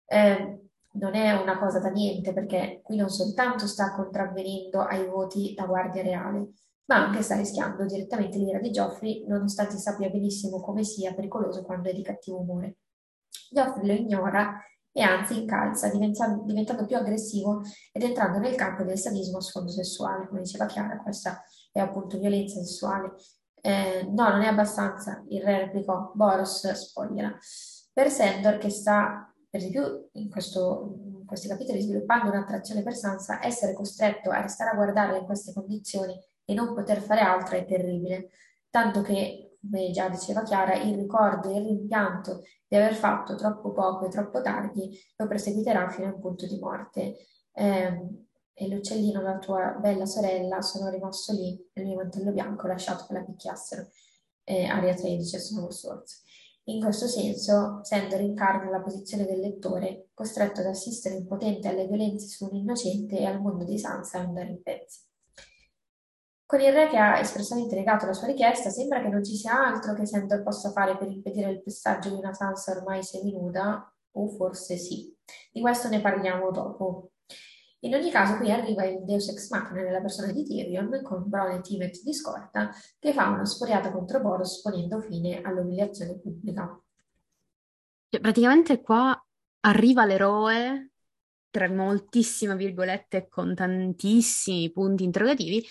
Eh, 0.06 0.62
non 0.94 1.14
è 1.16 1.34
una 1.34 1.60
cosa 1.60 1.80
da 1.80 1.90
niente 1.90 2.32
perché 2.32 2.80
qui 2.82 2.96
non 2.96 3.10
soltanto 3.10 3.68
sta 3.68 3.94
contravvenendo 3.94 4.80
ai 4.80 5.06
voti 5.08 5.56
la 5.56 5.66
Guardia 5.66 6.04
Reale, 6.04 6.54
ma 6.86 7.08
anche 7.08 7.22
sta 7.22 7.36
rischiando 7.36 7.86
direttamente 7.86 8.38
l'ira 8.38 8.60
di 8.60 8.72
Geoffrey, 8.72 9.26
nonostante 9.28 9.76
sappia 9.76 10.10
benissimo 10.10 10.62
come 10.62 10.86
sia 10.86 11.14
pericoloso 11.14 11.64
quando 11.64 11.90
è 11.90 11.94
di 11.94 12.02
cattivo 12.02 12.40
umore. 12.40 12.78
Geoffrey 13.50 13.88
lo 13.88 13.94
ignora 13.94 14.62
e 14.92 15.02
anzi 15.02 15.42
incalza, 15.42 15.90
diventando, 15.90 16.86
più 16.86 16.96
aggressivo 16.96 17.62
ed 17.92 18.04
entrando 18.04 18.38
nel 18.38 18.56
campo 18.56 18.84
del 18.84 18.98
sadismo 18.98 19.38
a 19.38 19.42
sfondo 19.42 19.72
sessuale, 19.72 20.28
come 20.28 20.42
diceva 20.42 20.68
Chiara, 20.68 21.02
questa 21.02 21.42
è 21.72 21.80
appunto 21.80 22.20
violenza 22.20 22.60
sessuale. 22.60 23.16
Eh, 23.60 24.04
no, 24.04 24.30
non 24.30 24.42
è 24.42 24.48
abbastanza, 24.48 25.24
il 25.30 25.42
re 25.42 25.60
replicò, 25.60 26.12
Boros 26.14 26.72
spogliela. 26.72 27.36
Per 27.92 28.10
Sandor, 28.10 28.58
che 28.58 28.70
sta 28.70 29.34
per 29.50 29.62
di 29.62 29.70
più 29.70 29.84
in, 30.14 30.30
questo, 30.32 30.96
in 31.06 31.26
questi 31.28 31.48
capitoli 31.48 31.82
sviluppando 31.82 32.32
un'attrazione 32.32 32.82
per 32.82 32.96
Sansa, 32.96 33.44
essere 33.46 33.74
costretto 33.74 34.32
a 34.32 34.42
restare 34.42 34.72
a 34.72 34.76
guardarla 34.76 35.18
in 35.18 35.26
queste 35.26 35.54
condizioni 35.54 36.20
e 36.44 36.54
non 36.54 36.74
poter 36.74 37.00
fare 37.02 37.22
altro 37.22 37.58
è 37.58 37.66
terribile, 37.66 38.30
tanto 38.72 39.02
che, 39.02 39.58
come 39.62 39.92
già 39.92 40.10
diceva 40.10 40.42
Chiara, 40.42 40.74
il 40.74 40.98
ricordo 40.98 41.50
e 41.50 41.60
il 41.60 41.66
rimpianto 41.66 42.42
di 42.74 42.80
aver 42.80 42.96
fatto 42.96 43.36
troppo 43.36 43.72
poco 43.72 44.08
e 44.08 44.10
troppo 44.10 44.42
tardi 44.42 45.00
lo 45.18 45.28
perseguiterà 45.28 45.88
fino 45.90 46.08
a 46.08 46.14
un 46.14 46.20
punto 46.20 46.48
di 46.48 46.58
morte. 46.58 47.18
Eh, 47.54 48.08
e 48.56 48.68
l'uccellino, 48.68 49.22
la 49.22 49.38
tua 49.38 49.78
bella 49.80 50.08
sorella, 50.08 50.60
sono 50.62 50.90
rimasto 50.90 51.34
lì 51.34 51.56
nel 51.74 51.86
mio 51.86 51.98
mantello 51.98 52.32
bianco, 52.32 52.66
lasciato 52.66 53.06
che 53.06 53.14
la 53.14 53.24
picchiassero. 53.24 53.90
E 54.44 54.66
Aria 54.66 54.96
13 54.96 55.40
sono 55.40 55.70
Swords. 55.70 56.24
In 56.64 56.82
questo 56.82 57.06
senso, 57.08 57.82
Sandor 57.84 58.22
incarna 58.22 58.72
la 58.72 58.82
posizione 58.82 59.26
del 59.26 59.40
lettore, 59.40 60.08
costretto 60.16 60.62
ad 60.62 60.68
assistere 60.68 61.16
impotente 61.16 61.68
alle 61.68 61.86
violenze 61.86 62.26
su 62.28 62.46
un 62.46 62.56
innocente 62.56 63.20
e 63.20 63.26
al 63.26 63.40
mondo 63.40 63.66
di 63.66 63.78
Sansa 63.78 64.18
andare 64.18 64.50
in 64.50 64.64
pezzi. 64.64 65.00
Con 66.46 66.60
il 66.60 66.72
re 66.72 66.88
che 66.88 66.98
ha 66.98 67.20
espressamente 67.20 67.76
negato 67.76 68.06
la 68.06 68.14
sua 68.14 68.28
richiesta, 68.28 68.70
sembra 68.70 69.02
che 69.02 69.10
non 69.10 69.24
ci 69.24 69.36
sia 69.36 69.54
altro 69.54 69.94
che 69.94 70.06
Sandor 70.06 70.44
possa 70.44 70.72
fare 70.72 70.98
per 70.98 71.10
impedire 71.10 71.50
il 71.50 71.64
passaggio 71.64 72.10
di 72.10 72.16
una 72.16 72.34
Sansa 72.34 72.72
ormai 72.72 73.04
seminuda, 73.04 73.92
o 74.12 74.28
forse 74.30 74.78
sì. 74.78 75.16
Di 75.52 75.62
questo 75.62 75.90
ne 75.90 76.02
parliamo 76.02 76.52
dopo. 76.52 77.12
In 77.80 77.96
ogni 77.96 78.12
caso 78.12 78.38
qui 78.38 78.50
arriva 78.52 78.86
il 78.86 79.04
Deus 79.04 79.28
Ex 79.30 79.50
Machina 79.50 79.82
nella 79.82 80.00
persona 80.00 80.32
di 80.32 80.44
Tyrion 80.44 81.02
con 81.04 81.28
Bron 81.28 81.52
e 81.52 81.62
Timet 81.62 82.02
di 82.02 82.14
scorta 82.14 82.72
che 82.98 83.12
fa 83.12 83.28
una 83.28 83.46
sporiata 83.46 83.92
contro 83.92 84.22
Boros 84.22 84.62
ponendo 84.62 85.02
fine 85.02 85.42
all'umiliazione 85.42 86.18
pubblica. 86.18 86.82
Cioè, 88.08 88.22
praticamente 88.22 88.80
qua 88.82 89.22
arriva 89.62 90.06
l'eroe, 90.06 90.92
tra 91.54 91.70
moltissime 91.70 92.56
virgolette 92.56 93.18
e 93.18 93.28
con 93.30 93.54
tantissimi 93.54 94.72
punti 94.72 95.04
interrogativi, 95.04 95.64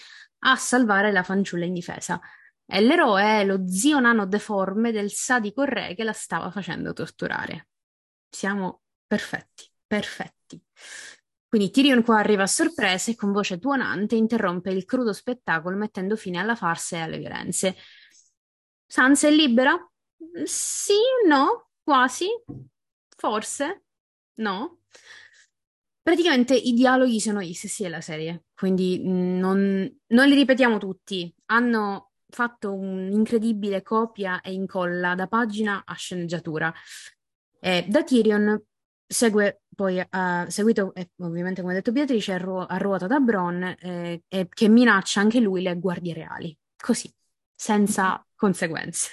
a 0.44 0.54
salvare 0.54 1.10
la 1.10 1.24
fanciulla 1.24 1.64
indifesa. 1.64 2.20
E 2.64 2.80
l'eroe 2.80 3.40
è 3.40 3.44
lo 3.44 3.66
zio 3.66 3.98
nano 3.98 4.24
deforme 4.26 4.92
del 4.92 5.10
sadico 5.10 5.64
re 5.64 5.96
che 5.96 6.04
la 6.04 6.12
stava 6.12 6.52
facendo 6.52 6.92
torturare. 6.92 7.66
Siamo 8.30 8.82
perfetti, 9.04 9.68
perfetti. 9.84 10.62
Quindi 11.48 11.70
Tyrion 11.70 12.04
qua 12.04 12.18
arriva 12.18 12.44
a 12.44 12.46
sorpresa 12.46 13.10
e 13.10 13.16
con 13.16 13.32
voce 13.32 13.58
tuonante 13.58 14.14
interrompe 14.14 14.70
il 14.70 14.84
crudo 14.84 15.12
spettacolo 15.12 15.76
mettendo 15.76 16.14
fine 16.14 16.38
alla 16.38 16.54
farsa 16.54 16.96
e 16.96 17.00
alle 17.00 17.18
violenze. 17.18 17.74
Sansa 18.86 19.26
è 19.26 19.32
libera? 19.32 19.76
Sì, 20.44 20.94
no, 21.26 21.70
quasi, 21.82 22.28
forse, 23.16 23.82
no. 24.34 24.78
Praticamente 26.02 26.54
i 26.54 26.72
dialoghi 26.72 27.20
sono 27.20 27.40
gli 27.40 27.52
stessi 27.52 27.84
della 27.84 28.00
serie, 28.00 28.44
quindi 28.54 29.00
non, 29.04 30.00
non 30.08 30.28
li 30.28 30.34
ripetiamo 30.34 30.78
tutti. 30.78 31.32
Hanno 31.46 32.10
fatto 32.28 32.74
un'incredibile 32.74 33.82
copia 33.82 34.40
e 34.40 34.52
incolla 34.52 35.14
da 35.14 35.28
pagina 35.28 35.82
a 35.84 35.94
sceneggiatura. 35.94 36.72
Eh, 37.60 37.86
da 37.88 38.02
Tyrion 38.02 38.60
Segue 39.12 39.64
poi, 39.74 39.98
uh, 39.98 40.48
seguito 40.48 40.94
eh, 40.94 41.10
ovviamente 41.18 41.60
come 41.60 41.74
ha 41.74 41.76
detto 41.76 41.92
Beatrice, 41.92 42.32
a, 42.32 42.38
ru- 42.38 42.64
a 42.66 42.76
ruota 42.78 43.06
da 43.06 43.18
Bron, 43.18 43.62
eh, 43.62 44.22
che 44.48 44.68
minaccia 44.68 45.20
anche 45.20 45.38
lui 45.38 45.60
le 45.60 45.78
guardie 45.78 46.14
reali, 46.14 46.56
così, 46.78 47.12
senza 47.54 48.24
conseguenze. 48.34 49.10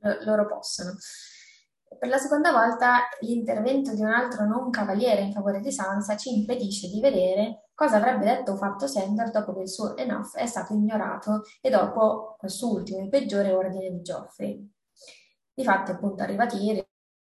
L- 0.00 0.24
loro 0.24 0.46
possono. 0.48 0.96
Per 1.98 2.08
la 2.08 2.18
seconda 2.18 2.52
volta 2.52 3.08
l'intervento 3.20 3.94
di 3.94 4.00
un 4.00 4.10
altro 4.10 4.46
non 4.46 4.70
cavaliere 4.70 5.22
in 5.22 5.32
favore 5.32 5.60
di 5.60 5.72
Sansa 5.72 6.16
ci 6.16 6.34
impedisce 6.34 6.88
di 6.88 7.00
vedere 7.00 7.70
cosa 7.74 7.96
avrebbe 7.96 8.24
detto 8.24 8.52
o 8.52 8.56
fatto 8.56 8.86
Sandor 8.86 9.30
dopo 9.30 9.54
che 9.54 9.62
il 9.62 9.68
suo 9.68 9.96
enough 9.96 10.34
è 10.34 10.46
stato 10.46 10.72
ignorato 10.72 11.42
e 11.60 11.70
dopo 11.70 12.36
questo 12.38 12.70
ultimo 12.70 13.04
e 13.04 13.08
peggiore 13.08 13.52
ordine 13.52 13.90
di 13.90 14.02
Geoffrey. 14.02 14.70
Difatti 15.52 15.90
appunto 15.90 16.22
arriva 16.22 16.46
Tyrion 16.46 16.84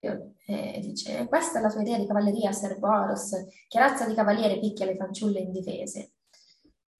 e 0.01 0.81
dice, 0.81 1.27
questa 1.27 1.59
è 1.59 1.63
la 1.63 1.71
tua 1.71 1.83
idea 1.83 1.99
di 1.99 2.07
cavalleria, 2.07 2.53
Ser 2.53 2.79
Boros? 2.79 3.31
Che 3.69 3.79
razza 3.79 4.07
di 4.07 4.15
cavaliere 4.15 4.59
picchia 4.59 4.87
le 4.87 4.97
fanciulle 4.97 5.41
indifese? 5.41 6.13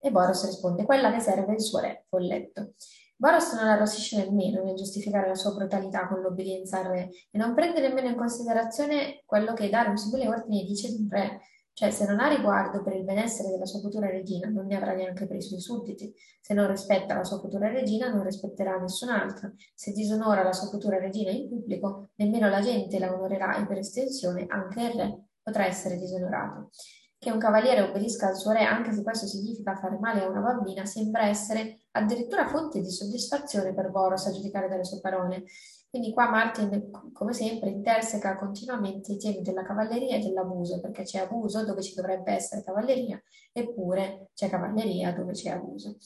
E 0.01 0.11
Boros 0.11 0.45
risponde, 0.47 0.85
quella 0.85 1.13
che 1.13 1.21
serve 1.21 1.55
il 1.55 1.61
suo 1.61 1.81
re, 1.81 2.07
folletto. 2.09 2.73
Boros 3.21 3.53
non 3.55 3.66
arrossisce 3.66 4.16
nemmeno 4.16 4.62
nel 4.62 4.77
giustificare 4.77 5.27
la 5.27 5.35
sua 5.35 5.53
brutalità 5.53 6.07
con 6.07 6.21
l'obbedienza 6.21 6.79
al 6.79 6.85
re 6.85 7.11
e 7.31 7.37
non 7.37 7.53
prende 7.53 7.81
nemmeno 7.81 8.09
in 8.09 8.16
considerazione 8.16 9.23
quello 9.27 9.55
che 9.55 9.69
dare 9.69 9.89
un 9.89 9.97
simile 9.97 10.29
ordine 10.29 10.62
dice 10.62 10.89
di 10.89 11.03
un 11.03 11.09
re, 11.11 11.41
cioè, 11.79 11.91
se 11.93 12.07
non 12.07 12.19
ha 12.19 12.27
riguardo 12.27 12.83
per 12.83 12.97
il 12.97 13.05
benessere 13.05 13.51
della 13.51 13.64
sua 13.64 13.79
futura 13.79 14.11
regina, 14.11 14.49
non 14.49 14.66
ne 14.66 14.75
avrà 14.75 14.95
neanche 14.95 15.29
per 15.29 15.37
i 15.37 15.43
suoi 15.43 15.61
sudditi. 15.61 16.12
Se 16.41 16.53
non 16.53 16.66
rispetta 16.66 17.14
la 17.14 17.23
sua 17.23 17.39
futura 17.39 17.71
regina, 17.71 18.09
non 18.12 18.25
rispetterà 18.25 18.77
nessun'altra. 18.79 19.53
Se 19.77 19.93
disonora 19.93 20.43
la 20.43 20.53
sua 20.53 20.66
futura 20.71 20.99
regina 20.99 21.31
in 21.31 21.49
pubblico, 21.49 22.09
nemmeno 22.16 22.49
la 22.49 22.61
gente 22.62 22.99
la 22.99 23.14
onorerà 23.14 23.59
e 23.59 23.66
per 23.69 23.79
estensione 23.79 24.47
anche 24.49 24.81
il 24.81 24.91
re 24.91 25.19
potrà 25.41 25.66
essere 25.66 25.97
disonorato. 25.99 26.71
Che 27.16 27.31
un 27.31 27.39
cavaliere 27.39 27.83
obbedisca 27.83 28.27
al 28.27 28.37
suo 28.37 28.51
re, 28.51 28.64
anche 28.64 28.93
se 28.93 29.05
questo 29.05 29.29
significa 29.29 29.77
fare 29.77 29.99
male 30.01 30.25
a 30.25 30.29
una 30.29 30.41
bambina, 30.41 30.85
sembra 30.85 31.29
essere 31.29 31.83
addirittura 31.93 32.47
fonte 32.49 32.80
di 32.80 32.91
soddisfazione 32.91 33.74
per 33.74 33.91
Boros 33.91 34.26
a 34.26 34.32
giudicare 34.32 34.68
dalle 34.68 34.84
sue 34.84 35.01
parole. 35.01 35.45
Quindi 35.91 36.12
qua 36.12 36.28
Martin, 36.28 36.91
come 37.12 37.32
sempre, 37.32 37.70
interseca 37.70 38.36
continuamente 38.36 39.12
i 39.12 39.18
temi 39.18 39.41
della 39.41 39.64
cavalleria 39.64 40.16
e 40.16 40.20
dell'abuso, 40.20 40.80
perché 40.80 41.03
c'è 41.03 41.20
abuso 41.20 41.64
dove 41.64 41.80
ci 41.80 41.95
dovrebbe 41.95 42.32
essere 42.32 42.62
cavalleria, 42.62 43.20
eppure 43.53 44.28
c'è 44.34 44.51
cavalleria 44.51 45.12
dove 45.12 45.32
c'è 45.32 45.51
abuso. 45.51 45.97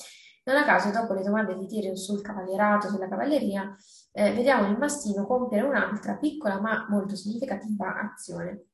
Non 0.44 0.56
a 0.56 0.64
caso, 0.64 0.90
dopo 0.90 1.14
le 1.14 1.22
domande 1.22 1.56
di 1.56 1.66
Tyrion 1.66 1.96
sul 1.96 2.20
cavalierato, 2.20 2.88
sulla 2.88 3.08
cavalleria, 3.08 3.76
eh, 4.12 4.32
vediamo 4.32 4.68
il 4.68 4.76
mastino 4.76 5.26
compiere 5.26 5.66
un'altra 5.66 6.16
piccola 6.16 6.60
ma 6.60 6.86
molto 6.88 7.16
significativa 7.16 8.00
azione. 8.12 8.66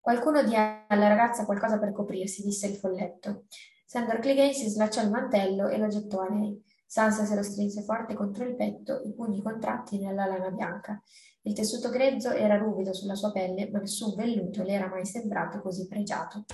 Qualcuno 0.00 0.44
dia 0.44 0.86
alla 0.86 1.08
ragazza 1.08 1.44
qualcosa 1.44 1.78
per 1.78 1.92
coprirsi, 1.92 2.44
disse 2.44 2.68
il 2.68 2.76
folletto. 2.76 3.46
Sandor 3.88 4.18
Clegane 4.18 4.52
si 4.52 4.68
slacciò 4.68 5.00
il 5.00 5.10
mantello 5.10 5.68
e 5.68 5.78
lo 5.78 5.86
gettò 5.86 6.22
a 6.22 6.28
lei. 6.28 6.60
Sansa 6.84 7.24
se 7.24 7.36
lo 7.36 7.42
strinse 7.44 7.82
forte 7.82 8.14
contro 8.14 8.42
il 8.42 8.56
petto, 8.56 9.00
i 9.04 9.14
pugni 9.14 9.40
contratti 9.40 10.00
nella 10.00 10.26
lana 10.26 10.50
bianca. 10.50 11.00
Il 11.42 11.54
tessuto 11.54 11.88
grezzo 11.88 12.30
era 12.30 12.58
ruvido 12.58 12.92
sulla 12.92 13.14
sua 13.14 13.30
pelle, 13.30 13.70
ma 13.70 13.78
nessun 13.78 14.16
velluto 14.16 14.64
le 14.64 14.72
era 14.72 14.88
mai 14.88 15.06
sembrato 15.06 15.60
così 15.60 15.86
pregiato. 15.86 16.46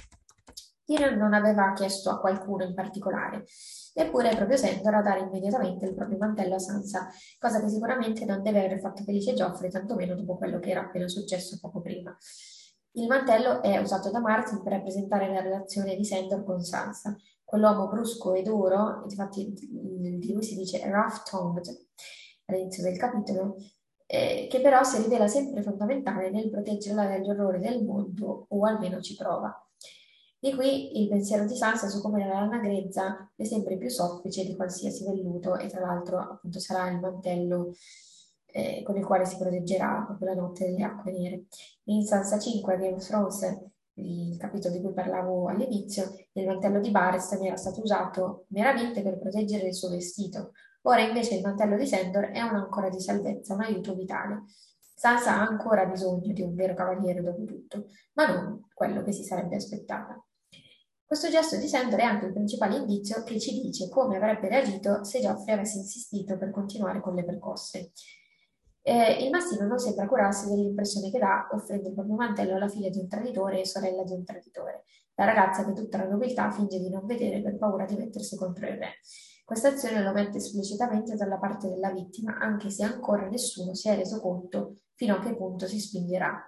Tyrion 0.84 1.16
non 1.16 1.32
aveva 1.32 1.72
chiesto 1.72 2.10
a 2.10 2.20
qualcuno 2.20 2.64
in 2.64 2.74
particolare, 2.74 3.44
neppure 3.94 4.36
proprio 4.36 4.58
Sandor 4.58 4.96
a 4.96 5.00
dare 5.00 5.20
immediatamente 5.20 5.86
il 5.86 5.94
proprio 5.94 6.18
mantello 6.18 6.56
a 6.56 6.58
Sansa, 6.58 7.08
cosa 7.38 7.60
che 7.60 7.70
sicuramente 7.70 8.26
non 8.26 8.42
deve 8.42 8.66
aver 8.66 8.78
fatto 8.78 9.04
felice 9.04 9.32
Geoffrey, 9.32 9.70
tantomeno 9.70 10.14
dopo 10.14 10.36
quello 10.36 10.58
che 10.58 10.68
era 10.68 10.80
appena 10.80 11.08
successo 11.08 11.56
poco 11.58 11.80
prima. 11.80 12.14
Il 12.94 13.06
mantello 13.06 13.62
è 13.62 13.78
usato 13.78 14.10
da 14.10 14.20
Martin 14.20 14.62
per 14.62 14.72
rappresentare 14.72 15.32
la 15.32 15.40
relazione 15.40 15.96
di 15.96 16.04
Sandor 16.04 16.44
con 16.44 16.62
Sansa, 16.62 17.16
quell'uomo 17.42 17.88
brusco 17.88 18.34
e 18.34 18.42
duro, 18.42 19.02
infatti 19.08 19.50
di 19.50 20.32
lui 20.32 20.42
si 20.42 20.56
dice 20.56 20.86
rough-tongued 20.90 21.86
all'inizio 22.46 22.82
del 22.82 22.98
capitolo, 22.98 23.56
eh, 24.04 24.46
che 24.50 24.60
però 24.60 24.82
si 24.82 25.00
rivela 25.00 25.26
sempre 25.26 25.62
fondamentale 25.62 26.30
nel 26.30 26.50
proteggerla 26.50 27.06
dagli 27.06 27.30
orrori 27.30 27.60
del 27.60 27.82
mondo, 27.82 28.44
o 28.48 28.64
almeno 28.66 29.00
ci 29.00 29.16
prova. 29.16 29.54
Di 30.38 30.54
qui 30.54 31.00
il 31.00 31.08
pensiero 31.08 31.46
di 31.46 31.56
Sansa 31.56 31.88
su 31.88 32.02
come 32.02 32.26
la 32.26 32.40
lana 32.40 32.58
grezza 32.58 33.32
è 33.34 33.44
sempre 33.44 33.78
più 33.78 33.88
soffice 33.88 34.44
di 34.44 34.54
qualsiasi 34.54 35.04
velluto 35.04 35.56
e 35.56 35.68
tra 35.68 35.80
l'altro 35.80 36.18
appunto 36.18 36.58
sarà 36.58 36.90
il 36.90 37.00
mantello 37.00 37.72
eh, 38.52 38.82
con 38.84 38.96
il 38.96 39.04
quale 39.04 39.24
si 39.24 39.36
proteggerà 39.36 40.04
proprio 40.06 40.28
la 40.28 40.40
notte 40.40 40.66
delle 40.66 40.84
acque 40.84 41.12
nere. 41.12 41.44
In 41.84 42.04
Sansa 42.04 42.38
5 42.38 42.76
Game 42.76 42.94
of 42.94 43.06
Thrones 43.06 43.70
il 43.94 44.36
capitolo 44.38 44.74
di 44.74 44.80
cui 44.80 44.92
parlavo 44.94 45.48
all'inizio, 45.48 46.14
il 46.32 46.46
mantello 46.46 46.80
di 46.80 46.90
Barristan 46.90 47.44
era 47.44 47.56
stato 47.56 47.82
usato 47.82 48.46
meramente 48.48 49.02
per 49.02 49.18
proteggere 49.18 49.66
il 49.66 49.74
suo 49.74 49.90
vestito. 49.90 50.52
Ora 50.82 51.02
invece 51.02 51.36
il 51.36 51.42
mantello 51.42 51.76
di 51.76 51.86
Sandor 51.86 52.30
è 52.30 52.40
un'ancora 52.40 52.88
di 52.88 53.00
salvezza, 53.00 53.54
un 53.54 53.60
aiuto 53.60 53.94
vitale. 53.94 54.44
Sansa 54.94 55.34
ha 55.34 55.46
ancora 55.46 55.84
bisogno 55.84 56.32
di 56.32 56.42
un 56.42 56.54
vero 56.54 56.74
cavaliere 56.74 57.22
dopo 57.22 57.44
tutto, 57.44 57.86
ma 58.14 58.26
non 58.26 58.66
quello 58.72 59.02
che 59.02 59.12
si 59.12 59.24
sarebbe 59.24 59.56
aspettata. 59.56 60.24
Questo 61.04 61.28
gesto 61.28 61.58
di 61.58 61.68
Sandor 61.68 62.00
è 62.00 62.04
anche 62.04 62.26
il 62.26 62.32
principale 62.32 62.76
indizio 62.76 63.22
che 63.22 63.38
ci 63.38 63.60
dice 63.60 63.90
come 63.90 64.16
avrebbe 64.16 64.48
reagito 64.48 65.04
se 65.04 65.20
Geoffrey 65.20 65.54
avesse 65.54 65.78
insistito 65.78 66.38
per 66.38 66.50
continuare 66.50 67.00
con 67.00 67.14
le 67.14 67.24
percosse. 67.24 67.92
Eh, 68.84 69.24
il 69.24 69.30
mastino 69.30 69.64
non 69.66 69.78
sembra 69.78 70.08
curarsi 70.08 70.48
dell'impressione 70.48 71.10
che 71.10 71.18
dà 71.18 71.48
offrendo 71.52 71.88
il 71.88 71.94
proprio 71.94 72.16
mantello 72.16 72.56
alla 72.56 72.68
figlia 72.68 72.88
di 72.88 72.98
un 72.98 73.08
traditore 73.08 73.60
e 73.60 73.66
sorella 73.66 74.02
di 74.02 74.12
un 74.12 74.24
traditore, 74.24 74.84
la 75.14 75.24
ragazza 75.24 75.64
che 75.64 75.72
tutta 75.72 75.98
la 75.98 76.08
nobiltà 76.08 76.50
finge 76.50 76.80
di 76.80 76.90
non 76.90 77.06
vedere 77.06 77.40
per 77.42 77.58
paura 77.58 77.84
di 77.84 77.96
mettersi 77.96 78.36
contro 78.36 78.66
il 78.66 78.78
re. 78.78 78.94
Questa 79.44 79.68
azione 79.68 80.02
lo 80.02 80.12
mette 80.12 80.38
esplicitamente 80.38 81.14
dalla 81.14 81.38
parte 81.38 81.68
della 81.68 81.92
vittima, 81.92 82.38
anche 82.38 82.70
se 82.70 82.82
ancora 82.82 83.28
nessuno 83.28 83.74
si 83.74 83.88
è 83.88 83.94
reso 83.94 84.20
conto 84.20 84.78
fino 84.94 85.16
a 85.16 85.20
che 85.20 85.36
punto 85.36 85.68
si 85.68 85.78
spingerà. 85.78 86.42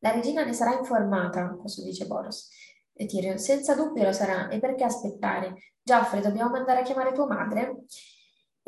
La 0.00 0.10
regina 0.12 0.44
ne 0.44 0.52
sarà 0.52 0.76
informata, 0.76 1.48
questo 1.60 1.82
dice 1.82 2.06
Boros. 2.06 2.48
E 2.92 3.06
Tyrion, 3.06 3.38
senza 3.38 3.74
dubbio 3.74 4.04
lo 4.04 4.12
sarà, 4.12 4.48
e 4.48 4.58
perché 4.58 4.84
aspettare? 4.84 5.54
Geoffrey, 5.82 6.20
dobbiamo 6.20 6.50
mandare 6.50 6.80
a 6.80 6.82
chiamare 6.82 7.12
tua 7.12 7.26
madre? 7.26 7.84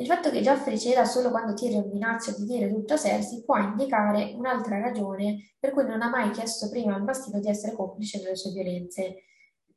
Il 0.03 0.09
fatto 0.09 0.31
che 0.31 0.41
Geoffrey 0.41 0.77
ceda 0.77 1.05
solo 1.05 1.31
quando 1.31 1.55
Tyrion 1.55 1.89
minaccia 1.89 2.33
di 2.33 2.45
dire 2.45 2.69
tutto 2.69 2.95
a 2.95 2.97
Cersei 2.97 3.45
può 3.45 3.57
indicare 3.57 4.35
un'altra 4.37 4.81
ragione 4.81 5.53
per 5.61 5.71
cui 5.71 5.85
non 5.85 6.03
ha 6.03 6.09
mai 6.09 6.33
chiesto 6.33 6.69
prima 6.69 6.97
al 6.97 7.05
bastino 7.05 7.39
di 7.39 7.49
essere 7.49 7.77
complice 7.77 8.21
delle 8.21 8.35
sue 8.35 8.51
violenze. 8.51 9.23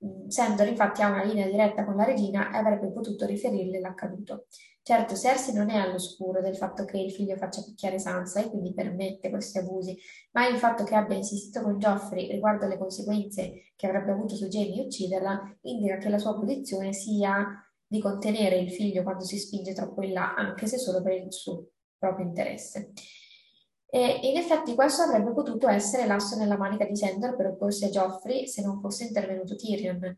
Mm, 0.04 0.28
Sandor 0.28 0.68
infatti 0.68 1.04
ha 1.04 1.10
una 1.10 1.24
linea 1.24 1.46
diretta 1.46 1.86
con 1.86 1.96
la 1.96 2.06
regina 2.06 2.52
e 2.52 2.58
avrebbe 2.58 2.92
potuto 2.92 3.28
riferirle 3.28 3.80
l'accaduto. 3.80 4.48
Certo, 4.82 5.16
Cersei 5.16 5.54
non 5.54 5.70
è 5.70 5.76
all'oscuro 5.76 6.42
del 6.42 6.58
fatto 6.58 6.86
che 6.86 6.98
il 6.98 7.12
figlio 7.12 7.36
faccia 7.36 7.62
picchiare 7.62 8.00
Sansa 8.00 8.40
e 8.40 8.50
quindi 8.50 8.74
permette 8.74 9.30
questi 9.30 9.60
abusi, 9.60 9.96
ma 10.32 10.48
il 10.48 10.58
fatto 10.58 10.84
che 10.86 10.96
abbia 10.96 11.18
insistito 11.18 11.62
con 11.62 11.78
Geoffrey 11.78 12.32
riguardo 12.32 12.66
alle 12.66 12.80
conseguenze 12.80 13.74
che 13.76 13.86
avrebbe 13.86 14.10
avuto 14.10 14.36
su 14.36 14.48
Jamie 14.48 14.86
ucciderla 14.86 15.58
indica 15.62 15.98
che 15.98 16.10
la 16.10 16.18
sua 16.18 16.34
posizione 16.34 16.94
sia 16.94 17.65
di 17.88 18.00
contenere 18.02 18.58
il 18.58 18.72
figlio 18.72 19.04
quando 19.04 19.24
si 19.24 19.38
spinge 19.38 19.74
troppo 19.74 20.04
in 20.04 20.14
là, 20.14 20.34
anche 20.36 20.68
se 20.68 20.78
solo 20.78 21.02
per 21.02 21.14
il 21.14 21.32
suo 21.32 21.70
proprio 21.98 22.26
interesse. 22.26 22.92
E 23.88 24.20
in 24.24 24.38
effetti 24.38 24.76
questo 24.76 25.04
avrebbe 25.04 25.32
potuto 25.32 25.68
essere 25.68 26.06
l'asso 26.06 26.36
nella 26.38 26.58
manica 26.58 26.86
di 26.86 26.96
Sandor 26.96 27.36
per 27.36 27.48
opporsi 27.48 27.86
a 27.86 27.90
Geoffrey 27.90 28.48
se 28.48 28.62
non 28.62 28.82
fosse 28.82 29.06
intervenuto 29.06 29.56
Tyrion, 29.56 30.18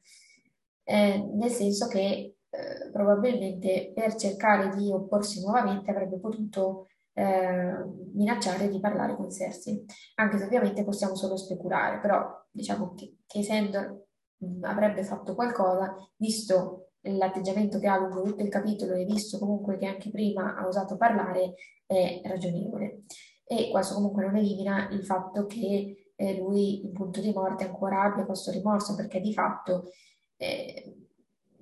eh, 0.83 1.29
nel 1.35 1.51
senso 1.51 1.87
che 1.87 2.37
eh, 2.49 2.89
probabilmente 2.91 3.91
per 3.93 4.15
cercare 4.15 4.75
di 4.75 4.91
opporsi 4.91 5.41
nuovamente 5.41 5.91
avrebbe 5.91 6.17
potuto 6.17 6.87
eh, 7.13 7.83
minacciare 8.13 8.69
di 8.69 8.79
parlare 8.79 9.15
con 9.15 9.29
Cersei, 9.29 9.85
anche 10.15 10.37
se 10.37 10.45
ovviamente 10.45 10.83
possiamo 10.83 11.15
solo 11.15 11.35
speculare, 11.35 11.99
però 11.99 12.25
diciamo 12.49 12.93
che, 12.95 13.17
che 13.27 13.43
Sandor 13.43 14.05
mh, 14.37 14.63
avrebbe 14.63 15.03
fatto 15.03 15.35
qualcosa, 15.35 15.93
visto 16.15 16.86
l'atteggiamento 17.01 17.79
che 17.79 17.87
ha 17.87 17.97
lungo 17.97 18.21
tutto 18.21 18.43
il 18.43 18.49
capitolo 18.49 18.93
e 18.93 19.05
visto 19.05 19.39
comunque 19.39 19.77
che 19.77 19.85
anche 19.85 20.09
prima 20.09 20.55
ha 20.55 20.67
osato 20.67 20.97
parlare, 20.97 21.53
è 21.85 22.21
ragionevole. 22.23 23.03
E 23.45 23.69
questo 23.71 23.95
comunque 23.95 24.25
non 24.25 24.35
elimina 24.35 24.89
il 24.91 25.05
fatto 25.05 25.45
che 25.45 26.11
eh, 26.15 26.37
lui 26.37 26.83
in 26.85 26.91
punto 26.91 27.21
di 27.21 27.31
morte 27.31 27.63
ancora 27.63 28.03
abbia 28.03 28.25
questo 28.25 28.51
rimorso, 28.51 28.95
perché 28.95 29.19
di 29.21 29.33
fatto 29.33 29.91
eh, 30.35 30.95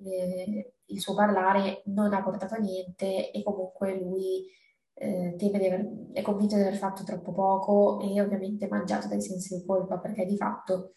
eh, 0.04 0.74
il 0.86 1.00
suo 1.00 1.14
parlare 1.14 1.82
non 1.86 2.12
ha 2.12 2.22
portato 2.22 2.54
a 2.54 2.58
niente 2.58 3.30
e 3.30 3.42
comunque 3.42 3.98
lui 3.98 4.46
eh, 4.94 5.36
aver, 5.54 6.10
è 6.12 6.22
convinto 6.22 6.56
di 6.56 6.62
aver 6.62 6.76
fatto 6.76 7.04
troppo 7.04 7.32
poco 7.32 8.00
e 8.00 8.20
ovviamente 8.20 8.66
mangiato 8.66 9.08
dai 9.08 9.20
sensi 9.20 9.56
di 9.56 9.64
colpa, 9.64 9.98
perché 9.98 10.24
di 10.24 10.36
fatto 10.36 10.92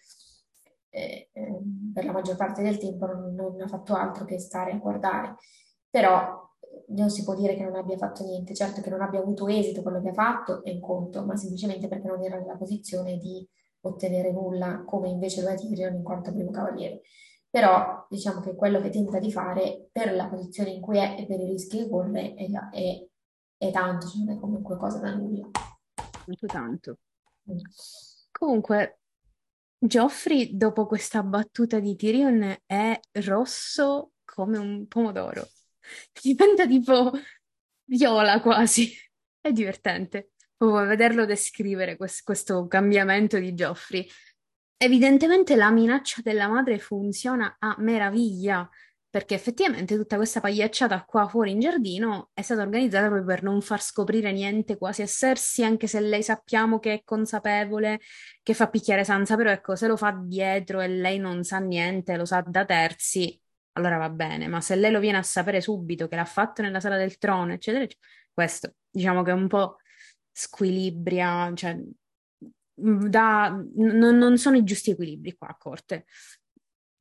eh, 0.90 1.30
eh, 1.32 1.60
per 1.94 2.06
la 2.06 2.12
maggior 2.12 2.36
parte 2.36 2.62
del 2.62 2.78
tempo 2.78 3.06
non, 3.06 3.34
non, 3.34 3.62
ha 3.62 3.68
fatto 3.68 3.94
altro 3.94 4.26
che 4.26 4.40
stare 4.40 4.72
a 4.72 4.78
guardare. 4.78 5.36
Però 5.90 6.48
non 6.90 7.10
si 7.10 7.24
può 7.24 7.36
dire 7.36 7.56
che 7.56 7.64
non 7.64 7.76
abbia 7.76 7.98
fatto 7.98 8.24
niente, 8.24 8.54
certo 8.54 8.82
che 8.82 8.90
non 8.90 9.02
abbia 9.02 9.20
avuto 9.20 9.48
esito 9.48 9.82
quello 9.82 10.02
che 10.02 10.10
ha 10.10 10.14
fatto 10.14 10.64
è 10.64 10.72
un 10.72 10.80
conto, 10.80 11.26
ma 11.26 11.36
semplicemente 11.36 11.88
perché 11.88 12.08
non 12.08 12.24
era 12.24 12.38
nella 12.38 12.58
posizione 12.58 13.18
di 13.18 13.48
ottenere 13.82 14.32
nulla, 14.32 14.84
come 14.86 15.10
invece 15.10 15.42
lo 15.42 15.50
è 15.50 15.56
Tyrion 15.56 15.96
in 15.96 16.04
quanto 16.04 16.32
primo 16.32 16.52
cavaliere. 16.52 17.02
Però 17.50 18.06
diciamo 18.10 18.42
che 18.42 18.56
quello 18.56 18.80
che 18.80 18.90
tenta 18.90 19.18
di 19.20 19.32
fare 19.32 19.90
per 19.92 20.14
la 20.14 20.28
posizione 20.28 20.70
in 20.70 20.82
cui 20.82 20.98
è 20.98 21.16
e 21.18 21.26
per 21.26 21.40
i 21.40 21.48
rischi 21.48 21.78
che 21.78 21.90
corre 21.90 22.36
è, 22.36 22.48
è, 22.72 23.08
è 23.58 23.72
tanto, 23.72 24.08
cioè 24.08 24.24
non 24.24 24.36
è 24.36 24.40
comunque 24.40 24.78
cosa 24.78 25.00
da 25.00 25.16
nulla. 25.16 25.50
Molto 26.28 26.46
tanto. 26.46 26.98
Mm. 27.52 27.58
Comunque, 28.32 28.99
Geoffrey, 29.80 30.56
dopo 30.56 30.86
questa 30.86 31.24
battuta 31.24 31.80
di 31.80 31.96
Tyrion, 31.96 32.56
è 32.66 33.00
rosso 33.24 34.12
come 34.26 34.58
un 34.58 34.88
pomodoro. 34.88 35.48
Diventa 36.22 36.68
tipo 36.68 37.12
viola 37.86 38.42
quasi. 38.42 38.94
È 39.42 39.52
divertente 39.54 40.32
proprio 40.60 40.86
vederlo 40.86 41.26
descrivere 41.26 41.96
questo, 41.96 42.22
questo 42.26 42.68
cambiamento 42.68 43.40
di 43.40 43.54
Geoffrey. 43.54 44.06
Evidentemente 44.76 45.56
la 45.56 45.72
minaccia 45.72 46.22
della 46.22 46.50
madre 46.50 46.80
funziona 46.80 47.56
a 47.60 47.76
meraviglia 47.80 48.70
perché 49.10 49.34
effettivamente 49.34 49.96
tutta 49.96 50.18
questa 50.18 50.40
pagliacciata 50.40 51.04
qua 51.04 51.28
fuori 51.28 51.52
in 51.52 51.60
giardino 51.60 52.30
è 52.34 52.42
stata 52.44 52.62
organizzata 52.62 53.08
proprio 53.08 53.26
per 53.26 53.42
non 53.44 53.62
far 53.62 53.82
scoprire 53.82 54.32
niente 54.32 54.78
quasi 54.78 55.02
a 55.02 55.08
Cersei, 55.08 55.66
anche 55.66 55.88
se 55.88 56.00
lei 56.00 56.22
sappiamo 56.22 56.80
che 56.80 56.94
è 56.94 57.02
consapevole 57.04 58.00
che 58.44 58.54
fa 58.54 58.70
picchiare 58.70 59.04
Sansa, 59.04 59.36
però 59.36 59.50
ecco, 59.50 59.76
se 59.76 59.88
lo 59.88 59.98
fa 59.98 60.12
dietro 60.12 60.80
e 60.82 60.88
lei 60.88 61.18
non 61.18 61.44
sa 61.44 61.58
niente, 61.58 62.18
lo 62.18 62.26
sa 62.26 62.44
da 62.46 62.66
terzi, 62.66 63.40
allora 63.74 63.98
va 63.98 64.10
bene, 64.10 64.48
ma 64.48 64.62
se 64.62 64.76
lei 64.76 64.92
lo 64.92 65.00
viene 65.00 65.18
a 65.18 65.24
sapere 65.24 65.60
subito 65.62 66.08
che 66.08 66.16
l'ha 66.16 66.26
fatto 66.26 66.62
nella 66.62 66.80
sala 66.80 66.98
del 66.98 67.18
trono, 67.18 67.54
eccetera, 67.54 67.84
eccetera 67.84 68.08
questo 68.32 68.76
diciamo 68.90 69.22
che 69.24 69.32
è 69.32 69.34
un 69.34 69.48
po' 69.48 69.78
squilibria, 70.32 71.52
cioè 71.56 71.78
da, 72.74 73.50
non, 73.76 74.18
non 74.18 74.38
sono 74.38 74.56
i 74.56 74.64
giusti 74.64 74.92
equilibri 74.92 75.36
qua 75.36 75.50
a 75.50 75.58
corte 75.58 76.06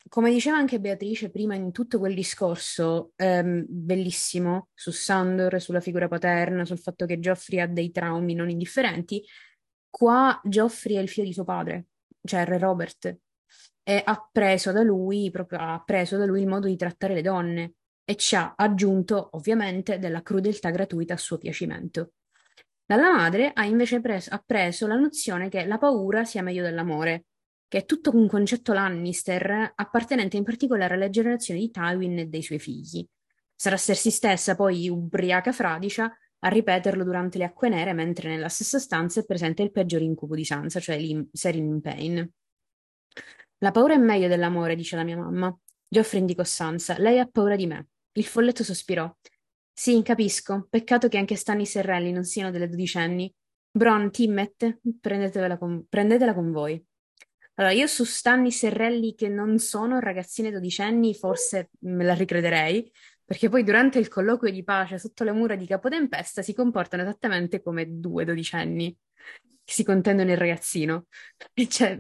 come 0.09 0.31
diceva 0.31 0.57
anche 0.57 0.81
Beatrice 0.81 1.31
prima 1.31 1.55
in 1.55 1.73
tutto 1.73 1.99
quel 1.99 2.15
discorso 2.15 3.13
ehm, 3.17 3.65
bellissimo 3.69 4.69
su 4.75 4.91
Sandor, 4.91 5.61
sulla 5.61 5.81
figura 5.81 6.09
paterna, 6.09 6.65
sul 6.65 6.79
fatto 6.79 7.07
che 7.07 7.19
Geoffrey 7.19 7.61
ha 7.61 7.67
dei 7.67 7.91
traumi 7.91 8.35
non 8.35 8.49
indifferenti, 8.49 9.23
qua 9.91 10.41
Geoffrey 10.45 10.97
è 10.97 11.01
il 11.01 11.09
figlio 11.09 11.27
di 11.27 11.33
suo 11.33 11.45
padre, 11.45 11.87
cioè 12.23 12.45
Re 12.45 12.59
Robert, 12.59 13.17
e 13.83 14.03
ha 14.05 14.29
preso 14.31 14.73
da 14.73 14.83
lui, 14.83 15.31
proprio 15.31 15.59
ha 15.61 15.83
preso 15.85 16.17
da 16.17 16.27
lui 16.27 16.41
il 16.41 16.49
modo 16.49 16.67
di 16.67 16.77
trattare 16.77 17.15
le 17.15 17.23
donne 17.23 17.75
e 18.05 18.17
ci 18.17 18.37
ha 18.37 18.55
aggiunto 18.57 19.31
ovviamente 19.33 19.99
della 19.99 20.23
crudeltà 20.23 20.71
gratuita 20.71 21.15
a 21.15 21.19
suo 21.19 21.39
piacimento. 21.39 22.13
Dalla 22.85 23.13
madre 23.13 23.51
ha 23.53 23.65
invece 23.67 24.01
preso, 24.01 24.31
ha 24.33 24.43
preso 24.45 24.87
la 24.87 24.97
nozione 24.97 25.49
che 25.49 25.67
la 25.67 25.77
paura 25.77 26.25
sia 26.25 26.43
meglio 26.43 26.63
dell'amore 26.63 27.25
che 27.69 27.79
è 27.79 27.85
tutto 27.85 28.11
un 28.17 28.27
concetto 28.27 28.73
Lannister 28.73 29.73
appartenente 29.75 30.37
in 30.37 30.45
particolare 30.45 30.95
alla 30.95 31.11
generazione 31.11 31.61
di 31.61 31.71
Tywin 31.71 32.19
e 32.19 32.27
dei 32.27 32.43
suoi 32.43 32.59
figli. 32.59 33.07
Sarà 33.55 33.77
Cersei 33.77 34.11
stessa, 34.11 34.57
poi 34.57 34.89
ubriaca 34.89 35.53
fradicia, 35.53 36.13
a 36.41 36.49
ripeterlo 36.49 37.05
durante 37.05 37.39
le 37.39 37.45
acque 37.45 37.69
nere, 37.69 37.93
mentre 37.93 38.29
nella 38.29 38.49
stessa 38.49 38.79
stanza 38.79 39.21
è 39.21 39.25
presente 39.25 39.63
il 39.63 39.73
peggior 39.73 40.01
incubo 40.01 40.35
di 40.35 40.45
Sansa, 40.45 40.81
cioè 40.81 40.99
Serin 41.33 41.81
Pain. 41.81 42.33
La 43.59 43.71
paura 43.73 43.95
è 43.95 43.99
meglio 43.99 44.29
dell'amore, 44.29 44.77
dice 44.77 44.97
la 44.97 45.03
mia 45.03 45.17
mamma. 45.17 45.57
Geoffrey 45.89 46.21
indicò 46.21 46.45
Sansa. 46.45 46.97
Lei 46.99 47.19
ha 47.19 47.27
paura 47.27 47.57
di 47.57 47.67
me. 47.67 47.89
Il 48.13 48.25
folletto 48.25 48.63
sospirò. 48.63 49.13
Sì, 49.73 50.01
capisco. 50.03 50.67
Peccato 50.71 51.09
che 51.09 51.19
anche 51.19 51.35
Stannis 51.35 51.77
e 51.77 51.83
Rally 51.83 52.13
non 52.13 52.25
siano 52.25 52.51
delle 52.51 52.69
dodicenni. 52.69 53.33
Bron, 53.71 54.11
Timmet, 54.11 54.79
prendetela 55.01 55.59
con, 55.59 55.87
prendetela 55.89 56.35
con 56.35 56.53
voi. 56.53 56.85
Allora, 57.59 57.75
io 57.75 57.89
su 57.89 58.05
Stanni 58.05 58.53
Serrelli 58.53 59.17
che 59.17 59.29
non 59.29 59.59
sono 59.59 59.99
ragazzine 59.99 60.53
dodicenni, 60.53 61.13
forse 61.13 61.71
me 61.81 62.05
la 62.05 62.15
ricrederei, 62.15 62.89
perché 63.25 63.49
poi 63.49 63.65
durante 63.65 63.99
il 63.99 64.07
colloquio 64.07 64.53
di 64.53 64.63
pace 64.63 64.97
sotto 64.97 65.25
le 65.25 65.33
mura 65.33 65.57
di 65.57 65.67
Capotempesta 65.67 66.41
si 66.41 66.55
comportano 66.55 67.03
esattamente 67.03 67.61
come 67.61 67.99
due 67.99 68.25
dodicenni 68.25 68.97
che 69.65 69.73
si 69.73 69.83
contendono 69.83 70.31
il 70.31 70.37
ragazzino. 70.37 71.07
E 71.53 71.67
c'è 71.67 71.99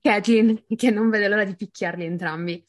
Catelyn 0.00 0.64
che 0.74 0.90
non 0.90 1.10
vede 1.10 1.28
l'ora 1.28 1.44
di 1.44 1.54
picchiarli 1.54 2.04
entrambi. 2.04 2.64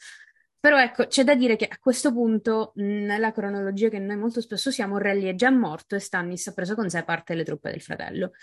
Però 0.60 0.77
ecco, 0.80 1.07
c'è 1.07 1.23
da 1.23 1.34
dire 1.35 1.56
che 1.56 1.65
a 1.65 1.80
questo 1.80 2.11
punto, 2.11 2.73
nella 2.76 3.31
cronologia 3.31 3.89
che 3.89 3.97
noi 3.97 4.18
molto 4.18 4.39
spesso 4.39 4.69
siamo, 4.69 4.99
Rally 4.99 5.26
è 5.26 5.34
già 5.34 5.49
morto 5.49 5.95
e 5.95 5.99
Stannis 5.99 6.45
ha 6.47 6.53
preso 6.53 6.76
con 6.76 6.89
sé 6.89 7.03
parte 7.03 7.34
delle 7.34 7.45
truppe 7.45 7.72
del 7.72 7.81
fratello. 7.81 8.34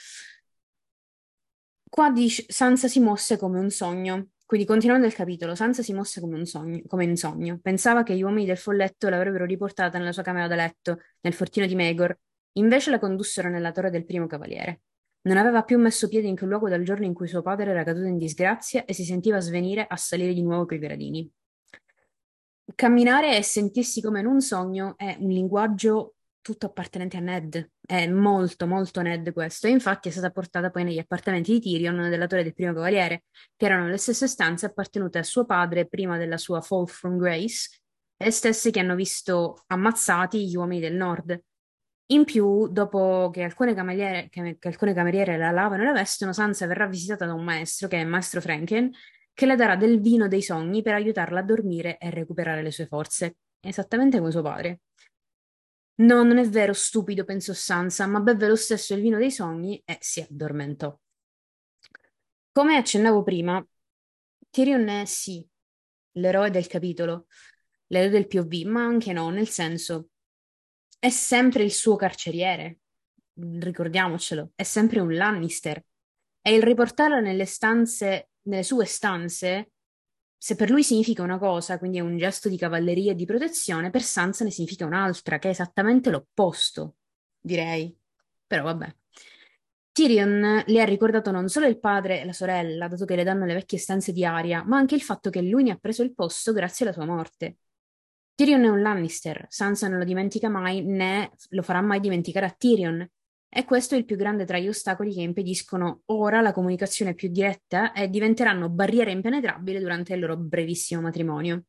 Qua 1.88 2.10
dice, 2.10 2.44
Sansa 2.48 2.88
si 2.88 3.00
mosse 3.00 3.36
come 3.38 3.58
un 3.58 3.70
sogno. 3.70 4.30
Quindi, 4.44 4.66
continuando 4.66 5.06
il 5.06 5.14
capitolo, 5.14 5.54
Sansa 5.54 5.82
si 5.82 5.92
mosse 5.92 6.20
come 6.20 6.44
sogno, 6.46 6.82
come 6.86 7.04
un 7.04 7.16
sogno. 7.16 7.58
Pensava 7.60 8.02
che 8.02 8.14
gli 8.14 8.22
uomini 8.22 8.46
del 8.46 8.58
folletto 8.58 9.08
l'avrebbero 9.08 9.44
riportata 9.44 9.98
nella 9.98 10.12
sua 10.12 10.22
camera 10.22 10.46
da 10.46 10.54
letto, 10.54 11.00
nel 11.20 11.32
fortino 11.32 11.66
di 11.66 11.74
Megor. 11.74 12.16
Invece 12.52 12.90
la 12.90 12.98
condussero 12.98 13.48
nella 13.48 13.72
torre 13.72 13.90
del 13.90 14.04
primo 14.04 14.26
cavaliere. 14.26 14.82
Non 15.22 15.36
aveva 15.36 15.62
più 15.62 15.78
messo 15.78 16.08
piede 16.08 16.28
in 16.28 16.36
quel 16.36 16.50
luogo 16.50 16.68
dal 16.68 16.82
giorno 16.84 17.04
in 17.04 17.12
cui 17.12 17.26
suo 17.26 17.42
padre 17.42 17.70
era 17.70 17.82
caduto 17.82 18.06
in 18.06 18.16
disgrazia 18.16 18.84
e 18.84 18.92
si 18.92 19.04
sentiva 19.04 19.40
svenire 19.40 19.84
a 19.88 19.96
salire 19.96 20.32
di 20.32 20.42
nuovo 20.42 20.66
quei 20.66 20.78
gradini. 20.78 21.28
Camminare 22.74 23.36
e 23.36 23.42
sentirsi 23.42 24.00
come 24.00 24.20
in 24.20 24.26
un 24.26 24.40
sogno 24.40 24.94
è 24.96 25.16
un 25.18 25.30
linguaggio 25.30 26.15
tutto 26.46 26.66
appartenente 26.66 27.16
a 27.16 27.20
Ned. 27.20 27.72
È 27.84 28.06
molto, 28.06 28.68
molto 28.68 29.02
Ned 29.02 29.32
questo. 29.32 29.66
E 29.66 29.70
infatti 29.70 30.08
è 30.08 30.12
stata 30.12 30.30
portata 30.30 30.70
poi 30.70 30.84
negli 30.84 30.98
appartamenti 30.98 31.52
di 31.52 31.60
Tyrion 31.60 32.08
della 32.08 32.28
Torre 32.28 32.44
del 32.44 32.54
Primo 32.54 32.72
Cavaliere, 32.72 33.24
che 33.56 33.66
erano 33.66 33.88
le 33.88 33.96
stesse 33.96 34.28
stanze 34.28 34.66
appartenute 34.66 35.18
a 35.18 35.24
suo 35.24 35.44
padre 35.44 35.88
prima 35.88 36.16
della 36.16 36.36
sua 36.36 36.60
Fall 36.60 36.86
from 36.86 37.18
Grace, 37.18 37.80
le 38.16 38.30
stesse 38.30 38.70
che 38.70 38.78
hanno 38.78 38.94
visto 38.94 39.64
ammazzati 39.66 40.46
gli 40.46 40.54
uomini 40.54 40.80
del 40.80 40.94
Nord. 40.94 41.36
In 42.10 42.22
più, 42.22 42.68
dopo 42.68 43.30
che 43.32 43.42
alcune 43.42 43.74
cameriere, 43.74 44.28
che, 44.28 44.56
che 44.60 44.68
alcune 44.68 44.94
cameriere 44.94 45.36
la 45.36 45.50
lavano 45.50 45.82
e 45.82 45.86
la 45.86 45.92
vestono, 45.92 46.32
Sansa 46.32 46.68
verrà 46.68 46.86
visitata 46.86 47.26
da 47.26 47.34
un 47.34 47.42
maestro, 47.42 47.88
che 47.88 47.96
è 47.96 48.02
il 48.02 48.06
maestro 48.06 48.40
Franken, 48.40 48.92
che 49.34 49.46
le 49.46 49.56
darà 49.56 49.74
del 49.74 50.00
vino 50.00 50.28
dei 50.28 50.42
sogni 50.42 50.82
per 50.82 50.94
aiutarla 50.94 51.40
a 51.40 51.42
dormire 51.42 51.98
e 51.98 52.10
recuperare 52.10 52.62
le 52.62 52.70
sue 52.70 52.86
forze, 52.86 53.38
esattamente 53.58 54.18
come 54.18 54.30
suo 54.30 54.42
padre. 54.42 54.82
No, 55.98 56.22
non 56.22 56.36
è 56.38 56.46
vero, 56.48 56.72
stupido, 56.74 57.24
pensò 57.24 57.52
Sansa, 57.54 58.06
ma 58.06 58.20
beve 58.20 58.48
lo 58.48 58.56
stesso 58.56 58.94
il 58.94 59.00
vino 59.00 59.16
dei 59.18 59.30
sogni 59.30 59.80
e 59.84 59.96
si 60.00 60.20
addormentò. 60.20 60.98
Come 62.52 62.76
accennavo 62.76 63.22
prima, 63.22 63.66
Tyrion 64.50 64.88
è 64.88 65.04
sì, 65.04 65.46
l'eroe 66.12 66.50
del 66.50 66.66
capitolo, 66.66 67.26
l'eroe 67.88 68.10
del 68.10 68.26
POV, 68.26 68.64
ma 68.64 68.84
anche 68.84 69.12
no, 69.12 69.30
nel 69.30 69.48
senso, 69.48 70.08
è 70.98 71.10
sempre 71.10 71.62
il 71.62 71.72
suo 71.72 71.96
carceriere, 71.96 72.80
ricordiamocelo, 73.34 74.52
è 74.54 74.62
sempre 74.62 75.00
un 75.00 75.14
Lannister. 75.14 75.82
E 76.40 76.54
il 76.54 76.62
riportarlo 76.62 77.20
nelle 77.20 77.44
stanze, 77.44 78.30
nelle 78.42 78.62
sue 78.62 78.84
stanze, 78.84 79.72
se 80.38 80.54
per 80.54 80.70
lui 80.70 80.82
significa 80.82 81.22
una 81.22 81.38
cosa, 81.38 81.78
quindi 81.78 81.98
è 81.98 82.02
un 82.02 82.16
gesto 82.18 82.48
di 82.48 82.56
cavalleria 82.56 83.12
e 83.12 83.14
di 83.14 83.24
protezione, 83.24 83.90
per 83.90 84.02
Sansa 84.02 84.44
ne 84.44 84.50
significa 84.50 84.86
un'altra, 84.86 85.38
che 85.38 85.48
è 85.48 85.50
esattamente 85.50 86.10
l'opposto, 86.10 86.96
direi. 87.40 87.96
Però 88.46 88.62
vabbè. 88.64 88.94
Tyrion 89.92 90.62
le 90.66 90.80
ha 90.82 90.84
ricordato 90.84 91.30
non 91.30 91.48
solo 91.48 91.66
il 91.66 91.80
padre 91.80 92.20
e 92.20 92.26
la 92.26 92.34
sorella, 92.34 92.86
dato 92.86 93.06
che 93.06 93.16
le 93.16 93.24
danno 93.24 93.46
le 93.46 93.54
vecchie 93.54 93.78
stanze 93.78 94.12
di 94.12 94.26
Aria, 94.26 94.62
ma 94.62 94.76
anche 94.76 94.94
il 94.94 95.00
fatto 95.00 95.30
che 95.30 95.40
lui 95.40 95.62
ne 95.62 95.70
ha 95.70 95.76
preso 95.76 96.02
il 96.02 96.14
posto 96.14 96.52
grazie 96.52 96.84
alla 96.84 96.94
sua 96.94 97.06
morte. 97.06 97.56
Tyrion 98.34 98.64
è 98.64 98.68
un 98.68 98.82
Lannister, 98.82 99.46
Sansa 99.48 99.88
non 99.88 99.98
lo 99.98 100.04
dimentica 100.04 100.50
mai, 100.50 100.84
né 100.84 101.32
lo 101.48 101.62
farà 101.62 101.80
mai 101.80 102.00
dimenticare 102.00 102.44
a 102.44 102.54
Tyrion. 102.56 103.08
E 103.48 103.64
questo 103.64 103.94
è 103.94 103.98
il 103.98 104.04
più 104.04 104.16
grande 104.16 104.44
tra 104.44 104.58
gli 104.58 104.68
ostacoli 104.68 105.14
che 105.14 105.22
impediscono 105.22 106.02
ora 106.06 106.40
la 106.40 106.52
comunicazione 106.52 107.14
più 107.14 107.28
diretta 107.28 107.92
e 107.92 108.08
diventeranno 108.08 108.68
barriere 108.68 109.12
impenetrabili 109.12 109.78
durante 109.78 110.14
il 110.14 110.20
loro 110.20 110.36
brevissimo 110.36 111.00
matrimonio. 111.00 111.64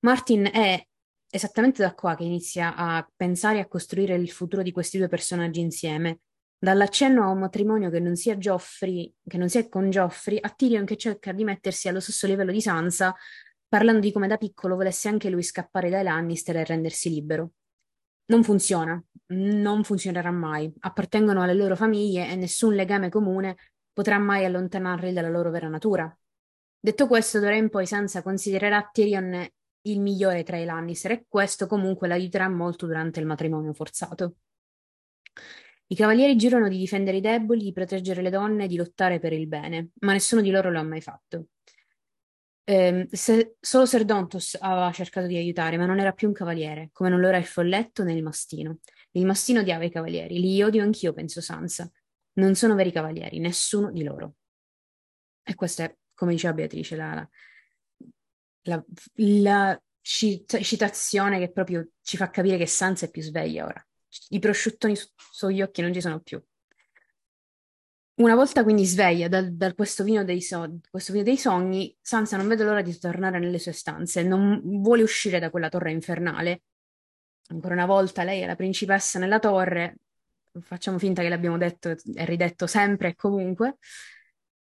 Martin 0.00 0.50
è 0.52 0.84
esattamente 1.30 1.82
da 1.82 1.94
qua 1.94 2.14
che 2.14 2.24
inizia 2.24 2.74
a 2.74 3.08
pensare 3.16 3.58
e 3.58 3.60
a 3.60 3.68
costruire 3.68 4.14
il 4.16 4.30
futuro 4.30 4.62
di 4.62 4.72
questi 4.72 4.98
due 4.98 5.08
personaggi 5.08 5.60
insieme. 5.60 6.20
Dall'accenno 6.58 7.24
a 7.24 7.28
un 7.28 7.38
matrimonio 7.38 7.88
che 7.88 7.98
non 7.98 8.14
sia 8.14 8.36
Joffrey, 8.36 9.12
che 9.26 9.38
non 9.38 9.48
sia 9.48 9.68
con 9.68 9.88
Joffrey, 9.88 10.38
a 10.40 10.50
Tyrion 10.50 10.84
che 10.84 10.96
cerca 10.96 11.32
di 11.32 11.42
mettersi 11.42 11.88
allo 11.88 12.00
stesso 12.00 12.26
livello 12.26 12.52
di 12.52 12.60
Sansa, 12.60 13.14
parlando 13.66 14.00
di 14.00 14.12
come 14.12 14.28
da 14.28 14.36
piccolo 14.36 14.76
volesse 14.76 15.08
anche 15.08 15.30
lui 15.30 15.42
scappare 15.42 15.88
dai 15.88 16.02
Lannister 16.02 16.56
e 16.58 16.64
rendersi 16.64 17.08
libero. 17.08 17.52
Non 18.32 18.44
funziona, 18.44 18.98
non 19.34 19.84
funzionerà 19.84 20.30
mai. 20.30 20.72
Appartengono 20.78 21.42
alle 21.42 21.52
loro 21.52 21.76
famiglie 21.76 22.30
e 22.30 22.34
nessun 22.34 22.74
legame 22.74 23.10
comune 23.10 23.56
potrà 23.92 24.18
mai 24.18 24.46
allontanarli 24.46 25.12
dalla 25.12 25.28
loro 25.28 25.50
vera 25.50 25.68
natura. 25.68 26.18
Detto 26.80 27.06
questo, 27.06 27.40
d'ora 27.40 27.56
in 27.56 27.68
poi 27.68 27.84
Sansa 27.84 28.22
considererà 28.22 28.88
Tyrion 28.90 29.46
il 29.82 30.00
migliore 30.00 30.44
tra 30.44 30.56
i 30.56 30.64
Lannister 30.64 31.10
e 31.10 31.24
questo 31.28 31.66
comunque 31.66 32.08
l'aiuterà 32.08 32.48
molto 32.48 32.86
durante 32.86 33.20
il 33.20 33.26
matrimonio 33.26 33.74
forzato. 33.74 34.36
I 35.88 35.94
cavalieri 35.94 36.34
giurano 36.34 36.68
di 36.68 36.78
difendere 36.78 37.18
i 37.18 37.20
deboli, 37.20 37.64
di 37.64 37.72
proteggere 37.72 38.22
le 38.22 38.30
donne 38.30 38.64
e 38.64 38.66
di 38.66 38.76
lottare 38.76 39.18
per 39.18 39.34
il 39.34 39.46
bene, 39.46 39.90
ma 40.00 40.12
nessuno 40.12 40.40
di 40.40 40.50
loro 40.50 40.70
lo 40.70 40.78
ha 40.78 40.84
mai 40.84 41.02
fatto. 41.02 41.48
Eh, 42.64 43.08
se, 43.10 43.56
solo 43.60 43.86
Ser 43.86 44.04
Dontos 44.04 44.56
aveva 44.60 44.92
cercato 44.92 45.26
di 45.26 45.36
aiutare, 45.36 45.76
ma 45.76 45.86
non 45.86 45.98
era 45.98 46.12
più 46.12 46.28
un 46.28 46.34
cavaliere, 46.34 46.90
come 46.92 47.10
non 47.10 47.20
lo 47.20 47.28
era 47.28 47.36
il 47.38 47.44
folletto 47.44 48.04
né 48.04 48.12
il 48.12 48.22
mastino. 48.22 48.78
Il 49.12 49.26
mastino 49.26 49.60
odiava 49.60 49.84
i 49.84 49.90
cavalieri, 49.90 50.38
li 50.38 50.62
odio 50.62 50.82
anch'io, 50.82 51.12
penso 51.12 51.40
Sansa. 51.40 51.90
Non 52.34 52.54
sono 52.54 52.74
veri 52.74 52.92
cavalieri, 52.92 53.38
nessuno 53.40 53.90
di 53.90 54.04
loro. 54.04 54.36
E 55.42 55.54
questa 55.54 55.84
è, 55.84 55.96
come 56.14 56.32
diceva 56.32 56.54
Beatrice, 56.54 56.96
la, 56.96 57.28
la, 58.62 58.84
la 59.16 59.82
citazione 60.00 61.38
che 61.38 61.50
proprio 61.50 61.88
ci 62.00 62.16
fa 62.16 62.30
capire 62.30 62.56
che 62.56 62.66
Sansa 62.66 63.06
è 63.06 63.10
più 63.10 63.22
sveglia 63.22 63.64
ora. 63.64 63.86
I 64.30 64.38
prosciuttoni 64.38 64.94
su- 64.96 65.08
sugli 65.16 65.62
occhi 65.62 65.82
non 65.82 65.92
ci 65.92 66.00
sono 66.00 66.20
più. 66.20 66.42
Una 68.22 68.36
volta 68.36 68.62
quindi 68.62 68.84
sveglia 68.84 69.26
da, 69.26 69.42
da 69.42 69.74
questo, 69.74 70.04
vino 70.04 70.24
so- 70.38 70.78
questo, 70.88 71.12
vino 71.12 71.24
dei 71.24 71.36
sogni, 71.36 71.92
Sansa 72.00 72.36
non 72.36 72.46
vede 72.46 72.62
l'ora 72.62 72.80
di 72.80 72.96
tornare 72.96 73.40
nelle 73.40 73.58
sue 73.58 73.72
stanze, 73.72 74.22
non 74.22 74.60
vuole 74.80 75.02
uscire 75.02 75.40
da 75.40 75.50
quella 75.50 75.68
torre 75.68 75.90
infernale. 75.90 76.62
Ancora 77.48 77.74
una 77.74 77.86
volta 77.86 78.22
lei 78.22 78.40
è 78.42 78.46
la 78.46 78.54
principessa 78.54 79.18
nella 79.18 79.40
torre, 79.40 79.96
facciamo 80.60 80.98
finta 80.98 81.20
che 81.20 81.28
l'abbiamo 81.28 81.58
detto 81.58 81.88
e 81.88 82.24
ridetto 82.24 82.68
sempre 82.68 83.08
e 83.08 83.14
comunque. 83.16 83.78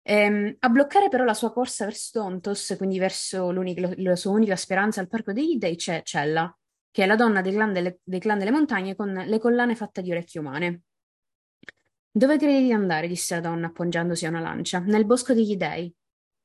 Ehm, 0.02 0.55
a 0.60 0.68
bloccare 0.68 1.09
però 1.09 1.24
la 1.24 1.35
sua 1.35 1.52
corsa 1.52 1.85
verso 1.85 2.20
Dontos, 2.20 2.74
quindi 2.76 3.01
verso 3.01 3.51
la 3.51 4.14
sua 4.16 4.30
unica 4.30 4.55
speranza 4.55 5.01
al 5.01 5.09
Parco 5.09 5.32
degli 5.32 5.56
Dei, 5.56 5.74
c'è 5.74 6.02
Cella, 6.05 6.56
che 6.93 7.02
è 7.02 7.06
la 7.06 7.16
donna 7.16 7.40
del 7.40 7.55
clan 7.55 7.72
delle, 7.72 7.98
del 8.05 8.20
clan 8.20 8.39
delle 8.39 8.52
montagne 8.52 8.94
con 8.94 9.12
le 9.12 9.39
collane 9.40 9.74
fatte 9.74 10.01
di 10.01 10.12
orecchie 10.12 10.39
umane. 10.40 10.82
Dove 12.19 12.36
credi 12.36 12.65
di 12.65 12.73
andare? 12.73 13.07
disse 13.07 13.36
la 13.36 13.40
donna 13.40 13.69
appoggiandosi 13.69 14.27
a 14.27 14.31
una 14.31 14.40
lancia. 14.40 14.81
Nel 14.81 15.05
bosco 15.05 15.35
degli 15.35 15.57
dei. 15.57 15.95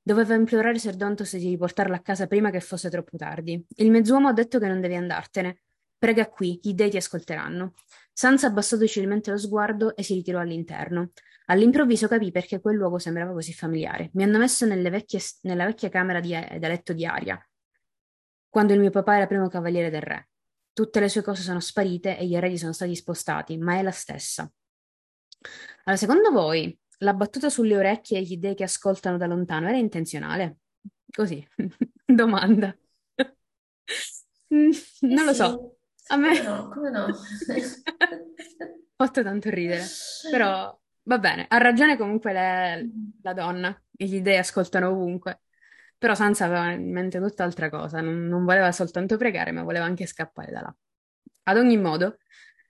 Doveva 0.04 0.36
implorare 0.36 0.78
Serdontos 0.78 1.36
di 1.36 1.50
riportarla 1.50 1.96
a 1.96 2.02
casa 2.02 2.28
prima 2.28 2.52
che 2.52 2.60
fosse 2.60 2.92
troppo 2.92 3.18
tardi. 3.18 3.66
Il 3.78 3.90
mezzuomo 3.90 4.28
ha 4.28 4.34
detto 4.34 4.60
che 4.60 4.68
non 4.68 4.82
devi 4.82 4.94
andartene. 4.94 5.64
Prega 5.98 6.30
qui, 6.30 6.60
gli 6.62 6.76
dei 6.76 6.92
ti 6.92 6.98
ascolteranno. 6.98 7.74
Sansa 8.12 8.46
abbassò 8.46 8.78
docilmente 8.78 9.32
lo 9.32 9.38
sguardo 9.38 9.96
e 9.96 10.04
si 10.04 10.14
ritirò 10.14 10.42
all'interno. 10.42 11.10
All'improvviso 11.48 12.08
capì 12.08 12.30
perché 12.30 12.60
quel 12.60 12.76
luogo 12.76 13.00
sembrava 13.00 13.32
così 13.32 13.52
familiare. 13.52 14.12
Mi 14.14 14.22
hanno 14.22 14.38
messo 14.38 14.68
vecchie, 14.92 15.22
nella 15.42 15.66
vecchia 15.66 15.90
camera 15.90 16.20
di, 16.20 16.34
da 16.34 16.68
letto 16.68 16.94
di 16.94 17.04
Aria, 17.04 17.44
quando 18.48 18.74
il 18.74 18.80
mio 18.80 18.92
papà 18.92 19.16
era 19.16 19.26
primo 19.26 19.48
cavaliere 19.48 19.90
del 19.90 20.04
re. 20.04 20.30
Tutte 20.72 21.00
le 21.00 21.10
sue 21.10 21.24
cose 21.24 21.42
sono 21.42 21.60
sparite 21.60 22.16
e 22.16 22.28
gli 22.28 22.36
eredi 22.36 22.60
sono 22.60 22.74
stati 22.74 22.96
spostati, 22.96 23.58
ma 23.58 23.80
è 23.80 23.82
la 23.82 23.90
stessa. 23.90 24.48
Allora, 25.84 25.98
secondo 25.98 26.32
voi 26.32 26.78
la 27.00 27.14
battuta 27.14 27.50
sulle 27.50 27.78
orecchie 27.78 28.20
e 28.20 28.22
gli 28.22 28.38
dei 28.38 28.56
che 28.56 28.64
ascoltano 28.64 29.18
da 29.18 29.26
lontano 29.26 29.68
era 29.68 29.78
intenzionale? 29.78 30.58
Così, 31.12 31.46
domanda. 32.06 32.76
non 34.48 34.72
eh 35.02 35.24
lo 35.24 35.34
so. 35.34 35.78
A 36.08 36.18
me... 36.18 36.38
Come 36.38 36.50
no, 36.50 36.70
come 36.70 36.90
no. 36.90 37.08
fatto 38.96 39.24
tanto 39.24 39.50
ridere. 39.50 39.84
Però 40.30 40.80
va 41.04 41.20
bene, 41.20 41.46
ha 41.48 41.58
ragione 41.58 41.98
comunque 41.98 42.34
le, 42.34 42.90
la 43.22 43.34
donna, 43.34 43.82
e 43.96 44.06
gli 44.06 44.22
dei 44.22 44.38
ascoltano 44.38 44.90
ovunque. 44.90 45.42
Però 45.98 46.16
Sansa 46.16 46.46
aveva 46.46 46.72
in 46.72 46.92
mente 46.92 47.20
tutt'altra 47.20 47.70
cosa, 47.70 48.02
non, 48.02 48.28
non 48.28 48.44
voleva 48.46 48.72
soltanto 48.72 49.18
pregare, 49.18 49.52
ma 49.52 49.64
voleva 49.64 49.86
anche 49.86 50.06
scappare 50.06 50.52
da 50.52 50.62
là. 50.62 50.76
Ad 51.44 51.58
ogni 51.58 51.78
modo, 51.78 52.18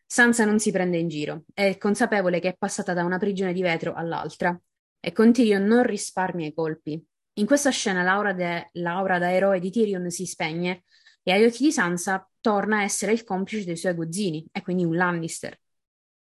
Sansa 0.05 0.45
non 0.45 0.59
si 0.59 0.71
prende 0.71 0.97
in 0.97 1.07
giro, 1.07 1.45
è 1.53 1.77
consapevole 1.77 2.39
che 2.39 2.49
è 2.49 2.55
passata 2.57 2.93
da 2.93 3.03
una 3.03 3.17
prigione 3.17 3.53
di 3.53 3.61
vetro 3.61 3.93
all'altra 3.93 4.59
e 4.99 5.11
con 5.11 5.33
Tyrion 5.33 5.63
non 5.63 5.83
risparmia 5.83 6.47
i 6.47 6.53
colpi. 6.53 7.03
In 7.37 7.45
questa 7.45 7.71
scena 7.71 8.03
l'aura, 8.03 8.31
de, 8.33 8.69
l'aura 8.73 9.17
da 9.17 9.33
eroe 9.33 9.59
di 9.59 9.71
Tyrion 9.71 10.09
si 10.09 10.25
spegne 10.25 10.83
e 11.23 11.31
agli 11.31 11.45
occhi 11.45 11.63
di 11.63 11.71
Sansa 11.71 12.29
torna 12.39 12.79
a 12.79 12.83
essere 12.83 13.11
il 13.13 13.23
complice 13.23 13.65
dei 13.65 13.77
suoi 13.77 13.93
aguzzini, 13.93 14.45
e 14.51 14.61
quindi 14.61 14.83
un 14.83 14.95
Lannister. 14.95 15.57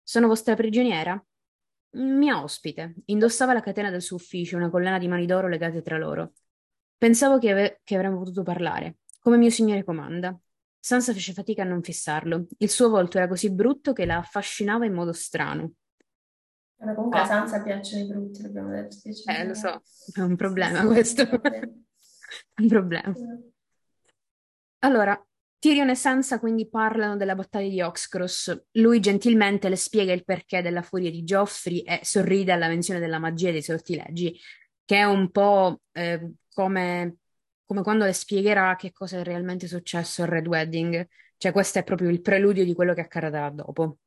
Sono 0.02 0.26
vostra 0.26 0.54
prigioniera? 0.54 1.22
Mia 1.90 2.42
ospite. 2.42 2.96
Indossava 3.06 3.52
la 3.52 3.60
catena 3.60 3.90
del 3.90 4.02
suo 4.02 4.16
ufficio, 4.16 4.56
una 4.56 4.70
collana 4.70 4.98
di 4.98 5.08
mani 5.08 5.26
d'oro 5.26 5.48
legate 5.48 5.82
tra 5.82 5.98
loro. 5.98 6.32
Pensavo 6.96 7.38
che, 7.38 7.50
ave- 7.50 7.80
che 7.84 7.94
avremmo 7.94 8.18
potuto 8.18 8.42
parlare, 8.42 8.98
come 9.20 9.36
mio 9.36 9.50
signore 9.50 9.84
comanda. 9.84 10.38
Sansa 10.86 11.12
fece 11.12 11.32
fatica 11.32 11.62
a 11.62 11.64
non 11.64 11.82
fissarlo. 11.82 12.46
Il 12.58 12.70
suo 12.70 12.88
volto 12.88 13.18
era 13.18 13.26
così 13.26 13.50
brutto 13.50 13.92
che 13.92 14.06
la 14.06 14.18
affascinava 14.18 14.86
in 14.86 14.92
modo 14.92 15.12
strano. 15.12 15.72
Ma 16.76 16.94
comunque 16.94 17.18
a 17.18 17.22
ah. 17.22 17.26
Sansa 17.26 17.60
piacciono 17.60 18.04
i 18.04 18.06
brutti, 18.06 18.42
l'abbiamo 18.42 18.70
detto. 18.70 18.94
Eh, 19.26 19.44
lo 19.48 19.54
so, 19.54 19.82
è 20.12 20.20
un 20.20 20.36
problema 20.36 20.86
questo. 20.86 21.22
È 21.22 21.30
un 22.62 22.68
problema. 22.68 23.12
Allora, 24.84 25.20
Tyrion 25.58 25.90
e 25.90 25.96
Sansa 25.96 26.38
quindi 26.38 26.68
parlano 26.68 27.16
della 27.16 27.34
battaglia 27.34 27.68
di 27.68 27.82
Oxcross. 27.82 28.66
Lui 28.74 29.00
gentilmente 29.00 29.68
le 29.68 29.74
spiega 29.74 30.12
il 30.12 30.24
perché 30.24 30.62
della 30.62 30.82
furia 30.82 31.10
di 31.10 31.24
Joffrey 31.24 31.80
e 31.80 31.98
sorride 32.04 32.52
alla 32.52 32.68
menzione 32.68 33.00
della 33.00 33.18
magia 33.18 33.50
dei 33.50 33.62
sortilegi, 33.62 34.38
che 34.84 34.98
è 34.98 35.02
un 35.04 35.32
po' 35.32 35.80
eh, 35.90 36.30
come 36.54 37.16
come 37.66 37.82
quando 37.82 38.04
le 38.04 38.12
spiegherà 38.12 38.76
che 38.76 38.92
cosa 38.92 39.18
è 39.18 39.22
realmente 39.24 39.66
successo 39.66 40.22
al 40.22 40.28
Red 40.28 40.46
Wedding. 40.46 41.06
Cioè, 41.36 41.52
questo 41.52 41.80
è 41.80 41.84
proprio 41.84 42.08
il 42.08 42.22
preludio 42.22 42.64
di 42.64 42.74
quello 42.74 42.94
che 42.94 43.02
accadrà 43.02 43.50
dopo. 43.50 43.98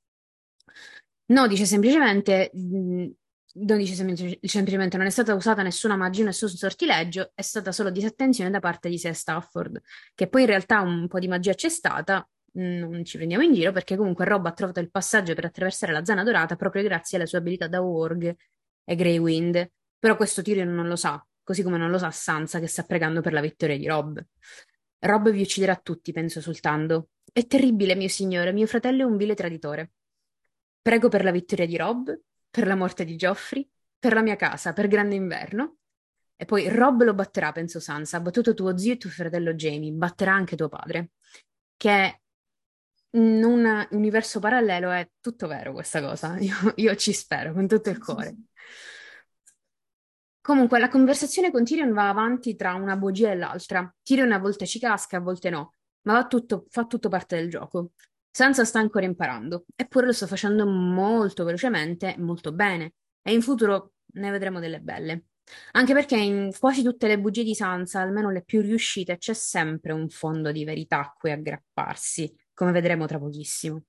No, 1.25 1.47
dice 1.47 1.65
semplicemente, 1.65 2.49
non 2.53 3.77
dice 3.77 3.93
semplicemente 4.41 4.97
non 4.97 5.05
è 5.05 5.09
stata 5.09 5.33
usata 5.35 5.61
nessuna 5.61 5.95
magia, 5.95 6.23
nessun 6.23 6.49
sortileggio, 6.49 7.31
è 7.35 7.41
stata 7.41 7.71
solo 7.71 7.91
disattenzione 7.91 8.49
da 8.49 8.59
parte 8.59 8.89
di 8.89 8.97
Sir 8.97 9.13
Stafford, 9.13 9.79
che 10.15 10.27
poi 10.27 10.41
in 10.41 10.47
realtà 10.47 10.81
un 10.81 11.07
po' 11.07 11.19
di 11.19 11.27
magia 11.27 11.53
c'è 11.53 11.69
stata, 11.69 12.27
non 12.53 13.03
ci 13.05 13.17
prendiamo 13.17 13.43
in 13.43 13.53
giro, 13.53 13.71
perché 13.71 13.95
comunque 13.95 14.25
Rob 14.25 14.45
ha 14.47 14.53
trovato 14.53 14.79
il 14.79 14.89
passaggio 14.89 15.35
per 15.35 15.45
attraversare 15.45 15.91
la 15.91 16.03
zona 16.03 16.23
dorata 16.23 16.55
proprio 16.55 16.81
grazie 16.83 17.17
alle 17.17 17.27
sue 17.27 17.37
abilità 17.37 17.67
da 17.67 17.81
Warg 17.81 18.35
e 18.83 18.95
Grey 18.95 19.17
Wind. 19.17 19.71
Però 19.99 20.15
questo 20.15 20.41
Tyrion 20.41 20.73
non 20.73 20.87
lo 20.87 20.95
sa, 20.95 21.23
così 21.49 21.63
come 21.63 21.79
non 21.79 21.89
lo 21.89 21.97
sa 21.97 22.11
Sansa 22.11 22.59
che 22.59 22.67
sta 22.67 22.83
pregando 22.83 23.21
per 23.21 23.33
la 23.33 23.41
vittoria 23.41 23.75
di 23.75 23.87
Rob. 23.87 24.23
Rob 24.99 25.31
vi 25.31 25.41
ucciderà 25.41 25.75
tutti, 25.77 26.11
penso 26.11 26.37
esultando. 26.37 27.09
È 27.33 27.47
terribile, 27.47 27.95
mio 27.95 28.07
signore, 28.07 28.51
mio 28.51 28.67
fratello 28.67 29.01
è 29.01 29.05
un 29.05 29.17
vile 29.17 29.33
traditore. 29.33 29.93
Prego 30.79 31.09
per 31.09 31.23
la 31.23 31.31
vittoria 31.31 31.65
di 31.65 31.75
Rob, 31.75 32.19
per 32.51 32.67
la 32.67 32.75
morte 32.75 33.03
di 33.03 33.15
Geoffrey, 33.15 33.67
per 33.97 34.13
la 34.13 34.21
mia 34.21 34.35
casa, 34.35 34.73
per 34.73 34.87
grande 34.87 35.15
inverno. 35.15 35.77
E 36.35 36.45
poi 36.45 36.69
Rob 36.69 37.01
lo 37.01 37.15
batterà, 37.15 37.51
penso 37.51 37.79
Sansa, 37.79 38.17
ha 38.17 38.21
battuto 38.21 38.53
tuo 38.53 38.77
zio 38.77 38.93
e 38.93 38.97
tuo 38.97 39.09
fratello 39.09 39.55
Jamie, 39.55 39.91
batterà 39.91 40.31
anche 40.31 40.55
tuo 40.55 40.69
padre. 40.69 41.13
Che 41.75 42.21
in 43.13 43.43
un 43.43 43.87
universo 43.89 44.39
parallelo 44.39 44.91
è 44.91 45.09
tutto 45.19 45.47
vero 45.47 45.73
questa 45.73 45.99
cosa. 45.99 46.37
Io, 46.37 46.53
io 46.75 46.95
ci 46.95 47.11
spero 47.11 47.53
con 47.53 47.65
tutto 47.65 47.89
il 47.89 47.97
cuore. 47.97 48.35
Comunque, 50.49 50.79
la 50.79 50.87
conversazione 50.87 51.51
con 51.51 51.63
Tyrion 51.63 51.93
va 51.93 52.09
avanti 52.09 52.55
tra 52.55 52.73
una 52.73 52.97
bugia 52.97 53.29
e 53.29 53.35
l'altra. 53.35 53.87
Tyrion 54.01 54.31
a 54.31 54.39
volte 54.39 54.65
ci 54.65 54.79
casca, 54.79 55.17
a 55.17 55.19
volte 55.19 55.51
no, 55.51 55.75
ma 56.07 56.25
tutto, 56.25 56.65
fa 56.69 56.85
tutto 56.85 57.07
parte 57.07 57.35
del 57.35 57.51
gioco. 57.51 57.91
Sansa 58.31 58.65
sta 58.65 58.79
ancora 58.79 59.05
imparando, 59.05 59.65
eppure 59.75 60.07
lo 60.07 60.11
sta 60.11 60.25
facendo 60.25 60.65
molto 60.65 61.43
velocemente, 61.43 62.15
molto 62.17 62.51
bene, 62.51 62.93
e 63.21 63.31
in 63.31 63.43
futuro 63.43 63.91
ne 64.13 64.31
vedremo 64.31 64.59
delle 64.59 64.79
belle. 64.79 65.25
Anche 65.73 65.93
perché 65.93 66.17
in 66.17 66.49
quasi 66.57 66.81
tutte 66.81 67.05
le 67.05 67.19
bugie 67.19 67.43
di 67.43 67.53
Sansa, 67.53 68.01
almeno 68.01 68.31
le 68.31 68.41
più 68.41 68.61
riuscite, 68.61 69.19
c'è 69.19 69.33
sempre 69.33 69.93
un 69.93 70.09
fondo 70.09 70.51
di 70.51 70.63
verità 70.63 70.99
a 71.01 71.13
cui 71.15 71.29
aggrapparsi, 71.31 72.35
come 72.55 72.71
vedremo 72.71 73.05
tra 73.05 73.19
pochissimo. 73.19 73.83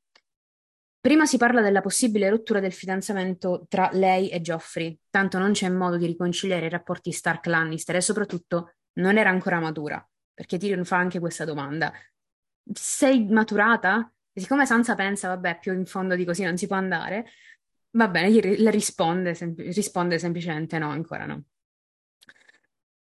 Prima 1.00 1.24
si 1.24 1.38
parla 1.38 1.62
della 1.62 1.80
possibile 1.80 2.28
rottura 2.28 2.60
del 2.60 2.74
fidanzamento 2.74 3.64
tra 3.70 3.88
lei 3.92 4.28
e 4.28 4.42
Geoffrey, 4.42 4.98
tanto 5.08 5.38
non 5.38 5.52
c'è 5.52 5.66
modo 5.70 5.96
di 5.96 6.04
riconciliare 6.04 6.66
i 6.66 6.68
rapporti 6.68 7.10
Stark-Lannister 7.10 7.96
e 7.96 8.00
soprattutto 8.02 8.74
non 8.98 9.16
era 9.16 9.30
ancora 9.30 9.60
matura, 9.60 10.06
perché 10.34 10.58
Tyrion 10.58 10.84
fa 10.84 10.98
anche 10.98 11.18
questa 11.18 11.46
domanda. 11.46 11.90
Sei 12.70 13.24
maturata? 13.24 14.12
E 14.30 14.40
siccome 14.42 14.66
Sansa 14.66 14.94
pensa, 14.94 15.28
vabbè, 15.28 15.58
più 15.58 15.72
in 15.72 15.86
fondo 15.86 16.14
di 16.14 16.26
così 16.26 16.44
non 16.44 16.58
si 16.58 16.66
può 16.66 16.76
andare, 16.76 17.30
va 17.92 18.08
bene, 18.08 18.30
gli 18.30 18.68
risponde, 18.68 19.32
sem- 19.32 19.54
risponde 19.56 20.18
semplicemente 20.18 20.78
no, 20.78 20.90
ancora 20.90 21.24
no. 21.24 21.44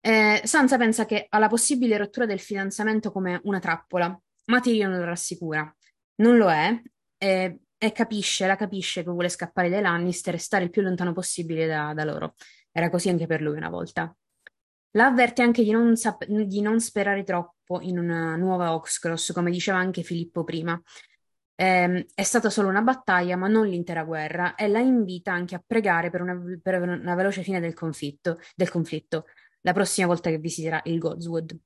Eh, 0.01 0.41
Sansa 0.43 0.77
pensa 0.77 1.05
che 1.05 1.25
alla 1.29 1.47
possibile 1.47 1.97
rottura 1.97 2.27
del 2.27 2.39
fidanzamento 2.39 3.11
come 3.11 3.41
una 3.45 3.57
trappola, 3.57 4.07
ma 4.45 4.59
Tyrion 4.59 4.95
lo 4.95 5.03
rassicura. 5.03 5.75
Non 6.17 6.37
lo 6.37 6.51
è, 6.51 6.79
e 7.17 7.59
e 7.77 7.91
capisce, 7.91 8.47
la 8.47 8.55
capisce 8.55 9.03
che 9.03 9.09
vuole 9.09 9.29
scappare 9.29 9.69
dai 9.69 9.81
Lannister 9.81 10.33
e 10.35 10.39
stare 10.39 10.63
il 10.65 10.69
più 10.69 10.81
lontano 10.81 11.13
possibile 11.13 11.67
da, 11.67 11.93
da 11.93 12.03
loro. 12.03 12.35
Era 12.71 12.89
così 12.89 13.09
anche 13.09 13.27
per 13.27 13.41
lui 13.41 13.55
una 13.55 13.69
volta. 13.69 14.15
La 14.91 15.07
avverte 15.07 15.41
anche 15.43 15.63
di 15.63 15.71
non, 15.71 15.95
sap- 15.95 16.25
di 16.25 16.61
non 16.61 16.79
sperare 16.79 17.23
troppo 17.23 17.79
in 17.81 17.99
una 17.99 18.35
nuova 18.35 18.73
Oxcross, 18.73 19.31
come 19.31 19.51
diceva 19.51 19.77
anche 19.77 20.01
Filippo 20.01 20.43
prima. 20.43 20.81
Eh, 21.55 22.07
è 22.13 22.23
stata 22.23 22.49
solo 22.49 22.69
una 22.69 22.81
battaglia, 22.81 23.35
ma 23.35 23.47
non 23.47 23.67
l'intera 23.67 24.03
guerra, 24.03 24.55
e 24.55 24.67
la 24.67 24.79
invita 24.79 25.33
anche 25.33 25.55
a 25.55 25.63
pregare 25.65 26.09
per 26.09 26.21
una, 26.21 26.39
per 26.61 26.81
una 26.81 27.15
veloce 27.15 27.43
fine 27.43 27.59
del 27.59 27.73
conflitto, 27.73 28.39
del 28.55 28.69
conflitto, 28.69 29.25
la 29.61 29.73
prossima 29.73 30.07
volta 30.07 30.29
che 30.29 30.37
visiterà 30.37 30.81
il 30.85 30.97
Godswood. 30.99 31.57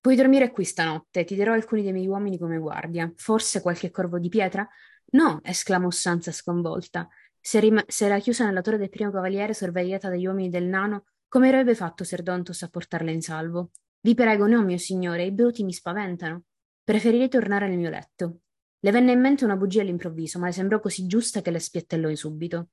Puoi 0.00 0.16
dormire 0.16 0.50
qui 0.50 0.64
stanotte, 0.64 1.24
ti 1.24 1.36
darò 1.36 1.52
alcuni 1.52 1.82
dei 1.82 1.92
miei 1.92 2.06
uomini 2.06 2.38
come 2.38 2.56
guardia. 2.56 3.12
Forse 3.16 3.60
qualche 3.60 3.90
corvo 3.90 4.18
di 4.18 4.30
pietra? 4.30 4.66
No, 5.12 5.40
esclamò 5.42 5.90
Sansa 5.90 6.32
sconvolta. 6.32 7.06
Se, 7.38 7.60
rim- 7.60 7.84
se 7.86 8.06
era 8.06 8.18
chiusa 8.18 8.46
nella 8.46 8.62
torre 8.62 8.78
del 8.78 8.88
primo 8.88 9.10
cavaliere, 9.10 9.52
sorvegliata 9.52 10.08
dagli 10.08 10.24
uomini 10.24 10.48
del 10.48 10.64
nano, 10.64 11.04
come 11.28 11.48
avrebbe 11.48 11.74
fatto 11.74 12.02
Ser 12.04 12.22
Dontos 12.22 12.62
a 12.62 12.68
portarla 12.68 13.10
in 13.10 13.20
salvo? 13.20 13.72
Vi 14.00 14.14
prego, 14.14 14.46
no, 14.46 14.62
mio 14.64 14.78
signore, 14.78 15.24
i 15.24 15.32
bruti 15.32 15.64
mi 15.64 15.72
spaventano. 15.74 16.44
Preferirei 16.82 17.28
tornare 17.28 17.68
nel 17.68 17.76
mio 17.76 17.90
letto. 17.90 18.40
Le 18.78 18.90
venne 18.90 19.12
in 19.12 19.20
mente 19.20 19.44
una 19.44 19.56
bugia 19.56 19.82
all'improvviso, 19.82 20.38
ma 20.38 20.46
le 20.46 20.52
sembrò 20.52 20.80
così 20.80 21.06
giusta 21.06 21.42
che 21.42 21.50
le 21.50 21.58
spiattellò 21.58 22.14
subito 22.14 22.68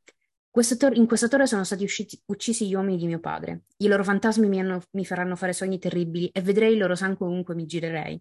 in 0.93 1.05
questa 1.05 1.27
torre 1.27 1.45
sono 1.45 1.63
stati 1.63 1.83
usciti, 1.83 2.19
uccisi 2.25 2.67
gli 2.67 2.73
uomini 2.73 2.97
di 2.97 3.05
mio 3.05 3.19
padre. 3.19 3.65
I 3.77 3.87
loro 3.87 4.03
fantasmi 4.03 4.47
mi, 4.47 4.59
hanno, 4.59 4.81
mi, 4.91 5.05
faranno 5.05 5.35
fare 5.35 5.53
sogni 5.53 5.77
terribili 5.77 6.29
e 6.29 6.41
vedrei 6.41 6.73
il 6.73 6.79
loro 6.79 6.95
sangue 6.95 7.25
ovunque 7.25 7.53
mi 7.53 7.65
girerei. 7.65 8.19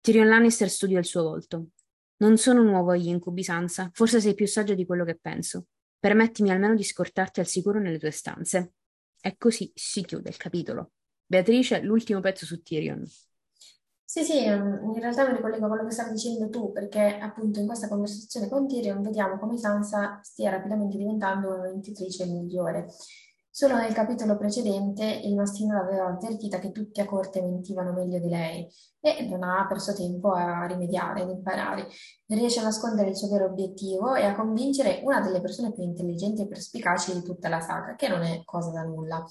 Tyrion 0.00 0.26
Lannister 0.26 0.68
studia 0.68 0.98
il 0.98 1.04
suo 1.04 1.22
volto. 1.22 1.68
Non 2.16 2.36
sono 2.36 2.62
nuovo 2.62 2.90
agli 2.90 3.08
incubi, 3.08 3.44
Sansa. 3.44 3.90
Forse 3.92 4.20
sei 4.20 4.34
più 4.34 4.46
saggio 4.46 4.74
di 4.74 4.84
quello 4.84 5.04
che 5.04 5.18
penso. 5.20 5.66
Permettimi 5.98 6.50
almeno 6.50 6.74
di 6.74 6.82
scortarti 6.82 7.40
al 7.40 7.46
sicuro 7.46 7.78
nelle 7.78 7.98
tue 7.98 8.10
stanze. 8.10 8.72
E 9.20 9.36
così 9.38 9.70
si 9.74 10.04
chiude 10.04 10.28
il 10.30 10.36
capitolo. 10.36 10.92
Beatrice, 11.24 11.80
l'ultimo 11.80 12.20
pezzo 12.20 12.44
su 12.44 12.60
Tyrion. 12.62 13.04
Sì, 14.04 14.24
sì, 14.24 14.44
in 14.44 14.92
realtà 15.00 15.26
mi 15.26 15.34
ricollego 15.36 15.64
a 15.64 15.68
quello 15.68 15.84
che 15.86 15.90
stavi 15.92 16.10
dicendo 16.12 16.50
tu, 16.50 16.70
perché 16.70 17.16
appunto 17.18 17.60
in 17.60 17.66
questa 17.66 17.88
conversazione 17.88 18.48
con 18.48 18.68
Tyrion 18.68 19.00
vediamo 19.00 19.38
come 19.38 19.56
Sansa 19.56 20.20
stia 20.22 20.50
rapidamente 20.50 20.98
diventando 20.98 21.48
una 21.54 21.70
vincitrice 21.70 22.26
migliore. 22.26 22.88
Solo 23.54 23.76
nel 23.76 23.92
capitolo 23.92 24.36
precedente 24.36 25.04
il 25.04 25.34
mastino 25.34 25.74
l'aveva 25.74 26.06
avvertita 26.06 26.58
che 26.58 26.72
tutti 26.72 27.00
a 27.00 27.06
corte 27.06 27.42
mentivano 27.42 27.92
meglio 27.92 28.18
di 28.18 28.28
lei 28.28 28.66
e 29.00 29.26
non 29.28 29.42
ha 29.42 29.66
perso 29.66 29.94
tempo 29.94 30.32
a 30.32 30.66
rimediare, 30.66 31.22
ad 31.22 31.30
imparare. 31.30 31.86
Riesce 32.26 32.60
a 32.60 32.64
nascondere 32.64 33.10
il 33.10 33.16
suo 33.16 33.28
vero 33.28 33.46
obiettivo 33.46 34.14
e 34.14 34.24
a 34.24 34.34
convincere 34.34 35.00
una 35.04 35.20
delle 35.20 35.40
persone 35.40 35.72
più 35.72 35.82
intelligenti 35.82 36.42
e 36.42 36.48
perspicaci 36.48 37.14
di 37.14 37.22
tutta 37.22 37.48
la 37.48 37.60
saga, 37.60 37.94
che 37.94 38.08
non 38.08 38.22
è 38.22 38.42
cosa 38.44 38.70
da 38.70 38.82
nulla. 38.82 39.22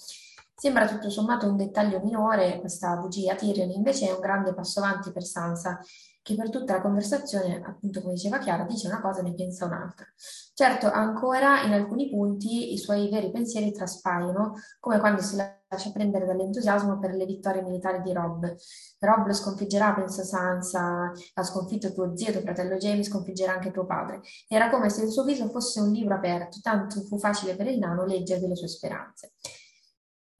Sembra 0.61 0.87
tutto 0.87 1.09
sommato 1.09 1.49
un 1.49 1.57
dettaglio 1.57 2.01
minore 2.03 2.59
questa 2.59 2.95
bugia, 2.95 3.33
Tyrion 3.33 3.71
invece 3.71 4.07
è 4.07 4.11
un 4.11 4.19
grande 4.19 4.53
passo 4.53 4.79
avanti 4.79 5.11
per 5.11 5.23
Sansa, 5.23 5.79
che 6.21 6.35
per 6.35 6.51
tutta 6.51 6.73
la 6.73 6.81
conversazione, 6.81 7.63
appunto 7.65 7.99
come 7.99 8.13
diceva 8.13 8.37
Chiara, 8.37 8.65
dice 8.65 8.85
una 8.85 9.01
cosa 9.01 9.21
e 9.21 9.23
ne 9.23 9.33
pensa 9.33 9.65
un'altra. 9.65 10.05
Certo, 10.53 10.91
ancora 10.91 11.63
in 11.63 11.73
alcuni 11.73 12.11
punti 12.11 12.73
i 12.73 12.77
suoi 12.77 13.09
veri 13.09 13.31
pensieri 13.31 13.71
traspaiono, 13.71 14.53
come 14.79 14.99
quando 14.99 15.23
si 15.23 15.35
lascia 15.35 15.91
prendere 15.91 16.27
dall'entusiasmo 16.27 16.99
per 16.99 17.15
le 17.15 17.25
vittorie 17.25 17.63
militari 17.63 18.03
di 18.03 18.13
Rob. 18.13 18.55
Rob 18.99 19.25
lo 19.25 19.33
sconfiggerà, 19.33 19.95
pensa 19.95 20.23
Sansa, 20.23 21.11
ha 21.33 21.43
sconfitto 21.43 21.91
tuo 21.91 22.15
zio, 22.15 22.31
tuo 22.33 22.41
fratello 22.41 22.77
Jamie, 22.77 23.03
sconfiggerà 23.03 23.53
anche 23.53 23.71
tuo 23.71 23.87
padre. 23.87 24.21
Era 24.47 24.69
come 24.69 24.91
se 24.91 25.05
il 25.05 25.09
suo 25.09 25.23
viso 25.23 25.49
fosse 25.49 25.81
un 25.81 25.91
libro 25.91 26.13
aperto, 26.13 26.59
tanto 26.61 27.01
fu 27.01 27.17
facile 27.17 27.55
per 27.55 27.65
il 27.65 27.79
nano 27.79 28.05
leggere 28.05 28.47
le 28.47 28.55
sue 28.55 28.67
speranze. 28.67 29.31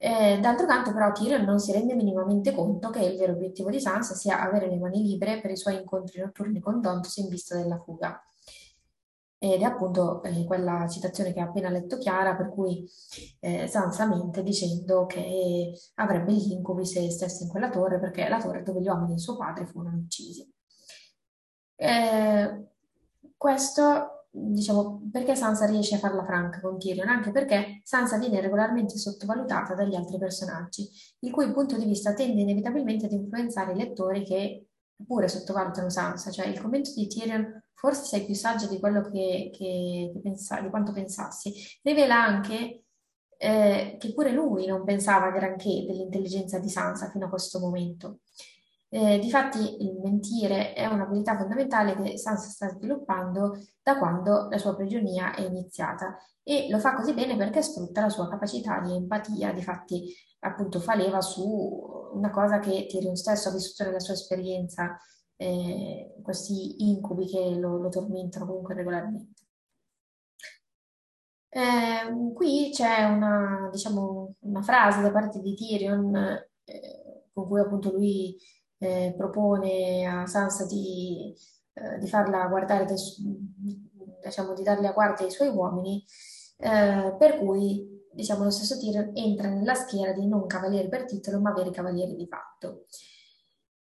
Eh, 0.04 0.40
d'altro 0.40 0.66
canto 0.66 0.92
però 0.92 1.12
Tyrion 1.12 1.44
non 1.44 1.60
si 1.60 1.70
rende 1.70 1.94
minimamente 1.94 2.52
conto 2.52 2.90
che 2.90 3.04
il 3.04 3.16
vero 3.16 3.34
obiettivo 3.34 3.70
di 3.70 3.78
Sansa 3.78 4.16
sia 4.16 4.40
avere 4.40 4.66
le 4.66 4.76
mani 4.76 5.00
libere 5.00 5.40
per 5.40 5.52
i 5.52 5.56
suoi 5.56 5.76
incontri 5.76 6.20
notturni 6.20 6.58
con 6.58 6.80
Dontos 6.80 7.18
in 7.18 7.28
vista 7.28 7.54
della 7.54 7.78
fuga. 7.78 8.20
Ed 9.38 9.60
è 9.60 9.64
appunto 9.64 10.20
eh, 10.24 10.44
quella 10.44 10.88
citazione 10.88 11.32
che 11.32 11.38
ha 11.38 11.44
appena 11.44 11.68
letto 11.68 11.98
Chiara, 11.98 12.34
per 12.34 12.48
cui 12.48 12.84
eh, 13.38 13.68
Sansa 13.68 14.08
mente 14.08 14.42
dicendo 14.42 15.06
che 15.06 15.72
avrebbe 15.94 16.32
gli 16.32 16.50
incubi 16.50 16.84
se 16.84 17.08
stesse 17.08 17.44
in 17.44 17.48
quella 17.48 17.70
torre, 17.70 18.00
perché 18.00 18.26
è 18.26 18.28
la 18.28 18.40
torre 18.40 18.64
dove 18.64 18.80
gli 18.80 18.88
uomini 18.88 19.14
di 19.14 19.20
suo 19.20 19.36
padre 19.36 19.66
furono 19.66 19.98
uccisi. 19.98 20.52
Eh, 21.76 22.66
questo 23.36 24.21
diciamo, 24.34 25.08
perché 25.12 25.36
Sansa 25.36 25.66
riesce 25.66 25.96
a 25.96 25.98
farla 25.98 26.24
franca 26.24 26.60
con 26.60 26.78
Tyrion? 26.78 27.08
Anche 27.08 27.30
perché 27.30 27.80
Sansa 27.84 28.16
viene 28.18 28.40
regolarmente 28.40 28.96
sottovalutata 28.96 29.74
dagli 29.74 29.94
altri 29.94 30.18
personaggi, 30.18 30.88
il 31.20 31.30
cui 31.30 31.52
punto 31.52 31.76
di 31.76 31.84
vista 31.84 32.14
tende 32.14 32.40
inevitabilmente 32.40 33.06
ad 33.06 33.12
influenzare 33.12 33.72
i 33.72 33.76
lettori 33.76 34.24
che 34.24 34.66
pure 35.06 35.28
sottovalutano 35.28 35.90
Sansa. 35.90 36.30
Cioè 36.30 36.46
il 36.46 36.60
commento 36.60 36.92
di 36.94 37.06
Tyrion, 37.06 37.62
forse 37.74 38.04
sei 38.04 38.24
più 38.24 38.34
saggio 38.34 38.68
di 38.68 38.80
quello 38.80 39.02
che, 39.02 39.50
che, 39.52 40.10
che 40.14 40.20
pensa, 40.22 40.60
di 40.60 40.70
quanto 40.70 40.92
pensassi, 40.92 41.52
rivela 41.82 42.24
anche 42.24 42.84
eh, 43.36 43.96
che 43.98 44.12
pure 44.14 44.32
lui 44.32 44.66
non 44.66 44.84
pensava 44.84 45.30
granché 45.30 45.84
dell'intelligenza 45.86 46.58
di 46.58 46.68
Sansa 46.68 47.10
fino 47.10 47.26
a 47.26 47.28
questo 47.28 47.58
momento. 47.58 48.20
Eh, 48.94 49.18
difatti 49.20 49.82
il 49.82 49.98
mentire 50.02 50.74
è 50.74 50.84
un'abilità 50.84 51.38
fondamentale 51.38 51.96
che 51.96 52.18
Sansa 52.18 52.50
sta 52.50 52.68
sviluppando 52.68 53.56
da 53.82 53.96
quando 53.96 54.48
la 54.50 54.58
sua 54.58 54.76
prigionia 54.76 55.34
è 55.34 55.40
iniziata 55.46 56.18
e 56.42 56.68
lo 56.68 56.78
fa 56.78 56.92
così 56.92 57.14
bene 57.14 57.34
perché 57.34 57.62
sfrutta 57.62 58.02
la 58.02 58.10
sua 58.10 58.28
capacità 58.28 58.80
di 58.80 58.94
empatia, 58.94 59.54
difatti 59.54 60.14
appunto 60.40 60.78
fa 60.78 60.94
leva 60.94 61.22
su 61.22 61.42
una 62.12 62.28
cosa 62.28 62.58
che 62.58 62.84
Tyrion 62.86 63.16
stesso 63.16 63.48
ha 63.48 63.52
vissuto 63.52 63.84
nella 63.84 63.98
sua 63.98 64.12
esperienza, 64.12 64.98
eh, 65.36 66.14
questi 66.22 66.86
incubi 66.90 67.26
che 67.26 67.54
lo, 67.58 67.78
lo 67.78 67.88
tormentano 67.88 68.44
comunque 68.44 68.74
regolarmente. 68.74 69.40
Eh, 71.48 72.32
qui 72.34 72.70
c'è 72.74 73.04
una, 73.04 73.70
diciamo, 73.72 74.34
una 74.40 74.60
frase 74.60 75.00
da 75.00 75.10
parte 75.10 75.40
di 75.40 75.54
Tyrion 75.54 76.14
eh, 76.64 77.28
con 77.32 77.46
cui 77.46 77.60
appunto 77.60 77.90
lui 77.90 78.36
eh, 78.82 79.14
propone 79.16 80.06
a 80.06 80.26
Sansa 80.26 80.66
di, 80.66 81.34
eh, 81.74 81.98
di 81.98 82.08
farla 82.08 82.46
guardare, 82.46 82.86
diciamo, 84.22 84.54
di 84.54 84.62
darle 84.62 84.88
a 84.88 84.92
guardia 84.92 85.24
ai 85.26 85.32
suoi 85.32 85.48
uomini, 85.48 86.04
eh, 86.58 87.14
per 87.18 87.38
cui 87.38 87.92
diciamo, 88.12 88.44
lo 88.44 88.50
stesso 88.50 88.78
Tyrion 88.78 89.10
entra 89.14 89.48
nella 89.48 89.74
schiera 89.74 90.12
di 90.12 90.26
non 90.26 90.46
cavalieri 90.46 90.88
per 90.88 91.04
titolo, 91.04 91.40
ma 91.40 91.52
veri 91.52 91.70
cavalieri 91.70 92.14
di 92.14 92.26
fatto. 92.26 92.86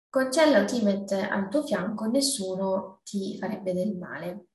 Concella 0.09 0.61
o 0.61 0.65
Timet 0.65 1.11
al 1.11 1.49
tuo 1.49 1.63
fianco, 1.63 2.05
nessuno 2.05 2.99
ti 3.03 3.37
farebbe 3.37 3.73
del 3.73 3.95
male. 3.95 4.47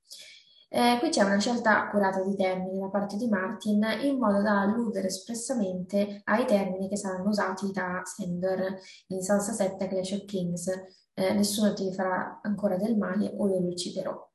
Eh, 0.68 0.96
qui 0.98 1.10
c'è 1.10 1.22
una 1.22 1.38
scelta 1.38 1.84
accurata 1.84 2.22
di 2.22 2.34
termini 2.34 2.80
da 2.80 2.88
parte 2.88 3.16
di 3.16 3.28
Martin 3.28 3.84
in 4.02 4.18
modo 4.18 4.42
da 4.42 4.62
alludere 4.62 5.06
espressamente 5.06 6.20
ai 6.24 6.44
termini 6.44 6.88
che 6.88 6.96
saranno 6.96 7.28
usati 7.28 7.70
da 7.70 8.02
Sandor 8.04 8.76
in 9.08 9.22
Sansa 9.22 9.52
7 9.52 9.86
Clash 9.86 10.12
of 10.12 10.24
Kings. 10.24 10.68
Eh, 11.14 11.32
nessuno 11.32 11.72
ti 11.72 11.92
farà 11.92 12.40
ancora 12.42 12.76
del 12.76 12.96
male 12.96 13.32
o 13.36 13.48
io 13.48 13.60
lo 13.60 13.68
ucciderò. 13.68 14.30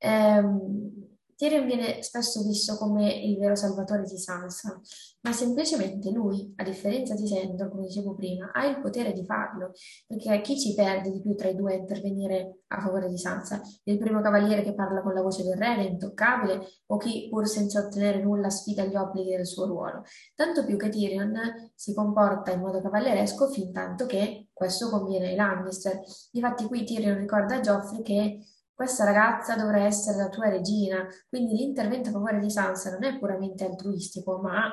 Um, 0.00 1.13
Tyrion 1.36 1.66
viene 1.66 2.02
spesso 2.02 2.42
visto 2.42 2.76
come 2.76 3.12
il 3.12 3.38
vero 3.38 3.54
salvatore 3.54 4.02
di 4.02 4.16
Sansa, 4.16 4.80
ma 5.22 5.32
semplicemente 5.32 6.10
lui, 6.10 6.52
a 6.56 6.62
differenza 6.62 7.14
di 7.14 7.26
Sandor, 7.26 7.70
come 7.70 7.86
dicevo 7.86 8.14
prima, 8.14 8.50
ha 8.52 8.66
il 8.66 8.80
potere 8.80 9.12
di 9.12 9.24
farlo, 9.24 9.72
perché 10.06 10.40
chi 10.42 10.58
ci 10.58 10.74
perde 10.74 11.10
di 11.10 11.20
più 11.20 11.34
tra 11.34 11.48
i 11.48 11.56
due 11.56 11.74
a 11.74 11.76
intervenire 11.76 12.58
a 12.68 12.80
favore 12.80 13.08
di 13.08 13.18
Sansa? 13.18 13.60
Il 13.84 13.98
primo 13.98 14.20
cavaliere 14.20 14.62
che 14.62 14.74
parla 14.74 15.02
con 15.02 15.14
la 15.14 15.22
voce 15.22 15.42
del 15.42 15.56
re, 15.56 15.76
l'intoccabile, 15.76 16.66
o 16.86 16.96
chi, 16.98 17.28
pur 17.30 17.46
senza 17.46 17.80
ottenere 17.80 18.22
nulla, 18.22 18.50
sfida 18.50 18.84
gli 18.84 18.96
obblighi 18.96 19.34
del 19.36 19.46
suo 19.46 19.66
ruolo? 19.66 20.04
Tanto 20.34 20.64
più 20.64 20.76
che 20.76 20.88
Tyrion 20.88 21.72
si 21.74 21.94
comporta 21.94 22.52
in 22.52 22.60
modo 22.60 22.80
cavalleresco 22.80 23.48
fin 23.48 23.72
tanto 23.72 24.06
che 24.06 24.48
questo 24.52 24.88
conviene 24.90 25.28
ai 25.28 25.36
Lannister. 25.36 26.00
Difatti 26.30 26.66
qui 26.66 26.84
Tyrion 26.84 27.18
ricorda 27.18 27.56
a 27.56 27.60
Geoffrey 27.60 28.02
che 28.02 28.38
questa 28.74 29.04
ragazza 29.04 29.56
dovrà 29.56 29.84
essere 29.84 30.16
la 30.18 30.28
tua 30.28 30.48
regina, 30.48 31.06
quindi 31.28 31.54
l'intervento 31.54 32.08
a 32.08 32.12
favore 32.12 32.40
di 32.40 32.50
Sansa 32.50 32.90
non 32.90 33.04
è 33.04 33.18
puramente 33.18 33.64
altruistico, 33.64 34.40
ma 34.40 34.72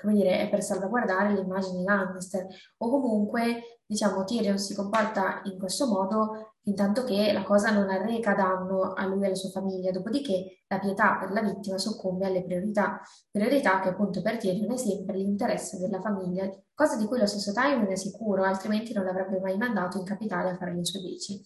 come 0.00 0.14
dire, 0.14 0.38
è 0.38 0.48
per 0.48 0.62
salvaguardare 0.62 1.34
l'immagine 1.34 1.78
di 1.78 1.84
Lannister. 1.84 2.46
O 2.78 2.88
comunque, 2.88 3.80
diciamo, 3.84 4.22
Tyrion 4.22 4.56
si 4.56 4.74
comporta 4.74 5.40
in 5.44 5.58
questo 5.58 5.88
modo 5.88 6.54
intanto 6.68 7.02
che 7.02 7.32
la 7.32 7.42
cosa 7.42 7.70
non 7.70 7.88
arreca 7.88 8.34
danno 8.34 8.92
a 8.92 9.06
lui 9.06 9.22
e 9.22 9.26
alla 9.26 9.34
sua 9.34 9.50
famiglia, 9.50 9.90
dopodiché 9.90 10.62
la 10.68 10.78
pietà 10.78 11.16
per 11.18 11.32
la 11.32 11.40
vittima 11.40 11.78
soccombe 11.78 12.26
alle 12.26 12.44
priorità, 12.44 13.00
priorità 13.30 13.80
che 13.80 13.88
appunto 13.88 14.20
per 14.20 14.36
Tyrion 14.36 14.70
è 14.72 14.76
sempre 14.76 15.16
l'interesse 15.16 15.78
della 15.78 16.00
famiglia, 16.00 16.48
cosa 16.74 16.96
di 16.96 17.06
cui 17.06 17.18
lo 17.18 17.26
stesso 17.26 17.52
Tywin 17.52 17.86
è 17.86 17.96
sicuro, 17.96 18.44
altrimenti 18.44 18.92
non 18.92 19.04
l'avrebbe 19.04 19.40
mai 19.40 19.56
mandato 19.56 19.98
in 19.98 20.04
capitale 20.04 20.50
a 20.50 20.56
fare 20.56 20.74
le 20.74 20.84
sue 20.84 21.00
bici. 21.00 21.40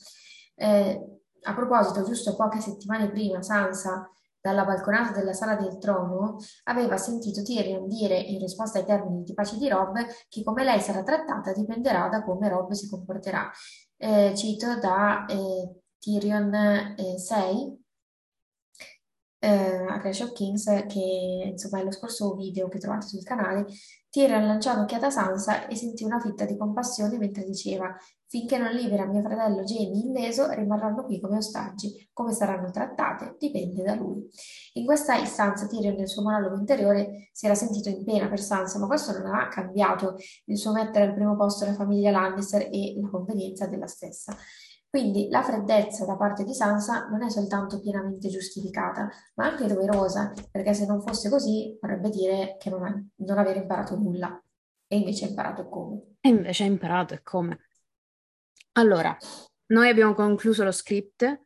Eh, 0.56 1.21
a 1.42 1.54
proposito, 1.54 2.04
giusto 2.04 2.36
poche 2.36 2.60
settimane 2.60 3.10
prima, 3.10 3.42
Sansa, 3.42 4.08
dalla 4.40 4.64
balconata 4.64 5.16
della 5.16 5.32
sala 5.32 5.54
del 5.54 5.78
trono, 5.78 6.36
aveva 6.64 6.96
sentito 6.96 7.42
Tyrion 7.42 7.86
dire 7.86 8.18
in 8.18 8.40
risposta 8.40 8.78
ai 8.78 8.84
termini 8.84 9.22
di 9.22 9.34
pace 9.34 9.56
di 9.56 9.68
Rob 9.68 9.96
che 10.28 10.42
come 10.42 10.64
lei 10.64 10.80
sarà 10.80 11.04
trattata 11.04 11.52
dipenderà 11.52 12.08
da 12.08 12.24
come 12.24 12.48
Rob 12.48 12.72
si 12.72 12.88
comporterà. 12.88 13.48
Eh, 13.96 14.34
cito 14.34 14.78
da 14.80 15.26
eh, 15.26 15.82
Tyrion 15.98 16.52
eh, 16.54 17.18
6, 17.18 17.81
eh, 19.44 19.86
a 19.88 19.98
Clash 20.00 20.20
of 20.20 20.32
Kings, 20.32 20.64
che 20.86 21.48
insomma 21.50 21.80
è 21.80 21.84
lo 21.84 21.90
scorso 21.90 22.34
video 22.34 22.68
che 22.68 22.78
trovate 22.78 23.08
sul 23.08 23.24
canale, 23.24 23.66
Tyrion 24.08 24.46
lanciò 24.46 24.74
un'occhiata 24.74 25.06
a 25.06 25.10
Sansa 25.10 25.66
e 25.66 25.74
sentì 25.74 26.04
una 26.04 26.20
fitta 26.20 26.44
di 26.44 26.56
compassione 26.56 27.18
mentre 27.18 27.44
diceva 27.44 27.96
Finché 28.26 28.56
non 28.56 28.70
libera 28.72 29.04
mio 29.04 29.20
fratello 29.20 29.62
Jamie 29.62 30.04
illeso, 30.04 30.50
rimarranno 30.50 31.04
qui 31.04 31.20
come 31.20 31.38
ostaggi. 31.38 32.08
Come 32.12 32.32
saranno 32.32 32.70
trattate 32.70 33.36
dipende 33.38 33.82
da 33.82 33.94
lui. 33.94 34.26
In 34.74 34.84
questa 34.84 35.16
istanza 35.16 35.66
Tyrion 35.66 35.96
nel 35.96 36.08
suo 36.08 36.22
monologo 36.22 36.56
interiore 36.56 37.28
si 37.32 37.46
era 37.46 37.54
sentito 37.54 37.88
in 37.88 38.04
pena 38.04 38.28
per 38.28 38.40
Sansa, 38.40 38.78
ma 38.78 38.86
questo 38.86 39.12
non 39.18 39.34
ha 39.34 39.48
cambiato 39.48 40.16
il 40.44 40.56
suo 40.56 40.72
mettere 40.72 41.06
al 41.06 41.14
primo 41.14 41.36
posto 41.36 41.64
la 41.64 41.74
famiglia 41.74 42.10
Lannister 42.10 42.68
e 42.70 42.98
la 43.00 43.08
convenienza 43.08 43.66
della 43.66 43.86
stessa. 43.86 44.36
Quindi 44.92 45.30
la 45.30 45.42
freddezza 45.42 46.04
da 46.04 46.18
parte 46.18 46.44
di 46.44 46.52
Sansa 46.52 47.08
non 47.08 47.22
è 47.22 47.30
soltanto 47.30 47.80
pienamente 47.80 48.28
giustificata, 48.28 49.08
ma 49.36 49.46
anche 49.46 49.66
doverosa, 49.66 50.34
perché 50.50 50.74
se 50.74 50.84
non 50.84 51.00
fosse 51.00 51.30
così 51.30 51.78
vorrebbe 51.80 52.10
dire 52.10 52.56
che 52.58 52.68
non, 52.68 52.84
ha, 52.84 53.02
non 53.24 53.38
aver 53.38 53.56
imparato 53.56 53.96
nulla. 53.96 54.38
E 54.86 54.96
invece 54.98 55.24
ha 55.24 55.28
imparato 55.28 55.66
come. 55.70 56.16
E 56.20 56.28
invece 56.28 56.64
ha 56.64 56.66
imparato 56.66 57.14
e 57.14 57.22
come. 57.22 57.60
Allora, 58.72 59.16
noi 59.68 59.88
abbiamo 59.88 60.12
concluso 60.12 60.62
lo 60.62 60.72
script. 60.72 61.40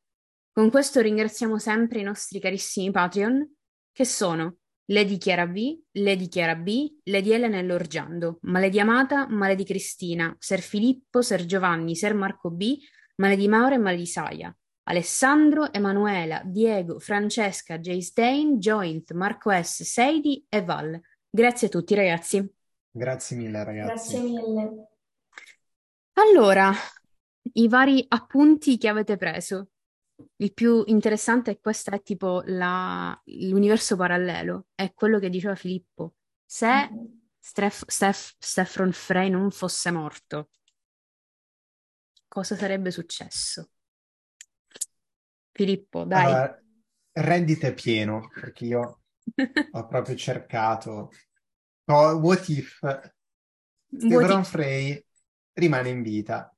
Con 0.50 0.68
questo 0.68 1.00
ringraziamo 1.00 1.56
sempre 1.56 2.00
i 2.00 2.02
nostri 2.02 2.40
carissimi 2.40 2.90
Patreon, 2.90 3.48
che 3.92 4.04
sono 4.04 4.56
Lady 4.86 5.18
Chiara 5.18 5.46
V, 5.46 5.82
Lady 5.92 6.26
Chiara 6.26 6.56
B, 6.56 6.96
Lady 7.04 7.30
Elena 7.30 7.58
e 7.58 7.62
Lorgiando, 7.62 8.38
Maledi 8.42 8.80
Amata, 8.80 9.28
Maledi 9.28 9.64
Cristina, 9.64 10.34
Ser 10.36 10.62
Filippo, 10.62 11.22
Ser 11.22 11.44
Giovanni, 11.44 11.94
Ser 11.94 12.12
Marco 12.14 12.50
B, 12.50 12.76
Male 13.16 13.36
di 13.36 13.48
Mauro 13.48 13.74
e 13.74 13.78
Male 13.78 13.96
di 13.96 14.06
Saia, 14.06 14.54
Alessandro, 14.84 15.72
Emanuela, 15.72 16.42
Diego, 16.44 16.98
Francesca, 16.98 17.78
Jay 17.78 18.02
Stein, 18.02 18.58
Joint, 18.58 19.12
Marco 19.12 19.50
S, 19.50 19.82
Seidi 19.82 20.44
e 20.48 20.62
Val. 20.62 21.00
Grazie 21.28 21.66
a 21.66 21.70
tutti 21.70 21.94
ragazzi. 21.94 22.54
Grazie 22.90 23.36
mille 23.36 23.64
ragazzi. 23.64 23.86
Grazie 23.86 24.20
mille. 24.20 24.88
Allora, 26.14 26.72
i 27.54 27.68
vari 27.68 28.04
appunti 28.08 28.78
che 28.78 28.88
avete 28.88 29.16
preso. 29.16 29.70
Il 30.36 30.54
più 30.54 30.82
interessante 30.86 31.50
è 31.50 31.60
questo 31.60 31.90
è 31.90 32.02
tipo 32.02 32.42
la, 32.46 33.18
l'universo 33.24 33.96
parallelo, 33.96 34.66
è 34.74 34.92
quello 34.94 35.18
che 35.18 35.28
diceva 35.28 35.54
Filippo. 35.54 36.14
Se 36.44 36.66
mm-hmm. 36.66 37.04
Steph, 37.38 37.82
Steph, 37.86 38.34
Stefron 38.38 38.92
Frey 38.92 39.28
non 39.28 39.50
fosse 39.50 39.90
morto, 39.90 40.48
cosa 42.36 42.54
sarebbe 42.54 42.90
successo? 42.90 43.70
Filippo, 45.52 46.04
dai. 46.04 46.26
Allora, 46.26 46.62
rendite 47.12 47.72
pieno, 47.72 48.28
perché 48.28 48.66
io 48.66 49.00
ho 49.72 49.86
proprio 49.86 50.14
cercato. 50.16 51.12
Oh, 51.86 52.18
what 52.18 52.46
if 52.48 52.78
Stefan 53.96 54.44
Frey 54.44 55.02
rimane 55.54 55.88
in 55.88 56.02
vita? 56.02 56.54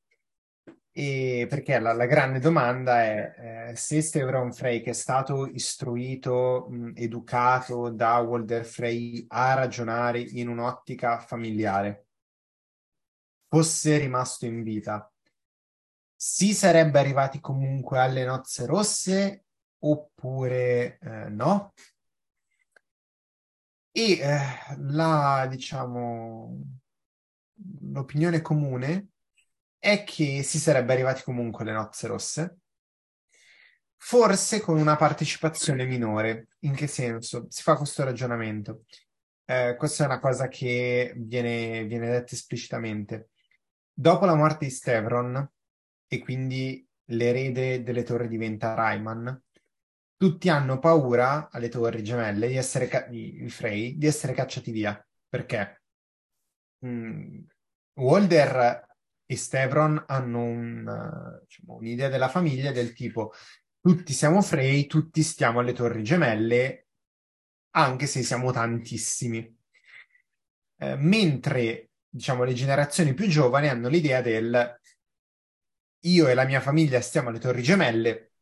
E 0.90 1.46
perché 1.48 1.78
la, 1.78 1.92
la 1.92 2.06
grande 2.06 2.40
domanda 2.40 3.00
è 3.04 3.68
eh, 3.70 3.76
se 3.76 4.02
Stefan 4.02 4.52
Frey, 4.52 4.80
che 4.82 4.90
è 4.90 4.94
stato 4.94 5.46
istruito, 5.46 6.66
mh, 6.68 6.94
educato 6.96 7.88
da 7.90 8.18
Walter 8.18 8.64
Frey 8.64 9.26
a 9.28 9.54
ragionare 9.54 10.18
in 10.18 10.48
un'ottica 10.48 11.20
familiare, 11.20 12.06
fosse 13.48 13.98
rimasto 13.98 14.46
in 14.46 14.62
vita, 14.62 15.10
si 16.20 16.52
sarebbe 16.52 16.98
arrivati 16.98 17.38
comunque 17.38 18.00
alle 18.00 18.24
nozze 18.24 18.66
rosse 18.66 19.44
oppure 19.78 20.98
eh, 20.98 21.28
no? 21.28 21.72
E 23.92 24.18
eh, 24.18 24.38
la, 24.78 25.46
diciamo, 25.48 26.60
l'opinione 27.82 28.40
comune 28.40 29.10
è 29.78 30.02
che 30.02 30.42
si 30.42 30.58
sarebbe 30.58 30.92
arrivati 30.92 31.22
comunque 31.22 31.62
alle 31.62 31.72
nozze 31.72 32.08
rosse, 32.08 32.56
forse 33.96 34.60
con 34.60 34.76
una 34.76 34.96
partecipazione 34.96 35.86
minore. 35.86 36.48
In 36.60 36.74
che 36.74 36.88
senso? 36.88 37.46
Si 37.48 37.62
fa 37.62 37.76
questo 37.76 38.02
ragionamento. 38.02 38.84
Eh, 39.44 39.76
questa 39.78 40.02
è 40.02 40.06
una 40.06 40.18
cosa 40.18 40.48
che 40.48 41.12
viene, 41.16 41.84
viene 41.84 42.08
detta 42.10 42.34
esplicitamente. 42.34 43.30
Dopo 43.92 44.24
la 44.24 44.34
morte 44.34 44.64
di 44.66 44.70
Stevron, 44.72 45.48
e 46.08 46.18
quindi 46.18 46.84
l'erede 47.10 47.82
delle 47.82 48.02
torri 48.02 48.26
diventa 48.28 48.74
Rayman, 48.74 49.42
tutti 50.16 50.48
hanno 50.48 50.78
paura 50.80 51.48
alle 51.50 51.68
torri 51.68 52.02
gemelle 52.02 52.48
di 52.48 52.56
essere 52.56 52.88
ca- 52.88 53.06
i 53.10 53.48
Frey 53.48 53.96
di 53.96 54.06
essere 54.06 54.32
cacciati 54.32 54.72
via. 54.72 55.06
Perché? 55.28 55.82
Mm, 56.84 57.40
Walder 57.94 58.86
e 59.26 59.36
Stevron 59.36 60.02
hanno 60.08 60.42
un, 60.42 61.40
diciamo, 61.46 61.76
un'idea 61.76 62.08
della 62.08 62.28
famiglia 62.28 62.72
del 62.72 62.92
tipo 62.94 63.32
tutti 63.80 64.12
siamo 64.12 64.42
Frey, 64.42 64.86
tutti 64.86 65.22
stiamo 65.22 65.60
alle 65.60 65.72
torri 65.72 66.02
gemelle 66.02 66.86
anche 67.70 68.06
se 68.06 68.22
siamo 68.22 68.50
tantissimi. 68.50 69.56
Eh, 70.80 70.96
mentre 70.96 71.90
diciamo 72.08 72.44
le 72.44 72.54
generazioni 72.54 73.14
più 73.14 73.26
giovani 73.28 73.68
hanno 73.68 73.88
l'idea 73.88 74.20
del 74.20 74.77
io 76.00 76.28
e 76.28 76.34
la 76.34 76.44
mia 76.44 76.60
famiglia 76.60 77.00
stiamo 77.00 77.28
alle 77.28 77.38
Torri 77.38 77.62
Gemelle, 77.62 78.32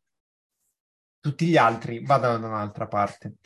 tutti 1.20 1.46
gli 1.46 1.56
altri 1.56 2.04
vadano 2.04 2.38
da 2.38 2.46
un'altra 2.48 2.86
parte. 2.86 3.36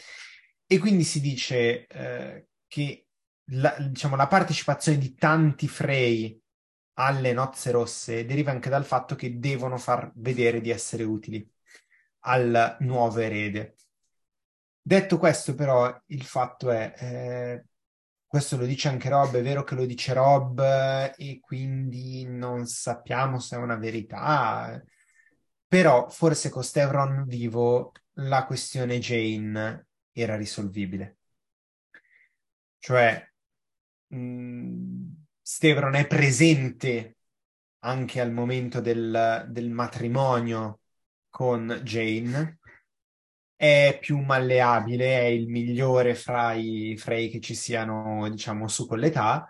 E 0.67 0.79
quindi 0.79 1.05
si 1.05 1.21
dice 1.21 1.87
eh, 1.87 2.49
che 2.67 3.07
la, 3.53 3.75
diciamo, 3.79 4.17
la 4.17 4.27
partecipazione 4.27 4.99
di 4.99 5.15
tanti 5.15 5.67
Frey 5.69 6.41
alle 6.95 7.33
nozze 7.33 7.71
rosse 7.71 8.25
deriva 8.27 8.51
anche 8.51 8.69
dal 8.69 8.85
fatto 8.85 9.15
che 9.17 9.39
devono 9.39 9.79
far 9.79 10.13
vedere 10.17 10.61
di 10.61 10.71
essere 10.71 11.03
utili 11.05 11.49
al 12.21 12.77
nuovo 12.81 13.19
erede. 13.21 13.75
Detto 14.83 15.19
questo, 15.19 15.55
però, 15.55 16.03
il 16.07 16.25
fatto 16.25 16.71
è, 16.71 16.95
eh, 16.99 17.65
questo 18.31 18.57
lo 18.57 18.65
dice 18.65 18.87
anche 18.87 19.09
Rob, 19.09 19.35
è 19.35 19.43
vero 19.43 19.65
che 19.65 19.75
lo 19.75 19.85
dice 19.85 20.13
Rob 20.13 20.61
e 21.17 21.41
quindi 21.41 22.25
non 22.27 22.65
sappiamo 22.65 23.41
se 23.41 23.57
è 23.57 23.59
una 23.59 23.75
verità, 23.75 24.81
però 25.67 26.09
forse 26.09 26.49
con 26.49 26.63
Stevron 26.63 27.25
vivo 27.27 27.91
la 28.19 28.45
questione 28.47 29.01
Jane 29.01 29.89
era 30.13 30.37
risolvibile. 30.37 31.17
Cioè, 32.79 33.33
mh, 34.07 34.17
mm, 34.17 35.13
Stevron 35.43 35.95
è 35.97 36.07
presente 36.07 37.17
anche 37.81 38.21
al 38.21 38.31
momento 38.31 38.81
del, 38.81 39.47
del 39.49 39.71
matrimonio 39.71 40.83
con 41.29 41.81
Jane, 41.83 42.60
è 43.61 43.99
più 44.01 44.17
malleabile, 44.21 45.21
è 45.21 45.25
il 45.25 45.47
migliore 45.47 46.15
fra 46.15 46.55
i, 46.55 46.97
fra 46.97 47.15
che 47.17 47.41
ci 47.41 47.55
siano, 47.55 48.27
diciamo, 48.31 48.69
su 48.69 48.87
con 48.87 48.99
l'età. 48.99 49.47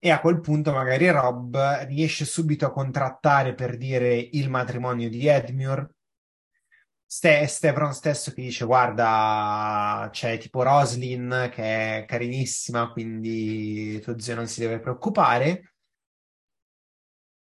E 0.00 0.10
a 0.10 0.20
quel 0.20 0.40
punto 0.40 0.72
magari 0.72 1.08
Rob 1.10 1.56
riesce 1.86 2.24
subito 2.24 2.66
a 2.66 2.72
contrattare 2.72 3.54
per 3.54 3.76
dire 3.76 4.16
il 4.16 4.50
matrimonio 4.50 5.08
di 5.08 5.28
Edmure. 5.28 5.94
Ste- 7.06 7.46
Stevron 7.46 7.92
stesso 7.94 8.32
che 8.32 8.42
dice 8.42 8.64
guarda 8.64 10.08
c'è 10.12 10.38
tipo 10.38 10.62
Roslyn 10.62 11.50
che 11.52 11.98
è 12.02 12.04
carinissima 12.06 12.90
quindi 12.92 14.00
tuo 14.00 14.18
zio 14.18 14.36
non 14.36 14.46
si 14.46 14.60
deve 14.60 14.78
preoccupare 14.78 15.69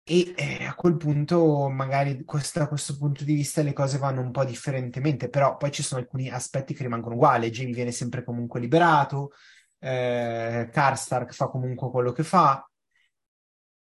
e 0.09 0.33
eh, 0.35 0.65
a 0.65 0.73
quel 0.73 0.97
punto, 0.97 1.69
magari 1.69 2.25
da 2.53 2.67
questo 2.67 2.97
punto 2.97 3.23
di 3.23 3.35
vista, 3.35 3.61
le 3.61 3.73
cose 3.73 3.99
vanno 3.99 4.21
un 4.21 4.31
po' 4.31 4.43
differentemente, 4.43 5.29
però 5.29 5.55
poi 5.55 5.71
ci 5.71 5.83
sono 5.83 6.01
alcuni 6.01 6.29
aspetti 6.31 6.73
che 6.73 6.81
rimangono 6.81 7.13
uguali. 7.13 7.51
Jamie 7.51 7.75
viene 7.75 7.91
sempre 7.91 8.23
comunque 8.23 8.59
liberato, 8.59 9.33
eh, 9.77 10.67
Karstark 10.71 11.31
fa 11.31 11.47
comunque 11.47 11.91
quello 11.91 12.11
che 12.11 12.23
fa. 12.23 12.67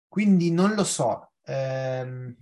Quindi 0.08 0.50
non 0.52 0.74
lo 0.74 0.84
so. 0.84 1.34
Ehm, 1.44 2.36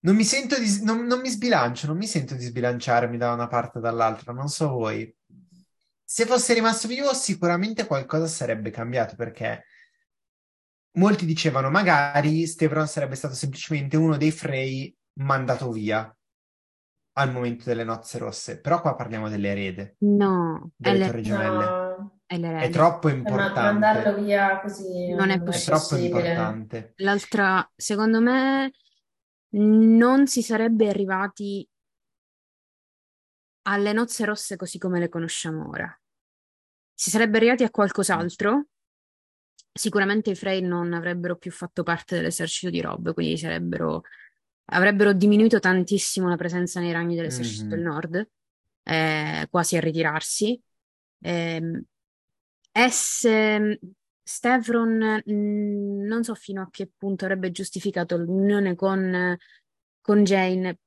non 0.00 0.14
mi 0.14 0.24
sento 0.24 0.56
di, 0.60 0.84
non, 0.84 1.06
non 1.06 1.20
mi 1.20 1.28
sbilancio, 1.30 1.88
non 1.88 1.96
mi 1.96 2.06
sento 2.06 2.34
di 2.36 2.44
sbilanciarmi 2.44 3.16
da 3.16 3.32
una 3.32 3.48
parte 3.48 3.78
o 3.78 3.80
dall'altra, 3.80 4.32
non 4.32 4.48
so 4.48 4.68
voi. 4.68 5.12
Se 6.04 6.24
fosse 6.24 6.54
rimasto 6.54 6.86
vivo, 6.86 7.12
sicuramente 7.14 7.84
qualcosa 7.86 8.28
sarebbe 8.28 8.70
cambiato 8.70 9.16
perché 9.16 9.64
molti 10.92 11.26
dicevano 11.26 11.70
magari 11.70 12.46
Stevron 12.46 12.86
sarebbe 12.86 13.14
stato 13.14 13.34
semplicemente 13.34 13.96
uno 13.96 14.16
dei 14.16 14.30
Frey 14.30 14.94
mandato 15.20 15.70
via 15.70 16.12
al 17.18 17.32
momento 17.32 17.64
delle 17.64 17.84
nozze 17.84 18.18
rosse, 18.18 18.60
però 18.60 18.80
qua 18.80 18.94
parliamo 18.94 19.28
delle 19.28 19.48
erede. 19.48 19.96
No, 20.00 20.70
delle 20.76 21.06
torri 21.06 21.22
gemelle. 21.22 21.64
No. 21.64 22.20
È, 22.24 22.38
è 22.38 22.70
troppo 22.70 23.08
importante. 23.08 23.60
Ma 23.60 23.72
mandarlo 23.72 24.22
via 24.22 24.60
così 24.60 25.12
non 25.14 25.30
è, 25.30 25.40
è 25.40 25.64
troppo 25.64 25.96
importante. 25.96 26.92
L'altra, 26.96 27.68
secondo 27.74 28.20
me, 28.20 28.70
non 29.50 30.26
si 30.26 30.42
sarebbe 30.42 30.88
arrivati 30.88 31.66
alle 33.62 33.92
nozze 33.92 34.24
rosse 34.24 34.56
così 34.56 34.78
come 34.78 35.00
le 35.00 35.08
conosciamo 35.08 35.68
ora. 35.68 36.00
Si 36.94 37.10
sarebbe 37.10 37.38
arrivati 37.38 37.64
a 37.64 37.70
qualcos'altro 37.70 38.66
sicuramente 39.78 40.30
i 40.30 40.34
Frey 40.34 40.60
non 40.60 40.92
avrebbero 40.92 41.36
più 41.36 41.52
fatto 41.52 41.84
parte 41.84 42.16
dell'esercito 42.16 42.70
di 42.70 42.80
Rob, 42.80 43.14
quindi 43.14 43.38
sarebbero, 43.38 44.02
avrebbero 44.66 45.12
diminuito 45.12 45.60
tantissimo 45.60 46.28
la 46.28 46.36
presenza 46.36 46.80
nei 46.80 46.92
ranghi 46.92 47.14
dell'esercito 47.14 47.66
mm-hmm. 47.66 47.70
del 47.70 47.80
nord, 47.80 48.28
eh, 48.82 49.46
quasi 49.48 49.76
a 49.76 49.80
ritirarsi. 49.80 50.60
Eh, 51.20 51.82
S. 52.72 53.28
Stevron 54.22 55.22
mh, 55.24 56.06
non 56.06 56.22
so 56.22 56.34
fino 56.34 56.60
a 56.60 56.68
che 56.70 56.90
punto 56.94 57.24
avrebbe 57.24 57.50
giustificato 57.50 58.18
l'unione 58.18 58.74
con, 58.74 59.34
con 60.02 60.24
Jane, 60.24 60.80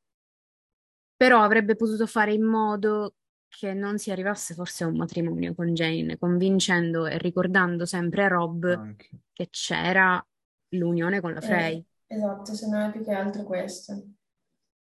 però 1.15 1.41
avrebbe 1.41 1.75
potuto 1.75 2.05
fare 2.05 2.33
in 2.33 2.43
modo 2.43 3.15
che 3.51 3.73
non 3.73 3.97
si 3.97 4.11
arrivasse 4.11 4.53
forse 4.53 4.85
a 4.85 4.87
un 4.87 4.95
matrimonio 4.95 5.53
con 5.53 5.73
Jane, 5.73 6.17
convincendo 6.17 7.05
e 7.05 7.17
ricordando 7.17 7.85
sempre 7.85 8.23
a 8.23 8.27
Rob 8.29 8.63
Anche. 8.63 9.09
che 9.33 9.49
c'era 9.49 10.25
l'unione 10.69 11.19
con 11.19 11.33
la 11.33 11.39
eh, 11.39 11.45
Frey. 11.45 11.85
Eh, 12.07 12.15
esatto, 12.15 12.53
se 12.53 12.69
non 12.69 12.81
è 12.81 12.91
più 12.91 13.03
che 13.03 13.11
altro 13.11 13.43
questo. 13.43 14.01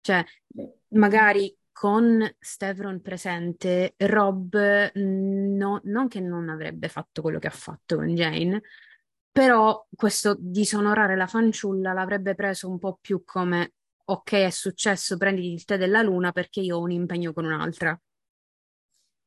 Cioè, 0.02 0.26
magari 0.90 1.56
con 1.72 2.28
Stevron 2.40 3.02
presente, 3.02 3.94
Rob 3.98 4.92
no, 4.96 5.82
non 5.84 6.08
che 6.08 6.20
non 6.20 6.50
avrebbe 6.50 6.88
fatto 6.90 7.22
quello 7.22 7.38
che 7.38 7.48
ha 7.48 7.52
fatto 7.52 7.98
con 7.98 8.08
Jane, 8.16 8.62
però 9.32 9.86
questo 9.96 10.36
disonorare 10.40 11.16
la 11.16 11.28
fanciulla 11.28 11.94
l'avrebbe 11.94 12.34
preso 12.34 12.68
un 12.68 12.80
po' 12.80 12.98
più 13.00 13.24
come 13.24 13.74
ok, 14.06 14.32
è 14.34 14.50
successo, 14.50 15.18
prendi 15.18 15.54
il 15.54 15.66
tè 15.66 15.78
della 15.78 16.02
luna 16.02 16.32
perché 16.32 16.62
io 16.62 16.78
ho 16.78 16.82
un 16.82 16.92
impegno 16.92 17.32
con 17.32 17.46
un'altra. 17.46 18.00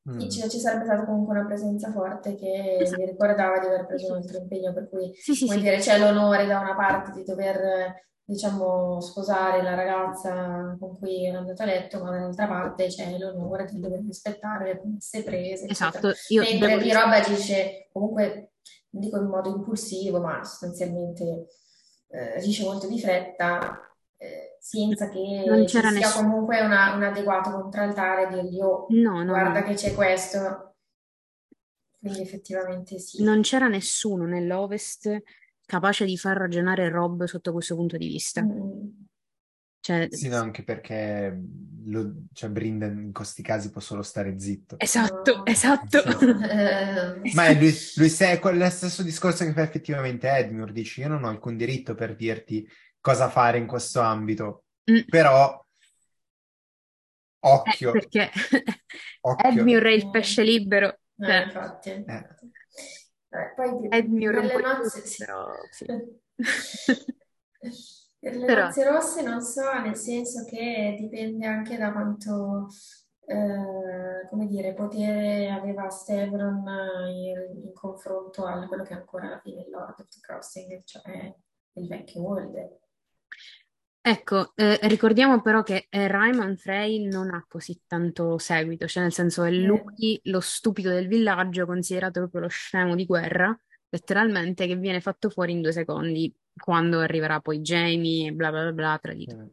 Mm. 0.09 0.19
Ci, 0.21 0.49
ci, 0.49 0.59
sarebbe 0.59 0.85
stata 0.85 1.05
comunque 1.05 1.37
una 1.37 1.47
presenza 1.47 1.93
forte 1.93 2.35
che 2.35 2.79
esatto. 2.81 3.01
mi 3.01 3.11
ricordava 3.11 3.59
di 3.59 3.67
aver 3.67 3.87
preso 3.87 4.13
un 4.13 4.17
altro 4.17 4.39
impegno, 4.39 4.73
per 4.73 4.89
cui 4.89 5.13
sì, 5.15 5.35
sì, 5.35 5.47
sì. 5.47 5.61
dire, 5.61 5.79
c'è 5.79 5.99
l'onore 5.99 6.47
da 6.47 6.61
una 6.61 6.75
parte 6.75 7.13
di 7.13 7.25
dover 7.25 8.07
diciamo, 8.29 9.01
sposare 9.01 9.63
la 9.63 9.75
ragazza 9.75 10.77
con 10.79 10.99
cui 10.99 11.27
è 11.27 11.31
andato 11.31 11.63
a 11.63 11.65
letto, 11.65 12.03
ma 12.03 12.11
dall'altra 12.11 12.47
parte 12.47 12.87
c'è 12.89 13.17
l'onore 13.17 13.65
di 13.65 13.81
dover 13.81 14.01
rispettare 14.01 14.67
le 14.67 14.79
promesse 14.79 15.23
prese. 15.23 15.67
Esatto. 15.67 16.13
Io 16.29 16.43
Mentre 16.43 16.77
devo... 16.77 16.93
roba 16.93 17.17
agisce 17.17 17.89
comunque, 17.91 18.53
non 18.91 19.03
dico 19.03 19.19
in 19.19 19.29
modo 19.29 19.49
impulsivo, 19.49 20.21
ma 20.21 20.45
sostanzialmente 20.45 21.47
eh, 22.09 22.37
agisce 22.37 22.65
molto 22.65 22.87
di 22.87 23.01
fretta 23.01 23.81
eh, 24.19 24.48
senza 24.61 25.09
che 25.09 25.45
non 25.47 25.67
ci 25.67 25.79
sia 25.79 25.91
nessuno. 25.91 26.29
comunque 26.29 26.61
una, 26.61 26.95
un 26.95 27.03
adeguato 27.03 27.51
contraltare 27.51 28.29
e 28.29 28.43
dirgli 28.43 28.61
oh, 28.61 28.87
no, 28.91 29.23
no, 29.23 29.33
guarda 29.33 29.61
no. 29.61 29.67
che 29.67 29.75
c'è 29.75 29.95
questo. 29.95 30.77
Quindi 31.99 32.21
effettivamente 32.21 32.99
sì. 32.99 33.23
Non 33.23 33.43
c'era 33.43 33.69
nessuno 33.69 34.25
nell'Ovest 34.25 35.23
capace 35.67 36.05
di 36.05 36.17
far 36.17 36.37
ragionare 36.37 36.89
Rob 36.89 37.25
sotto 37.25 37.53
questo 37.53 37.75
punto 37.75 37.97
di 37.97 38.07
vista. 38.07 38.43
Mm. 38.43 38.89
Cioè, 39.81 40.09
sì, 40.11 40.29
no, 40.29 40.37
anche 40.37 40.65
perché 40.65 41.41
lo, 41.87 42.25
cioè, 42.33 42.51
Brinden 42.51 42.99
in 42.99 43.13
questi 43.13 43.43
casi 43.43 43.71
può 43.71 43.81
solo 43.81 44.03
stare 44.03 44.39
zitto. 44.39 44.79
Esatto, 44.79 45.47
esatto. 45.47 45.99
Sì. 46.19 47.35
Ma 47.35 47.51
lui, 47.53 47.75
lui 47.97 48.15
è 48.19 48.41
lo 48.41 48.71
stesso 48.71 49.03
discorso 49.03 49.45
che 49.45 49.53
fa 49.53 49.63
effettivamente 49.63 50.29
Edmure, 50.29 50.73
dici 50.73 51.01
io 51.01 51.09
non 51.09 51.25
ho 51.25 51.29
alcun 51.29 51.57
diritto 51.57 51.95
per 51.95 52.17
dirti 52.17 52.69
cosa 53.09 53.31
fare 53.31 53.57
in 53.57 53.67
questo 53.67 54.01
ambito. 54.01 54.65
Mm. 54.91 55.01
Però 55.09 55.65
occhio. 57.41 57.89
Eh, 57.89 57.93
perché 57.93 58.31
occhio. 59.23 59.49
Edmure 59.49 59.91
è 59.91 59.95
il 59.95 60.11
pesce 60.11 60.43
libero. 60.43 60.99
Eh, 61.17 61.25
cioè. 61.27 61.43
infatti. 61.43 61.91
Eh. 61.91 62.29
Eh, 63.31 63.53
poi 63.55 63.89
Edmure 63.91 64.41
nelle 64.41 64.61
nozze, 64.61 65.07
sì. 65.07 65.25
però, 65.25 65.51
sì. 65.71 65.85
per 68.19 68.37
le 68.37 68.45
però... 68.47 68.65
nozze 68.65 68.85
rosse 68.85 69.23
non 69.23 69.41
so, 69.41 69.73
nel 69.81 69.97
senso 69.97 70.45
che 70.45 70.97
dipende 70.99 71.47
anche 71.47 71.77
da 71.77 71.93
quanto 71.93 72.69
eh, 73.27 74.27
come 74.29 74.47
dire, 74.47 74.73
potere 74.73 75.51
aveva 75.51 75.91
Stevron 75.91 76.65
in, 77.09 77.65
in 77.65 77.73
confronto 77.75 78.45
a 78.47 78.67
quello 78.67 78.83
che 78.83 78.95
è 78.95 78.97
ancora 78.97 79.27
alla 79.27 79.41
fine 79.41 79.63
il 79.63 79.71
Lord 79.71 80.01
of 80.01 80.09
the 80.09 80.21
Crossing, 80.21 80.83
cioè 80.85 81.35
il 81.75 81.87
vecchio 81.87 82.23
Walder. 82.23 82.88
Ecco, 84.09 84.53
eh, 84.55 84.79
ricordiamo 84.85 85.43
però 85.43 85.63
che 85.63 85.87
eh, 85.91 86.09
Frey 86.57 87.07
non 87.09 87.29
ha 87.29 87.45
così 87.47 87.83
tanto 87.87 88.39
seguito, 88.39 88.87
cioè 88.87 89.03
nel 89.03 89.13
senso 89.13 89.45
è 89.45 89.51
lui 89.51 90.19
lo 90.25 90.41
stupido 90.41 90.89
del 90.89 91.09
villaggio, 91.09 91.67
considerato 91.67 92.21
proprio 92.21 92.41
lo 92.41 92.49
scemo 92.49 92.95
di 92.95 93.05
guerra, 93.05 93.55
letteralmente, 93.91 94.67
che 94.67 94.77
viene 94.77 95.03
fatto 95.03 95.29
fuori 95.29 95.53
in 95.53 95.61
due 95.61 95.73
secondi, 95.73 96.35
quando 96.57 97.01
arriverà 97.01 97.41
poi 97.41 97.61
Jamie 97.61 98.29
e 98.29 98.33
bla 98.33 98.49
bla 98.51 98.63
bla, 98.63 98.73
bla 98.73 98.99
tradito. 98.99 99.51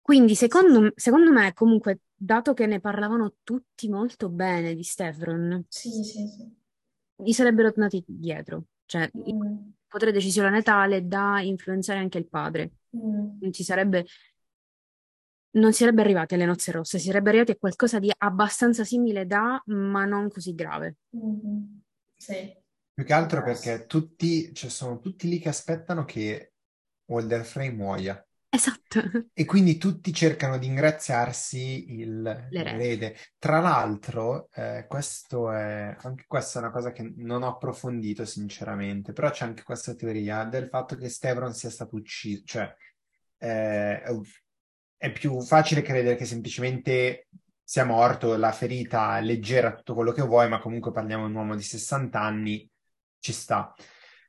Quindi 0.00 0.34
secondo, 0.36 0.92
secondo 0.94 1.30
me, 1.30 1.52
comunque, 1.52 2.00
dato 2.14 2.54
che 2.54 2.64
ne 2.64 2.80
parlavano 2.80 3.34
tutti 3.42 3.90
molto 3.90 4.30
bene 4.30 4.74
di 4.74 4.82
Stefron, 4.82 5.66
sì, 5.68 5.90
sì, 5.90 6.02
sì. 6.02 6.56
gli 7.14 7.32
sarebbero 7.32 7.68
tornati 7.72 8.02
dietro, 8.06 8.68
cioè 8.86 9.10
mm. 9.14 9.72
potere 9.86 10.12
decisionale 10.12 10.62
tale 10.62 11.06
da 11.06 11.42
influenzare 11.42 11.98
anche 11.98 12.16
il 12.16 12.26
padre. 12.26 12.70
Mm. 12.96 13.38
Non 13.40 13.52
ci 13.52 13.62
sarebbe, 13.62 14.04
non 15.52 15.72
si 15.72 15.78
sarebbe 15.78 16.02
arrivati 16.02 16.34
alle 16.34 16.46
nozze 16.46 16.72
rosse, 16.72 16.98
si 16.98 17.06
sarebbe 17.06 17.30
arrivati 17.30 17.52
a 17.52 17.56
qualcosa 17.56 17.98
di 17.98 18.10
abbastanza 18.16 18.84
simile 18.84 19.26
da, 19.26 19.62
ma 19.66 20.04
non 20.04 20.28
così 20.28 20.54
grave. 20.54 20.96
Mm-hmm. 21.16 21.62
Sì. 22.16 22.58
Più 22.92 23.04
che 23.04 23.12
altro 23.12 23.42
perché 23.42 23.86
tutti, 23.86 24.52
cioè 24.54 24.68
sono 24.68 24.98
tutti 24.98 25.28
lì 25.28 25.38
che 25.38 25.48
aspettano 25.48 26.04
che 26.04 26.52
Walder 27.06 27.44
Frey 27.44 27.70
muoia. 27.72 28.22
Esatto. 28.52 29.00
E 29.32 29.44
quindi 29.44 29.78
tutti 29.78 30.12
cercano 30.12 30.58
di 30.58 30.66
ingraziarsi 30.66 31.92
il- 32.00 32.46
L'erede. 32.50 33.16
Tra 33.38 33.60
l'altro, 33.60 34.48
eh, 34.52 34.84
questo 34.88 35.50
è, 35.52 35.96
anche 36.00 36.24
questa 36.26 36.58
è 36.58 36.62
una 36.62 36.72
cosa 36.72 36.90
che 36.90 37.12
non 37.16 37.42
ho 37.42 37.48
approfondito 37.48 38.24
sinceramente, 38.24 39.12
però 39.12 39.30
c'è 39.30 39.44
anche 39.44 39.62
questa 39.62 39.94
teoria 39.94 40.44
del 40.44 40.68
fatto 40.68 40.96
che 40.96 41.08
Stevron 41.08 41.54
sia 41.54 41.70
stato 41.70 41.96
ucciso, 41.96 42.42
cioè 42.44 42.74
eh, 43.38 44.02
è 44.96 45.12
più 45.12 45.40
facile 45.40 45.82
credere 45.82 46.16
che 46.16 46.24
semplicemente 46.24 47.28
sia 47.62 47.84
morto, 47.84 48.36
la 48.36 48.52
ferita 48.52 49.18
leggera, 49.20 49.74
tutto 49.74 49.94
quello 49.94 50.12
che 50.12 50.22
vuoi, 50.22 50.48
ma 50.48 50.58
comunque 50.58 50.92
parliamo 50.92 51.24
di 51.26 51.30
un 51.30 51.36
uomo 51.36 51.54
di 51.56 51.62
60 51.62 52.20
anni, 52.20 52.68
ci 53.18 53.32
sta. 53.32 53.72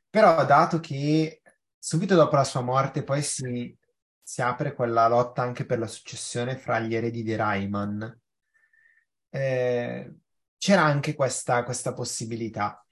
Però 0.10 0.46
dato 0.46 0.80
che 0.80 1.42
subito 1.78 2.16
dopo 2.16 2.36
la 2.36 2.44
sua 2.44 2.62
morte 2.62 3.04
poi 3.04 3.22
si, 3.24 3.76
si 4.24 4.42
apre 4.42 4.74
quella 4.74 5.08
lotta 5.08 5.42
anche 5.42 5.66
per 5.66 5.80
la 5.80 5.88
successione 5.88 6.58
fra 6.58 6.80
gli 6.80 6.96
eredi 6.96 7.24
di 7.24 7.36
Rayman, 7.36 8.20
eh, 9.30 10.14
c'era 10.58 10.84
anche 10.84 11.16
questa, 11.16 11.64
questa 11.64 11.94
possibilità. 11.94 12.86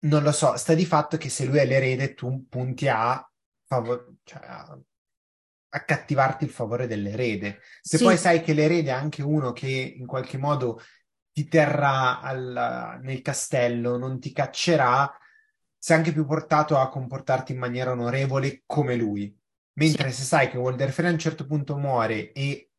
Non 0.00 0.22
lo 0.22 0.32
so, 0.32 0.56
sta 0.56 0.74
di 0.74 0.84
fatto 0.86 1.16
che 1.16 1.28
se 1.28 1.46
lui 1.46 1.58
è 1.58 1.66
l'erede 1.66 2.14
tu 2.14 2.46
punti 2.48 2.86
a, 2.88 3.28
favor- 3.66 4.14
cioè 4.24 4.40
a 4.44 4.78
accattivarti 5.68 6.44
il 6.44 6.50
favore 6.50 6.86
dell'erede. 6.86 7.60
Se 7.82 7.98
Sì. 7.98 8.04
poi 8.04 8.16
sai 8.16 8.40
che 8.42 8.54
l'erede 8.54 8.90
è 8.90 8.92
anche 8.94 9.22
uno 9.22 9.52
che 9.52 9.68
in 9.68 10.06
qualche 10.06 10.38
modo 10.38 10.80
ti 11.32 11.48
terrà 11.48 12.20
al- 12.20 12.98
nel 13.02 13.20
castello, 13.20 13.98
non 13.98 14.18
ti 14.20 14.32
caccerà, 14.32 15.10
sei 15.76 15.96
anche 15.96 16.12
più 16.12 16.24
portato 16.24 16.78
a 16.78 16.88
comportarti 16.88 17.52
in 17.52 17.58
maniera 17.58 17.90
onorevole 17.90 18.62
come 18.64 18.96
lui. 18.96 19.36
Mentre 19.78 20.10
se 20.10 20.22
sai 20.22 20.48
che 20.48 20.56
Walder 20.56 20.90
Frey 20.90 21.08
a 21.08 21.12
un 21.12 21.18
certo 21.18 21.46
punto 21.46 21.76
muore 21.76 22.32
e 22.32 22.70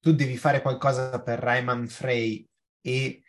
tu 0.00 0.14
devi 0.14 0.36
fare 0.36 0.62
qualcosa 0.62 1.20
per 1.22 1.38
Rayman 1.38 1.86
Frey 1.86 2.46
e 2.80 3.22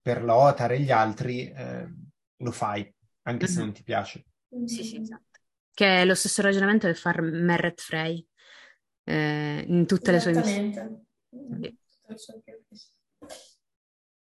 per 0.00 0.22
Lothar 0.22 0.72
e 0.72 0.80
gli 0.80 0.90
altri, 0.90 1.50
eh, 1.50 1.88
lo 2.36 2.50
fai, 2.50 2.92
anche 3.22 3.46
se 3.46 3.58
Mhm. 3.58 3.64
non 3.64 3.72
ti 3.72 3.82
piace. 3.82 4.24
Sì, 4.66 4.84
sì, 4.84 4.96
esatto. 5.00 5.40
Che 5.72 6.02
è 6.02 6.04
lo 6.04 6.14
stesso 6.14 6.42
ragionamento 6.42 6.86
che 6.86 6.94
fa 6.94 7.14
Merret 7.20 7.80
Frey 7.80 8.26
eh, 9.04 9.64
in 9.66 9.86
tutte 9.86 10.12
le 10.12 10.20
sue 10.20 10.32
missioni. 10.32 10.72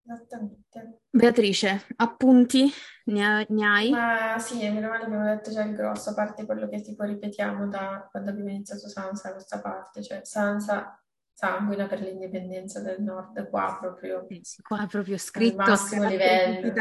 Esattamente. 0.05 1.01
Sì. 1.11 1.19
Beatrice, 1.19 1.87
appunti? 1.97 2.71
Ne, 3.07 3.25
ha- 3.25 3.47
ne 3.49 3.67
hai? 3.67 3.91
Ma 3.91 4.39
sì, 4.39 4.57
meno 4.71 4.89
male 4.89 5.05
abbiamo 5.05 5.25
detto 5.25 5.51
già 5.51 5.63
il 5.63 5.75
grosso, 5.75 6.11
a 6.11 6.15
parte 6.15 6.45
quello 6.47 6.69
che 6.69 6.81
tipo 6.81 7.05
ripetiamo 7.05 7.69
da 7.69 8.09
quando 8.11 8.31
abbiamo 8.31 8.51
iniziato 8.51 8.89
Sansa, 8.89 9.33
questa 9.33 9.61
parte, 9.61 10.03
cioè 10.03 10.21
Sansa 10.25 10.97
sanguina 11.33 11.87
per 11.87 12.01
l'indipendenza 12.01 12.81
del 12.81 13.03
nord, 13.03 13.49
qua 13.49 13.77
proprio 13.81 14.27
Eh 14.29 14.41
sì, 14.43 14.63
qua 14.63 14.83
è 14.85 14.87
proprio 14.87 15.19
scritto 15.19 15.63
a 15.63 15.67
massimo 15.67 16.05
livello. 16.09 16.73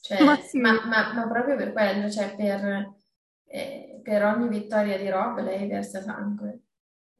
Cioè, 0.00 0.18
Massimi. 0.24 0.62
ma, 0.62 0.84
ma- 0.86 1.12
ma 1.14 1.28
proprio 1.28 1.56
per 1.56 1.72
quello, 1.72 2.10
cioè 2.10 2.34
per, 2.34 2.94
eh, 3.46 4.00
per 4.02 4.24
ogni 4.24 4.48
vittoria 4.48 4.96
di 4.98 5.08
Rob 5.08 5.40
lei 5.40 5.68
versa 5.68 6.00
sangue, 6.02 6.62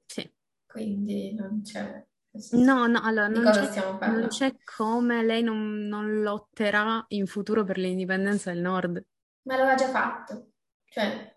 Sì. 0.08 0.30
quindi 0.66 1.34
non 1.34 1.62
c'è... 1.62 2.04
No, 2.52 2.86
no, 2.86 3.00
allora 3.02 3.28
Di 3.28 3.34
non 3.34 3.44
cosa 3.44 3.68
c'è 3.68 4.08
non 4.08 4.28
c'è 4.28 4.54
come 4.64 5.22
lei 5.22 5.42
non, 5.42 5.86
non 5.86 6.22
lotterà 6.22 7.04
in 7.08 7.26
futuro 7.26 7.62
per 7.62 7.76
l'indipendenza 7.76 8.50
del 8.52 8.62
Nord. 8.62 9.04
Ma 9.42 9.56
lo 9.58 9.64
ha 9.64 9.74
già 9.74 9.88
fatto, 9.88 10.52
cioè 10.84 11.30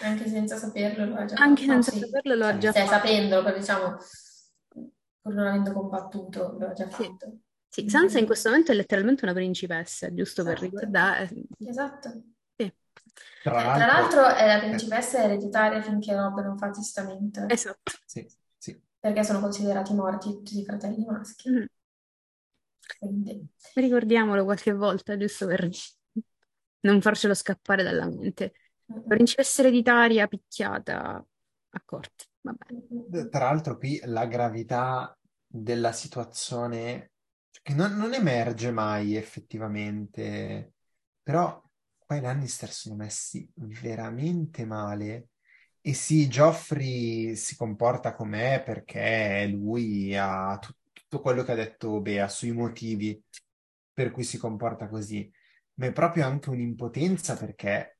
anche 0.00 0.28
senza 0.28 0.56
saperlo 0.56 1.06
lo 1.06 1.16
ha 1.16 1.24
già 1.24 1.36
Anche 1.38 1.64
fatto. 1.66 1.82
Senza 1.82 1.90
sì, 1.90 1.98
saperlo 1.98 2.34
lo 2.36 2.44
ha 2.46 2.50
cioè, 2.52 2.58
già 2.60 2.72
se 2.72 2.78
fatto. 2.84 2.90
sapendolo, 2.92 3.42
però 3.42 3.56
diciamo, 3.58 3.96
pur 5.22 5.34
non 5.34 5.46
avendo 5.48 5.72
combattuto, 5.72 6.56
lo 6.58 6.68
ha 6.68 6.72
già 6.72 6.88
Sì. 6.88 7.02
fatto. 7.04 7.38
Sì, 7.70 7.88
Sansa 7.88 8.18
in 8.18 8.26
questo 8.26 8.48
momento 8.48 8.72
è 8.72 8.74
letteralmente 8.74 9.24
una 9.24 9.34
principessa, 9.34 10.12
giusto 10.14 10.42
per 10.44 10.52
Esatto. 10.54 10.70
ricordare. 10.70 11.30
Esatto. 11.66 12.22
Sì, 12.56 12.72
Tra 13.42 13.60
Eh, 13.60 13.62
tra 13.64 13.86
l'altro, 13.86 14.20
l'altro 14.20 14.36
è 14.36 14.46
la 14.46 14.58
principessa 14.60 15.22
ereditaria 15.22 15.82
finché 15.82 16.14
Rob 16.14 16.40
non 16.42 16.56
fa 16.56 16.70
testamento, 16.70 17.40
eh, 17.46 17.52
esatto. 17.52 17.92
sì. 18.06 18.26
Perché 19.08 19.24
sono 19.24 19.40
considerati 19.40 19.94
morti 19.94 20.28
tutti 20.30 20.58
i 20.58 20.64
fratelli 20.64 21.04
maschi. 21.04 21.50
Mm. 21.50 21.64
Quindi, 22.98 23.46
Ricordiamolo 23.74 24.44
qualche 24.44 24.72
volta, 24.72 25.16
giusto 25.16 25.46
per 25.46 25.68
non 26.80 27.00
farcelo 27.00 27.34
scappare 27.34 27.82
dalla 27.82 28.06
mente. 28.06 28.52
Principessa 29.06 29.62
ereditaria 29.62 30.26
picchiata 30.26 31.24
a 31.70 31.82
corte. 31.84 32.24
Vabbè. 32.40 33.28
Tra 33.28 33.44
l'altro 33.44 33.76
qui 33.76 34.00
la 34.04 34.26
gravità 34.26 35.16
della 35.46 35.92
situazione, 35.92 37.12
che 37.62 37.74
non, 37.74 37.96
non 37.96 38.14
emerge 38.14 38.70
mai 38.70 39.16
effettivamente, 39.16 40.72
però 41.22 41.62
qua 41.98 42.16
i 42.16 42.20
Lannister 42.20 42.70
sono 42.70 42.94
messi 42.94 43.50
veramente 43.54 44.64
male. 44.64 45.28
E 45.80 45.94
sì, 45.94 46.28
Joffrey 46.28 47.34
si 47.36 47.56
comporta 47.56 48.14
com'è 48.14 48.62
perché 48.64 49.46
lui 49.50 50.14
ha 50.16 50.58
tu- 50.58 50.72
tutto 50.92 51.20
quello 51.20 51.42
che 51.44 51.52
ha 51.52 51.54
detto 51.54 52.00
Bea 52.00 52.28
sui 52.28 52.52
motivi 52.52 53.20
per 53.92 54.10
cui 54.10 54.24
si 54.24 54.36
comporta 54.38 54.88
così, 54.88 55.30
ma 55.74 55.86
è 55.86 55.92
proprio 55.92 56.26
anche 56.26 56.50
un'impotenza 56.50 57.36
perché 57.36 57.98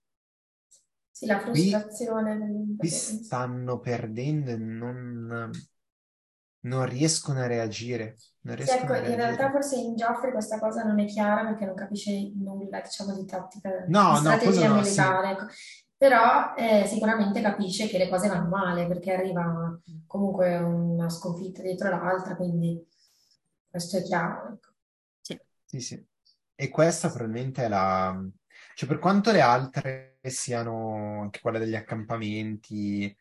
Sì, 1.11 1.27
la 1.27 1.39
Qui- 1.51 1.71
frustrazione 1.71 2.39
qui 2.77 2.89
dell'impotenza. 2.89 3.37
stanno 3.37 3.81
perdendo 3.81 4.51
e 4.53 4.57
non, 4.57 5.51
non 6.61 6.87
riescono 6.89 7.41
a 7.41 7.47
reagire. 7.47 8.17
Non 8.43 8.55
Sì, 8.57 8.71
riescono 8.71 8.93
ecco, 8.93 8.95
a 8.95 8.99
in 9.07 9.15
realtà 9.17 9.51
forse 9.51 9.77
in 9.77 9.95
Joffrey 9.95 10.33
questa 10.33 10.59
cosa 10.59 10.83
non 10.83 10.99
è 10.99 11.05
chiara 11.07 11.45
perché 11.49 11.65
non 11.65 11.75
capisce 11.77 12.33
nulla, 12.35 12.81
diciamo, 12.81 13.15
di 13.15 13.25
tattica, 13.25 13.71
No, 13.95 14.03
di 14.07 14.17
no, 14.21 14.39
strategia 14.39 14.69
quello 14.69 14.69
no, 14.69 14.83
sì. 14.85 15.03
militare. 15.03 15.31
ecco. 15.31 15.47
Però 15.99 16.55
eh, 16.55 16.87
sicuramente 16.87 17.41
capisce 17.41 17.89
che 17.89 17.99
le 17.99 18.09
cose 18.09 18.29
vanno 18.29 18.49
male 18.49 18.87
perché 18.87 19.12
arriva 19.12 19.79
comunque 20.07 20.57
una 20.57 21.11
sconfitta 21.11 21.61
dietro 21.61 21.91
l'altra, 21.91 22.37
quindi 22.37 22.87
questo 23.69 23.99
è 23.99 24.03
chiaro. 24.03 24.53
ecco. 24.53 24.69
Sì, 25.65 25.81
sì. 25.81 26.07
E 26.55 26.69
questa 26.70 27.09
probabilmente 27.11 27.65
è 27.65 27.69
la... 27.69 28.19
Cioè, 28.75 28.89
per 28.89 28.99
quanto 28.99 29.33
le 29.33 29.41
altre 29.41 30.19
siano, 30.23 31.23
anche 31.23 31.41
quella 31.41 31.59
degli 31.59 31.75
accampamenti, 31.75 33.15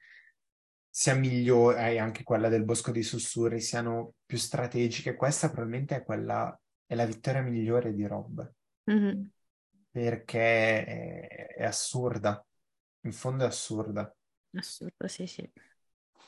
sia 0.90 1.16
migliore, 1.16 1.92
e 1.94 1.98
anche 2.00 2.24
quella 2.24 2.48
del 2.50 2.64
Bosco 2.64 2.92
dei 2.92 3.04
Sussurri, 3.04 3.60
siano 3.60 4.14
più 4.26 4.38
strategiche, 4.38 5.16
questa 5.16 5.50
probabilmente 5.50 5.96
è 5.98 6.04
quella, 6.04 6.58
è 6.86 6.96
la 6.96 7.06
vittoria 7.06 7.42
migliore 7.42 7.94
di 7.94 8.06
Rob, 8.08 8.52
Mhm. 8.86 9.30
perché 9.92 10.86
è, 10.86 11.48
è 11.56 11.64
assurda. 11.66 12.47
In 13.06 13.12
fondo 13.12 13.44
è 13.44 13.48
assurda. 13.48 14.16
Assurdo, 14.58 15.08
sì, 15.08 15.26
sì. 15.28 15.50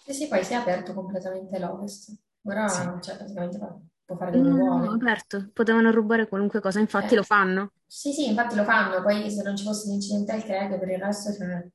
Sì, 0.03 0.13
sì, 0.13 0.27
poi 0.27 0.43
si 0.43 0.53
è 0.53 0.55
aperto 0.55 0.93
completamente 0.93 1.57
l'Ovest. 1.59 2.13
Ora, 2.43 2.67
Sì. 2.67 2.83
cioè, 3.01 3.17
praticamente 3.17 3.57
può 4.05 4.15
fare 4.17 4.31
quello 4.31 4.49
che 4.53 4.53
No, 4.53 4.63
vuole. 4.63 4.95
aperto, 4.95 5.49
potevano 5.53 5.91
rubare 5.91 6.27
qualunque 6.27 6.61
cosa, 6.61 6.79
infatti 6.79 7.13
Eh. 7.13 7.17
lo 7.17 7.23
fanno. 7.23 7.71
Sì, 7.85 8.13
sì, 8.13 8.27
infatti 8.29 8.55
lo 8.55 8.63
fanno, 8.63 9.01
poi 9.01 9.29
se 9.31 9.41
non 9.43 9.55
ci 9.57 9.63
fosse 9.65 9.89
l'incidente 9.89 10.31
al 10.31 10.43
Craig, 10.43 10.77
per 10.79 10.89
il 10.89 10.99
resto 10.99 11.33
cioè, 11.33 11.67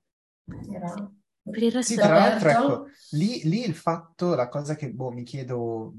era 0.73 1.11
Per 1.51 1.63
il 1.63 1.73
resto 1.73 1.93
Sì, 1.93 1.95
tutto 1.95 2.07
tra 2.07 2.15
l'altro, 2.17 2.49
ecco, 2.51 2.87
lì, 3.11 3.43
lì 3.45 3.65
il 3.65 3.75
fatto, 3.75 4.35
la 4.35 4.49
cosa 4.49 4.75
che 4.75 4.91
boh, 4.93 5.11
mi 5.11 5.23
chiedo 5.25 5.95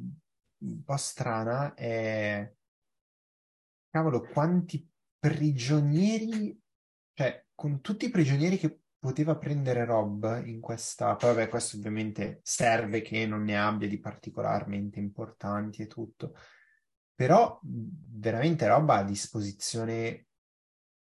un 0.60 0.84
po' 0.84 0.98
strana 0.98 1.74
è, 1.76 2.52
cavolo, 3.90 4.28
quanti 4.28 4.88
prigionieri, 5.20 6.60
cioè, 7.14 7.46
con 7.56 7.82
tutti 7.82 8.06
i 8.06 8.10
prigionieri 8.10 8.58
che 8.58 8.82
poteva 9.06 9.38
prendere 9.38 9.86
Rob 9.86 10.42
in 10.46 10.60
questa, 10.60 11.16
poi 11.16 11.34
vabbè, 11.36 11.50
questo 11.50 11.78
ovviamente 11.78 12.40
serve 12.44 13.02
che 13.02 13.26
non 13.28 13.44
ne 13.44 13.58
abbia 13.58 13.88
di 13.88 14.00
particolarmente 14.00 15.00
importanti 15.00 15.84
e 15.84 15.88
tutto, 15.88 16.36
però 17.14 17.60
veramente 17.64 18.68
Rob 18.68 18.90
ha 18.90 18.98
a 18.98 19.04
disposizione 19.04 20.26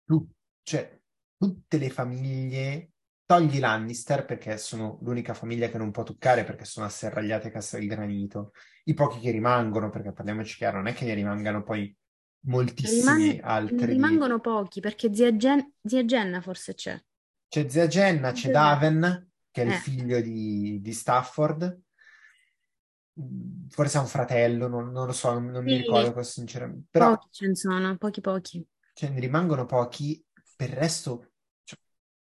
tu- 0.05 0.29
cioè, 0.63 1.01
tutte 1.37 1.79
le 1.79 1.91
famiglie 1.91 2.91
Togli 3.25 3.59
Lannister 3.59 4.25
perché 4.25 4.57
sono 4.59 4.99
l'unica 5.03 5.35
famiglia 5.35 5.69
che 5.69 5.79
non 5.79 5.91
può 5.91 6.03
toccare 6.03 6.45
perché 6.45 6.65
sono 6.65 6.87
asserragliate 6.87 7.49
a 7.49 7.51
Castelgranito. 7.51 8.53
I 8.85 8.95
pochi 8.95 9.19
che 9.21 9.31
rimangono, 9.33 9.91
perché 9.91 10.13
parliamoci 10.13 10.57
chiaro, 10.57 10.77
non 10.77 10.87
è 10.87 10.93
che 10.95 11.05
ne 11.05 11.15
rimangano 11.15 11.63
poi 11.63 11.95
moltissimi 12.47 13.31
Riman- 13.33 13.41
altri. 13.43 13.77
di- 13.79 13.85
rimangono 13.87 14.39
pochi 14.41 14.81
perché 14.81 15.13
zia, 15.13 15.35
Gen- 15.37 15.73
zia 15.83 16.05
Jenna 16.05 16.41
forse 16.41 16.75
c'è. 16.75 17.01
C'è 17.57 17.71
zia 17.71 17.87
Jenna, 17.87 18.33
c'è 18.33 18.51
Daven, 18.51 19.31
che 19.51 19.63
è 19.63 19.65
il 19.65 19.73
Eh. 19.73 19.77
figlio 19.79 20.21
di, 20.21 20.79
di 20.83 20.93
Stafford. 20.93 21.81
Mm, 23.19 23.69
Forse 23.69 23.97
ha 23.97 24.03
un 24.03 24.07
fratello, 24.09 24.69
non, 24.69 24.91
non 24.91 25.07
lo 25.07 25.13
so, 25.13 25.33
non, 25.33 25.47
non 25.47 25.65
mi 25.65 25.71
Sì. 25.71 25.77
ricordo 25.79 26.13
questo 26.13 26.33
sinceramente. 26.35 26.89
Però 26.91 27.17
Pochi 27.17 27.29
ce 27.31 27.47
ne 27.47 27.55
sono, 27.55 27.97
pochi 27.97 28.21
pochi. 28.21 28.67
cioè, 28.93 29.09
ne 29.09 29.21
rimangono 29.21 29.65
pochi, 29.65 30.23
per 30.55 30.69
il 30.69 30.77
resto 30.77 31.31
cioè, 31.65 31.79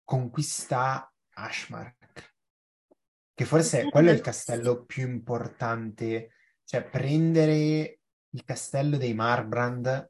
conquista 0.03 1.11
Ashmark. 1.33 2.33
che 3.33 3.45
forse 3.45 3.89
quello 3.89 4.11
è 4.11 4.13
il 4.13 4.21
castello 4.21 4.83
più 4.85 5.07
importante, 5.07 6.33
cioè 6.65 6.83
prendere 6.87 7.99
il 8.29 8.43
castello 8.43 8.97
dei 8.97 9.15
Marbrand 9.15 10.07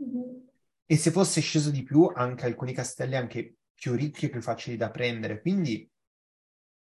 Mhm. 0.00 0.51
E 0.86 0.96
se 0.96 1.10
fosse 1.10 1.40
sceso 1.40 1.70
di 1.70 1.82
più 1.82 2.10
anche 2.14 2.46
alcuni 2.46 2.72
castelli 2.72 3.16
anche 3.16 3.56
più 3.74 3.94
ricchi 3.94 4.26
e 4.26 4.30
più 4.30 4.40
facili 4.42 4.76
da 4.76 4.90
prendere, 4.90 5.40
quindi 5.40 5.88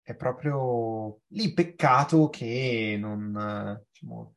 è 0.02 0.16
proprio 0.16 1.22
lì 1.28 1.54
peccato 1.54 2.30
che 2.30 2.98
non, 3.00 3.84
diciamo, 3.92 4.34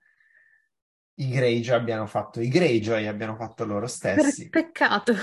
i 1.17 1.29
Greyjoy 1.29 1.75
abbiano 1.77 2.07
fatto 2.07 2.41
i 2.41 2.49
Greyjoy 2.49 3.07
abbiano 3.07 3.37
fatto 3.37 3.65
loro 3.65 3.87
stessi. 3.87 4.49
peccato. 4.51 5.15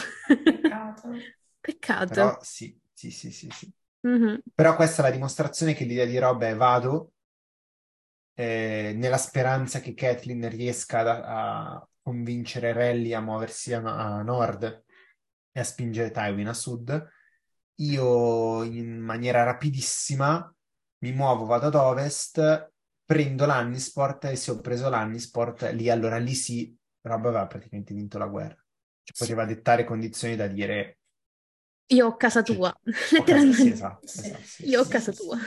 Peccato. 0.43 1.10
Peccato. 1.61 2.14
Però 2.14 2.38
sì, 2.41 2.80
sì, 2.93 3.11
sì, 3.11 3.31
sì, 3.31 3.49
sì. 3.51 3.72
Mhm. 4.03 4.41
Però 4.56 4.76
questa 4.76 5.01
è 5.01 5.06
la 5.06 5.11
dimostrazione 5.11 5.73
che 5.73 5.85
l'idea 5.85 6.06
di 6.06 6.18
Rob 6.18 6.41
è 6.43 6.56
vado 6.56 7.11
eh, 8.35 8.93
nella 8.95 9.18
speranza 9.18 9.80
che 9.80 9.93
Kathleen 9.93 10.47
riesca 10.49 10.99
a, 11.01 11.73
a 11.76 11.89
convincere 12.10 12.73
Rally 12.73 13.14
a 13.14 13.22
muoversi 13.22 13.73
a, 13.73 13.81
a 13.81 14.22
nord 14.23 14.84
e 15.52 15.60
a 15.60 15.64
spingere 15.64 16.11
Tywin 16.11 16.48
a 16.48 16.53
sud. 16.53 17.07
Io 17.81 18.64
in 18.64 18.99
maniera 18.99 19.44
rapidissima 19.44 20.53
mi 20.99 21.11
muovo, 21.14 21.45
vado 21.45 21.68
ad 21.68 21.76
ovest, 21.76 22.72
prendo 23.06 23.45
l'Annisport 23.45 24.26
e 24.26 24.36
se 24.36 24.52
ho 24.52 24.60
preso 24.61 24.90
l'Annisport, 24.90 25.72
lì 25.73 25.90
allora 25.90 26.18
lì 26.18 26.34
sì, 26.36 26.76
Rob 27.02 27.26
aveva 27.27 27.48
praticamente 27.48 27.94
vinto 27.94 28.18
la 28.18 28.27
guerra. 28.27 28.61
Cioè, 29.03 29.15
Sì. 29.15 29.26
poteva 29.26 29.45
dettare 29.45 29.86
condizioni 29.86 30.36
da 30.36 30.48
dire 30.48 30.99
Io 31.91 32.06
ho 32.07 32.15
casa 32.18 32.44
Cioè, 32.44 32.57
tua, 32.57 32.72
ho 33.15 33.23
casa, 33.26 33.52
sì, 33.53 33.69
letteralmente. 33.69 33.72
esatto, 33.72 34.03
Sì. 34.03 34.22
esatto, 34.22 34.44
sì, 34.44 34.69
Io 34.69 34.81
ho 34.81 34.88
sì, 34.88 34.88
casa 34.88 35.11
sì, 35.11 35.14
tua. 35.14 35.38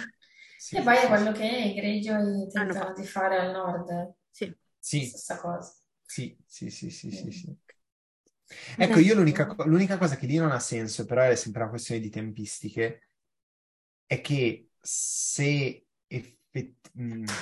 sì, 0.56 0.78
E 0.78 0.82
poi 0.82 0.97
è 0.97 1.01
sì, 1.01 1.06
quello 1.09 1.32
sì. 1.32 1.32
che 1.32 1.44
i 1.47 1.74
Greyjoy 1.74 2.48
tentano 2.51 2.93
fatto. 2.93 3.01
di 3.01 3.05
fare 3.06 3.39
al 3.39 3.51
nord, 3.52 4.14
Sì. 4.30 4.55
Sì, 4.80 5.06
stessa 5.09 5.39
cosa. 5.40 5.72
Sì, 6.12 6.36
sì, 6.47 6.70
sì, 6.70 6.90
sì, 6.90 7.10
sì, 7.10 7.30
sì. 7.30 7.48
Mm. 7.48 7.55
Ecco, 8.76 8.98
io 8.98 9.14
l'unica, 9.14 9.55
l'unica 9.64 9.97
cosa 9.98 10.16
che 10.16 10.26
lì 10.26 10.36
non 10.36 10.51
ha 10.52 10.59
senso, 10.59 11.05
però 11.06 11.22
è 11.22 11.34
sempre 11.36 11.62
una 11.62 11.70
questione 11.70 12.01
di 12.01 12.10
tempistiche, 12.10 13.09
è 14.06 14.20
che 14.20 14.70
se 14.80 15.86
effett- 16.06 16.90
mh, 16.94 17.39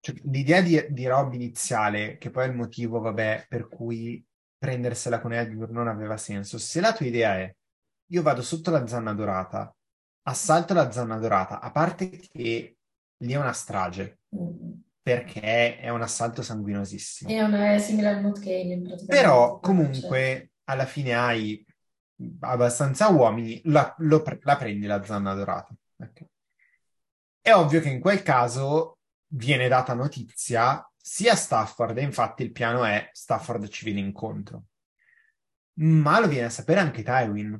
cioè, 0.00 0.14
l'idea 0.24 0.60
di, 0.62 0.86
di 0.90 1.06
Rob 1.06 1.32
iniziale, 1.34 2.16
che 2.18 2.30
poi 2.30 2.44
è 2.44 2.48
il 2.48 2.54
motivo, 2.54 3.00
vabbè, 3.00 3.46
per 3.48 3.68
cui 3.68 4.24
prendersela 4.58 5.20
con 5.20 5.32
Edward 5.32 5.70
non 5.72 5.88
aveva 5.88 6.16
senso, 6.16 6.58
se 6.58 6.80
la 6.80 6.92
tua 6.94 7.06
idea 7.06 7.38
è 7.38 7.54
io 8.10 8.22
vado 8.22 8.40
sotto 8.42 8.70
la 8.70 8.86
zanna 8.86 9.12
dorata, 9.12 9.74
assalto 10.22 10.74
la 10.74 10.90
zanna 10.92 11.18
dorata, 11.18 11.60
a 11.60 11.70
parte 11.72 12.08
che 12.10 12.76
lì 13.18 13.32
è 13.32 13.36
una 13.36 13.52
strage, 13.52 14.20
Mm. 14.32 14.82
Perché 15.06 15.78
è 15.78 15.88
un 15.90 16.02
assalto 16.02 16.42
sanguinosissimo. 16.42 17.30
È, 17.30 17.40
una, 17.40 17.74
è 17.74 17.78
simile 17.78 18.08
al 18.08 18.32
Cailin 18.40 18.82
praticamente. 18.82 19.06
Però 19.06 19.60
comunque 19.60 20.54
alla 20.64 20.84
fine 20.84 21.14
hai 21.14 21.64
abbastanza 22.40 23.06
uomini, 23.10 23.60
la, 23.66 23.94
lo 23.98 24.24
la 24.40 24.56
prendi 24.56 24.84
la 24.86 25.04
zanna 25.04 25.32
dorata. 25.34 25.72
Ok. 25.98 26.26
È 27.40 27.54
ovvio 27.54 27.80
che 27.80 27.88
in 27.88 28.00
quel 28.00 28.24
caso 28.24 28.98
viene 29.28 29.68
data 29.68 29.94
notizia 29.94 30.84
sia 30.96 31.34
a 31.34 31.36
Stafford, 31.36 31.96
e 31.98 32.02
infatti 32.02 32.42
il 32.42 32.50
piano 32.50 32.84
è 32.84 33.08
Stafford 33.12 33.68
ci 33.68 33.84
viene 33.84 34.00
incontro, 34.00 34.64
ma 35.74 36.18
lo 36.18 36.26
viene 36.26 36.46
a 36.46 36.50
sapere 36.50 36.80
anche 36.80 37.04
Tywin. 37.04 37.56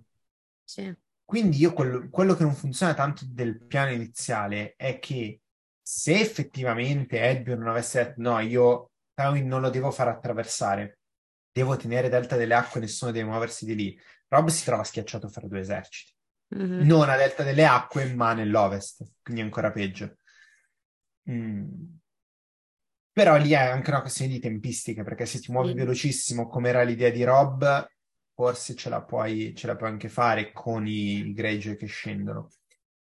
Sì. 0.64 0.92
Quindi 1.24 1.58
io 1.58 1.72
quello, 1.72 2.08
quello 2.10 2.34
che 2.34 2.42
non 2.42 2.54
funziona 2.54 2.92
tanto 2.92 3.24
del 3.24 3.64
piano 3.66 3.92
iniziale 3.92 4.74
è 4.74 4.98
che 4.98 5.42
se 5.88 6.18
effettivamente 6.18 7.20
Edbjorn 7.20 7.60
non 7.60 7.68
avesse 7.68 8.02
detto 8.02 8.20
no, 8.20 8.40
io 8.40 8.90
Tywin 9.14 9.46
non 9.46 9.60
lo 9.60 9.70
devo 9.70 9.92
far 9.92 10.08
attraversare, 10.08 10.98
devo 11.52 11.76
tenere 11.76 12.08
Delta 12.08 12.34
delle 12.34 12.54
Acque, 12.54 12.80
nessuno 12.80 13.12
deve 13.12 13.28
muoversi 13.28 13.64
di 13.64 13.76
lì, 13.76 14.00
Rob 14.28 14.48
si 14.48 14.64
trova 14.64 14.82
schiacciato 14.82 15.28
fra 15.28 15.46
due 15.46 15.60
eserciti. 15.60 16.12
Mhm. 16.48 16.84
Non 16.86 17.08
a 17.08 17.16
Delta 17.16 17.44
delle 17.44 17.64
Acque, 17.64 18.12
ma 18.12 18.32
nell'ovest, 18.32 19.04
quindi 19.22 19.42
ancora 19.42 19.70
peggio. 19.70 20.16
Mm. 21.30 21.64
Però 23.12 23.36
lì 23.36 23.50
è 23.50 23.56
anche 23.56 23.90
una 23.90 24.00
questione 24.00 24.32
di 24.32 24.40
tempistiche, 24.40 25.04
perché 25.04 25.24
se 25.24 25.38
ti 25.38 25.52
muovi 25.52 25.68
Sì. 25.68 25.74
velocissimo, 25.74 26.48
come 26.48 26.68
era 26.68 26.82
l'idea 26.82 27.10
di 27.10 27.22
Rob, 27.22 27.86
forse 28.34 28.74
ce 28.74 28.88
la 28.88 29.02
puoi, 29.02 29.54
ce 29.54 29.68
la 29.68 29.76
puoi 29.76 29.90
anche 29.90 30.08
fare 30.08 30.52
con 30.52 30.86
i, 30.86 31.28
i 31.28 31.32
Greyjoy 31.32 31.76
che 31.76 31.86
scendono. 31.86 32.50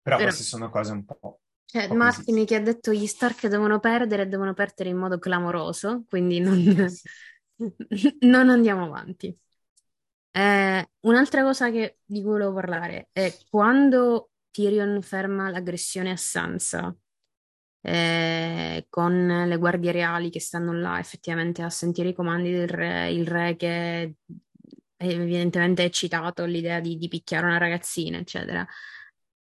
Però 0.01 0.15
Però- 0.15 0.30
queste 0.30 0.43
sono 0.43 0.69
cose 0.69 0.93
un 0.93 1.03
po'... 1.03 1.41
C'è 1.69 1.87
po' 1.87 1.95
Martin 1.95 2.45
che 2.45 2.55
ha 2.55 2.59
detto 2.61 2.91
gli 2.91 3.05
Stark 3.05 3.45
devono 3.47 3.79
perdere 3.79 4.23
e 4.23 4.25
devono 4.27 4.53
perdere 4.55 4.89
in 4.89 4.97
modo 4.97 5.19
clamoroso, 5.19 6.03
quindi 6.09 6.39
non, 6.39 6.63
non 8.21 8.49
andiamo 8.49 8.85
avanti. 8.85 9.37
Eh, 10.31 10.89
un'altra 11.01 11.43
cosa 11.43 11.71
che- 11.71 11.99
di 12.05 12.21
cui 12.21 12.31
volevo 12.31 12.53
parlare 12.53 13.09
è 13.11 13.35
quando 13.49 14.31
Tyrion 14.51 15.01
ferma 15.01 15.49
l'aggressione 15.49 16.11
a 16.11 16.17
Sansa 16.17 16.95
eh, 17.81 18.85
con 18.89 19.27
le 19.47 19.57
guardie 19.57 19.91
reali 19.91 20.29
che 20.29 20.39
stanno 20.39 20.73
là 20.73 20.99
effettivamente 20.99 21.61
a 21.63 21.69
sentire 21.69 22.09
i 22.09 22.13
comandi 22.13 22.51
del 22.51 22.67
re, 22.69 23.11
il 23.11 23.27
re 23.27 23.55
che 23.55 24.15
evidentemente 24.97 25.83
è 25.83 25.85
eccitato 25.87 26.43
all'idea 26.43 26.79
di, 26.79 26.97
di 26.97 27.07
picchiare 27.07 27.45
una 27.45 27.57
ragazzina, 27.57 28.17
eccetera. 28.17 28.67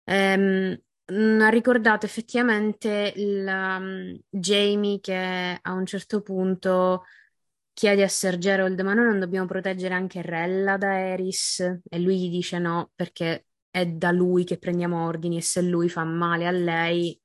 Ehm, 0.04 0.40
mh, 0.42 0.82
ha 1.10 1.48
ricordato 1.48 2.04
effettivamente 2.06 3.12
il, 3.16 3.46
um, 3.46 4.18
Jamie 4.28 5.00
che 5.00 5.58
a 5.60 5.72
un 5.72 5.86
certo 5.86 6.20
punto 6.22 7.04
chiede 7.72 8.02
a 8.02 8.08
Sir 8.08 8.38
Gerald: 8.38 8.78
Ma 8.80 8.94
noi 8.94 9.06
non 9.06 9.18
dobbiamo 9.18 9.46
proteggere 9.46 9.94
anche 9.94 10.22
Rella 10.22 10.76
da 10.76 10.98
Eris? 10.98 11.60
E 11.88 11.98
lui 11.98 12.18
gli 12.20 12.30
dice 12.30 12.58
no, 12.58 12.90
perché 12.94 13.46
è 13.70 13.86
da 13.86 14.10
lui 14.10 14.44
che 14.44 14.58
prendiamo 14.58 15.06
ordini 15.06 15.38
e 15.38 15.42
se 15.42 15.62
lui 15.62 15.88
fa 15.88 16.04
male 16.04 16.46
a 16.46 16.50
lei, 16.50 17.18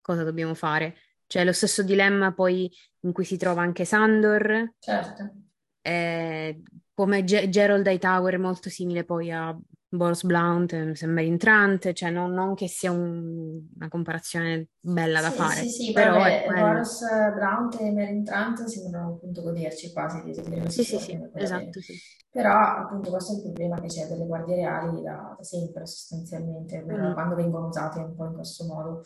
cosa 0.00 0.24
dobbiamo 0.24 0.54
fare? 0.54 0.96
Cioè, 1.26 1.44
lo 1.44 1.52
stesso 1.52 1.82
dilemma 1.82 2.32
poi 2.32 2.70
in 3.00 3.12
cui 3.12 3.24
si 3.24 3.36
trova 3.36 3.62
anche 3.62 3.84
Sandor, 3.84 4.74
Certo. 4.78 5.34
eh, 5.82 6.62
come 6.94 7.24
Ge- 7.24 7.48
Gerald 7.48 7.86
Hightower 7.86 8.34
è 8.34 8.38
molto 8.38 8.68
simile 8.68 9.04
poi 9.04 9.30
a 9.30 9.56
Boros 9.90 10.22
Blount, 10.24 10.72
eh, 10.72 10.84
mi 10.84 10.96
sembra 10.96 11.22
entrante, 11.22 11.92
cioè 11.94 12.10
non, 12.10 12.32
non 12.32 12.54
che 12.54 12.68
sia 12.68 12.92
un- 12.92 13.66
una 13.76 13.88
comparazione 13.88 14.68
bella 14.80 15.20
da 15.20 15.30
Sì, 15.30 15.36
fare, 15.36 15.62
sì, 15.64 15.68
sì, 15.70 15.92
però 15.92 16.18
vabbè. 16.18 16.46
Boros 16.48 17.00
Brown 17.34 17.68
e 17.78 17.92
Mary 17.92 18.22
Trant 18.22 18.64
sembrano 18.64 19.14
appunto 19.14 19.42
goderci 19.42 19.92
quasi 19.92 20.22
di 20.22 20.32
tenere 20.32 20.68
Sì, 20.70 20.84
sì, 20.84 20.98
sì, 20.98 21.18
esatto, 21.34 21.80
sì. 21.80 21.98
Però 22.30 22.52
appunto 22.56 23.10
questo 23.10 23.32
è 23.32 23.36
il 23.36 23.42
problema 23.42 23.80
che 23.80 23.88
c'è 23.88 24.06
delle 24.06 24.24
guardie 24.26 24.54
reali 24.56 25.02
da, 25.02 25.34
da 25.36 25.42
sempre 25.42 25.84
sostanzialmente, 25.86 26.80
Mm. 26.82 27.12
quando 27.12 27.34
vengono 27.34 27.66
usate 27.66 27.98
un 27.98 28.14
po' 28.14 28.26
in 28.26 28.34
questo 28.34 28.64
modo. 28.66 29.02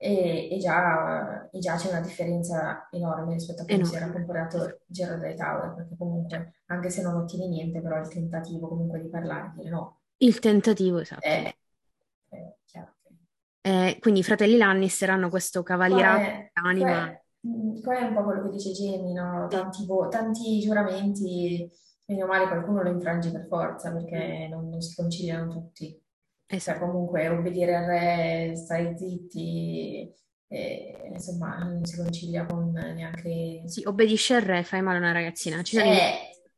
E, 0.00 0.48
e 0.52 0.58
già, 0.58 1.48
e 1.50 1.58
già 1.58 1.74
c'è 1.76 1.88
una 1.90 2.00
differenza 2.00 2.88
enorme 2.92 3.32
rispetto 3.34 3.62
a 3.62 3.66
come 3.66 3.84
si 3.84 3.94
era 3.96 4.04
Enorme. 4.04 4.24
comportato 4.26 4.80
Gerald 4.86 5.22
Hightower, 5.24 5.74
perché 5.74 5.96
comunque, 5.96 6.54
anche 6.66 6.90
se 6.90 7.02
non 7.02 7.16
ottieni 7.16 7.48
niente, 7.48 7.80
però 7.80 7.98
il 8.00 8.08
tentativo 8.08 8.68
comunque 8.68 9.00
di 9.00 9.08
parlare, 9.08 9.52
dire 9.56 9.70
no, 9.70 9.97
Il 10.18 10.38
tentativo, 10.40 10.98
esatto. 10.98 11.26
è, 11.26 11.54
è 12.28 12.54
chiaro 12.64 12.94
che... 13.02 13.08
Eh, 13.60 13.96
quindi 14.00 14.20
i 14.20 14.24
fratelli 14.24 14.56
Lannister 14.56 15.10
hanno 15.10 15.28
questo 15.28 15.62
cavalierato 15.62 16.50
d'anima. 16.52 17.06
qua 17.06 17.06
è- 17.06 17.22
mm, 17.46 17.82
è 17.82 18.02
un 18.08 18.14
po' 18.14 18.24
quello 18.24 18.42
che 18.44 18.50
dice 18.50 18.72
Jamie, 18.72 19.12
no? 19.12 19.46
Tanti, 19.48 19.86
vo- 19.86 20.08
tanti 20.08 20.60
giuramenti, 20.60 21.70
bene 22.04 22.22
o 22.22 22.26
male 22.26 22.46
qualcuno 22.48 22.82
lo 22.82 22.90
infrange 22.90 23.30
per 23.30 23.46
forza 23.48 23.90
Mm. 23.90 23.94
perché 23.94 24.48
non, 24.48 24.68
non 24.68 24.80
si 24.80 24.94
conciliano 24.96 25.52
tutti. 25.52 25.90
Cioè 25.90 26.56
Esatto. 26.56 26.78
comunque 26.86 27.28
obbedire 27.28 27.76
al 27.76 27.84
re, 27.84 28.56
stai 28.56 28.96
zitti, 28.96 30.12
e, 30.50 31.10
insomma 31.12 31.58
non 31.58 31.84
si 31.84 31.96
concilia 31.96 32.46
con 32.46 32.70
neanche... 32.72 33.62
Sì, 33.66 33.82
obbedisce 33.84 34.34
al 34.34 34.42
re, 34.42 34.62
fai 34.62 34.80
male 34.82 34.96
a 34.96 35.00
una 35.00 35.12
ragazzina. 35.12 35.62
Ci 35.62 35.76
i, 35.76 35.82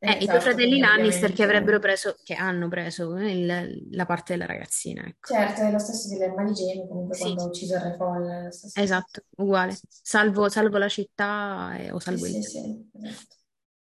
Eh, 0.03 0.13
eh, 0.13 0.13
i 0.13 0.29
due 0.29 0.41
esatto, 0.41 0.41
fratelli 0.41 0.79
Lannister 0.79 1.33
che 1.33 1.43
avrebbero 1.43 1.79
preso, 1.79 2.17
che 2.23 2.35
hanno 2.35 2.69
preso 2.69 3.17
eh, 3.17 3.31
il- 3.33 3.89
la 3.93 4.07
parte 4.07 4.33
della 4.33 4.47
ragazzina, 4.47 5.05
ecco. 5.07 5.29
Certo, 5.29 5.63
è 5.63 5.71
lo 5.71 5.79
stesso 5.79 6.09
dilemma 6.09 6.45
di 6.45 6.53
Jamie 6.53 6.87
comunque 6.89 7.17
Sì, 7.17 7.19
quando 7.19 7.43
ha 7.43 7.47
ucciso 7.47 7.75
il 7.75 7.81
re 7.81 7.97
Paul, 7.97 8.25
la 8.25 8.51
esatto, 8.73 9.23
uguale. 9.37 9.77
Salvo, 9.89 10.49
salvo 10.49 10.79
la 10.79 10.89
città 10.89 11.75
e- 11.77 11.91
o 11.91 11.99
Sì, 11.99 12.07
salvo 12.07 12.27
il 12.27 12.37
sì, 12.37 12.43
sì, 12.43 12.89
esatto. 12.93 13.37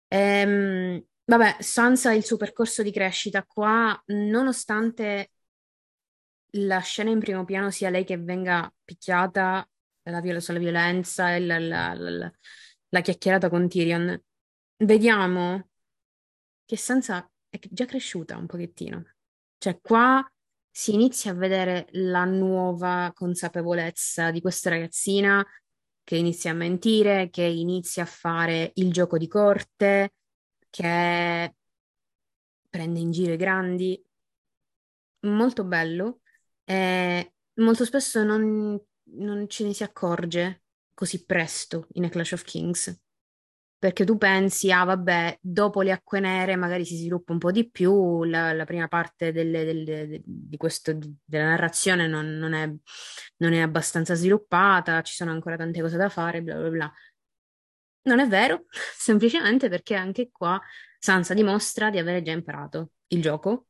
Ehm, 0.08 1.02
vabbè, 1.24 1.56
Sansa 1.60 2.12
il 2.12 2.24
suo 2.24 2.36
percorso 2.36 2.82
di 2.82 2.90
crescita 2.92 3.44
qua, 3.44 4.00
nonostante 4.06 5.30
la 6.52 6.80
scena 6.80 7.10
in 7.10 7.18
primo 7.20 7.44
piano 7.44 7.70
sia 7.70 7.90
lei 7.90 8.04
che 8.04 8.16
venga 8.18 8.72
picchiata, 8.84 9.68
la, 10.04 10.20
viola- 10.20 10.40
sulla 10.40 10.58
violenza 10.58 11.34
e 11.34 11.40
la, 11.40 11.58
la- 11.58 11.94
la- 11.94 12.10
la- 12.10 12.32
la 12.90 13.00
chiacchierata 13.00 13.48
con 13.50 13.68
Tyrion, 13.68 14.20
vediamo 14.78 15.68
che 16.68 16.76
Sansa 16.76 17.26
è 17.48 17.58
già 17.70 17.86
cresciuta 17.86 18.36
un 18.36 18.44
pochettino. 18.44 19.02
Cioè 19.56 19.80
qua 19.80 20.22
si 20.70 20.92
inizia 20.92 21.30
a 21.30 21.34
vedere 21.34 21.88
la 21.92 22.26
nuova 22.26 23.10
consapevolezza 23.14 24.30
di 24.30 24.42
questa 24.42 24.68
ragazzina 24.68 25.42
che 26.04 26.16
inizia 26.16 26.50
a 26.50 26.54
mentire, 26.54 27.30
che 27.30 27.42
inizia 27.42 28.02
a 28.02 28.06
fare 28.06 28.72
il 28.74 28.92
gioco 28.92 29.16
di 29.16 29.26
corte, 29.28 30.12
che 30.68 31.54
prende 32.68 33.00
in 33.00 33.12
giro 33.12 33.32
i 33.32 33.38
grandi. 33.38 34.04
Molto 35.20 35.64
bello. 35.64 36.20
E 36.64 37.32
molto 37.54 37.86
spesso 37.86 38.22
non, 38.24 38.78
non 39.04 39.48
ce 39.48 39.64
ne 39.64 39.72
si 39.72 39.84
accorge 39.84 40.64
così 40.92 41.24
presto 41.24 41.86
in 41.92 42.04
A 42.04 42.10
Clash 42.10 42.32
of 42.32 42.42
Kings 42.42 42.94
perché 43.78 44.04
tu 44.04 44.16
pensi, 44.18 44.72
ah 44.72 44.82
vabbè, 44.84 45.38
dopo 45.40 45.82
le 45.82 45.92
acque 45.92 46.18
nere 46.18 46.56
magari 46.56 46.84
si 46.84 46.96
sviluppa 46.96 47.32
un 47.32 47.38
po' 47.38 47.52
di 47.52 47.70
più, 47.70 48.24
la, 48.24 48.52
la 48.52 48.64
prima 48.64 48.88
parte 48.88 49.30
delle, 49.30 49.64
delle, 49.64 50.20
di 50.24 50.56
questo, 50.56 50.98
della 51.24 51.44
narrazione 51.44 52.08
non, 52.08 52.26
non, 52.38 52.54
è, 52.54 52.66
non, 53.36 53.52
è, 53.52 53.60
abbastanza 53.60 54.14
sviluppata, 54.14 55.00
ci 55.02 55.14
sono 55.14 55.30
ancora 55.30 55.56
tante 55.56 55.80
cose 55.80 55.96
da 55.96 56.08
fare, 56.08 56.42
bla 56.42 56.56
bla 56.56 56.70
bla. 56.70 56.92
Non 58.02 58.18
è 58.18 58.26
vero, 58.26 58.64
semplicemente 58.96 59.68
perché 59.68 59.94
anche 59.94 60.30
qua 60.32 60.60
Sansa 60.98 61.34
dimostra 61.34 61.90
di 61.90 61.98
avere 61.98 62.22
già 62.22 62.32
imparato 62.32 62.92
il 63.08 63.22
gioco, 63.22 63.66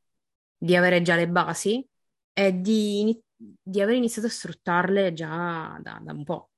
di 0.57 0.75
avere 0.75 1.03
già 1.03 1.15
le 1.15 1.29
basi 1.29 1.87
e 2.33 2.59
di, 2.59 3.15
di 3.35 3.81
aver 3.81 3.95
iniziato 3.95 4.27
a 4.27 4.31
sfruttarle 4.31 5.13
già 5.13 5.77
da, 5.81 5.99
da 6.01 6.13
un 6.13 6.23
po', 6.23 6.49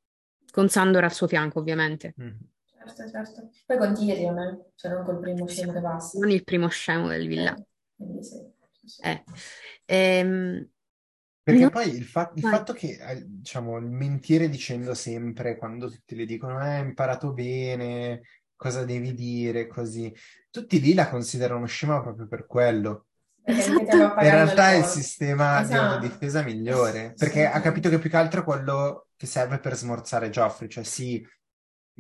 con 0.52 0.70
Sandor 0.70 1.04
al 1.04 1.14
suo 1.14 1.28
fianco 1.28 1.60
ovviamente. 1.60 2.14
Mm. 2.22 2.30
Certo, 2.84 3.10
certo. 3.10 3.50
Poi 3.66 3.78
con 3.78 3.94
Tyrion, 3.94 4.40
eh? 4.40 4.72
cioè 4.76 4.92
non 4.92 5.04
col 5.04 5.20
primo 5.20 5.48
scemo 5.48 5.72
che 5.72 5.82
passa. 5.82 6.18
Non 6.20 6.32
il 6.32 6.44
primo 6.44 6.68
scemo 6.68 7.08
del 7.08 7.28
villaggio. 7.28 7.66
Eh, 7.98 8.24
sì, 8.24 8.38
sì. 8.86 9.02
Eh. 9.02 9.24
Ehm, 9.86 10.68
Perché 11.44 11.62
no, 11.62 11.70
poi 11.70 11.96
il, 11.96 12.04
fa- 12.04 12.32
il 12.36 12.44
fatto 12.44 12.74
che, 12.74 12.98
eh, 13.00 13.24
diciamo, 13.26 13.78
il 13.78 13.90
mentire 13.90 14.50
dicendo 14.50 14.94
sempre, 14.94 15.58
quando 15.58 15.90
tutti 15.90 16.16
le 16.16 16.26
dicono, 16.26 16.64
eh, 16.64 16.76
hai 16.76 16.82
imparato 16.82 17.34
bene, 17.34 18.22
cosa 18.56 18.84
devi 18.84 19.14
dire, 19.14 19.68
così, 19.68 20.14
tutti 20.50 20.80
lì 20.80 20.94
la 20.94 21.10
considerano 21.10 21.66
scema 21.66 22.02
proprio 22.02 22.28
per 22.28 22.46
quello. 22.46 23.08
Esatto. 23.44 23.96
In 23.96 24.14
realtà 24.18 24.72
è 24.72 24.78
il 24.78 24.86
sistema 24.86 25.62
esatto. 25.62 26.00
di 26.00 26.06
autodifesa 26.06 26.44
migliore, 26.44 27.14
perché 27.18 27.40
sì. 27.40 27.46
ha 27.46 27.60
capito 27.60 27.90
che 27.90 27.98
più 27.98 28.10
che 28.10 28.18
altro 28.18 28.42
è 28.42 28.44
quello 28.44 29.08
che 29.16 29.26
serve 29.26 29.60
per 29.60 29.76
smorzare 29.76 30.30
Joffrey, 30.30 30.70
cioè 30.70 30.84
sì, 30.84 31.26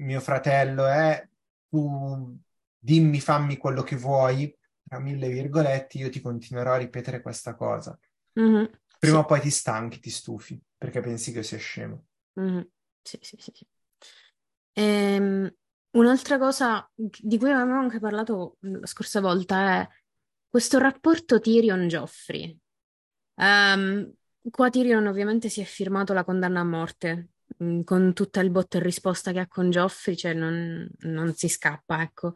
mio 0.04 0.20
fratello 0.20 0.86
è 0.86 1.28
tu 1.70 2.38
dimmi, 2.78 3.20
fammi 3.20 3.58
quello 3.58 3.84
che 3.84 3.96
vuoi, 3.96 4.56
tra 4.84 5.00
mille 5.00 5.30
virgolette, 5.30 5.98
io 5.98 6.10
ti 6.10 6.20
continuerò 6.20 6.74
a 6.74 6.78
ripetere 6.78 7.22
questa 7.22 7.56
cosa. 7.56 7.98
Mm-hmm. 8.40 8.66
Prima 9.00 9.18
sì. 9.18 9.22
o 9.22 9.26
poi 9.26 9.40
ti 9.40 9.50
stanchi, 9.50 10.00
ti 10.00 10.10
stufi, 10.10 10.62
perché 10.78 11.00
pensi 11.00 11.32
che 11.32 11.38
io 11.38 11.44
sia 11.44 11.58
scemo. 11.58 12.06
Mm-hmm. 12.40 12.62
Sì, 13.02 13.18
sì, 13.22 13.38
sì. 13.40 13.52
sì. 13.54 13.68
Ehm, 14.74 15.54
un'altra 15.92 16.38
cosa 16.38 16.90
di 16.96 17.38
cui 17.38 17.52
avevamo 17.52 17.80
anche 17.80 18.00
parlato 18.00 18.58
la 18.62 18.86
scorsa 18.86 19.20
volta 19.22 19.82
è 19.82 19.88
questo 20.50 20.78
rapporto 20.78 21.40
Tyrion-Joffrey. 21.40 22.58
Um, 23.36 24.14
qua 24.50 24.70
Tyrion 24.70 25.08
ovviamente 25.08 25.50
si 25.50 25.62
è 25.62 25.64
firmato 25.64 26.14
la 26.14 26.24
condanna 26.24 26.60
a 26.60 26.66
morte 26.66 27.31
con 27.84 28.14
tutta 28.14 28.42
il 28.42 28.50
botta 28.50 28.78
e 28.78 28.82
risposta 28.82 29.32
che 29.32 29.40
ha 29.40 29.48
con 29.48 29.70
Joffrey, 29.70 30.16
cioè 30.16 30.34
non, 30.34 30.88
non 31.00 31.34
si 31.34 31.48
scappa, 31.48 32.02
ecco. 32.02 32.34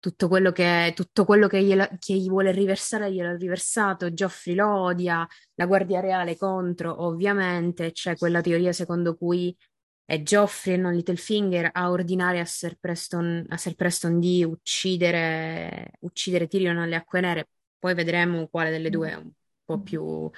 Tutto 0.00 0.28
quello 0.28 0.52
che, 0.52 0.92
tutto 0.94 1.24
quello 1.24 1.48
che, 1.48 1.60
gliela, 1.62 1.88
che 1.98 2.14
gli 2.14 2.28
vuole 2.28 2.52
riversare 2.52 3.12
gliel'ha 3.12 3.34
riversato, 3.36 4.10
Joffrey 4.10 4.54
lo 4.54 4.68
odia, 4.82 5.26
la 5.54 5.66
Guardia 5.66 6.00
Reale 6.00 6.36
contro, 6.36 7.04
ovviamente, 7.04 7.90
c'è 7.90 8.16
quella 8.16 8.40
teoria 8.40 8.72
secondo 8.72 9.16
cui 9.16 9.56
è 10.04 10.20
Joffrey 10.20 10.74
e 10.74 10.76
non 10.78 10.94
Littlefinger 10.94 11.70
a 11.72 11.90
ordinare 11.90 12.40
a 12.40 12.44
Ser 12.44 12.76
Preston, 12.78 13.44
a 13.48 13.56
Ser 13.56 13.74
Preston 13.74 14.20
di 14.20 14.44
uccidere, 14.44 15.90
uccidere 16.00 16.46
Tyrion 16.46 16.78
alle 16.78 16.96
acque 16.96 17.20
nere, 17.20 17.48
poi 17.78 17.94
vedremo 17.94 18.46
quale 18.48 18.70
delle 18.70 18.90
due 18.90 19.10
è 19.10 19.14
un 19.16 19.30
po' 19.64 19.80
più... 19.82 20.30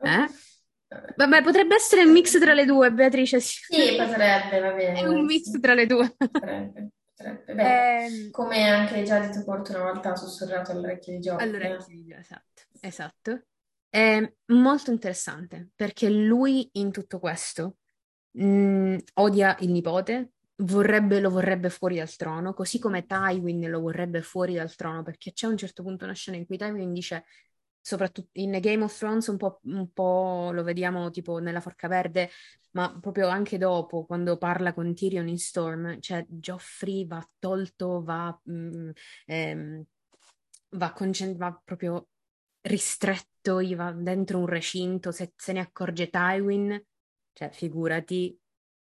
Eh? 0.00 0.26
Vabbè, 1.16 1.42
potrebbe 1.42 1.74
essere 1.74 2.04
un 2.04 2.12
mix 2.12 2.38
tra 2.38 2.54
le 2.54 2.64
due, 2.64 2.92
Beatrice. 2.92 3.40
Sì, 3.40 3.96
potrebbe, 3.96 4.60
va 4.60 4.72
bene. 4.72 5.00
È 5.00 5.06
un 5.06 5.24
mix 5.24 5.58
tra 5.60 5.74
le 5.74 5.86
due. 5.86 6.14
Potrebbe, 6.16 6.90
potrebbe. 7.14 7.54
Beh, 7.54 8.04
eh, 8.04 8.30
come 8.30 8.68
anche 8.68 9.02
già 9.02 9.18
detto 9.18 9.44
Porto 9.44 9.72
una 9.72 9.90
volta 9.90 10.12
ha 10.12 10.16
sussurrato 10.16 10.72
all'orecchio 10.72 11.12
di 11.14 11.20
Gio. 11.20 11.36
All'orecchio 11.36 11.86
di 11.88 12.04
Gio, 12.04 12.16
esatto. 12.16 12.62
esatto. 12.80 13.42
È 13.88 14.32
molto 14.46 14.90
interessante 14.90 15.70
perché 15.74 16.10
lui 16.10 16.68
in 16.72 16.90
tutto 16.90 17.20
questo 17.20 17.76
mh, 18.32 18.44
mm, 18.44 18.96
odia 19.14 19.56
il 19.60 19.70
nipote, 19.70 20.32
vorrebbe, 20.56 21.20
lo 21.20 21.30
vorrebbe 21.30 21.70
fuori 21.70 21.96
dal 21.96 22.14
trono, 22.14 22.54
così 22.54 22.78
come 22.78 23.06
Tywin 23.06 23.68
lo 23.70 23.80
vorrebbe 23.80 24.22
fuori 24.22 24.54
dal 24.54 24.74
trono, 24.74 25.02
perché 25.02 25.32
c'è 25.32 25.46
un 25.46 25.56
certo 25.56 25.82
punto 25.82 26.04
una 26.04 26.14
scena 26.14 26.36
in 26.36 26.46
cui 26.46 26.56
Tywin 26.56 26.92
dice 26.92 27.24
soprattutto 27.84 28.40
in 28.40 28.58
Game 28.62 28.82
of 28.82 28.96
Thrones 28.96 29.26
un 29.26 29.36
po', 29.36 29.60
un 29.64 29.92
po', 29.92 30.50
lo 30.52 30.62
vediamo 30.62 31.10
tipo 31.10 31.38
nella 31.38 31.60
Forca 31.60 31.86
Verde, 31.86 32.30
ma 32.70 32.98
proprio 32.98 33.28
anche 33.28 33.58
dopo, 33.58 34.06
quando 34.06 34.38
parla 34.38 34.72
con 34.72 34.94
Tyrion 34.94 35.28
in 35.28 35.38
Storm, 35.38 36.00
cioè 36.00 36.24
Joffrey 36.26 37.06
va 37.06 37.22
tolto, 37.38 38.02
va, 38.02 38.40
mm, 38.50 38.90
ehm, 39.26 39.84
va, 40.70 40.92
concent- 40.94 41.36
va 41.36 41.60
proprio 41.62 42.08
ristretto, 42.62 43.60
gli 43.60 43.76
va 43.76 43.92
dentro 43.92 44.38
un 44.38 44.46
recinto, 44.46 45.12
se 45.12 45.34
se 45.36 45.52
ne 45.52 45.60
accorge 45.60 46.08
Tywin, 46.08 46.82
cioè 47.34 47.50
figurati 47.50 48.34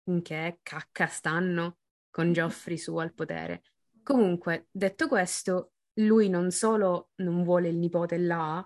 in 0.05 0.21
che 0.21 0.59
cacca 0.63 1.07
stanno 1.07 1.79
con 2.09 2.31
Joffrey 2.31 2.77
su 2.77 2.95
al 2.95 3.13
potere. 3.13 3.63
Comunque, 4.01 4.67
detto 4.71 5.09
questo, 5.09 5.73
lui 5.95 6.29
non 6.29 6.51
solo 6.51 7.09
non 7.15 7.43
vuole 7.43 7.67
il 7.67 7.75
nipote 7.77 8.17
là, 8.17 8.65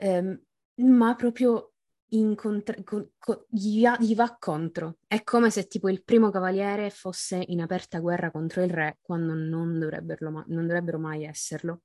ehm, 0.00 0.40
ma 0.76 1.14
proprio 1.14 1.72
incontra- 2.10 2.82
co- 2.82 3.12
co- 3.18 3.46
gli, 3.50 3.82
va, 3.82 3.96
gli, 4.00 4.14
va, 4.14 4.36
contro. 4.38 4.98
È 5.06 5.22
come 5.22 5.50
se 5.50 5.66
tipo 5.66 5.88
il 5.88 6.02
primo 6.02 6.30
cavaliere 6.30 6.90
fosse 6.90 7.42
in 7.48 7.60
aperta 7.60 7.98
guerra 8.00 8.30
contro 8.30 8.62
il 8.62 8.70
re 8.70 8.98
quando 9.02 9.34
non 9.34 9.78
dovrebbero, 9.78 10.30
ma- 10.30 10.44
non 10.48 10.66
dovrebbero 10.66 10.98
mai 10.98 11.24
esserlo. 11.24 11.82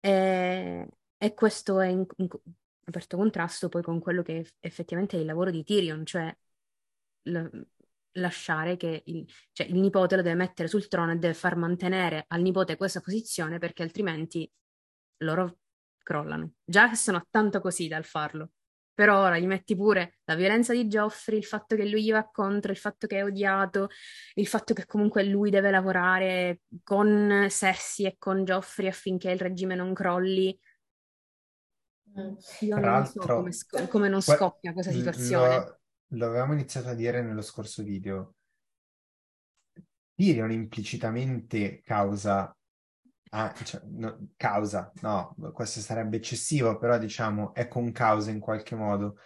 E, 0.00 0.88
e 1.16 1.34
questo 1.34 1.80
è 1.80 1.88
in, 1.88 2.04
in, 2.16 2.28
aperto 2.84 3.16
contrasto 3.16 3.68
poi 3.68 3.82
con 3.82 4.00
quello 4.00 4.22
che 4.22 4.46
effettivamente 4.60 5.16
è 5.16 5.20
il 5.20 5.26
lavoro 5.26 5.50
di 5.50 5.64
Tyrion, 5.64 6.04
cioè 6.06 6.34
l- 7.22 7.60
lasciare 8.12 8.76
che 8.76 9.02
il, 9.06 9.26
cioè, 9.52 9.66
il 9.66 9.78
nipote 9.78 10.16
lo 10.16 10.22
deve 10.22 10.34
mettere 10.36 10.68
sul 10.68 10.88
trono 10.88 11.12
e 11.12 11.16
deve 11.16 11.34
far 11.34 11.56
mantenere 11.56 12.24
al 12.28 12.42
nipote 12.42 12.76
questa 12.76 13.00
posizione 13.00 13.58
perché 13.58 13.82
altrimenti 13.82 14.50
loro 15.18 15.58
crollano. 16.08 16.52
Già 16.64 16.88
che 16.88 16.96
sono 16.96 17.26
tanto 17.30 17.60
così 17.60 17.86
dal 17.86 18.04
farlo. 18.04 18.52
Però 18.94 19.20
ora 19.20 19.38
gli 19.38 19.46
metti 19.46 19.76
pure 19.76 20.18
la 20.24 20.34
violenza 20.34 20.72
di 20.72 20.88
Geoffrey, 20.88 21.38
il 21.38 21.44
fatto 21.44 21.76
che 21.76 21.86
lui 21.86 22.02
gli 22.02 22.10
va 22.10 22.28
contro, 22.28 22.72
il 22.72 22.78
fatto 22.78 23.06
che 23.06 23.18
è 23.18 23.24
odiato, 23.24 23.90
il 24.34 24.46
fatto 24.46 24.74
che 24.74 24.86
comunque 24.86 25.22
lui 25.22 25.50
deve 25.50 25.70
lavorare 25.70 26.62
con 26.82 27.46
Cersei 27.48 28.06
e 28.06 28.16
con 28.18 28.44
Geoffrey 28.44 28.88
affinché 28.88 29.30
il 29.30 29.38
regime 29.38 29.76
non 29.76 29.92
crolli. 29.94 30.58
Mm. 32.18 32.34
Io 32.60 32.76
Tra 32.76 32.90
non 32.96 33.06
so 33.06 33.20
come, 33.20 33.52
sc- 33.52 33.88
come 33.88 34.08
non 34.08 34.22
scoppia 34.22 34.72
questa 34.72 34.90
situazione. 34.90 35.56
Lo, 35.56 35.80
lo 36.16 36.26
avevamo 36.26 36.54
iniziato 36.54 36.88
a 36.88 36.94
dire 36.94 37.22
nello 37.22 37.42
scorso 37.42 37.84
video. 37.84 38.34
Tyrion 40.16 40.50
implicitamente 40.50 41.82
causa 41.82 42.52
Ah, 43.30 43.52
cioè, 43.62 43.82
no, 43.84 44.28
causa, 44.36 44.92
no, 45.02 45.34
questo 45.52 45.80
sarebbe 45.80 46.16
eccessivo, 46.16 46.78
però 46.78 46.98
diciamo 46.98 47.54
è 47.54 47.68
con 47.68 47.92
causa 47.92 48.30
in 48.30 48.40
qualche 48.40 48.74
modo, 48.74 49.18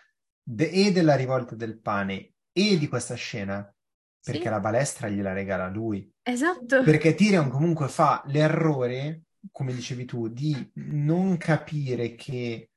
de- 0.43 0.71
e 0.71 0.93
della 0.93 1.15
rivolta 1.15 1.55
del 1.55 1.79
pane 1.79 2.33
e 2.53 2.79
di 2.79 2.89
questa 2.89 3.15
scena, 3.15 3.63
perché 4.23 4.43
sì. 4.43 4.49
la 4.49 4.61
balestra 4.61 5.09
gliela 5.09 5.33
regala 5.33 5.69
lui. 5.69 6.11
Esatto. 6.23 6.83
Perché 6.83 7.15
Tyrion 7.15 7.49
comunque 7.49 7.89
fa 7.89 8.23
l'errore, 8.27 9.23
come 9.51 9.73
dicevi 9.73 10.05
tu, 10.05 10.29
di 10.29 10.71
non 10.75 11.37
capire 11.37 12.15
che 12.15 12.71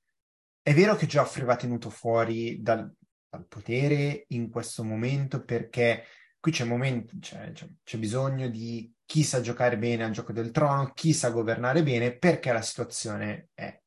è 0.61 0.73
vero 0.73 0.95
che 0.95 1.05
Geoffrey 1.05 1.45
va 1.45 1.55
tenuto 1.55 1.91
fuori 1.91 2.61
dal, 2.61 2.91
dal 3.29 3.45
potere 3.45 4.25
in 4.29 4.49
questo 4.49 4.83
momento 4.83 5.43
perché 5.43 6.05
qui 6.39 6.51
c'è, 6.51 6.63
momento, 6.63 7.15
c'è, 7.19 7.51
c'è, 7.51 7.67
c'è 7.83 7.97
bisogno 7.99 8.47
di 8.47 8.91
chi 9.05 9.23
sa 9.23 9.41
giocare 9.41 9.77
bene 9.77 10.03
al 10.03 10.11
gioco 10.11 10.33
del 10.33 10.51
trono, 10.51 10.91
chi 10.93 11.13
sa 11.13 11.29
governare 11.29 11.83
bene, 11.83 12.15
perché 12.17 12.51
la 12.51 12.61
situazione 12.61 13.49
è 13.53 13.79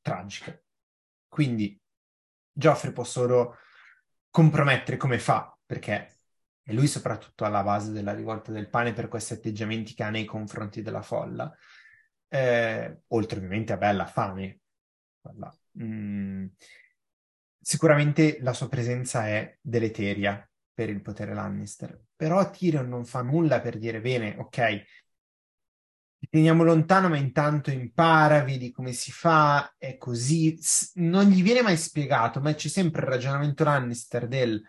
tragica. 0.00 0.58
Quindi 1.28 1.80
Geoffrey 2.52 2.92
può 2.92 3.04
solo 3.04 3.58
compromettere 4.30 4.96
come 4.96 5.18
fa, 5.18 5.56
perché 5.64 6.18
è 6.62 6.72
lui 6.72 6.88
soprattutto 6.88 7.44
alla 7.44 7.62
base 7.62 7.92
della 7.92 8.12
rivolta 8.12 8.50
del 8.50 8.68
pane 8.68 8.92
per 8.92 9.08
questi 9.08 9.34
atteggiamenti 9.34 9.94
che 9.94 10.02
ha 10.02 10.10
nei 10.10 10.24
confronti 10.24 10.82
della 10.82 11.02
folla, 11.02 11.54
eh, 12.28 13.02
oltre 13.08 13.38
ovviamente 13.38 13.72
a 13.72 13.76
bella 13.76 14.06
fame, 14.06 14.60
mm, 15.80 16.46
sicuramente 17.60 18.38
la 18.40 18.52
sua 18.52 18.68
presenza 18.68 19.26
è 19.28 19.56
deleteria 19.60 20.48
per 20.76 20.90
il 20.90 21.00
potere 21.00 21.32
Lannister, 21.32 21.98
però 22.14 22.50
Tyrion 22.50 22.86
non 22.86 23.06
fa 23.06 23.22
nulla 23.22 23.62
per 23.62 23.78
dire 23.78 23.98
bene, 24.02 24.36
ok, 24.38 24.84
teniamo 26.28 26.64
lontano, 26.64 27.08
ma 27.08 27.16
intanto 27.16 27.70
impara, 27.70 28.42
vedi 28.44 28.70
come 28.70 28.92
si 28.92 29.10
fa, 29.10 29.74
è 29.78 29.96
così. 29.96 30.58
Non 30.96 31.24
gli 31.24 31.42
viene 31.42 31.62
mai 31.62 31.78
spiegato, 31.78 32.40
ma 32.42 32.52
c'è 32.52 32.68
sempre 32.68 33.00
il 33.00 33.08
ragionamento 33.08 33.64
Lannister 33.64 34.28
del 34.28 34.62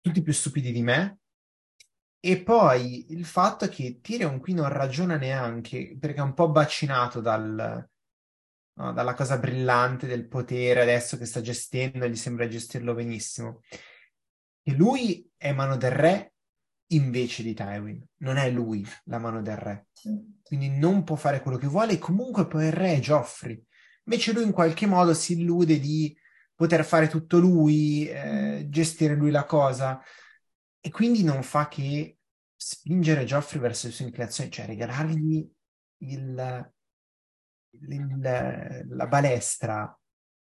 tutti 0.00 0.22
più 0.22 0.32
stupidi 0.32 0.72
di 0.72 0.82
me. 0.82 1.18
E 2.18 2.42
poi 2.42 3.12
il 3.12 3.24
fatto 3.24 3.68
che 3.68 4.00
Tyrion 4.02 4.40
qui 4.40 4.54
non 4.54 4.68
ragiona 4.68 5.16
neanche, 5.16 5.96
perché 6.00 6.18
è 6.18 6.22
un 6.22 6.34
po' 6.34 6.50
bacinato 6.50 7.20
dal, 7.20 7.88
no, 8.74 8.92
dalla 8.92 9.14
cosa 9.14 9.38
brillante 9.38 10.08
del 10.08 10.26
potere 10.26 10.82
adesso 10.82 11.16
che 11.16 11.26
sta 11.26 11.40
gestendo, 11.40 12.08
gli 12.08 12.16
sembra 12.16 12.48
gestirlo 12.48 12.92
benissimo. 12.94 13.60
E 14.66 14.72
lui 14.72 15.30
è 15.36 15.52
mano 15.52 15.76
del 15.76 15.90
re 15.90 16.32
invece 16.88 17.42
di 17.42 17.52
Tywin. 17.52 18.02
Non 18.18 18.38
è 18.38 18.50
lui 18.50 18.84
la 19.04 19.18
mano 19.18 19.42
del 19.42 19.56
re. 19.56 19.88
Quindi 20.42 20.70
non 20.70 21.04
può 21.04 21.16
fare 21.16 21.40
quello 21.40 21.58
che 21.58 21.66
vuole 21.66 21.92
e 21.92 21.98
comunque 21.98 22.46
poi 22.46 22.66
il 22.66 22.72
re 22.72 22.94
è 22.94 22.98
Joffrey. 22.98 23.62
Invece 24.04 24.32
lui 24.32 24.44
in 24.44 24.52
qualche 24.52 24.86
modo 24.86 25.12
si 25.12 25.34
illude 25.34 25.78
di 25.78 26.16
poter 26.54 26.84
fare 26.84 27.08
tutto 27.08 27.38
lui, 27.38 28.08
eh, 28.08 28.66
gestire 28.68 29.14
lui 29.14 29.30
la 29.30 29.44
cosa 29.44 30.00
e 30.80 30.90
quindi 30.90 31.24
non 31.24 31.42
fa 31.42 31.68
che 31.68 32.18
spingere 32.54 33.24
Joffrey 33.24 33.60
verso 33.60 33.86
le 33.86 33.92
sue 33.92 34.06
inclinazioni, 34.06 34.50
cioè 34.50 34.66
regalargli 34.66 35.46
il, 35.98 36.72
il, 37.70 38.84
la 38.88 39.06
balestra. 39.06 39.98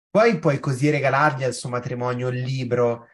Poi 0.09 0.39
puoi 0.39 0.59
così 0.59 0.89
regalargli 0.89 1.43
al 1.43 1.53
suo 1.53 1.69
matrimonio 1.69 2.29
il 2.29 2.41
libro 2.41 3.07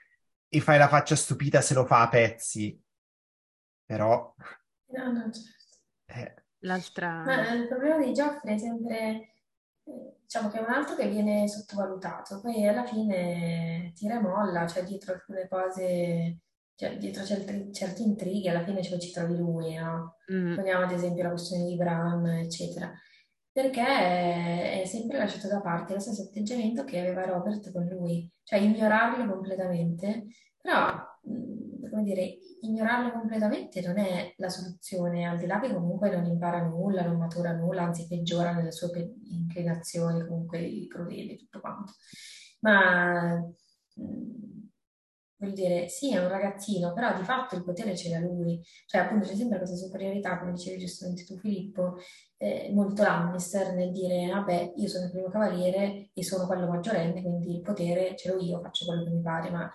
e 0.53 0.61
fai 0.61 0.77
la 0.77 0.87
faccia 0.87 1.15
stupita 1.15 1.61
se 1.61 1.73
lo 1.73 1.85
fa 1.85 2.01
a 2.01 2.09
pezzi 2.09 2.79
però... 3.85 4.33
No, 4.87 5.11
no, 5.11 5.31
certo. 5.31 5.77
Eh. 6.05 6.43
L'altra... 6.59 7.23
Ma 7.23 7.53
il 7.53 7.67
problema 7.67 7.97
di 7.97 8.13
Geoffrey 8.13 8.55
è 8.55 8.57
sempre, 8.57 8.97
eh, 9.83 10.17
diciamo 10.21 10.49
che 10.49 10.59
è 10.59 10.61
un 10.61 10.69
altro 10.69 10.95
che 10.95 11.09
viene 11.09 11.47
sottovalutato, 11.47 12.39
poi 12.39 12.65
alla 12.67 12.85
fine 12.85 13.91
tira 13.95 14.15
e 14.15 14.21
molla, 14.21 14.65
cioè 14.65 14.83
dietro 14.83 15.13
alcune 15.13 15.47
cose, 15.49 16.39
cioè 16.75 16.97
dietro 16.97 17.25
certi, 17.25 17.73
certi 17.73 18.03
intrighi, 18.03 18.47
alla 18.47 18.63
fine 18.63 18.87
lo 18.89 18.97
ci 18.97 19.11
trovi 19.11 19.35
lui, 19.35 19.75
no? 19.75 20.17
Mm. 20.31 20.53
Prendiamo 20.53 20.85
ad 20.85 20.91
esempio 20.91 21.23
la 21.23 21.29
questione 21.29 21.65
di 21.65 21.75
Bran, 21.75 22.25
eccetera 22.27 22.93
perché 23.53 24.81
è 24.81 24.83
sempre 24.85 25.19
lasciato 25.19 25.47
da 25.47 25.61
parte 25.61 25.93
lo 25.93 25.99
stesso 25.99 26.23
atteggiamento 26.23 26.83
che 26.83 26.99
aveva 26.99 27.23
Robert 27.23 27.71
con 27.71 27.85
lui, 27.85 28.29
cioè 28.43 28.59
ignorarlo 28.59 29.31
completamente, 29.31 30.25
però 30.59 30.99
come 31.21 32.03
dire, 32.03 32.37
ignorarlo 32.61 33.11
completamente 33.11 33.79
non 33.81 33.99
è 33.99 34.33
la 34.37 34.49
soluzione, 34.49 35.27
al 35.27 35.37
di 35.37 35.45
là 35.45 35.59
che 35.59 35.71
comunque 35.71 36.09
non 36.09 36.25
impara 36.25 36.63
nulla, 36.63 37.05
non 37.05 37.17
matura 37.17 37.51
nulla, 37.51 37.83
anzi 37.83 38.07
peggiora 38.07 38.51
nelle 38.51 38.71
sue 38.71 39.13
inclinazioni, 39.25 40.25
comunque 40.25 40.87
crudeli, 40.87 41.37
tutto 41.37 41.59
quanto. 41.59 41.93
Ma 42.61 43.39
voglio 45.37 45.53
dire, 45.53 45.87
sì, 45.89 46.13
è 46.13 46.19
un 46.19 46.29
ragazzino, 46.29 46.93
però 46.93 47.15
di 47.15 47.23
fatto 47.23 47.55
il 47.55 47.63
potere 47.63 47.95
ce 47.95 48.09
l'ha 48.09 48.19
lui, 48.19 48.59
cioè 48.87 49.01
appunto 49.01 49.27
c'è 49.27 49.35
sempre 49.35 49.57
questa 49.57 49.75
superiorità, 49.75 50.39
come 50.39 50.53
dicevi 50.53 50.79
giustamente 50.79 51.25
tu 51.25 51.37
Filippo, 51.37 51.97
eh, 52.43 52.71
molto 52.73 53.03
Lannister 53.03 53.73
nel 53.73 53.91
dire, 53.91 54.27
vabbè, 54.27 54.73
io 54.75 54.87
sono 54.89 55.05
il 55.05 55.11
primo 55.11 55.29
cavaliere 55.29 56.09
e 56.13 56.23
sono 56.23 56.45
quello 56.45 56.67
maggiorenne, 56.67 57.21
quindi 57.21 57.55
il 57.55 57.61
potere 57.61 58.15
ce 58.17 58.31
l'ho 58.31 58.39
io, 58.39 58.59
faccio 58.59 58.85
quello 58.85 59.05
che 59.05 59.11
mi 59.11 59.21
pare, 59.21 59.49
ma 59.49 59.71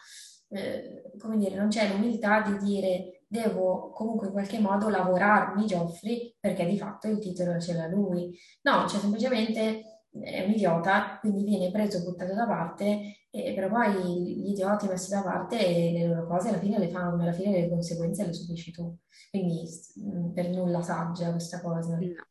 eh, 0.51 1.11
come 1.19 1.39
dire, 1.39 1.57
non 1.57 1.69
c'è 1.69 1.89
l'umiltà 1.89 2.43
di 2.43 2.59
dire 2.59 3.23
devo 3.27 3.91
comunque 3.91 4.27
in 4.27 4.33
qualche 4.33 4.59
modo 4.59 4.89
lavorarmi 4.89 5.67
Geoffrey 5.67 6.35
perché 6.41 6.67
di 6.67 6.79
fatto 6.79 7.09
il 7.09 7.19
titolo 7.19 7.59
ce 7.59 7.75
l'ha 7.75 7.87
lui. 7.87 8.39
No, 8.63 8.87
cioè 8.87 9.01
semplicemente 9.01 10.03
è 10.11 10.45
un 10.45 10.51
idiota, 10.51 11.19
quindi 11.21 11.45
viene 11.45 11.71
preso, 11.71 12.03
buttato 12.03 12.35
da 12.35 12.47
parte, 12.47 13.27
eh, 13.31 13.55
però 13.55 13.69
poi 13.69 14.25
gli 14.25 14.51
idioti 14.51 14.89
messi 14.89 15.11
da 15.11 15.23
parte 15.23 15.59
e 15.59 15.93
le 15.93 16.07
loro 16.07 16.27
cose 16.27 16.49
alla 16.49 16.59
fine 16.59 16.79
le 16.79 16.89
fanno, 16.89 17.23
alla 17.23 17.33
fine 17.33 17.61
le 17.61 17.69
conseguenze 17.69 18.27
le 18.27 18.33
subisci 18.35 18.73
tu. 18.73 18.95
Quindi 19.31 19.63
mm, 20.01 20.33
per 20.33 20.51
nulla 20.51 20.83
saggia 20.83 21.31
questa 21.31 21.61
cosa. 21.61 21.97
No. 21.97 22.27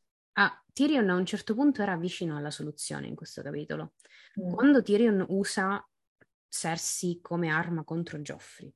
Tyrion 0.78 1.10
a 1.10 1.16
un 1.16 1.26
certo 1.26 1.56
punto 1.56 1.82
era 1.82 1.98
vicino 1.98 2.38
alla 2.38 2.52
soluzione 2.52 3.08
in 3.08 3.16
questo 3.16 3.42
capitolo. 3.42 3.94
Mm. 4.40 4.54
Quando 4.54 4.84
Tyrion 4.84 5.26
usa 5.30 5.84
Cersei 6.48 7.18
come 7.20 7.50
arma 7.50 7.84
contro 7.84 8.20
Joffrey. 8.20 8.72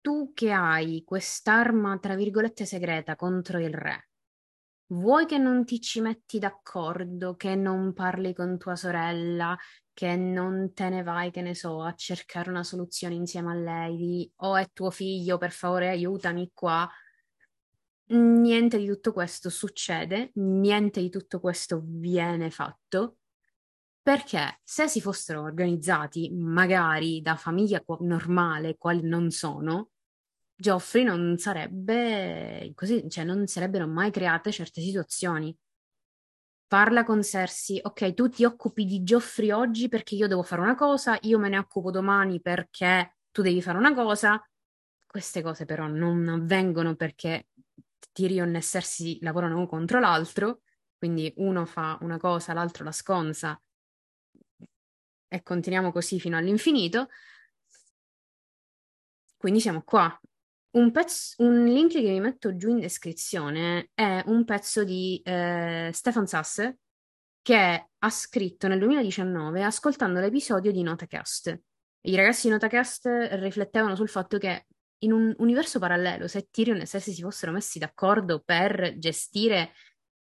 Tu 0.00 0.32
che 0.32 0.50
hai 0.50 1.04
quest'arma, 1.04 1.98
tra 1.98 2.14
virgolette, 2.14 2.64
segreta 2.64 3.16
contro 3.16 3.58
il 3.60 3.74
re, 3.74 4.08
vuoi 4.86 5.26
che 5.26 5.36
non 5.36 5.66
ti 5.66 5.78
ci 5.78 6.00
metti 6.00 6.38
d'accordo, 6.38 7.36
che 7.36 7.54
non 7.54 7.92
parli 7.92 8.32
con 8.32 8.56
tua 8.56 8.76
sorella, 8.76 9.54
che 9.92 10.16
non 10.16 10.72
te 10.72 10.88
ne 10.88 11.02
vai, 11.02 11.30
che 11.30 11.42
ne 11.42 11.54
so, 11.54 11.82
a 11.82 11.92
cercare 11.92 12.48
una 12.48 12.64
soluzione 12.64 13.14
insieme 13.14 13.50
a 13.50 13.54
lei, 13.56 13.96
di 13.98 14.32
oh 14.36 14.56
è 14.56 14.70
tuo 14.72 14.90
figlio, 14.90 15.36
per 15.36 15.50
favore 15.50 15.90
aiutami 15.90 16.50
qua. 16.54 16.90
Niente 18.12 18.76
di 18.76 18.86
tutto 18.86 19.12
questo 19.12 19.48
succede, 19.48 20.32
niente 20.34 21.00
di 21.00 21.08
tutto 21.08 21.40
questo 21.40 21.82
viene 21.82 22.50
fatto 22.50 23.16
perché 24.02 24.60
se 24.64 24.88
si 24.88 25.00
fossero 25.00 25.42
organizzati 25.42 26.30
magari 26.30 27.22
da 27.22 27.36
famiglia 27.36 27.82
normale, 28.00 28.76
quali 28.76 29.02
non 29.02 29.30
sono, 29.30 29.90
Geoffrey 30.54 31.04
non 31.04 31.38
sarebbe 31.38 32.72
così, 32.74 33.08
cioè 33.08 33.24
non 33.24 33.46
sarebbero 33.46 33.86
mai 33.86 34.10
create 34.10 34.50
certe 34.52 34.80
situazioni. 34.80 35.56
Parla 36.66 37.04
con 37.04 37.22
Cersei, 37.22 37.80
ok, 37.82 38.14
tu 38.14 38.28
ti 38.28 38.44
occupi 38.44 38.84
di 38.84 39.02
Geoffrey 39.02 39.50
oggi 39.50 39.88
perché 39.88 40.16
io 40.16 40.26
devo 40.26 40.42
fare 40.42 40.62
una 40.62 40.74
cosa, 40.74 41.16
io 41.22 41.38
me 41.38 41.48
ne 41.48 41.58
occupo 41.58 41.90
domani 41.90 42.40
perché 42.40 43.18
tu 43.30 43.42
devi 43.42 43.62
fare 43.62 43.78
una 43.78 43.94
cosa. 43.94 44.42
Queste 45.06 45.42
cose 45.42 45.66
però 45.66 45.86
non 45.86 46.26
avvengono 46.28 46.96
perché 46.96 47.48
Tyrion 48.12 48.54
e 48.56 48.62
Cersei 48.62 49.18
lavorano 49.20 49.56
uno 49.56 49.66
contro 49.66 50.00
l'altro, 50.00 50.62
quindi 50.98 51.32
uno 51.36 51.64
fa 51.66 51.98
una 52.00 52.18
cosa, 52.18 52.52
l'altro 52.52 52.84
la 52.84 52.92
sconsa 52.92 53.60
e 55.32 55.42
continuiamo 55.42 55.92
così 55.92 56.20
fino 56.20 56.36
all'infinito. 56.36 57.08
Quindi 59.36 59.60
siamo 59.60 59.82
qua. 59.82 60.20
Un, 60.72 60.90
pezzo, 60.90 61.42
un 61.42 61.64
link 61.64 61.92
che 61.92 62.00
vi 62.00 62.20
metto 62.20 62.56
giù 62.56 62.70
in 62.70 62.80
descrizione 62.80 63.90
è 63.94 64.22
un 64.26 64.44
pezzo 64.44 64.84
di 64.84 65.20
eh, 65.24 65.90
Stefan 65.92 66.26
Sasse 66.26 66.78
che 67.42 67.88
ha 67.98 68.10
scritto 68.10 68.68
nel 68.68 68.78
2019 68.78 69.62
ascoltando 69.62 70.20
l'episodio 70.20 70.70
di 70.70 70.82
Notacast. 70.82 71.60
I 72.02 72.14
ragazzi 72.14 72.46
di 72.46 72.52
Notacast 72.52 73.06
riflettevano 73.32 73.96
sul 73.96 74.08
fatto 74.08 74.38
che 74.38 74.66
in 75.02 75.12
un 75.12 75.34
universo 75.38 75.78
parallelo, 75.78 76.28
se 76.28 76.48
Tyrion 76.50 76.80
e 76.80 76.86
Cersei 76.86 77.14
si 77.14 77.22
fossero 77.22 77.52
messi 77.52 77.78
d'accordo 77.78 78.40
per 78.40 78.96
gestire 78.98 79.72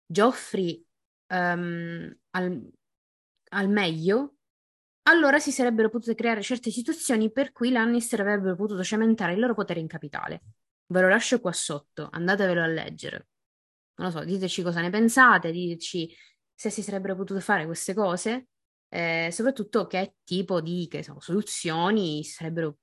Joffrey 0.06 0.84
um, 1.28 2.16
al, 2.32 2.72
al 3.50 3.70
meglio, 3.70 4.36
allora 5.04 5.40
si 5.40 5.52
sarebbero 5.52 5.90
potute 5.90 6.16
creare 6.16 6.42
certe 6.42 6.70
situazioni 6.70 7.32
per 7.32 7.52
cui 7.52 7.72
Lannister 7.72 8.20
avrebbero 8.20 8.56
potuto 8.56 8.84
cementare 8.84 9.34
il 9.34 9.40
loro 9.40 9.54
potere 9.54 9.80
in 9.80 9.88
capitale. 9.88 10.42
Ve 10.88 11.02
lo 11.02 11.10
lascio 11.10 11.40
qua 11.40 11.52
sotto, 11.52 12.10
andatevelo 12.12 12.62
a 12.62 12.68
leggere. 12.68 13.28
Non 13.96 14.08
lo 14.08 14.20
so, 14.20 14.24
diteci 14.24 14.62
cosa 14.62 14.82
ne 14.82 14.90
pensate, 14.90 15.52
diteci 15.52 16.14
se 16.54 16.70
si 16.70 16.82
sarebbero 16.82 17.16
potute 17.16 17.40
fare 17.42 17.66
queste 17.66 17.94
cose, 17.94 18.48
eh, 18.90 19.30
soprattutto 19.32 19.88
che 19.88 20.16
tipo 20.24 20.62
di 20.62 20.88
che 20.90 21.04
so, 21.04 21.20
soluzioni 21.20 22.24
si 22.24 22.32
sarebbero 22.32 22.78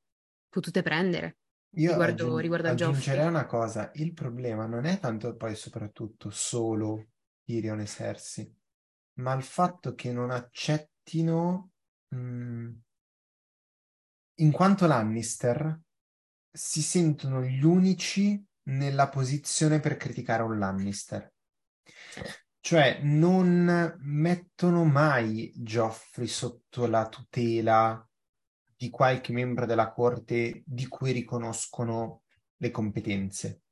potute 0.48 0.82
prendere. 0.82 1.38
Io 1.76 1.90
riguardo, 1.90 2.24
aggiung- 2.24 2.40
riguardo 2.40 2.68
aggiungerei 2.68 3.26
una 3.26 3.46
cosa, 3.46 3.90
il 3.94 4.12
problema 4.12 4.66
non 4.66 4.84
è 4.84 4.98
tanto 4.98 5.34
poi 5.36 5.54
soprattutto 5.54 6.30
solo 6.30 7.06
Tyrion 7.44 7.80
e 7.80 7.86
Cersei, 7.86 8.54
ma 9.14 9.34
il 9.34 9.42
fatto 9.42 9.94
che 9.94 10.12
non 10.12 10.30
accettino 10.30 11.70
Mm. 12.14 12.70
in 14.36 14.52
quanto 14.52 14.86
Lannister 14.86 15.80
si 16.50 16.82
sentono 16.82 17.42
gli 17.42 17.64
unici 17.64 18.40
nella 18.68 19.08
posizione 19.08 19.80
per 19.80 19.96
criticare 19.96 20.42
un 20.42 20.58
Lannister. 20.58 21.32
Cioè 22.60 23.00
non 23.02 23.96
mettono 24.00 24.84
mai 24.84 25.52
Joffrey 25.56 26.26
sotto 26.26 26.86
la 26.86 27.08
tutela 27.08 28.08
di 28.84 28.90
qualche 28.90 29.32
membro 29.32 29.64
della 29.64 29.90
corte 29.90 30.62
di 30.66 30.86
cui 30.86 31.12
riconoscono 31.12 32.24
le 32.58 32.70
competenze. 32.70 33.62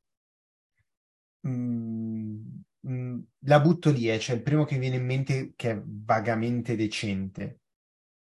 Mm, 1.47 2.41
mh, 2.81 3.19
la 3.41 3.61
butto 3.61 3.91
lì, 3.91 4.11
eh, 4.11 4.19
cioè 4.19 4.37
il 4.37 4.43
primo 4.43 4.65
che 4.65 4.79
viene 4.79 4.97
in 4.97 5.05
mente 5.05 5.53
che 5.55 5.73
è 5.73 5.83
vagamente 5.85 6.77
decente, 6.77 7.61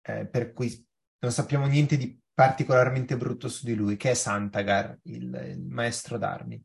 eh, 0.02 0.26
per 0.26 0.52
cui 0.52 0.84
non 1.20 1.30
sappiamo 1.30 1.66
niente 1.66 1.96
di 1.96 2.18
particolarmente 2.34 3.16
brutto 3.16 3.48
su 3.48 3.66
di 3.66 3.74
lui, 3.74 3.96
che 3.96 4.10
è 4.10 4.14
Santagar, 4.14 4.98
il, 5.04 5.32
il 5.48 5.62
maestro 5.62 6.18
d'armi. 6.18 6.60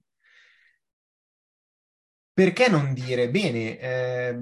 Perché 2.34 2.68
non 2.68 2.96
dire, 2.96 3.30
bene, 3.30 3.78
eh, 3.78 4.40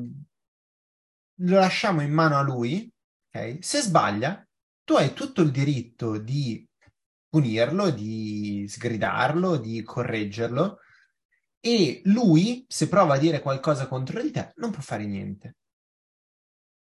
lo 1.41 1.60
lasciamo 1.60 2.01
in 2.01 2.11
mano 2.11 2.38
a 2.38 2.41
lui, 2.41 2.89
ok? 3.30 3.57
Se 3.60 3.81
sbaglia, 3.81 4.47
tu 4.84 4.95
hai 4.95 5.14
tutto 5.14 5.41
il 5.41 5.51
diritto 5.51 6.18
di 6.18 6.68
punirlo, 7.30 7.89
di 7.89 8.65
sgridarlo, 8.68 9.57
di 9.57 9.81
correggerlo, 9.81 10.80
e 11.60 12.01
lui, 12.05 12.65
se 12.68 12.89
prova 12.89 13.15
a 13.15 13.18
dire 13.18 13.39
qualcosa 13.39 13.88
contro 13.88 14.22
di 14.22 14.31
te, 14.31 14.51
non 14.57 14.72
può 14.72 14.81
fare 14.81 15.05
niente. 15.05 15.55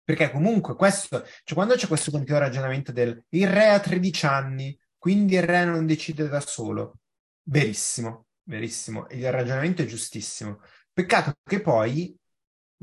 Perché 0.04 0.32
comunque 0.32 0.76
questo, 0.76 1.24
cioè 1.44 1.54
quando 1.54 1.76
c'è 1.76 1.88
questo 1.88 2.12
continuo 2.12 2.40
ragionamento 2.40 2.92
del 2.92 3.24
il 3.30 3.48
re 3.48 3.70
ha 3.70 3.80
13 3.80 4.26
anni, 4.26 4.80
quindi 4.98 5.36
il 5.36 5.44
re 5.44 5.66
non 5.66 5.86
decide 5.86 6.28
da 6.28 6.40
solo. 6.40 7.00
Verissimo, 7.44 8.28
verissimo. 8.44 9.06
Il 9.10 9.30
ragionamento 9.32 9.82
è 9.82 9.86
giustissimo. 9.86 10.62
Peccato 10.92 11.34
che 11.44 11.62
poi 11.62 12.18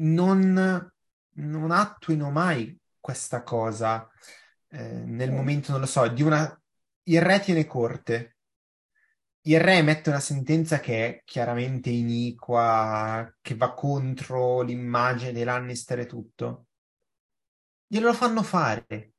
non, 0.01 0.93
non 1.35 1.71
attuino 1.71 2.31
mai 2.31 2.79
questa 3.01 3.43
cosa 3.43 4.09
eh, 4.71 5.05
nel 5.05 5.33
momento, 5.33 5.73
non 5.73 5.81
lo 5.81 5.87
so, 5.87 6.07
di 6.09 6.23
una... 6.23 6.55
Il 7.05 7.21
re 7.23 7.41
tiene 7.41 7.67
corte, 7.67 8.37
il 9.43 9.59
re 9.59 9.79
emette 9.79 10.11
una 10.11 10.21
sentenza 10.21 10.81
che 10.81 11.07
è 11.07 11.23
chiaramente 11.25 11.89
iniqua, 11.91 13.35
che 13.41 13.55
va 13.57 13.73
contro 13.73 14.61
l'immagine 14.61 15.33
dei 15.33 15.45
Lannister 15.45 16.01
e 16.01 16.07
tutto. 16.07 16.67
Glielo 17.87 18.13
fanno 18.13 18.43
fare. 18.43 19.10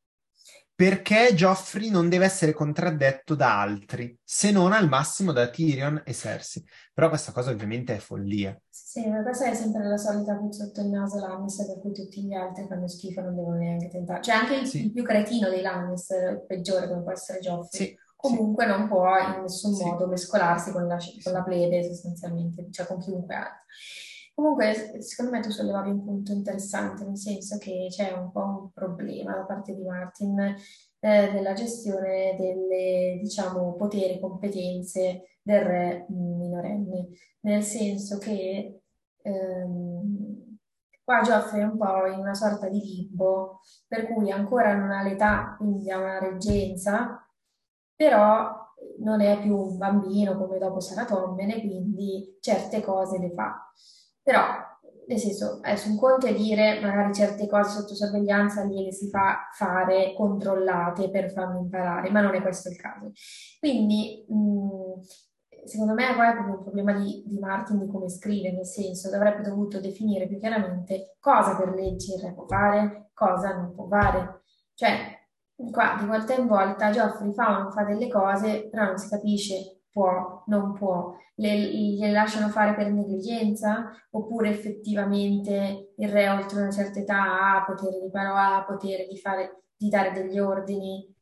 Perché 0.81 1.35
Joffrey 1.35 1.91
non 1.91 2.09
deve 2.09 2.25
essere 2.25 2.53
contraddetto 2.53 3.35
da 3.35 3.61
altri, 3.61 4.17
se 4.23 4.49
non 4.49 4.73
al 4.73 4.89
massimo 4.89 5.31
da 5.31 5.47
Tyrion 5.47 6.01
e 6.03 6.11
Cersei. 6.11 6.65
Però 6.91 7.07
questa 7.07 7.31
cosa 7.31 7.51
ovviamente 7.51 7.93
è 7.93 7.99
follia. 7.99 8.59
Sì, 8.67 9.07
ma 9.07 9.21
questa 9.21 9.45
è 9.45 9.53
sempre 9.53 9.87
la 9.87 9.97
solita 9.97 10.33
puzza 10.33 10.63
sotto 10.63 10.81
il 10.81 10.87
naso 10.87 11.19
Lannister 11.19 11.67
per 11.67 11.81
cui 11.81 11.93
tutti 11.93 12.23
gli 12.23 12.33
altri 12.33 12.65
fanno 12.67 12.87
schifo 12.87 13.21
non 13.21 13.35
devono 13.35 13.57
neanche 13.57 13.89
tentare. 13.89 14.23
Cioè 14.23 14.33
anche 14.33 14.55
il, 14.55 14.65
sì. 14.65 14.85
il 14.85 14.91
più 14.91 15.03
cretino 15.03 15.49
dei 15.49 15.61
Lannister, 15.61 16.31
il 16.31 16.45
peggiore 16.47 16.87
come 16.87 17.03
può 17.03 17.11
essere 17.11 17.37
Joffrey, 17.37 17.87
sì, 17.87 17.97
comunque 18.15 18.63
sì. 18.63 18.69
non 18.71 18.87
può 18.87 19.05
in 19.19 19.41
nessun 19.43 19.77
modo 19.77 20.07
mescolarsi 20.07 20.71
con 20.71 20.87
la, 20.87 20.97
con 21.21 21.31
la 21.31 21.43
plebe 21.43 21.83
sostanzialmente, 21.83 22.65
cioè 22.71 22.87
con 22.87 22.97
chiunque 22.97 23.35
altro. 23.35 23.65
Comunque, 24.41 24.99
secondo 25.03 25.31
me 25.31 25.39
tu 25.39 25.51
sollevavi 25.51 25.91
un 25.91 26.03
punto 26.03 26.31
interessante, 26.31 27.05
nel 27.05 27.15
senso 27.15 27.59
che 27.59 27.85
c'è 27.91 28.11
un 28.13 28.31
po' 28.31 28.43
un 28.43 28.71
problema 28.73 29.35
da 29.35 29.43
parte 29.43 29.75
di 29.75 29.83
Martin 29.83 30.39
eh, 30.39 31.31
nella 31.31 31.53
gestione 31.53 32.35
delle, 32.39 33.19
diciamo, 33.21 33.75
poteri, 33.75 34.19
competenze 34.19 35.37
del 35.43 35.61
re 35.61 36.05
minorenne, 36.09 37.09
nel 37.41 37.61
senso 37.61 38.17
che 38.17 38.81
ehm, 39.21 40.57
qua 41.03 41.21
Geoffrey 41.21 41.61
è 41.61 41.65
un 41.65 41.77
po' 41.77 42.07
in 42.07 42.17
una 42.17 42.33
sorta 42.33 42.67
di 42.67 42.79
limbo, 42.79 43.59
per 43.87 44.07
cui 44.07 44.31
ancora 44.31 44.73
non 44.75 44.89
ha 44.89 45.03
l'età, 45.03 45.53
quindi 45.55 45.91
ha 45.91 45.99
una 45.99 46.17
reggenza, 46.17 47.23
però 47.95 48.57
non 49.01 49.21
è 49.21 49.39
più 49.39 49.55
un 49.55 49.77
bambino 49.77 50.35
come 50.35 50.57
dopo 50.57 50.79
sarà 50.79 51.05
Tommene, 51.05 51.59
quindi 51.61 52.37
certe 52.39 52.81
cose 52.81 53.19
le 53.19 53.31
fa. 53.33 53.71
Però, 54.23 54.41
nel 55.07 55.17
senso, 55.17 55.59
adesso 55.61 55.89
un 55.89 55.97
conto 55.97 56.27
è 56.27 56.33
dire 56.33 56.79
magari 56.79 57.13
certe 57.13 57.47
cose 57.47 57.71
sotto 57.71 57.95
sorveglianza 57.95 58.63
gliele 58.65 58.91
si 58.91 59.09
fa 59.09 59.49
fare 59.53 60.13
controllate 60.15 61.09
per 61.09 61.31
farlo 61.31 61.59
imparare, 61.59 62.09
ma 62.11 62.21
non 62.21 62.35
è 62.35 62.41
questo 62.41 62.69
il 62.69 62.77
caso. 62.77 63.11
Quindi, 63.59 64.25
mh, 64.27 65.01
secondo 65.65 65.93
me 65.93 66.13
qua 66.15 66.31
è 66.31 66.33
proprio 66.33 66.55
un 66.55 66.63
problema 66.63 66.93
di, 66.93 67.23
di, 67.25 67.39
Martin 67.39 67.79
di 67.79 67.87
come 67.87 68.09
scrive, 68.09 68.51
nel 68.51 68.65
senso, 68.65 69.13
avrebbe 69.13 69.41
dovuto 69.41 69.79
definire 69.79 70.27
più 70.27 70.37
chiaramente 70.37 71.17
cosa 71.19 71.55
per 71.55 71.73
legge 71.73 72.15
il 72.15 72.21
re 72.21 72.33
può 72.33 72.45
fare, 72.45 73.09
cosa 73.13 73.55
non 73.55 73.73
può 73.73 73.87
fare. 73.87 74.43
Cioè, 74.73 75.19
qua 75.71 75.97
di 75.99 76.05
volta 76.05 76.33
in 76.35 76.47
volta 76.47 76.91
Geoffrey 76.91 77.33
fa 77.33 77.57
o 77.57 77.63
non 77.63 77.71
fa 77.71 77.83
delle 77.83 78.07
cose, 78.07 78.67
però 78.69 78.85
non 78.85 78.97
si 78.97 79.09
capisce 79.09 79.80
può, 79.91 80.43
non 80.47 80.73
può, 80.73 81.15
le, 81.35 81.97
le 81.97 82.11
lasciano 82.11 82.49
fare 82.49 82.73
per 82.75 82.91
negligenza 82.91 83.91
oppure 84.11 84.49
effettivamente 84.49 85.93
il 85.97 86.09
re 86.09 86.29
oltre 86.29 86.61
una 86.61 86.71
certa 86.71 86.99
età 86.99 87.55
ha 87.55 87.65
potere 87.65 87.99
di 87.99 88.09
parola, 88.09 88.57
ha 88.57 88.65
potere 88.65 89.07
di, 89.07 89.17
fare, 89.17 89.63
di 89.75 89.89
dare 89.89 90.11
degli 90.11 90.39
ordini. 90.39 91.13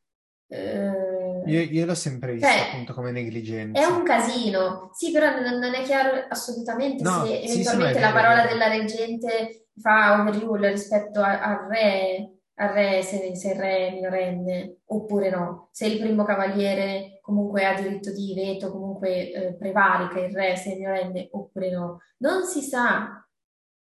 Eh, 0.52 1.44
io, 1.46 1.62
io, 1.62 1.86
l'ho 1.86 1.94
sempre 1.94 2.34
visto 2.34 2.48
cioè, 2.48 2.70
appunto 2.70 2.94
come 2.94 3.12
negligenza. 3.12 3.80
È 3.80 3.86
un 3.86 4.04
casino, 4.04 4.90
sì, 4.94 5.12
però 5.12 5.40
non, 5.40 5.60
non 5.60 5.74
è 5.74 5.84
chiaro 5.84 6.26
assolutamente 6.28 7.04
no, 7.04 7.26
se 7.26 7.42
eventualmente 7.42 7.94
sì, 7.94 8.00
sì, 8.00 8.06
la 8.06 8.12
parola 8.12 8.46
della 8.48 8.68
reggente 8.68 9.68
fa 9.80 10.20
overrule 10.20 10.72
rispetto 10.72 11.22
al 11.22 11.68
re 11.70 12.39
al 12.60 12.70
re 12.70 13.02
se, 13.02 13.36
se 13.36 13.52
il 13.52 13.60
re 13.60 13.88
è 13.88 13.92
minorenne 13.92 14.80
oppure 14.86 15.30
no. 15.30 15.70
Se 15.72 15.86
il 15.86 16.00
primo 16.00 16.24
cavaliere 16.24 17.20
comunque 17.22 17.66
ha 17.66 17.80
diritto 17.80 18.12
di 18.12 18.34
veto, 18.34 18.72
comunque 18.72 19.32
eh, 19.32 19.54
prevarica 19.54 20.20
il 20.20 20.34
re 20.34 20.56
se 20.56 20.74
è 20.74 20.76
minorenne 20.78 21.30
oppure 21.32 21.72
no. 21.72 22.02
Non 22.18 22.44
si 22.44 22.62
sa. 22.62 23.26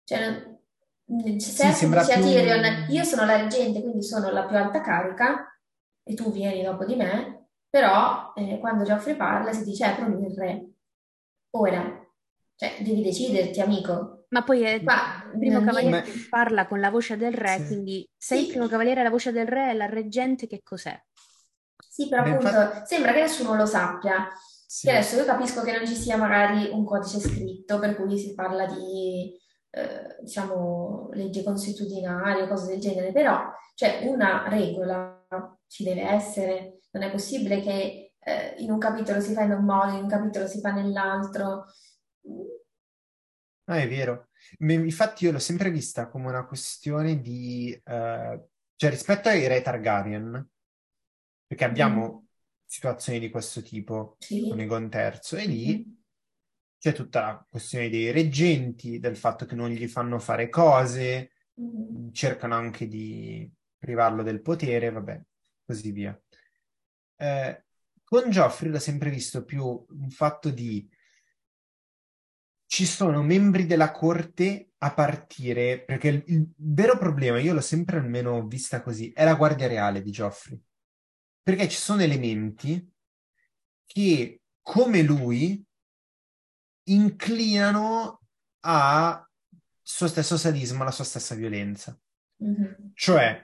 Cioè, 0.04 0.20
non, 1.08 1.40
se 1.40 1.72
sì, 1.72 1.88
dice 1.88 2.14
a 2.14 2.20
Tyrion, 2.20 2.88
io 2.90 3.04
sono 3.04 3.26
la 3.26 3.38
reggente, 3.38 3.82
quindi 3.82 4.02
sono 4.02 4.32
la 4.32 4.46
più 4.46 4.58
alta 4.58 4.82
carica 4.82 5.60
e 6.04 6.14
tu 6.16 6.32
vieni 6.32 6.64
dopo 6.64 6.86
di 6.86 6.96
me, 6.96 7.50
però 7.70 8.34
eh, 8.36 8.58
quando 8.60 8.84
Geoffrey 8.84 9.16
parla 9.16 9.54
si 9.54 9.64
dice, 9.64 9.86
eh, 9.86 9.96
è 9.96 10.02
il 10.02 10.36
re. 10.36 10.70
Ora, 11.52 12.08
cioè, 12.56 12.78
devi 12.80 13.04
deciderti, 13.04 13.62
amico, 13.62 14.15
ma 14.30 14.44
poi 14.44 14.62
è 14.64 14.82
Ma, 14.82 15.24
il 15.32 15.40
primo 15.40 15.64
cavaliere 15.64 16.02
che 16.02 16.28
parla 16.30 16.68
con 16.68 16.80
la 16.80 16.90
voce 16.90 17.18
del 17.18 17.34
re, 17.34 17.58
sì. 17.60 17.68
quindi 17.68 18.10
se 18.18 18.36
sì. 18.36 18.42
il 18.44 18.48
primo 18.50 18.68
cavaliere 18.68 19.02
è 19.02 19.04
la 19.04 19.10
voce 19.10 19.32
del 19.32 19.48
re, 19.48 19.74
la 19.74 19.86
reggente 19.86 20.48
che 20.48 20.62
cos'è? 20.64 21.00
Sì, 21.88 22.08
però 22.10 22.24
Beh, 22.24 22.30
appunto 22.32 22.48
infatti... 22.48 22.88
sembra 22.88 23.14
che 23.14 23.22
nessuno 23.22 23.56
lo 23.56 23.66
sappia. 23.66 24.28
Sì. 24.68 24.90
adesso 24.90 25.16
io 25.16 25.26
capisco 25.26 25.62
che 25.62 25.72
non 25.72 25.88
ci 25.88 25.96
sia 25.96 26.18
magari 26.18 26.70
un 26.70 26.84
codice 26.84 27.20
scritto 27.20 27.80
per 27.80 27.96
cui 27.96 28.18
si 28.18 28.34
parla 28.34 28.66
di, 28.66 29.34
eh, 29.70 30.18
diciamo, 30.20 31.10
legge 31.14 31.44
consuetudinarie 31.44 32.44
o 32.44 32.48
cose 32.48 32.68
del 32.68 32.80
genere, 32.80 33.12
però 33.12 33.54
cioè, 33.76 34.02
una 34.08 34.48
regola 34.50 35.26
ci 35.68 35.84
deve 35.84 36.02
essere. 36.10 36.80
Non 36.92 37.04
è 37.04 37.12
possibile 37.12 37.62
che 37.62 38.14
eh, 38.20 38.56
in 38.58 38.72
un 38.72 38.80
capitolo 38.80 39.20
si 39.20 39.34
fa 39.34 39.42
in 39.44 39.52
un 39.52 39.66
modo, 39.66 39.96
in 39.96 40.04
un 40.04 40.10
capitolo 40.10 40.48
si 40.48 40.60
fa 40.60 40.72
nell'altro. 40.72 41.66
No, 43.66 43.76
è 43.76 43.88
vero. 43.88 44.30
Infatti 44.60 45.26
io 45.26 45.32
l'ho 45.32 45.40
sempre 45.40 45.72
vista 45.72 46.08
come 46.08 46.28
una 46.28 46.46
questione 46.46 47.20
di... 47.20 47.80
Uh, 47.84 48.48
cioè 48.76 48.90
rispetto 48.90 49.30
ai 49.30 49.48
re 49.48 49.62
Targaryen, 49.62 50.50
perché 51.48 51.64
abbiamo 51.64 52.22
mm. 52.22 52.26
situazioni 52.66 53.20
di 53.20 53.30
questo 53.30 53.62
tipo 53.62 54.18
sì. 54.20 54.48
con 54.50 54.60
Egon 54.60 54.90
III, 54.92 55.40
e 55.40 55.46
lì 55.46 55.86
mm. 55.88 55.94
c'è 56.78 56.94
tutta 56.94 57.22
la 57.22 57.48
questione 57.50 57.90
dei 57.90 58.12
reggenti, 58.12 59.00
del 59.00 59.16
fatto 59.16 59.46
che 59.46 59.56
non 59.56 59.70
gli 59.70 59.88
fanno 59.88 60.20
fare 60.20 60.50
cose, 60.50 61.32
mm. 61.60 62.12
cercano 62.12 62.56
anche 62.56 62.88
di 62.88 63.50
privarlo 63.78 64.24
del 64.24 64.42
potere, 64.42 64.92
vabbè, 64.92 65.22
così 65.66 65.92
via. 65.92 66.20
Eh, 67.18 67.64
con 68.04 68.30
Geoffrey 68.30 68.70
l'ho 68.70 68.80
sempre 68.80 69.10
visto 69.10 69.46
più 69.46 69.64
un 69.66 70.10
fatto 70.10 70.50
di 70.50 70.88
ci 72.76 72.86
sono 72.86 73.24
membri 73.24 73.66
della 73.66 73.90
corte 73.92 74.72
a 74.80 74.94
partire, 74.94 75.82
perché 75.82 76.10
il, 76.10 76.24
il, 76.26 76.46
vero 76.58 76.98
problema, 76.98 77.40
io 77.40 77.54
l'ho 77.54 77.62
sempre 77.62 78.00
almeno 78.00 78.46
vista 78.48 78.82
così, 78.82 79.14
è 79.14 79.24
la 79.24 79.36
guardia 79.36 79.68
reale 79.68 80.02
di 80.02 80.12
Geoffrey. 80.12 80.62
Perché 81.42 81.70
ci 81.70 81.78
sono 81.78 82.02
elementi 82.02 82.86
che, 83.86 84.42
come 84.62 85.04
lui, 85.04 85.64
inclinano 86.90 88.20
al 88.66 89.26
suo 89.82 90.08
stesso 90.10 90.36
sadismo, 90.36 90.82
alla 90.82 90.92
sua 90.92 91.06
stessa 91.06 91.34
violenza. 91.34 91.98
Mm-hmm. 92.44 92.74
Cioè, 92.94 93.42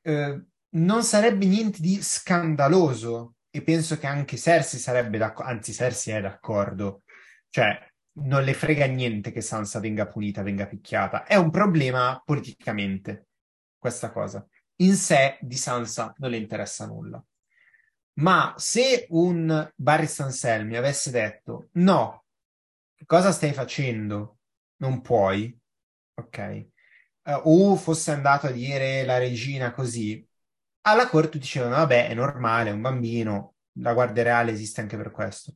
eh, 0.00 0.44
non 0.70 1.04
sarebbe 1.04 1.44
niente 1.44 1.82
di 1.82 2.00
scandaloso, 2.00 3.34
e 3.50 3.62
penso 3.62 3.98
che 3.98 4.06
anche 4.06 4.38
Cersei 4.38 4.80
sarebbe 4.80 5.18
d'accordo, 5.18 5.50
anzi 5.50 5.74
Cersei 5.74 6.14
è 6.14 6.22
d'accordo, 6.22 7.02
cioè 7.50 7.91
non 8.14 8.42
le 8.44 8.54
frega 8.54 8.86
niente 8.86 9.32
che 9.32 9.40
Sansa 9.40 9.80
venga 9.80 10.06
punita, 10.06 10.42
venga 10.42 10.66
picchiata. 10.66 11.24
È 11.24 11.36
un 11.36 11.50
problema 11.50 12.20
politicamente, 12.24 13.28
questa 13.78 14.10
cosa. 14.10 14.46
In 14.76 14.94
sé 14.94 15.38
di 15.40 15.56
Sansa 15.56 16.14
non 16.18 16.30
le 16.30 16.36
interessa 16.36 16.86
nulla. 16.86 17.24
Ma 18.14 18.54
se 18.56 19.06
un 19.10 19.70
Barry 19.74 20.06
Sanselmi 20.06 20.76
avesse 20.76 21.10
detto 21.10 21.68
no, 21.72 22.24
cosa 23.06 23.32
stai 23.32 23.52
facendo? 23.52 24.38
non 24.82 25.00
puoi, 25.00 25.56
ok? 26.14 26.66
Uh, 27.24 27.40
o 27.44 27.76
fosse 27.76 28.10
andato 28.10 28.48
a 28.48 28.50
dire 28.50 29.04
la 29.04 29.18
regina 29.18 29.72
così, 29.72 30.26
alla 30.82 31.08
corte 31.08 31.38
dicevano, 31.38 31.76
vabbè, 31.76 32.08
è 32.08 32.14
normale, 32.14 32.70
è 32.70 32.72
un 32.72 32.80
bambino, 32.80 33.54
la 33.74 33.94
guardia 33.94 34.24
reale 34.24 34.50
esiste 34.50 34.80
anche 34.80 34.96
per 34.96 35.12
questo. 35.12 35.54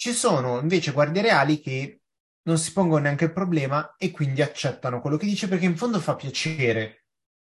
Ci 0.00 0.14
sono 0.14 0.60
invece 0.60 0.92
guardie 0.92 1.20
reali 1.20 1.60
che 1.60 2.00
non 2.44 2.56
si 2.56 2.72
pongono 2.72 3.02
neanche 3.02 3.26
il 3.26 3.34
problema 3.34 3.96
e 3.98 4.10
quindi 4.10 4.40
accettano 4.40 4.98
quello 5.02 5.18
che 5.18 5.26
dice 5.26 5.46
perché 5.46 5.66
in 5.66 5.76
fondo 5.76 6.00
fa 6.00 6.16
piacere 6.16 7.04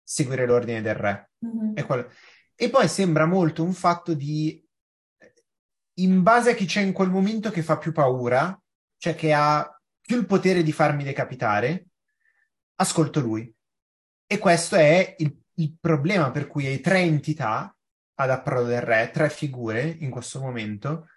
seguire 0.03 0.45
l'ordine 0.45 0.83
del 0.83 0.95
re. 0.95 1.31
Mhm. 1.39 1.87
Quello... 1.87 2.11
E 2.55 2.69
poi 2.69 2.87
sembra 2.87 3.25
molto 3.25 3.65
un 3.65 3.73
fatto 3.73 4.13
di 4.13 4.63
in 6.01 6.23
base 6.23 6.51
a 6.51 6.55
chi 6.55 6.67
c'è 6.67 6.83
in 6.83 6.93
quel 6.93 7.09
momento 7.09 7.51
che 7.51 7.63
fa 7.63 7.79
più 7.79 7.93
paura, 7.93 8.61
cioè 8.99 9.15
che 9.15 9.33
ha 9.33 9.81
più 9.99 10.19
il 10.19 10.27
potere 10.27 10.63
di 10.63 10.73
farmi 10.73 11.03
decapitare, 11.03 11.87
ascolto 12.75 13.21
lui. 13.21 13.51
E 14.27 14.37
questo 14.37 14.77
è 14.77 15.15
il, 15.17 15.35
il 15.55 15.79
problema 15.81 16.31
per 16.31 16.47
cui 16.47 16.67
hai 16.67 16.81
tre 16.81 16.99
entità 16.99 17.75
ad 18.17 18.29
approdo 18.29 18.67
del 18.67 18.83
re, 18.83 19.11
tre 19.11 19.31
figure 19.31 19.97
in 20.01 20.11
questo 20.11 20.41
momento, 20.41 21.09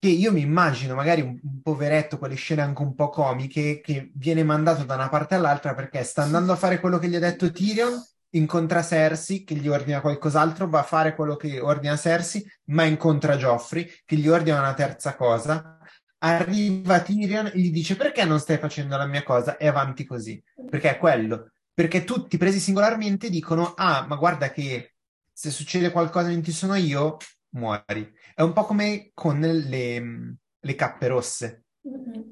che 0.00 0.08
io 0.08 0.32
mi 0.32 0.40
immagino 0.40 0.94
magari 0.94 1.20
un, 1.20 1.38
un, 1.42 1.60
poveretto, 1.62 2.16
quelle 2.18 2.34
scene 2.34 2.62
anche 2.62 2.80
un 2.80 2.94
po' 2.94 3.10
comiche, 3.10 3.80
che 3.82 4.10
viene 4.14 4.42
mandato 4.42 4.84
da 4.84 4.94
una 4.94 5.10
parte 5.10 5.34
all'altra 5.34 5.74
perché 5.74 6.02
sta 6.04 6.22
andando 6.22 6.52
a 6.52 6.56
fare 6.56 6.80
quello 6.80 6.98
che 6.98 7.08
gli 7.08 7.16
ha 7.16 7.20
detto 7.20 7.52
Tyrion, 7.52 8.02
incontra 8.30 8.82
Cersei 8.82 9.44
che 9.44 9.54
gli 9.56 9.68
ordina 9.68 10.00
qualcos'altro, 10.00 10.68
va 10.68 10.78
a 10.80 10.84
fare 10.84 11.14
quello 11.14 11.36
che 11.36 11.60
ordina 11.60 11.98
Cersei, 11.98 12.42
ma 12.68 12.84
incontra 12.84 13.36
Joffrey 13.36 13.86
che 14.06 14.16
gli 14.16 14.26
ordina 14.26 14.58
una 14.58 14.72
terza 14.72 15.14
cosa. 15.14 15.78
Arriva 16.22 17.00
Tyrion 17.00 17.48
e 17.48 17.58
gli 17.58 17.70
dice 17.70 17.94
perché 17.94 18.24
non 18.24 18.40
stai 18.40 18.56
facendo 18.56 18.96
la 18.96 19.06
mia 19.06 19.22
cosa 19.22 19.58
e 19.58 19.66
avanti 19.66 20.06
così. 20.06 20.42
Perché 20.70 20.92
è 20.92 20.98
quello. 20.98 21.50
Perché 21.74 22.04
tutti 22.04 22.38
presi 22.38 22.58
singolarmente 22.58 23.28
dicono 23.28 23.74
ah 23.76 24.06
ma 24.08 24.16
guarda 24.16 24.50
che 24.50 24.94
se 25.30 25.50
succede 25.50 25.90
qualcosa 25.90 26.28
mentre 26.28 26.52
sono 26.52 26.74
io 26.74 27.18
muori. 27.50 28.10
È 28.40 28.42
un 28.42 28.54
po' 28.54 28.64
come 28.64 29.10
con 29.12 29.38
le, 29.38 30.36
le 30.58 30.74
cappe 30.74 31.08
rosse. 31.08 31.64
Mm-hmm. 31.86 32.22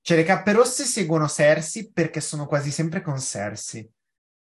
Cioè 0.00 0.16
le 0.16 0.22
cappe 0.22 0.52
rosse 0.52 0.84
seguono 0.84 1.28
Cersei 1.28 1.92
perché 1.92 2.22
sono 2.22 2.46
quasi 2.46 2.70
sempre 2.70 3.02
con 3.02 3.20
Cersei. 3.20 3.86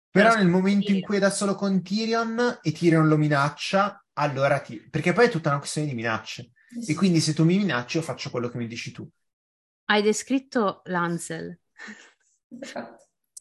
Però 0.10 0.34
nel 0.36 0.48
momento 0.48 0.94
in 0.94 1.02
cui 1.02 1.18
è 1.18 1.20
da 1.20 1.30
solo 1.30 1.56
con 1.56 1.82
Tyrion 1.82 2.60
e 2.62 2.72
Tyrion 2.72 3.10
lo 3.10 3.18
minaccia, 3.18 4.02
allora 4.14 4.60
ti... 4.60 4.78
Perché 4.90 5.12
poi 5.12 5.26
è 5.26 5.30
tutta 5.30 5.50
una 5.50 5.58
questione 5.58 5.90
di 5.90 5.96
minacce. 5.96 6.54
E 6.88 6.96
quindi 6.96 7.20
se 7.20 7.34
tu 7.34 7.44
mi 7.44 7.58
minacci 7.58 7.98
io 7.98 8.04
faccio 8.04 8.30
quello 8.30 8.48
che 8.48 8.58
mi 8.58 8.68
dici 8.68 8.94
tu. 8.94 9.06
Hai 9.88 10.02
descritto 10.02 10.80
Lancel. 10.86 11.60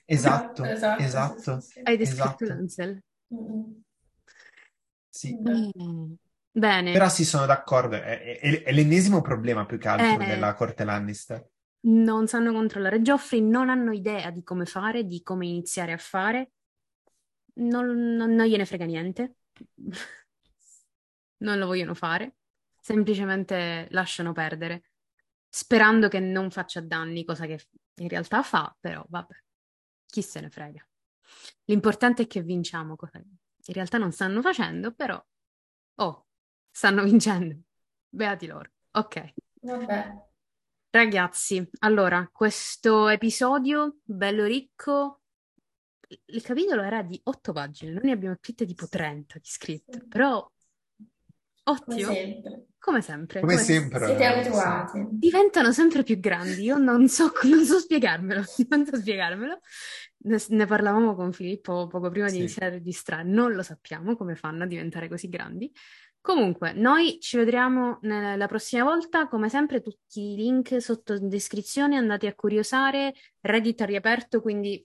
Esatto, 0.04 0.64
esatto. 0.64 1.02
esatto 1.02 1.64
Hai 1.84 1.96
descritto 1.96 2.42
esatto. 2.42 2.44
Lancel. 2.46 3.04
Mm-hmm. 3.32 3.70
Sì. 5.08 5.36
Mm. 5.36 6.14
Bene. 6.52 6.92
Però 6.92 7.08
sì, 7.08 7.24
sono 7.24 7.46
d'accordo. 7.46 7.96
È, 7.96 8.38
è, 8.40 8.62
è, 8.62 8.72
l'ennesimo 8.72 9.20
problema 9.20 9.66
più 9.66 9.78
che 9.78 9.88
altro 9.88 10.24
eh, 10.24 10.26
della 10.26 10.54
corte 10.54 10.84
Lannister. 10.84 11.48
Non 11.82 12.26
sanno 12.26 12.52
controllare 12.52 13.00
Joffrey, 13.00 13.40
non 13.40 13.70
hanno 13.70 13.92
idea 13.92 14.30
di 14.30 14.42
come 14.42 14.66
fare, 14.66 15.04
di 15.04 15.22
come 15.22 15.46
iniziare 15.46 15.92
a 15.92 15.98
fare 15.98 16.52
non, 17.54 18.16
non, 18.16 18.34
non 18.34 18.46
gliene 18.46 18.64
frega 18.64 18.84
niente, 18.84 19.36
non 21.38 21.58
lo 21.58 21.66
vogliono 21.66 21.94
fare, 21.94 22.36
semplicemente 22.80 23.88
lasciano 23.90 24.32
perdere, 24.32 24.90
sperando 25.48 26.08
che 26.08 26.20
non 26.20 26.50
faccia 26.50 26.80
danni, 26.80 27.24
cosa 27.24 27.46
che 27.46 27.66
in 27.94 28.08
realtà 28.08 28.42
fa, 28.42 28.74
però 28.78 29.04
vabbè, 29.08 29.34
chi 30.06 30.22
se 30.22 30.40
ne 30.40 30.50
frega. 30.50 30.86
L'importante 31.64 32.22
è 32.22 32.26
che 32.26 32.42
vinciamo, 32.42 32.96
cosa 32.96 33.18
in 33.18 33.74
realtà 33.74 33.98
non 33.98 34.12
stanno 34.12 34.40
facendo, 34.40 34.92
però, 34.92 35.22
oh, 35.96 36.26
stanno 36.70 37.02
vincendo. 37.02 37.56
Beati 38.08 38.46
loro. 38.46 38.70
Ok. 38.92 39.32
Vabbè. 39.60 40.28
Ragazzi, 40.92 41.70
allora, 41.80 42.28
questo 42.32 43.08
episodio 43.08 43.98
bello 44.02 44.44
ricco, 44.44 45.20
il 46.26 46.42
capitolo 46.42 46.82
era 46.82 47.02
di 47.02 47.20
otto 47.24 47.52
pagine, 47.52 47.92
noi 47.92 48.02
ne 48.06 48.12
abbiamo 48.12 48.34
scritte 48.40 48.66
tipo 48.66 48.88
30 48.88 49.38
di 49.38 49.48
scritte, 49.48 50.04
però 50.08 50.44
ottimo. 51.62 52.08
Come 52.08 52.14
sempre. 52.14 52.66
Come 52.80 53.02
sempre. 53.02 53.40
Come, 53.40 53.52
come 53.52 53.64
sempre. 53.64 54.06
Siete 54.06 54.24
abituati. 54.24 55.06
Diventano 55.10 55.70
sempre 55.70 56.02
più 56.02 56.18
grandi, 56.18 56.62
io 56.62 56.76
non 56.78 57.08
so, 57.08 57.30
non 57.44 57.64
so 57.64 57.78
spiegarmelo, 57.78 58.42
non 58.70 58.86
so 58.86 58.96
spiegarmelo. 58.96 59.60
Ne, 60.22 60.38
ne 60.48 60.66
parlavamo 60.66 61.14
con 61.14 61.32
Filippo 61.32 61.86
poco 61.86 62.10
prima 62.10 62.26
di 62.26 62.32
sì. 62.32 62.38
iniziare 62.38 62.72
a 62.72 62.74
registrare, 62.78 63.22
non 63.22 63.52
lo 63.52 63.62
sappiamo 63.62 64.16
come 64.16 64.34
fanno 64.34 64.64
a 64.64 64.66
diventare 64.66 65.08
così 65.08 65.28
grandi. 65.28 65.72
Comunque, 66.22 66.72
noi 66.72 67.18
ci 67.18 67.38
vedremo 67.38 67.98
la 68.02 68.46
prossima 68.46 68.84
volta, 68.84 69.26
come 69.26 69.48
sempre 69.48 69.80
tutti 69.80 70.32
i 70.32 70.36
link 70.36 70.80
sotto 70.80 71.14
in 71.14 71.28
descrizione, 71.28 71.96
andate 71.96 72.26
a 72.26 72.34
curiosare, 72.34 73.14
Reddit 73.40 73.80
ha 73.80 73.86
riaperto, 73.86 74.42
quindi 74.42 74.84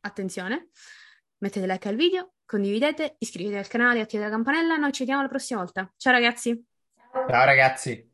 attenzione, 0.00 0.70
mettete 1.38 1.66
like 1.66 1.88
al 1.88 1.96
video, 1.96 2.32
condividete, 2.46 3.16
iscrivetevi 3.18 3.58
al 3.58 3.68
canale, 3.68 4.00
attivate 4.00 4.30
la 4.30 4.34
campanella, 4.34 4.76
noi 4.76 4.92
ci 4.92 5.00
vediamo 5.00 5.22
la 5.22 5.28
prossima 5.28 5.60
volta. 5.60 5.92
Ciao 5.96 6.12
ragazzi! 6.12 6.64
Ciao 7.12 7.44
ragazzi! 7.44 8.07